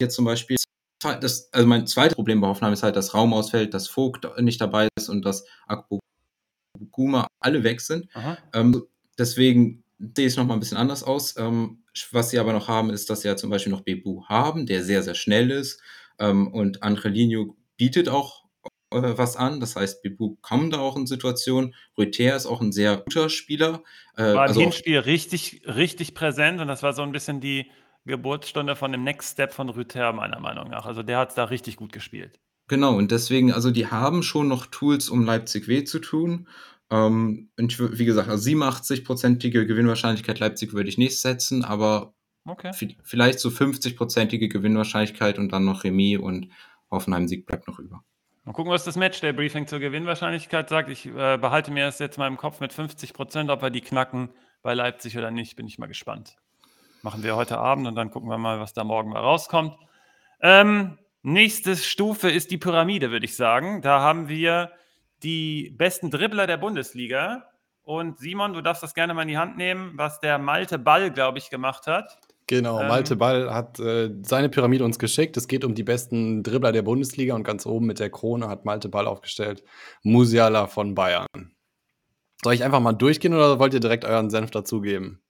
jetzt 0.00 0.14
zum 0.14 0.26
Beispiel, 0.26 0.56
das, 1.02 1.52
also 1.52 1.66
mein 1.66 1.86
zweites 1.88 2.14
Problem 2.14 2.40
bei 2.40 2.46
Hoffenheim 2.48 2.74
ist 2.74 2.82
halt, 2.84 2.94
dass 2.96 3.14
Raum 3.14 3.32
ausfällt, 3.32 3.74
dass 3.74 3.88
Vogt 3.88 4.28
nicht 4.40 4.60
dabei 4.60 4.88
ist 4.96 5.08
und 5.08 5.24
dass 5.24 5.44
Akpoguma 5.66 7.26
alle 7.40 7.64
weg 7.64 7.80
sind. 7.80 8.08
Ähm, 8.52 8.84
deswegen 9.18 9.81
sehe 10.16 10.26
es 10.26 10.36
nochmal 10.36 10.56
ein 10.56 10.60
bisschen 10.60 10.78
anders 10.78 11.02
aus. 11.02 11.36
Ähm, 11.36 11.84
was 12.10 12.30
sie 12.30 12.38
aber 12.38 12.52
noch 12.52 12.68
haben, 12.68 12.90
ist, 12.90 13.10
dass 13.10 13.22
sie 13.22 13.28
ja 13.28 13.36
zum 13.36 13.50
Beispiel 13.50 13.72
noch 13.72 13.82
Bebu 13.82 14.24
haben, 14.24 14.66
der 14.66 14.82
sehr, 14.82 15.02
sehr 15.02 15.14
schnell 15.14 15.50
ist. 15.50 15.80
Ähm, 16.18 16.52
und 16.52 16.82
Angelino 16.82 17.56
bietet 17.76 18.08
auch 18.08 18.44
äh, 18.90 19.16
was 19.16 19.36
an. 19.36 19.60
Das 19.60 19.76
heißt, 19.76 20.02
Bebu 20.02 20.36
kommt 20.42 20.72
da 20.72 20.78
auch 20.78 20.96
in 20.96 21.06
Situationen. 21.06 21.74
Rüther 21.96 22.36
ist 22.36 22.46
auch 22.46 22.60
ein 22.60 22.72
sehr 22.72 22.98
guter 22.98 23.28
Spieler. 23.28 23.82
Äh, 24.16 24.22
War 24.22 24.32
im 24.32 24.38
also 24.38 24.60
auch, 24.60 24.64
Hinspiel 24.64 24.98
richtig, 24.98 25.62
richtig 25.66 26.14
präsent 26.14 26.60
und 26.60 26.68
das 26.68 26.82
war 26.82 26.92
so 26.92 27.02
ein 27.02 27.12
bisschen 27.12 27.40
die 27.40 27.70
Geburtsstunde 28.04 28.74
von 28.74 28.92
dem 28.92 29.04
Next 29.04 29.32
Step 29.32 29.52
von 29.52 29.68
Rüther, 29.68 30.12
meiner 30.12 30.40
Meinung 30.40 30.70
nach. 30.70 30.86
Also 30.86 31.02
der 31.02 31.18
hat 31.18 31.30
es 31.30 31.34
da 31.36 31.44
richtig 31.44 31.76
gut 31.76 31.92
gespielt. 31.92 32.40
genau, 32.68 32.96
und 32.96 33.12
deswegen, 33.12 33.52
also 33.52 33.70
die 33.70 33.86
haben 33.86 34.22
schon 34.22 34.48
noch 34.48 34.66
Tools, 34.66 35.08
um 35.08 35.24
Leipzig 35.24 35.68
weh 35.68 35.84
zu 35.84 36.00
tun. 36.00 36.48
Ähm, 36.92 37.48
und 37.58 37.72
ich, 37.72 37.80
wie 37.98 38.04
gesagt, 38.04 38.28
also 38.28 38.50
87-prozentige 38.50 39.64
Gewinnwahrscheinlichkeit 39.66 40.38
Leipzig 40.38 40.74
würde 40.74 40.88
ich 40.90 40.98
nicht 40.98 41.20
setzen, 41.20 41.64
aber 41.64 42.12
Okay. 42.44 42.70
vi- 42.70 42.96
vielleicht 43.02 43.38
so 43.40 43.48
50-prozentige 43.48 44.48
Gewinnwahrscheinlichkeit 44.48 45.38
und 45.38 45.52
dann 45.52 45.64
noch 45.64 45.84
Remis 45.84 46.18
und 46.18 46.48
Hoffenheim-Sieg 46.90 47.46
bleibt 47.46 47.66
noch 47.66 47.78
über. 47.78 48.04
Mal 48.44 48.52
gucken, 48.52 48.72
was 48.72 48.84
das 48.84 48.96
Match 48.96 49.20
der 49.20 49.32
Briefing 49.32 49.66
zur 49.68 49.78
Gewinnwahrscheinlichkeit 49.78 50.68
sagt. 50.68 50.90
Ich 50.90 51.06
äh, 51.06 51.38
behalte 51.38 51.70
mir 51.70 51.84
das 51.86 51.98
jetzt 52.00 52.18
mal 52.18 52.26
im 52.26 52.36
Kopf 52.36 52.60
mit 52.60 52.72
50 52.72 53.14
Prozent, 53.14 53.50
ob 53.50 53.62
wir 53.62 53.70
die 53.70 53.80
knacken 53.80 54.28
bei 54.62 54.74
Leipzig 54.74 55.16
oder 55.16 55.30
nicht, 55.30 55.56
bin 55.56 55.66
ich 55.66 55.78
mal 55.78 55.86
gespannt. 55.86 56.36
Machen 57.02 57.22
wir 57.22 57.36
heute 57.36 57.58
Abend 57.58 57.86
und 57.86 57.94
dann 57.94 58.10
gucken 58.10 58.28
wir 58.28 58.38
mal, 58.38 58.60
was 58.60 58.74
da 58.74 58.84
morgen 58.84 59.10
mal 59.10 59.20
rauskommt. 59.20 59.76
Ähm, 60.40 60.98
nächste 61.22 61.76
Stufe 61.76 62.30
ist 62.30 62.50
die 62.50 62.58
Pyramide, 62.58 63.10
würde 63.12 63.24
ich 63.24 63.36
sagen. 63.36 63.80
Da 63.80 64.00
haben 64.00 64.28
wir 64.28 64.72
die 65.22 65.74
besten 65.76 66.10
Dribbler 66.10 66.46
der 66.46 66.56
Bundesliga. 66.56 67.48
Und 67.84 68.18
Simon, 68.18 68.52
du 68.52 68.60
darfst 68.60 68.82
das 68.82 68.94
gerne 68.94 69.14
mal 69.14 69.22
in 69.22 69.28
die 69.28 69.38
Hand 69.38 69.56
nehmen, 69.56 69.92
was 69.96 70.20
der 70.20 70.38
Malte 70.38 70.78
Ball, 70.78 71.10
glaube 71.10 71.38
ich, 71.38 71.50
gemacht 71.50 71.86
hat. 71.86 72.18
Genau, 72.46 72.80
Ähm, 72.80 72.88
Malte 72.88 73.16
Ball 73.16 73.52
hat 73.52 73.80
äh, 73.80 74.10
seine 74.22 74.48
Pyramide 74.48 74.84
uns 74.84 74.98
geschickt. 74.98 75.36
Es 75.36 75.48
geht 75.48 75.64
um 75.64 75.74
die 75.74 75.82
besten 75.82 76.42
Dribbler 76.42 76.72
der 76.72 76.82
Bundesliga 76.82 77.34
und 77.34 77.44
ganz 77.44 77.66
oben 77.66 77.86
mit 77.86 77.98
der 77.98 78.10
Krone 78.10 78.48
hat 78.48 78.64
Malte 78.64 78.88
Ball 78.88 79.06
aufgestellt. 79.06 79.64
Musiala 80.02 80.66
von 80.66 80.94
Bayern. 80.94 81.26
Soll 82.42 82.54
ich 82.54 82.64
einfach 82.64 82.80
mal 82.80 82.92
durchgehen 82.92 83.34
oder 83.34 83.58
wollt 83.58 83.74
ihr 83.74 83.80
direkt 83.80 84.04
euren 84.04 84.28
Senf 84.30 84.50
dazugeben? 84.50 85.20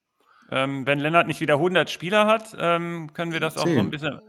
Ähm, 0.50 0.86
wenn 0.86 0.98
Lennart 0.98 1.26
nicht 1.26 1.40
wieder 1.40 1.54
100 1.54 1.90
Spieler 1.90 2.26
hat, 2.26 2.56
ähm, 2.58 3.12
können 3.14 3.32
wir 3.32 3.40
das 3.40 3.56
auch 3.56 3.66
so 3.66 3.78
ein 3.78 3.90
bisschen. 3.90 4.20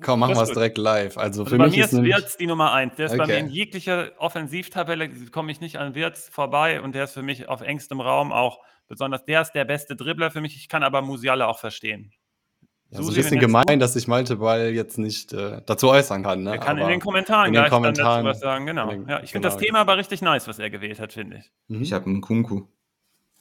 Komm, 0.00 0.20
machen 0.20 0.30
Das 0.30 0.38
wir 0.38 0.42
es 0.42 0.48
gut. 0.50 0.56
direkt 0.56 0.78
live. 0.78 1.16
Also 1.18 1.42
Also 1.42 1.44
für 1.46 1.58
bei 1.58 1.66
mich 1.66 1.76
mir 1.76 1.84
ist 1.84 1.92
Wirtz 2.02 2.36
die 2.36 2.46
Nummer 2.46 2.72
eins. 2.72 2.94
Der 2.96 3.06
ist 3.06 3.16
bei 3.16 3.26
mir 3.26 3.38
in 3.38 3.46
Okay. 3.46 3.54
jeglicher 3.54 4.10
Offensivtabelle, 4.18 5.08
komme 5.30 5.52
ich 5.52 5.60
nicht 5.60 5.76
an 5.78 5.94
Wirtz 5.94 6.28
vorbei 6.28 6.80
und 6.80 6.94
der 6.94 7.04
ist 7.04 7.12
für 7.14 7.22
mich 7.22 7.48
auf 7.48 7.60
engstem 7.60 8.00
Raum 8.00 8.32
auch 8.32 8.58
besonders. 8.88 9.24
Der 9.24 9.42
ist 9.42 9.52
der 9.52 9.64
beste 9.64 9.96
Dribbler 9.96 10.30
für 10.30 10.40
mich. 10.40 10.56
Ich 10.56 10.68
kann 10.68 10.82
aber 10.82 11.02
Musiala 11.02 11.46
auch 11.46 11.58
verstehen. 11.58 12.12
ja, 12.90 13.02
so 13.02 13.10
ein 13.10 13.14
bisschen 13.14 13.38
gemein, 13.38 13.64
du? 13.66 13.78
dass 13.78 13.92
sich 13.92 14.08
Malte 14.08 14.36
Ball 14.36 14.70
jetzt 14.70 14.98
nicht 14.98 15.32
äh, 15.32 15.62
dazu 15.64 15.88
äußern 15.90 16.22
kann. 16.24 16.42
Ne? 16.42 16.50
Er 16.52 16.58
kann 16.58 16.76
in 16.76 16.82
Aber 16.82 16.90
den 16.92 17.00
Kommentaren 17.00 17.46
in 17.46 17.52
den 17.52 17.60
gleich 17.62 17.70
dann 17.70 17.82
Kommentaren- 17.82 18.24
dazu 18.24 18.28
was 18.30 18.40
sagen. 18.40 18.66
Genau. 18.66 18.90
in 18.90 19.00
den- 19.02 19.08
ja, 19.08 19.22
ich 19.22 19.30
finde 19.32 19.46
das 19.48 19.56
genau. 19.56 19.66
Thema 19.66 19.78
aber 19.80 19.96
richtig 19.96 20.22
nice, 20.22 20.48
was 20.48 20.58
er 20.58 20.70
gewählt 20.70 20.98
hat, 20.98 21.12
finde 21.12 21.36
ich. 21.38 21.50
Mhm. 21.68 21.82
Ich 21.82 21.92
habe 21.92 22.06
einen 22.06 22.20
Kunku. 22.20 22.62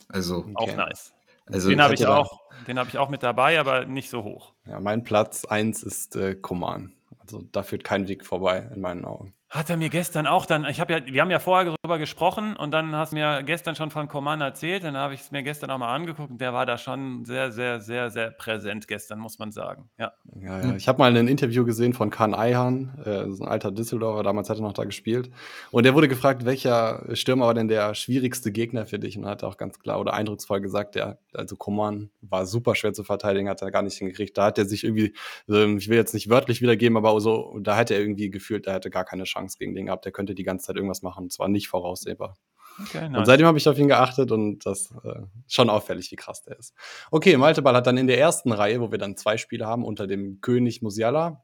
Also, 0.07 0.45
Auch 0.55 0.63
Okay. 0.67 0.75
nice. 0.75 1.13
Also 1.51 1.69
Den 1.69 1.81
habe 1.81 1.93
ich 1.93 2.05
auch, 2.05 2.39
den 2.67 2.79
habe 2.79 2.89
ich 2.89 2.97
auch 2.97 3.09
mit 3.09 3.23
dabei, 3.23 3.59
aber 3.59 3.85
nicht 3.85 4.09
so 4.09 4.23
hoch. 4.23 4.53
Ja, 4.65 4.79
mein 4.79 5.03
Platz 5.03 5.45
1 5.45 5.83
ist 5.83 6.15
äh, 6.15 6.35
Koman. 6.35 6.93
Also 7.19 7.43
da 7.51 7.63
führt 7.63 7.83
kein 7.83 8.07
Weg 8.07 8.25
vorbei, 8.25 8.69
in 8.73 8.81
meinen 8.81 9.05
Augen. 9.05 9.33
Hat 9.49 9.67
er 9.71 9.77
mir 9.77 9.89
gestern 9.89 10.27
auch 10.27 10.45
dann, 10.45 10.63
ich 10.65 10.79
habe 10.79 10.93
ja, 10.93 10.99
wir 11.07 11.21
haben 11.21 11.31
ja 11.31 11.39
vorher 11.39 11.73
darüber 11.81 11.97
gesprochen 11.97 12.55
und 12.55 12.69
dann 12.69 12.95
hast 12.95 13.13
du 13.13 13.15
mir 13.15 13.41
gestern 13.41 13.75
schon 13.75 13.89
von 13.89 14.07
Coman 14.07 14.41
erzählt, 14.41 14.83
dann 14.83 14.95
habe 14.95 15.15
ich 15.15 15.21
es 15.21 15.31
mir 15.31 15.41
gestern 15.41 15.71
auch 15.71 15.79
mal 15.79 15.91
angeguckt 15.91 16.29
und 16.29 16.39
der 16.39 16.53
war 16.53 16.67
da 16.67 16.77
schon 16.77 17.25
sehr, 17.25 17.51
sehr, 17.51 17.79
sehr, 17.81 18.11
sehr 18.11 18.29
präsent 18.29 18.87
gestern, 18.87 19.17
muss 19.17 19.39
man 19.39 19.51
sagen. 19.51 19.89
Ja. 19.97 20.13
Ja, 20.39 20.61
ja. 20.61 20.75
Ich 20.75 20.87
habe 20.87 20.99
mal 20.99 21.17
ein 21.17 21.27
Interview 21.27 21.65
gesehen 21.65 21.93
von 21.93 22.11
Kahn 22.11 22.35
Eihan, 22.35 22.99
äh, 23.03 23.31
so 23.31 23.43
ein 23.43 23.49
alter 23.49 23.71
Düsseldorfer, 23.71 24.21
damals 24.21 24.51
hat 24.51 24.59
er 24.59 24.61
noch 24.61 24.73
da 24.73 24.83
gespielt. 24.83 25.31
Und 25.71 25.83
der 25.83 25.95
wurde 25.95 26.07
gefragt, 26.07 26.45
welcher 26.45 27.03
Stürmer 27.15 27.47
war 27.47 27.55
denn 27.55 27.69
der 27.69 27.95
schwierigste 27.95 28.51
Gegner 28.51 28.85
für 28.85 28.99
dich? 28.99 29.17
Und 29.17 29.25
hat 29.25 29.43
auch 29.43 29.57
ganz 29.57 29.79
klar 29.79 29.99
oder 29.99 30.13
eindrucksvoll 30.13 30.61
gesagt, 30.61 30.93
der, 30.93 31.17
also 31.33 31.55
Koman 31.55 32.11
war 32.21 32.45
super 32.45 32.75
schwer 32.75 32.93
zu 32.93 33.03
verteidigen, 33.03 33.49
hat 33.49 33.63
er 33.63 33.71
gar 33.71 33.81
nicht 33.81 33.97
hingekriegt. 33.97 34.37
Da 34.37 34.45
hat 34.45 34.59
er 34.59 34.65
sich 34.65 34.83
irgendwie, 34.83 35.15
ähm, 35.49 35.79
ich 35.79 35.89
will 35.89 35.97
jetzt 35.97 36.13
nicht 36.13 36.29
wörtlich 36.29 36.61
wiedergeben, 36.61 36.97
aber 36.97 37.19
so, 37.19 37.57
da 37.61 37.75
hat 37.75 37.89
er 37.89 37.99
irgendwie 37.99 38.29
gefühlt, 38.29 38.67
er 38.67 38.75
hätte 38.75 38.91
gar 38.91 39.05
keine 39.05 39.23
Chance 39.23 39.38
gegen 39.57 39.75
den 39.75 39.87
gehabt. 39.87 40.05
Der 40.05 40.11
könnte 40.11 40.35
die 40.35 40.43
ganze 40.43 40.67
Zeit 40.67 40.75
irgendwas 40.75 41.01
machen. 41.01 41.27
Es 41.27 41.39
war 41.39 41.47
nicht 41.47 41.67
voraussehbar. 41.67 42.35
Okay, 42.81 43.05
Und 43.05 43.11
nice. 43.11 43.27
seitdem 43.27 43.47
habe 43.47 43.57
ich 43.57 43.67
auf 43.67 43.77
ihn 43.77 43.87
geachtet 43.87 44.31
und 44.31 44.65
das 44.65 44.93
äh, 45.03 45.21
schon 45.47 45.69
auffällig, 45.69 46.11
wie 46.11 46.15
krass 46.15 46.43
der 46.43 46.57
ist. 46.57 46.73
Okay, 47.11 47.35
Malte 47.37 47.61
Ball 47.61 47.75
hat 47.75 47.87
dann 47.87 47.97
in 47.97 48.07
der 48.07 48.19
ersten 48.19 48.51
Reihe, 48.51 48.79
wo 48.79 48.91
wir 48.91 48.97
dann 48.97 49.17
zwei 49.17 49.37
Spiele 49.37 49.65
haben, 49.65 49.83
unter 49.83 50.07
dem 50.07 50.39
König 50.41 50.81
Musiala, 50.81 51.43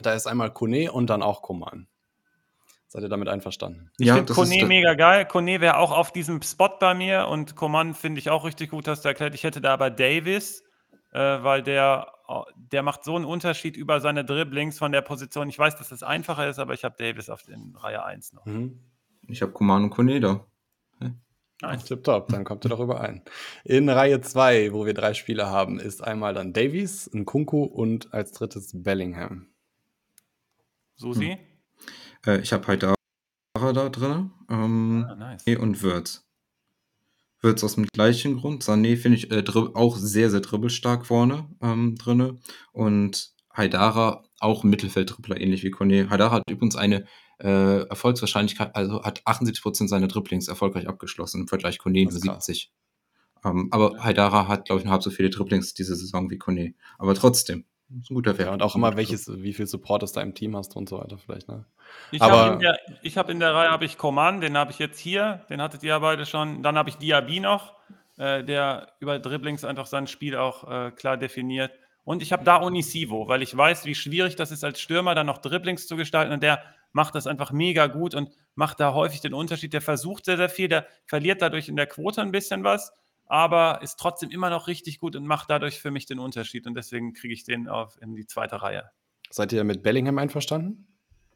da 0.00 0.14
ist 0.14 0.26
einmal 0.26 0.52
Kone 0.52 0.90
und 0.90 1.10
dann 1.10 1.22
auch 1.22 1.42
Koman. 1.42 1.88
Seid 2.88 3.02
ihr 3.02 3.08
damit 3.08 3.28
einverstanden? 3.28 3.90
Ich 3.98 4.06
Ja, 4.08 4.16
finde 4.16 4.34
Kone 4.34 4.66
mega 4.66 4.94
geil. 4.94 5.26
Kone 5.26 5.60
wäre 5.60 5.78
auch 5.78 5.92
auf 5.92 6.12
diesem 6.12 6.42
Spot 6.42 6.76
bei 6.78 6.94
mir 6.94 7.26
und 7.28 7.56
Coman 7.56 7.94
finde 7.94 8.18
ich 8.18 8.30
auch 8.30 8.44
richtig 8.44 8.70
gut, 8.70 8.86
hast 8.88 9.04
du 9.04 9.08
erklärt. 9.08 9.34
Ich 9.34 9.44
hätte 9.44 9.60
da 9.60 9.72
aber 9.72 9.90
Davis, 9.90 10.62
äh, 11.12 11.18
weil 11.18 11.62
der, 11.62 12.12
der 12.56 12.82
macht 12.82 13.04
so 13.04 13.16
einen 13.16 13.24
Unterschied 13.24 13.76
über 13.76 14.00
seine 14.00 14.24
Dribblings 14.24 14.78
von 14.78 14.92
der 14.92 15.02
Position. 15.02 15.48
Ich 15.48 15.58
weiß, 15.58 15.76
dass 15.76 15.88
das 15.90 16.02
einfacher 16.02 16.48
ist, 16.48 16.58
aber 16.58 16.74
ich 16.74 16.84
habe 16.84 16.94
Davis 16.98 17.28
auf 17.30 17.42
den 17.42 17.74
Reihe 17.76 18.04
1 18.04 18.32
noch. 18.34 18.46
Mhm. 18.46 18.78
ich 19.28 19.42
habe 19.42 19.52
Kuman 19.52 19.84
und 19.84 19.90
Koneda. 19.90 20.46
Nice. 21.62 21.84
Tipptopp, 21.84 22.28
dann 22.28 22.42
kommt 22.42 22.64
ihr 22.66 22.70
doch 22.70 22.80
überein. 22.80 23.22
In 23.62 23.88
Reihe 23.88 24.20
2, 24.20 24.72
wo 24.72 24.84
wir 24.84 24.94
drei 24.94 25.14
Spiele 25.14 25.46
haben, 25.46 25.78
ist 25.78 26.02
einmal 26.02 26.34
dann 26.34 26.52
Davies, 26.52 27.08
Nkunku 27.14 27.62
und 27.62 28.12
als 28.12 28.32
drittes 28.32 28.72
Bellingham. 28.74 29.46
Susi? 30.96 31.38
Äh, 32.26 32.40
ich 32.40 32.52
habe 32.52 32.66
Haidara 32.66 32.94
da 33.54 33.88
drin. 33.90 34.32
Ähm, 34.50 35.06
Ah, 35.08 35.14
nice. 35.14 35.44
Sané 35.46 35.58
und 35.58 35.82
Würz. 35.82 36.24
Würz 37.42 37.64
aus 37.64 37.74
dem 37.74 37.86
gleichen 37.86 38.36
Grund. 38.36 38.62
Sané 38.62 38.96
finde 38.96 39.18
ich 39.18 39.30
äh, 39.30 39.44
auch 39.74 39.96
sehr, 39.96 40.30
sehr 40.30 40.40
dribbelstark 40.40 41.06
vorne 41.06 41.48
ähm, 41.60 41.96
drinne. 41.96 42.38
Und 42.72 43.32
Haidara 43.54 44.24
auch 44.38 44.64
Mittelfelddribbler, 44.64 45.40
ähnlich 45.40 45.62
wie 45.62 45.70
Kone. 45.70 46.08
Haidara 46.10 46.36
hat 46.36 46.50
übrigens 46.50 46.76
eine 46.76 47.04
äh, 47.38 47.82
Erfolgswahrscheinlichkeit, 47.88 48.74
also 48.74 49.02
hat 49.02 49.22
78% 49.24 49.88
seiner 49.88 50.08
Dribblings 50.08 50.48
erfolgreich 50.48 50.88
abgeschlossen, 50.88 51.42
im 51.42 51.48
Vergleich 51.48 51.78
Kone 51.78 52.02
nur 52.04 52.12
ist 52.12 52.22
krass. 52.22 52.46
70. 52.46 52.72
Ähm, 53.44 53.68
aber 53.70 54.02
Haidara 54.02 54.48
hat, 54.48 54.66
glaube 54.66 54.80
ich, 54.80 54.84
nur 54.84 54.92
halb 54.92 55.02
so 55.02 55.10
viele 55.10 55.30
Dribblings 55.30 55.74
diese 55.74 55.96
Saison 55.96 56.30
wie 56.30 56.38
Kone. 56.38 56.74
Aber 56.98 57.14
trotzdem, 57.14 57.64
ist 58.00 58.10
ein 58.10 58.14
guter. 58.14 58.34
Ja, 58.40 58.52
und 58.52 58.62
auch 58.62 58.74
immer 58.74 58.96
welches, 58.96 59.30
wie 59.42 59.52
viel 59.52 59.66
Support 59.66 60.02
es 60.02 60.12
da 60.12 60.20
im 60.22 60.34
Team 60.34 60.56
hast 60.56 60.76
und 60.76 60.88
so 60.88 60.98
weiter 60.98 61.18
vielleicht. 61.18 61.48
Ne? 61.48 61.64
Ich 62.10 62.20
habe 62.20 62.54
in, 62.54 62.58
der- 62.60 62.78
ich 63.02 63.18
hab 63.18 63.28
in 63.28 63.40
der 63.40 63.54
Reihe 63.54 63.70
habe 63.70 63.84
ich 63.84 63.98
Coman, 63.98 64.40
den 64.40 64.56
habe 64.56 64.70
ich 64.70 64.78
jetzt 64.78 64.98
hier, 64.98 65.44
den 65.50 65.60
hattet 65.60 65.82
ihr 65.82 65.90
ja 65.90 65.98
beide 65.98 66.26
schon. 66.26 66.62
Dann 66.62 66.76
habe 66.78 66.88
ich 66.88 66.96
Diaby 66.96 67.40
noch, 67.40 67.74
äh, 68.18 68.42
der 68.44 68.92
über 69.00 69.18
Dribblings 69.18 69.64
einfach 69.64 69.86
sein 69.86 70.06
Spiel 70.06 70.36
auch 70.36 70.70
äh, 70.70 70.90
klar 70.92 71.16
definiert. 71.16 71.72
Und 72.04 72.20
ich 72.22 72.32
habe 72.32 72.42
da 72.44 72.60
Onisivo, 72.60 73.28
weil 73.28 73.42
ich 73.42 73.56
weiß, 73.56 73.84
wie 73.84 73.94
schwierig 73.94 74.34
das 74.36 74.50
ist, 74.50 74.64
als 74.64 74.80
Stürmer 74.80 75.14
dann 75.14 75.26
noch 75.26 75.38
Dribblings 75.38 75.86
zu 75.86 75.96
gestalten. 75.96 76.32
Und 76.32 76.42
der 76.42 76.62
macht 76.92 77.14
das 77.14 77.26
einfach 77.26 77.52
mega 77.52 77.86
gut 77.86 78.14
und 78.14 78.30
macht 78.54 78.80
da 78.80 78.92
häufig 78.92 79.20
den 79.20 79.34
Unterschied. 79.34 79.72
Der 79.72 79.80
versucht 79.80 80.24
sehr, 80.24 80.36
sehr 80.36 80.48
viel, 80.48 80.68
der 80.68 80.86
verliert 81.06 81.40
dadurch 81.40 81.68
in 81.68 81.76
der 81.76 81.86
Quote 81.86 82.20
ein 82.20 82.32
bisschen 82.32 82.64
was, 82.64 82.92
aber 83.32 83.80
ist 83.80 83.96
trotzdem 83.98 84.28
immer 84.30 84.50
noch 84.50 84.66
richtig 84.66 85.00
gut 85.00 85.16
und 85.16 85.26
macht 85.26 85.48
dadurch 85.48 85.80
für 85.80 85.90
mich 85.90 86.04
den 86.04 86.18
Unterschied. 86.18 86.66
Und 86.66 86.74
deswegen 86.74 87.14
kriege 87.14 87.32
ich 87.32 87.44
den 87.44 87.66
auf 87.66 87.96
in 88.02 88.14
die 88.14 88.26
zweite 88.26 88.60
Reihe. 88.60 88.90
Seid 89.30 89.54
ihr 89.54 89.64
mit 89.64 89.82
Bellingham 89.82 90.18
einverstanden? 90.18 90.86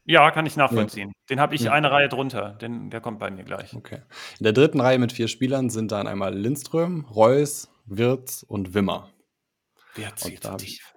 Ja, 0.05 0.29
kann 0.29 0.45
ich 0.45 0.55
nachvollziehen. 0.55 1.11
Den 1.27 1.39
habe 1.39 1.55
ich 1.55 1.61
Ja. 1.61 1.71
eine 1.71 1.91
Reihe 1.91 2.07
drunter. 2.07 2.51
Den, 2.61 2.91
der 2.91 3.01
kommt 3.01 3.17
bei 3.17 3.31
mir 3.31 3.43
gleich. 3.43 3.73
Okay. 3.73 4.03
In 4.37 4.43
der 4.43 4.53
dritten 4.53 4.79
Reihe 4.79 4.99
mit 4.99 5.11
vier 5.11 5.27
Spielern 5.27 5.71
sind 5.71 5.91
dann 5.91 6.05
einmal 6.05 6.35
Lindström, 6.35 7.05
Reus, 7.05 7.67
Wirtz 7.87 8.43
und 8.47 8.75
Wimmer. 8.75 9.09
Wirtz 9.95 10.23
Und 10.23 10.45
da 10.45 10.55
tief. 10.55 10.93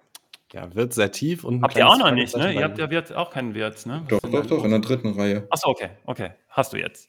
Ja, 0.53 0.75
Wirtz 0.75 0.97
sehr 0.97 1.11
tief 1.13 1.45
und 1.45 1.63
Habt 1.63 1.77
ihr 1.77 1.89
auch 1.89 1.97
noch 1.97 2.11
nicht, 2.11 2.37
ne? 2.37 2.53
Ihr 2.53 2.63
habt 2.63 2.77
ja 2.77 2.91
Wirtz 2.91 3.11
auch 3.11 3.31
keinen 3.31 3.55
Wirtz, 3.55 3.87
ne? 3.87 4.05
Doch, 4.09 4.21
doch, 4.21 4.45
doch, 4.45 4.65
in 4.65 4.71
der 4.71 4.81
dritten 4.81 5.19
Reihe. 5.19 5.47
Achso, 5.49 5.71
okay, 5.71 5.91
okay. 6.05 6.33
Hast 6.51 6.75
du 6.75 6.77
jetzt. 6.77 7.09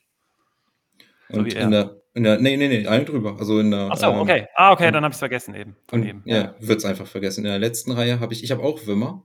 So 1.32 1.40
Und 1.40 1.46
wie 1.46 1.52
er. 1.56 1.64
in 1.64 1.72
der, 1.72 2.02
in 2.14 2.24
der, 2.24 2.40
nee, 2.40 2.58
nee, 2.58 2.68
nee, 2.68 2.88
eine 2.88 3.06
drüber. 3.06 3.38
Also 3.40 3.60
in 3.60 3.72
der. 3.72 3.90
Achso, 3.92 4.12
ähm, 4.12 4.20
okay. 4.20 4.48
Ah, 4.56 4.72
okay, 4.72 4.92
dann 4.92 5.04
habe 5.04 5.12
ich 5.12 5.16
es 5.16 5.20
vergessen 5.20 5.56
eben. 5.56 5.76
Von 5.88 6.02
Und, 6.02 6.08
eben. 6.08 6.22
ja, 6.26 6.56
wird's 6.60 6.86
einfach 6.86 7.08
vergessen. 7.08 7.46
In 7.46 7.52
der 7.52 7.60
letzten 7.60 7.92
Reihe 7.92 8.20
habe 8.20 8.34
ich, 8.34 8.44
ich 8.44 8.52
habe 8.52 8.64
auch 8.64 8.86
Wimmer. 8.86 9.24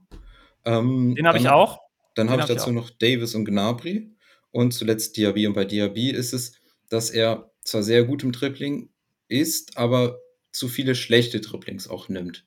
Ähm, 0.65 1.15
Den 1.15 1.27
habe 1.27 1.37
ich 1.37 1.49
auch. 1.49 1.79
Dann 2.15 2.29
habe 2.29 2.41
ich 2.41 2.49
ich 2.49 2.55
dazu 2.55 2.69
auch. 2.69 2.73
noch 2.73 2.89
Davis 2.89 3.35
und 3.35 3.45
Gnabry 3.45 4.11
und 4.51 4.73
zuletzt 4.73 5.17
Diaby. 5.17 5.47
Und 5.47 5.53
bei 5.53 5.65
Diaby 5.65 6.09
ist 6.11 6.33
es, 6.33 6.59
dass 6.89 7.09
er 7.09 7.51
zwar 7.63 7.83
sehr 7.83 8.03
gut 8.05 8.23
im 8.23 8.31
Dribbling 8.31 8.89
ist, 9.27 9.77
aber 9.77 10.19
zu 10.51 10.67
viele 10.67 10.95
schlechte 10.95 11.41
Dribblings 11.41 11.87
auch 11.89 12.09
nimmt. 12.09 12.45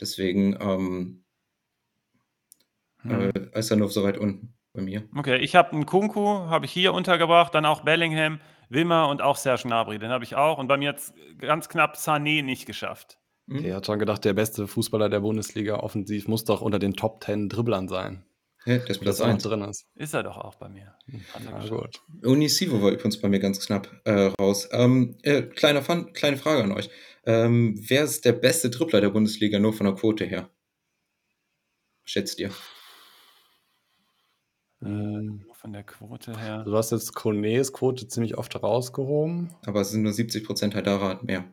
Deswegen 0.00 0.56
ähm, 0.60 1.20
Hm. 3.02 3.30
äh, 3.34 3.58
ist 3.58 3.70
er 3.70 3.76
nur 3.76 3.90
so 3.90 4.02
weit 4.02 4.18
unten 4.18 4.54
bei 4.72 4.82
mir. 4.82 5.06
Okay, 5.16 5.36
ich 5.38 5.54
habe 5.54 5.72
einen 5.72 5.86
Kunku, 5.86 6.26
habe 6.26 6.64
ich 6.64 6.72
hier 6.72 6.94
untergebracht, 6.94 7.54
dann 7.54 7.66
auch 7.66 7.82
Bellingham, 7.82 8.40
Wimmer 8.68 9.08
und 9.08 9.22
auch 9.22 9.36
Serge 9.36 9.62
Gnabry. 9.64 9.98
Den 9.98 10.10
habe 10.10 10.24
ich 10.24 10.36
auch. 10.36 10.58
Und 10.58 10.66
bei 10.66 10.76
mir 10.76 10.90
jetzt 10.90 11.14
ganz 11.38 11.68
knapp 11.68 11.96
Sané 11.96 12.42
nicht 12.42 12.66
geschafft. 12.66 13.18
Hm? 13.48 13.58
Okay, 13.58 13.68
er 13.68 13.76
hat 13.76 13.86
schon 13.86 13.98
gedacht, 13.98 14.24
der 14.24 14.32
beste 14.32 14.66
Fußballer 14.66 15.08
der 15.08 15.20
Bundesliga 15.20 15.76
offensiv 15.76 16.28
muss 16.28 16.44
doch 16.44 16.60
unter 16.60 16.78
den 16.78 16.94
Top 16.94 17.22
10 17.22 17.48
Dribblern 17.48 17.88
sein. 17.88 18.24
Ja, 18.66 18.78
der 18.78 18.88
ist 18.88 19.00
Wo 19.00 19.04
das 19.04 19.18
Platz 19.18 19.20
auch 19.20 19.26
noch 19.26 19.34
1. 19.34 19.42
drin 19.42 19.62
ist. 19.62 19.86
Ist 19.94 20.14
er 20.14 20.22
doch 20.22 20.38
auch 20.38 20.54
bei 20.54 20.68
mir. 20.70 20.94
Hat 21.34 21.68
gut. 21.68 22.00
Unisivo 22.22 22.80
war 22.80 22.92
übrigens 22.92 23.20
bei 23.20 23.28
mir 23.28 23.38
ganz 23.38 23.60
knapp 23.64 23.88
äh, 24.04 24.32
raus. 24.38 24.68
Ähm, 24.72 25.18
äh, 25.22 25.42
kleiner 25.42 25.82
Fun, 25.82 26.12
kleine 26.14 26.38
Frage 26.38 26.64
an 26.64 26.72
euch. 26.72 26.88
Ähm, 27.26 27.78
wer 27.88 28.04
ist 28.04 28.24
der 28.24 28.32
beste 28.32 28.70
Dribbler 28.70 29.02
der 29.02 29.10
Bundesliga 29.10 29.58
nur 29.58 29.74
von 29.74 29.86
der 29.86 29.94
Quote 29.94 30.24
her? 30.24 30.48
Schätzt 32.04 32.38
ihr? 32.38 32.50
Ähm, 34.82 35.44
Von 35.64 35.72
der 35.72 35.82
Quote 35.82 36.38
her. 36.38 36.62
Du 36.66 36.76
hast 36.76 36.92
jetzt 36.92 37.14
Kones 37.14 37.72
Quote 37.72 38.06
ziemlich 38.06 38.36
oft 38.36 38.54
rausgehoben. 38.62 39.48
Aber 39.64 39.80
es 39.80 39.92
sind 39.92 40.02
nur 40.02 40.12
70% 40.12 40.74
Haidara 40.74 41.08
hat 41.08 41.24
mehr. 41.24 41.46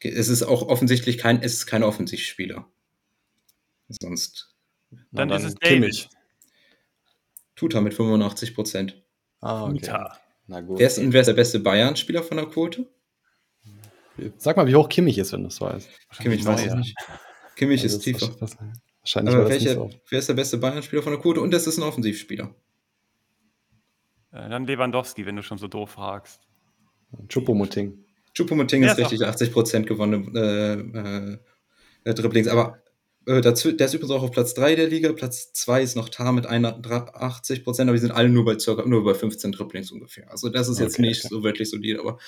Es 0.00 0.26
ist 0.26 0.42
auch 0.42 0.62
offensichtlich 0.66 1.16
kein, 1.18 1.40
es 1.40 1.52
ist 1.52 1.66
kein 1.66 1.84
Offensivspieler. 1.84 2.66
Sonst 3.88 4.56
Na, 5.12 5.24
Dann, 5.24 5.30
ist 5.40 5.44
es 5.44 5.54
Kimmich. 5.60 6.08
David. 6.08 6.18
tut 7.54 7.74
er 7.74 7.80
mit 7.80 7.94
85%. 7.94 8.94
Ah, 9.40 9.66
okay. 9.68 9.96
Na 10.48 10.60
gut. 10.60 10.80
Wer 10.80 10.88
ist, 10.88 10.98
wer 11.00 11.20
ist 11.20 11.26
der 11.28 11.34
beste 11.34 11.60
Bayern-Spieler 11.60 12.24
von 12.24 12.38
der 12.38 12.46
Quote? 12.46 12.88
Sag 14.36 14.56
mal, 14.56 14.66
wie 14.66 14.74
hoch 14.74 14.88
Kimmich 14.88 15.16
ist, 15.18 15.32
wenn 15.32 15.42
du 15.42 15.46
es 15.46 15.60
weißt. 15.60 15.88
Kimmich 16.18 16.44
Wahrscheinlich 16.44 16.46
weiß 16.46 16.66
ich 16.66 16.74
nicht. 16.74 16.96
Kimmich 17.54 17.82
Also, 17.84 17.98
ist 17.98 18.02
tiefer. 18.02 18.34
das- 18.40 18.56
Wahrscheinlich 19.04 19.34
Aber 19.34 19.48
welcher, 19.48 19.74
so 19.74 19.90
wer 20.08 20.18
ist 20.18 20.28
der 20.30 20.34
beste 20.34 20.56
Bayern-Spieler 20.58 21.02
von 21.02 21.12
der 21.12 21.20
Quote? 21.20 21.40
Und 21.40 21.52
das 21.52 21.66
ist 21.68 21.76
ein 21.78 21.82
Offensivspieler. 21.84 22.52
Äh, 24.34 24.48
Dann 24.48 24.66
Lewandowski, 24.66 25.24
wenn 25.26 25.36
du 25.36 25.42
schon 25.42 25.58
so 25.58 25.68
doof 25.68 25.90
fragst. 25.92 26.40
Choupo-Moting. 27.28 27.98
Choupo-Moting 28.36 28.82
Der 28.82 28.92
ist 28.92 29.00
auch- 29.04 29.10
richtig, 29.12 29.26
80% 29.26 29.84
gewonnen 29.86 30.34
äh, 30.36 31.38
äh, 32.10 32.14
Dribblings. 32.14 32.48
Aber 32.48 32.78
äh, 33.26 33.40
dazu, 33.40 33.70
der 33.72 33.86
ist 33.86 33.94
übrigens 33.94 34.10
auch 34.10 34.22
auf 34.24 34.32
Platz 34.32 34.54
3 34.54 34.74
der 34.74 34.88
Liga. 34.88 35.12
Platz 35.12 35.52
2 35.52 35.82
ist 35.82 35.96
noch 35.96 36.08
Tar 36.08 36.32
mit 36.32 36.46
81%, 36.46 37.82
aber 37.82 37.92
die 37.92 37.98
sind 37.98 38.10
alle 38.10 38.28
nur 38.28 38.44
bei 38.44 38.58
circa, 38.58 38.84
nur 38.86 39.04
bei 39.04 39.14
15 39.14 39.52
Dribblings 39.52 39.92
ungefähr. 39.92 40.30
Also 40.30 40.48
das 40.48 40.68
ist 40.68 40.80
jetzt 40.80 40.94
Okay, 40.98 41.02
nicht 41.02 41.24
okay. 41.24 41.34
so 41.34 41.42
wirklich 41.44 41.70
solide, 41.70 42.00
aber 42.00 42.18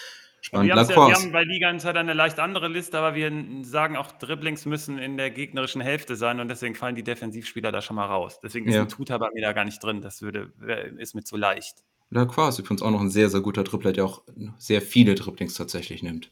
Spannend. 0.42 0.68
Wir, 0.68 0.76
ja, 0.76 0.88
wir 0.88 1.14
haben 1.14 1.32
bei 1.32 1.42
Liga 1.42 1.68
Insider 1.70 1.98
eine 1.98 2.12
leicht 2.12 2.38
andere 2.38 2.68
Liste, 2.68 2.98
aber 2.98 3.16
wir 3.16 3.32
sagen 3.64 3.96
auch, 3.96 4.12
Dribblings 4.12 4.64
müssen 4.64 4.96
in 4.98 5.16
der 5.16 5.30
gegnerischen 5.30 5.80
Hälfte 5.80 6.14
sein 6.14 6.38
und 6.38 6.46
deswegen 6.48 6.76
fallen 6.76 6.94
die 6.94 7.02
Defensivspieler 7.02 7.72
da 7.72 7.82
schon 7.82 7.96
mal 7.96 8.06
raus. 8.06 8.38
Deswegen 8.40 8.68
ist 8.68 8.76
Ja. 8.76 8.82
ein 8.82 8.88
Tuta 8.88 9.18
bei 9.18 9.28
mir 9.34 9.42
da 9.42 9.52
gar 9.54 9.64
nicht 9.64 9.82
drin. 9.82 10.02
Das 10.02 10.22
würde, 10.22 10.52
ist 10.98 11.14
mir 11.16 11.24
zu 11.24 11.36
leicht. 11.36 11.78
Lacrosse 12.10 12.48
ist 12.50 12.58
übrigens 12.60 12.82
auch 12.82 12.90
noch 12.90 13.00
ein 13.00 13.10
sehr, 13.10 13.28
sehr 13.30 13.40
guter 13.40 13.64
Dribbler, 13.64 13.92
der 13.92 14.04
auch 14.04 14.22
sehr 14.58 14.80
viele 14.80 15.14
Dribblings 15.14 15.54
tatsächlich 15.54 16.02
nimmt. 16.02 16.30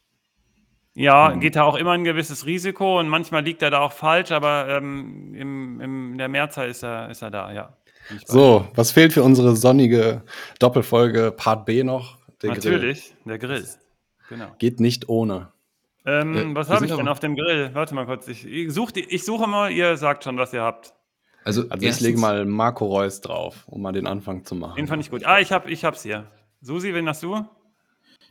Ja, 0.95 1.31
Mhm. 1.35 1.41
geht 1.41 1.57
da 1.57 1.65
auch 1.65 1.75
immer 1.75 1.91
ein 1.93 2.05
gewisses 2.05 2.47
Risiko 2.47 3.01
und 3.01 3.09
manchmal 3.09 3.43
liegt 3.43 3.63
er 3.63 3.71
da 3.71 3.81
auch 3.81 3.93
falsch, 3.93 4.31
aber 4.31 4.69
ähm, 4.69 5.35
im, 5.35 5.81
im, 5.81 6.13
in 6.13 6.19
der 6.19 6.29
Mehrzahl 6.29 6.69
ist 6.69 6.85
er, 6.85 7.11
ist 7.11 7.23
er 7.23 7.31
da, 7.33 7.53
ja. 7.53 7.77
So, 8.27 8.69
was 8.75 8.93
fehlt 8.93 9.13
für 9.13 9.23
unsere 9.23 9.57
sonnige 9.57 10.23
Doppelfolge 10.61 11.33
Part 11.37 11.65
B 11.67 11.83
noch? 11.83 12.19
Der 12.43 12.51
Grill. 12.51 12.73
Natürlich, 12.73 13.15
der 13.25 13.39
Grill. 13.39 13.67
Genau. 14.29 14.55
Geht 14.59 14.79
nicht 14.79 15.09
ohne. 15.09 15.53
Ähm, 16.07 16.35
Ja, 16.35 16.55
was 16.55 16.69
wir 16.69 16.77
habe 16.77 16.87
ich 16.87 16.95
denn 16.95 17.09
auf 17.09 17.21
dem 17.21 17.35
Grill? 17.35 17.71
Warte 17.73 17.95
mal 17.95 18.05
kurz. 18.05 18.29
Ich, 18.29 18.47
ich, 18.47 18.73
such 18.73 18.93
ich 18.95 19.25
suche 19.25 19.47
mal, 19.47 19.73
ihr 19.73 19.97
sagt 19.97 20.25
schon, 20.25 20.37
was 20.37 20.53
ihr 20.53 20.63
habt. 20.63 20.95
Also, 21.45 21.69
Also 21.69 21.87
ich 21.87 22.01
lege 22.01 22.19
mal 22.19 22.45
Marco 22.47 22.87
Reus 22.87 23.21
drauf, 23.21 23.65
um 23.66 23.83
mal 23.83 23.93
den 23.93 24.07
Anfang 24.07 24.45
zu 24.45 24.55
machen. 24.55 24.77
Den 24.77 24.87
fand 24.87 25.03
ich 25.03 25.11
gut. 25.11 25.25
Ah, 25.25 25.41
ich, 25.41 25.53
hab, 25.53 25.69
ich 25.69 25.85
hab's 25.85 26.03
hier. 26.03 26.27
Susi, 26.61 26.95
wen 26.95 27.07
hast 27.09 27.23
du? 27.23 27.45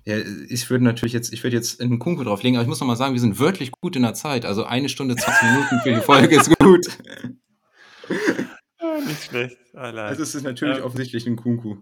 Ja, 0.06 0.18
ich 0.50 0.70
würde 0.70 0.84
natürlich 0.84 1.14
jetzt, 1.14 1.32
ich 1.32 1.44
würde 1.44 1.56
jetzt 1.56 1.80
einen 1.80 2.00
Kunku 2.00 2.24
drauflegen, 2.24 2.58
aber 2.58 2.64
ich 2.64 2.68
muss 2.68 2.80
noch 2.82 2.88
mal 2.88 2.96
sagen, 2.98 3.14
wir 3.14 3.22
sind 3.22 3.40
wörtlich 3.40 3.72
gut 3.72 3.96
in 3.96 4.02
der 4.02 4.14
Zeit. 4.16 4.46
Also 4.46 4.66
eine 4.66 4.90
Stunde, 4.90 5.16
20 5.16 5.44
Minuten 5.52 5.80
für 5.82 5.94
die 5.94 6.02
Folge 6.02 6.36
ist 6.36 6.58
gut. 6.60 6.88
Nicht 9.08 9.24
schlecht. 9.24 9.58
Allein. 9.74 10.08
Also 10.08 10.24
es 10.24 10.36
ist 10.36 10.44
natürlich 10.44 10.80
Ja. 10.80 10.84
offensichtlich 10.84 11.26
ein 11.26 11.36
Kunku. 11.36 11.78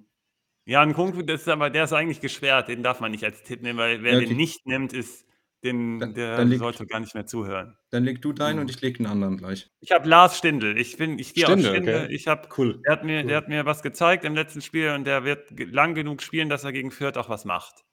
ja, 0.66 0.82
ein 0.82 0.94
Kunku, 0.94 1.24
das 1.24 1.41
ist 1.41 1.48
aber, 1.48 1.70
der 1.70 1.86
ist 1.86 1.94
eigentlich 1.94 2.22
gesperrt. 2.22 2.68
Den 2.68 2.84
darf 2.84 2.99
man 2.99 3.12
nicht 3.12 3.24
als 3.24 3.44
Tipp 3.44 3.62
nehmen, 3.62 3.80
weil 3.80 4.03
wer 4.03 4.18
okay. 4.18 4.28
den 4.28 4.38
nicht 4.38 4.66
nimmt, 4.68 4.94
ist, 4.94 5.26
den, 5.64 6.00
Dann- 6.00 6.14
der 6.14 6.38
dann 6.38 6.50
leg- 6.50 6.60
sollte 6.60 6.86
gar 6.88 7.00
nicht 7.00 7.14
mehr 7.14 7.26
zuhören. 7.26 7.78
Dann 7.92 8.04
leg 8.04 8.22
du 8.22 8.34
deinen 8.34 8.56
Mhm. 8.56 8.62
und 8.64 8.70
ich 8.72 8.82
leg 8.82 8.98
den 8.98 9.06
anderen 9.06 9.38
gleich. 9.38 9.70
Ich 9.80 9.92
habe 9.92 10.08
Lars 10.10 10.38
Stindl. 10.38 10.78
Ich 10.78 10.98
bin, 10.98 11.20
ich 11.20 11.34
gehe 11.34 11.46
auf 11.46 11.52
Stindl, 11.52 11.70
Stindl. 11.72 11.96
okay. 12.06 12.14
Ich 12.16 12.28
habe 12.28 12.48
Cool. 12.58 12.82
Der 12.86 12.92
hat, 12.94 13.04
mir, 13.04 13.22
Cool. 13.22 13.28
der 13.28 13.38
hat 13.38 13.48
mir 13.48 13.66
was 13.66 13.82
gezeigt 13.84 14.26
im 14.26 14.34
letzten 14.36 14.62
Spiel 14.62 14.90
und 14.90 15.06
der 15.06 15.24
wird 15.24 15.56
ge- 15.56 15.68
lang 15.70 15.94
genug 15.94 16.22
spielen, 16.24 16.50
dass 16.50 16.64
er 16.64 16.72
gegen 16.72 16.90
Fürth 16.92 17.18
auch 17.18 17.30
was 17.30 17.46
macht. 17.46 17.84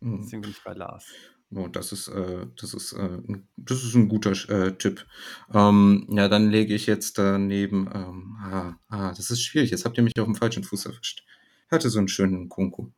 Mhm. 0.00 0.20
Deswegen 0.22 0.42
bin 0.42 0.50
ich 0.50 0.62
bei 0.62 0.72
Lars. 0.74 1.06
Oh, 1.52 1.66
das 1.66 1.90
ist, 1.90 2.06
äh, 2.08 2.46
das 2.60 2.74
ist, 2.74 2.92
äh, 2.92 2.98
ein- 3.00 3.48
das 3.56 3.82
ist 3.82 3.94
ein 3.94 4.08
guter 4.08 4.32
äh, 4.50 4.72
Tipp. 4.76 5.04
Ähm, 5.52 6.06
ja, 6.10 6.28
dann 6.28 6.48
lege 6.50 6.74
ich 6.74 6.86
jetzt 6.86 7.18
daneben. 7.18 7.88
Ähm, 7.92 8.36
ah, 8.40 8.74
ah, 8.88 9.08
das 9.16 9.30
ist 9.30 9.42
schwierig. 9.42 9.70
Jetzt 9.70 9.84
habt 9.84 9.96
ihr 9.98 10.04
mich 10.04 10.18
auf 10.20 10.26
dem 10.26 10.36
falschen 10.36 10.62
Fuß 10.62 10.86
erwischt. 10.86 11.24
Hatte 11.70 11.90
so 11.90 11.98
einen 11.98 12.08
schönen 12.08 12.48
Kunku. 12.48 12.90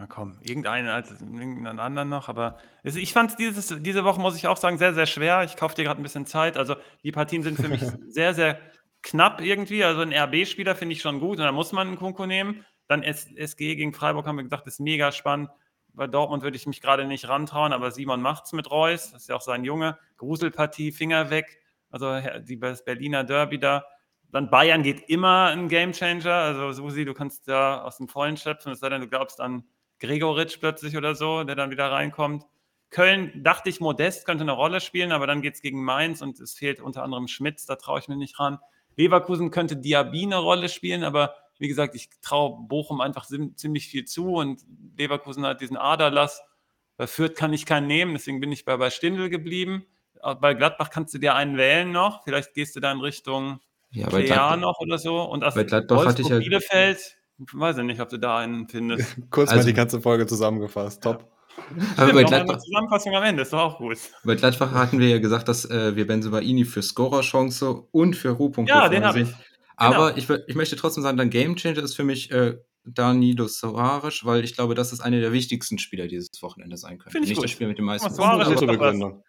Na 0.00 0.06
komm, 0.06 0.38
irgendeinen 0.42 0.86
als 0.86 1.10
irgendeinen 1.10 1.80
anderen 1.80 2.08
noch, 2.08 2.28
aber 2.28 2.58
es, 2.84 2.94
ich 2.94 3.12
fand 3.12 3.36
es 3.36 3.66
diese 3.82 4.04
Woche, 4.04 4.20
muss 4.20 4.36
ich 4.36 4.46
auch 4.46 4.56
sagen, 4.56 4.78
sehr, 4.78 4.94
sehr 4.94 5.06
schwer. 5.06 5.42
Ich 5.42 5.56
kaufe 5.56 5.74
dir 5.74 5.82
gerade 5.82 6.00
ein 6.00 6.04
bisschen 6.04 6.24
Zeit. 6.24 6.56
Also 6.56 6.76
die 7.02 7.10
Partien 7.10 7.42
sind 7.42 7.56
für 7.56 7.66
mich 7.66 7.80
sehr, 8.08 8.32
sehr 8.32 8.60
knapp 9.02 9.40
irgendwie. 9.40 9.82
Also 9.82 10.02
ein 10.02 10.12
RB-Spieler 10.12 10.76
finde 10.76 10.92
ich 10.92 11.00
schon 11.00 11.18
gut 11.18 11.38
und 11.38 11.44
da 11.44 11.50
muss 11.50 11.72
man 11.72 11.88
einen 11.88 11.96
Kunku 11.96 12.26
nehmen. 12.26 12.64
Dann 12.86 13.02
S 13.02 13.26
SG 13.34 13.74
gegen 13.74 13.92
Freiburg 13.92 14.24
haben 14.28 14.36
wir 14.36 14.44
gesagt, 14.44 14.68
ist 14.68 14.78
mega 14.78 15.10
spannend. 15.10 15.50
Bei 15.88 16.06
Dortmund 16.06 16.44
würde 16.44 16.56
ich 16.56 16.68
mich 16.68 16.80
gerade 16.80 17.04
nicht 17.04 17.28
rantrauen, 17.28 17.72
aber 17.72 17.90
Simon 17.90 18.22
macht's 18.22 18.52
mit 18.52 18.70
Reus. 18.70 19.10
Das 19.10 19.22
ist 19.22 19.28
ja 19.28 19.34
auch 19.34 19.40
sein 19.40 19.64
Junge. 19.64 19.98
Gruselpartie, 20.16 20.92
Finger 20.92 21.30
weg. 21.30 21.58
Also 21.90 22.20
die, 22.38 22.60
das 22.60 22.84
Berliner 22.84 23.24
Derby 23.24 23.58
da. 23.58 23.84
Dann 24.30 24.48
Bayern 24.48 24.84
geht 24.84 25.08
immer 25.08 25.46
ein 25.46 25.66
Gamechanger. 25.68 26.32
Also 26.32 26.70
Susi, 26.70 27.04
du 27.04 27.14
kannst 27.14 27.48
da 27.48 27.82
aus 27.82 27.96
dem 27.96 28.06
Vollen 28.06 28.36
schöpfen, 28.36 28.70
es 28.70 28.78
sei 28.78 28.90
denn, 28.90 29.00
du 29.00 29.08
glaubst 29.08 29.40
an 29.40 29.64
Gregoritsch 30.00 30.58
plötzlich 30.60 30.96
oder 30.96 31.14
so, 31.14 31.44
der 31.44 31.56
dann 31.56 31.70
wieder 31.70 31.90
reinkommt. 31.90 32.44
Köln 32.90 33.32
dachte 33.42 33.68
ich, 33.68 33.80
Modest 33.80 34.24
könnte 34.24 34.42
eine 34.42 34.52
Rolle 34.52 34.80
spielen, 34.80 35.12
aber 35.12 35.26
dann 35.26 35.42
geht 35.42 35.54
es 35.54 35.60
gegen 35.60 35.82
Mainz 35.84 36.22
und 36.22 36.40
es 36.40 36.54
fehlt 36.54 36.80
unter 36.80 37.02
anderem 37.02 37.28
Schmitz, 37.28 37.66
da 37.66 37.76
traue 37.76 37.98
ich 37.98 38.08
mir 38.08 38.16
nicht 38.16 38.38
ran. 38.38 38.58
Leverkusen 38.96 39.50
könnte 39.50 39.76
Diaby 39.76 40.24
eine 40.24 40.38
Rolle 40.38 40.68
spielen, 40.68 41.04
aber 41.04 41.34
wie 41.58 41.68
gesagt, 41.68 41.94
ich 41.94 42.08
traue 42.22 42.66
Bochum 42.66 43.00
einfach 43.00 43.26
ziemlich 43.26 43.88
viel 43.88 44.04
zu 44.04 44.34
und 44.34 44.62
Leverkusen 44.96 45.44
hat 45.44 45.60
diesen 45.60 45.76
Aderlass. 45.76 46.42
Bei 46.96 47.06
Fürth 47.06 47.34
kann 47.36 47.52
ich 47.52 47.66
keinen 47.66 47.86
nehmen, 47.86 48.14
deswegen 48.14 48.40
bin 48.40 48.52
ich 48.52 48.64
bei, 48.64 48.76
bei 48.76 48.90
Stindl 48.90 49.28
geblieben. 49.28 49.86
Auch 50.20 50.34
Bei 50.34 50.54
Gladbach 50.54 50.90
kannst 50.90 51.14
du 51.14 51.18
dir 51.18 51.34
einen 51.34 51.56
wählen 51.56 51.92
noch. 51.92 52.24
Vielleicht 52.24 52.54
gehst 52.54 52.74
du 52.74 52.80
da 52.80 52.90
in 52.90 53.00
Richtung 53.00 53.60
Ja, 53.90 54.08
bei 54.08 54.22
Plea 54.22 54.56
noch 54.56 54.80
oder 54.80 54.98
so. 54.98 55.22
Und 55.22 55.40
bei 55.40 55.64
Gladbach 55.64 56.06
hatte 56.06 56.22
ich 56.22 56.28
ja. 56.28 56.38
Bielefeld, 56.38 57.16
weiß 57.52 57.78
ich 57.78 57.84
nicht, 57.84 58.00
ob 58.00 58.08
du 58.08 58.18
da 58.18 58.38
einen 58.38 58.68
findest. 58.68 59.16
Kurz 59.30 59.50
Also- 59.50 59.62
mal 59.62 59.66
die 59.66 59.74
ganze 59.74 60.00
Folge 60.00 60.26
zusammengefasst. 60.26 61.02
Top. 61.02 61.24
Aber 61.96 62.06
Stimmt, 62.08 62.12
bei 62.14 62.22
Gladbach, 62.24 62.58
Zusammenfassung 62.58 63.14
am 63.16 63.22
Ende, 63.24 63.42
ist 63.42 63.52
doch 63.52 63.58
auch 63.58 63.78
gut. 63.78 63.98
bei 64.24 64.36
Gladbach 64.36 64.70
hatten 64.72 65.00
wir 65.00 65.08
ja 65.08 65.18
gesagt, 65.18 65.48
dass 65.48 65.64
äh, 65.68 65.96
wir 65.96 66.06
Benzobaini 66.06 66.64
für 66.64 66.82
Scorerchance 66.82 67.68
und 67.90 68.14
für 68.14 68.30
Ruhpunkte 68.30 68.72
Ja, 68.72 68.88
den 68.88 69.04
habe 69.04 69.20
ich. 69.22 69.28
Aber 69.76 70.12
Genau. 70.12 70.34
ich, 70.36 70.48
ich 70.48 70.54
möchte 70.54 70.76
trotzdem 70.76 71.02
sagen, 71.02 71.16
dein 71.18 71.30
Gamechanger 71.30 71.82
ist 71.82 71.94
für 71.96 72.04
mich 72.04 72.30
äh, 72.30 72.58
Danilo 72.84 73.48
Soares, 73.48 74.24
weil 74.24 74.44
ich 74.44 74.54
glaube, 74.54 74.74
das 74.74 74.92
ist 74.92 75.00
einer 75.00 75.20
der 75.20 75.32
wichtigsten 75.32 75.78
Spieler 75.78 76.06
dieses 76.06 76.28
Wochenende 76.40 76.76
sein 76.76 76.98
könnte. 76.98 77.10
Finde 77.10 77.24
ich 77.26 77.30
Nicht 77.30 77.36
gut. 77.38 77.44
das 77.44 77.50
Spiel 77.50 77.66
mit 77.68 77.78
dem 77.78 77.84
meisten 77.86 78.14
Punkten, 78.16 78.52
ist. 78.52 78.60
Begründung. 78.60 79.22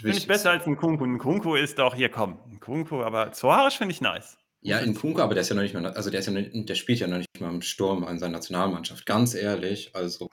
Finde 0.00 0.16
ich 0.16 0.26
besser 0.26 0.50
als 0.52 0.66
ein 0.66 0.76
Kunku. 0.76 1.04
Ein 1.04 1.18
Kunku 1.18 1.54
ist 1.56 1.78
doch, 1.78 1.94
hier 1.94 2.08
komm, 2.08 2.38
ein 2.50 2.58
Kunku, 2.60 3.02
aber 3.02 3.32
Suarez 3.34 3.74
finde 3.74 3.92
ich 3.92 4.00
nice. 4.00 4.36
Ja, 4.64 4.78
in 4.78 4.94
Kunku, 4.94 5.20
aber 5.20 5.34
der 5.34 5.40
ist 5.42 5.48
ja 5.48 5.56
noch 5.56 5.62
nicht 5.62 5.74
mal, 5.74 5.84
also 5.86 6.08
der 6.08 6.20
ist 6.20 6.26
ja 6.26 6.32
noch, 6.32 6.42
der 6.52 6.74
spielt 6.76 7.00
ja 7.00 7.08
noch 7.08 7.16
nicht 7.18 7.40
mal 7.40 7.50
im 7.50 7.62
Sturm 7.62 8.06
in 8.06 8.18
seiner 8.20 8.34
Nationalmannschaft. 8.34 9.04
Ganz 9.06 9.34
ehrlich, 9.34 9.90
also 9.94 10.30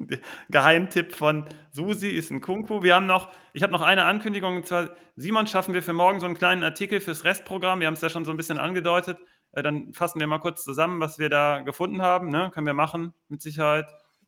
Geheimtipp 0.50 1.14
von 1.14 1.44
Susi 1.70 2.08
ist 2.08 2.30
ein 2.30 2.40
Kunku. 2.40 2.82
Wir 2.82 2.94
haben 2.94 3.06
noch, 3.06 3.30
ich 3.52 3.62
habe 3.62 3.72
noch 3.72 3.82
eine 3.82 4.04
Ankündigung, 4.04 4.56
und 4.56 4.66
zwar, 4.66 4.90
Simon, 5.16 5.46
schaffen 5.46 5.74
wir 5.74 5.82
für 5.82 5.92
morgen 5.92 6.20
so 6.20 6.26
einen 6.26 6.36
kleinen 6.36 6.62
Artikel 6.64 7.00
fürs 7.00 7.24
Restprogramm. 7.24 7.80
Wir 7.80 7.86
haben 7.86 7.94
es 7.94 8.00
ja 8.00 8.08
schon 8.10 8.24
so 8.24 8.30
ein 8.30 8.36
bisschen 8.36 8.58
angedeutet. 8.58 9.18
Äh, 9.52 9.62
Dann 9.62 9.92
fassen 9.92 10.20
wir 10.20 10.26
mal 10.26 10.38
kurz 10.38 10.64
zusammen, 10.64 11.00
was 11.00 11.18
wir 11.18 11.28
da 11.28 11.60
gefunden 11.60 12.02
haben. 12.02 12.30
Ne? 12.30 12.50
Können 12.52 12.66
wir 12.66 12.74
machen, 12.74 13.14
mit 13.28 13.42
Sicherheit. 13.42 13.86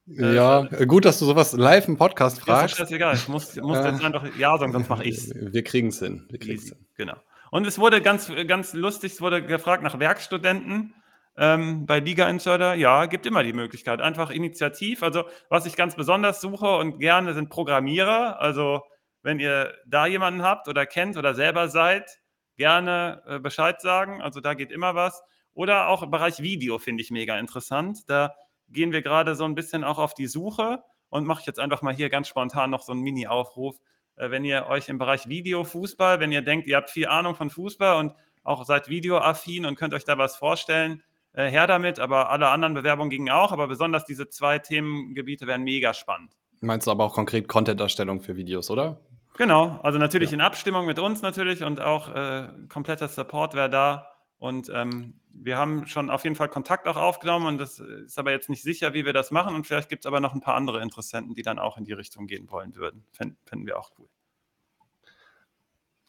Äh, 0.09 0.35
Ja, 0.35 0.63
gut, 0.85 1.05
dass 1.05 1.19
du 1.19 1.25
sowas 1.25 1.53
live 1.53 1.89
im 1.89 1.97
Podcast 1.97 2.37
Ja, 2.39 2.43
ist 2.43 2.47
fragst. 2.61 2.77
scheißegal. 2.77 3.15
Ich 3.17 3.29
muss, 3.29 3.57
muss 3.57 3.79
Ja. 3.79 3.91
jetzt 3.91 4.05
einfach 4.05 4.25
Ja 4.37 4.59
sagen, 4.59 4.73
sonst 4.73 4.89
mache 4.89 5.05
ich 5.05 5.17
es. 5.17 5.33
Wir 5.35 5.65
kriegen 5.65 5.89
es 5.89 5.99
hin. 6.01 6.27
Wir 6.31 6.39
kriegen's 6.39 6.65
Easy, 6.67 6.75
hin. 6.75 6.87
genau. 6.97 7.17
Und 7.53 7.67
es 7.67 7.79
wurde 7.79 8.01
ganz, 8.01 8.33
ganz 8.47 8.73
lustig, 8.73 9.13
es 9.13 9.21
wurde 9.21 9.45
gefragt 9.45 9.83
nach 9.83 9.99
Werkstudenten 9.99 10.95
ähm, 11.37 11.85
bei 11.85 12.01
Liga 12.01 12.27
Insider. 12.27 12.73
Ja, 12.73 13.05
gibt 13.05 13.27
immer 13.27 13.43
die 13.43 13.53
Möglichkeit. 13.53 14.01
Einfach 14.01 14.31
initiativ. 14.31 15.03
Also, 15.03 15.25
was 15.51 15.67
ich 15.67 15.77
ganz 15.77 15.95
besonders 15.95 16.41
suche 16.41 16.79
und 16.79 16.99
gerne 16.99 17.35
sind 17.35 17.51
Programmierer. 17.51 18.41
Also, 18.41 18.81
wenn 19.23 19.39
ihr 19.39 19.75
da 19.87 20.07
jemanden 20.07 20.43
habt 20.43 20.67
oder 20.67 20.87
kennt 20.87 21.19
oder 21.19 21.35
selber 21.35 21.69
seid, 21.69 22.23
gerne 22.57 23.23
äh, 23.27 23.39
Bescheid 23.39 23.83
sagen. 23.83 24.23
Also, 24.23 24.41
da 24.41 24.55
geht 24.55 24.73
immer 24.73 24.95
was. 24.95 25.23
Oder 25.53 25.89
auch 25.89 26.03
im 26.03 26.11
Bereich 26.11 26.41
Video 26.41 26.79
finde 26.79 27.03
ich 27.03 27.11
mega 27.11 27.39
interessant. 27.39 28.09
Da 28.09 28.35
gehen 28.71 28.93
wir 28.93 29.03
gerade 29.03 29.35
so 29.35 29.45
ein 29.45 29.55
bisschen 29.55 29.85
auch 29.85 29.99
auf 29.99 30.15
die 30.15 30.27
Suche 30.27 30.83
und 31.11 31.27
mache 31.27 31.41
ich 31.41 31.47
jetzt 31.47 31.61
einfach 31.61 31.83
mal 31.83 31.93
hier 31.93 32.09
ganz 32.09 32.29
spontan 32.29 32.71
noch 32.71 32.81
so 32.81 32.93
einen 32.93 33.03
Mini-Aufruf 33.03 33.77
wenn 34.17 34.45
ihr 34.45 34.67
euch 34.67 34.89
im 34.89 34.99
Bereich 34.99 35.29
Video, 35.29 35.65
Fußball, 35.65 36.21
wenn 36.21 36.33
ihr 36.33 36.43
denkt, 36.43 36.67
ihr 36.67 36.77
habt 36.77 36.91
viel 36.91 37.07
Ahnung 37.07 37.35
von 37.35 37.51
Fußball 37.51 37.97
und 37.97 38.15
auch 38.45 38.65
seid 38.65 38.89
videoaffin 38.89 39.67
und 39.67 39.77
könnt 39.77 39.95
euch 39.95 40.05
da 40.05 40.19
was 40.19 40.37
vorstellen, 40.37 41.03
äh, 41.33 41.49
her 41.49 41.67
damit. 41.67 41.99
Aber 41.99 42.31
alle 42.31 42.49
anderen 42.49 42.75
Bewerbungen 42.75 43.11
gingen 43.11 43.31
auch. 43.31 43.53
Aber 43.53 43.69
besonders 43.69 44.05
diese 44.05 44.29
zwei 44.29 44.59
Themengebiete 44.59 45.47
wären 45.47 45.63
mega 45.63 45.95
spannend. 45.95 46.33
Meinst 46.61 46.87
du 46.87 46.91
aber 46.91 47.05
auch 47.05 47.15
konkret 47.15 47.49
Content-Erstellung 47.49 48.21
für 48.21 48.37
Videos, 48.37 48.71
oder? 48.71 49.01
Genau, 49.39 49.81
also 49.83 49.99
natürlich 49.99 50.33
in 50.33 50.41
Abstimmung 50.41 50.87
mit 50.87 50.99
uns 50.99 51.23
natürlich 51.23 51.65
und 51.65 51.81
auch 51.81 52.15
äh, 52.15 52.49
kompletter 52.69 53.09
Support 53.09 53.55
wäre 53.55 53.71
da. 53.71 54.12
Und 54.43 54.69
ähm, 54.75 55.15
wir 55.33 55.57
haben 55.57 55.87
schon 55.87 56.11
auf 56.11 56.25
jeden 56.25 56.35
Fall 56.35 56.49
Kontakt 56.49 56.89
auch 56.89 56.97
aufgenommen 56.97 57.47
und 57.47 57.59
das 57.59 57.79
ist 57.79 58.19
aber 58.19 58.33
jetzt 58.33 58.51
nicht 58.51 58.65
sicher, 58.65 58.93
wie 58.93 59.05
wir 59.05 59.13
das 59.13 59.31
machen. 59.31 59.55
Und 59.55 59.69
vielleicht 59.69 59.89
gibt 59.89 60.05
es 60.05 60.07
aber 60.09 60.19
noch 60.19 60.35
ein 60.35 60.41
paar 60.41 60.57
andere 60.57 60.83
Interessenten, 60.83 61.37
die 61.37 61.43
dann 61.43 61.61
auch 61.61 61.79
in 61.79 61.85
die 61.85 61.93
Richtung 61.93 62.27
gehen 62.27 62.51
wollen 62.51 62.75
würden. 62.75 63.05
Fänden 63.13 63.67
wir 63.67 63.79
auch 63.79 63.93
cool. 64.01 64.09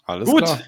Alles 0.06 0.28
Gut, 0.28 0.40
klar. 0.46 0.60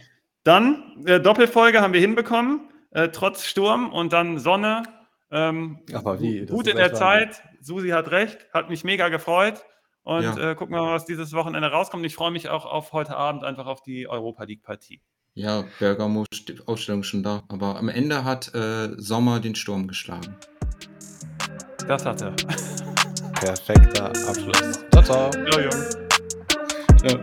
dann 0.44 1.04
äh, 1.08 1.20
Doppelfolge 1.20 1.82
haben 1.82 1.94
wir 1.94 2.00
hinbekommen, 2.02 2.70
äh, 2.92 3.10
trotz 3.10 3.46
Sturm 3.46 3.92
und 3.92 4.14
dann 4.14 4.38
Sonne. 4.38 4.84
Ähm, 5.32 5.80
Aber 5.92 6.22
wie? 6.22 6.42
Das 6.46 6.56
Gut 6.56 6.68
in 6.68 6.78
der. 6.78 6.94
Zeit. 6.94 7.42
Susi 7.62 7.90
hat 7.90 8.12
recht, 8.12 8.46
hat 8.54 8.70
mich 8.70 8.84
mega 8.84 9.10
gefreut. 9.10 9.66
Und 10.04 10.22
Ja. 10.22 10.52
äh, 10.52 10.56
gucken 10.56 10.76
wir 10.76 10.84
mal, 10.84 10.94
was 10.94 11.06
dieses 11.06 11.34
Wochenende 11.34 11.72
rauskommt. 11.72 12.06
Ich 12.06 12.14
freue 12.14 12.30
mich 12.30 12.48
auch 12.48 12.68
auf 12.68 12.94
heute 12.94 13.18
Abend 13.18 13.44
einfach 13.44 13.66
auf 13.66 13.82
die 13.82 14.08
Europa 14.08 14.44
League-Partie. 14.44 15.02
Ja, 15.36 15.64
Bergamo 15.80 16.26
steht- 16.34 16.68
Ausstellung 16.68 17.04
schon 17.04 17.24
da. 17.24 17.44
Aber 17.50 17.78
am 17.78 17.90
Ende 17.90 18.24
hat 18.24 18.54
äh, 18.56 18.90
Sommer 18.98 19.40
den 19.40 19.56
Sturm 19.56 19.88
geschlagen. 19.88 20.36
Das 21.88 22.06
hat 22.06 22.22
er. 22.22 22.32
Perfekter 23.34 24.08
Abschluss. 24.28 24.80
Ciao, 24.92 25.04
ciao. 25.04 25.30
Ja, 25.52 25.62
Jungs. 25.62 25.98
Ja. 27.04 27.20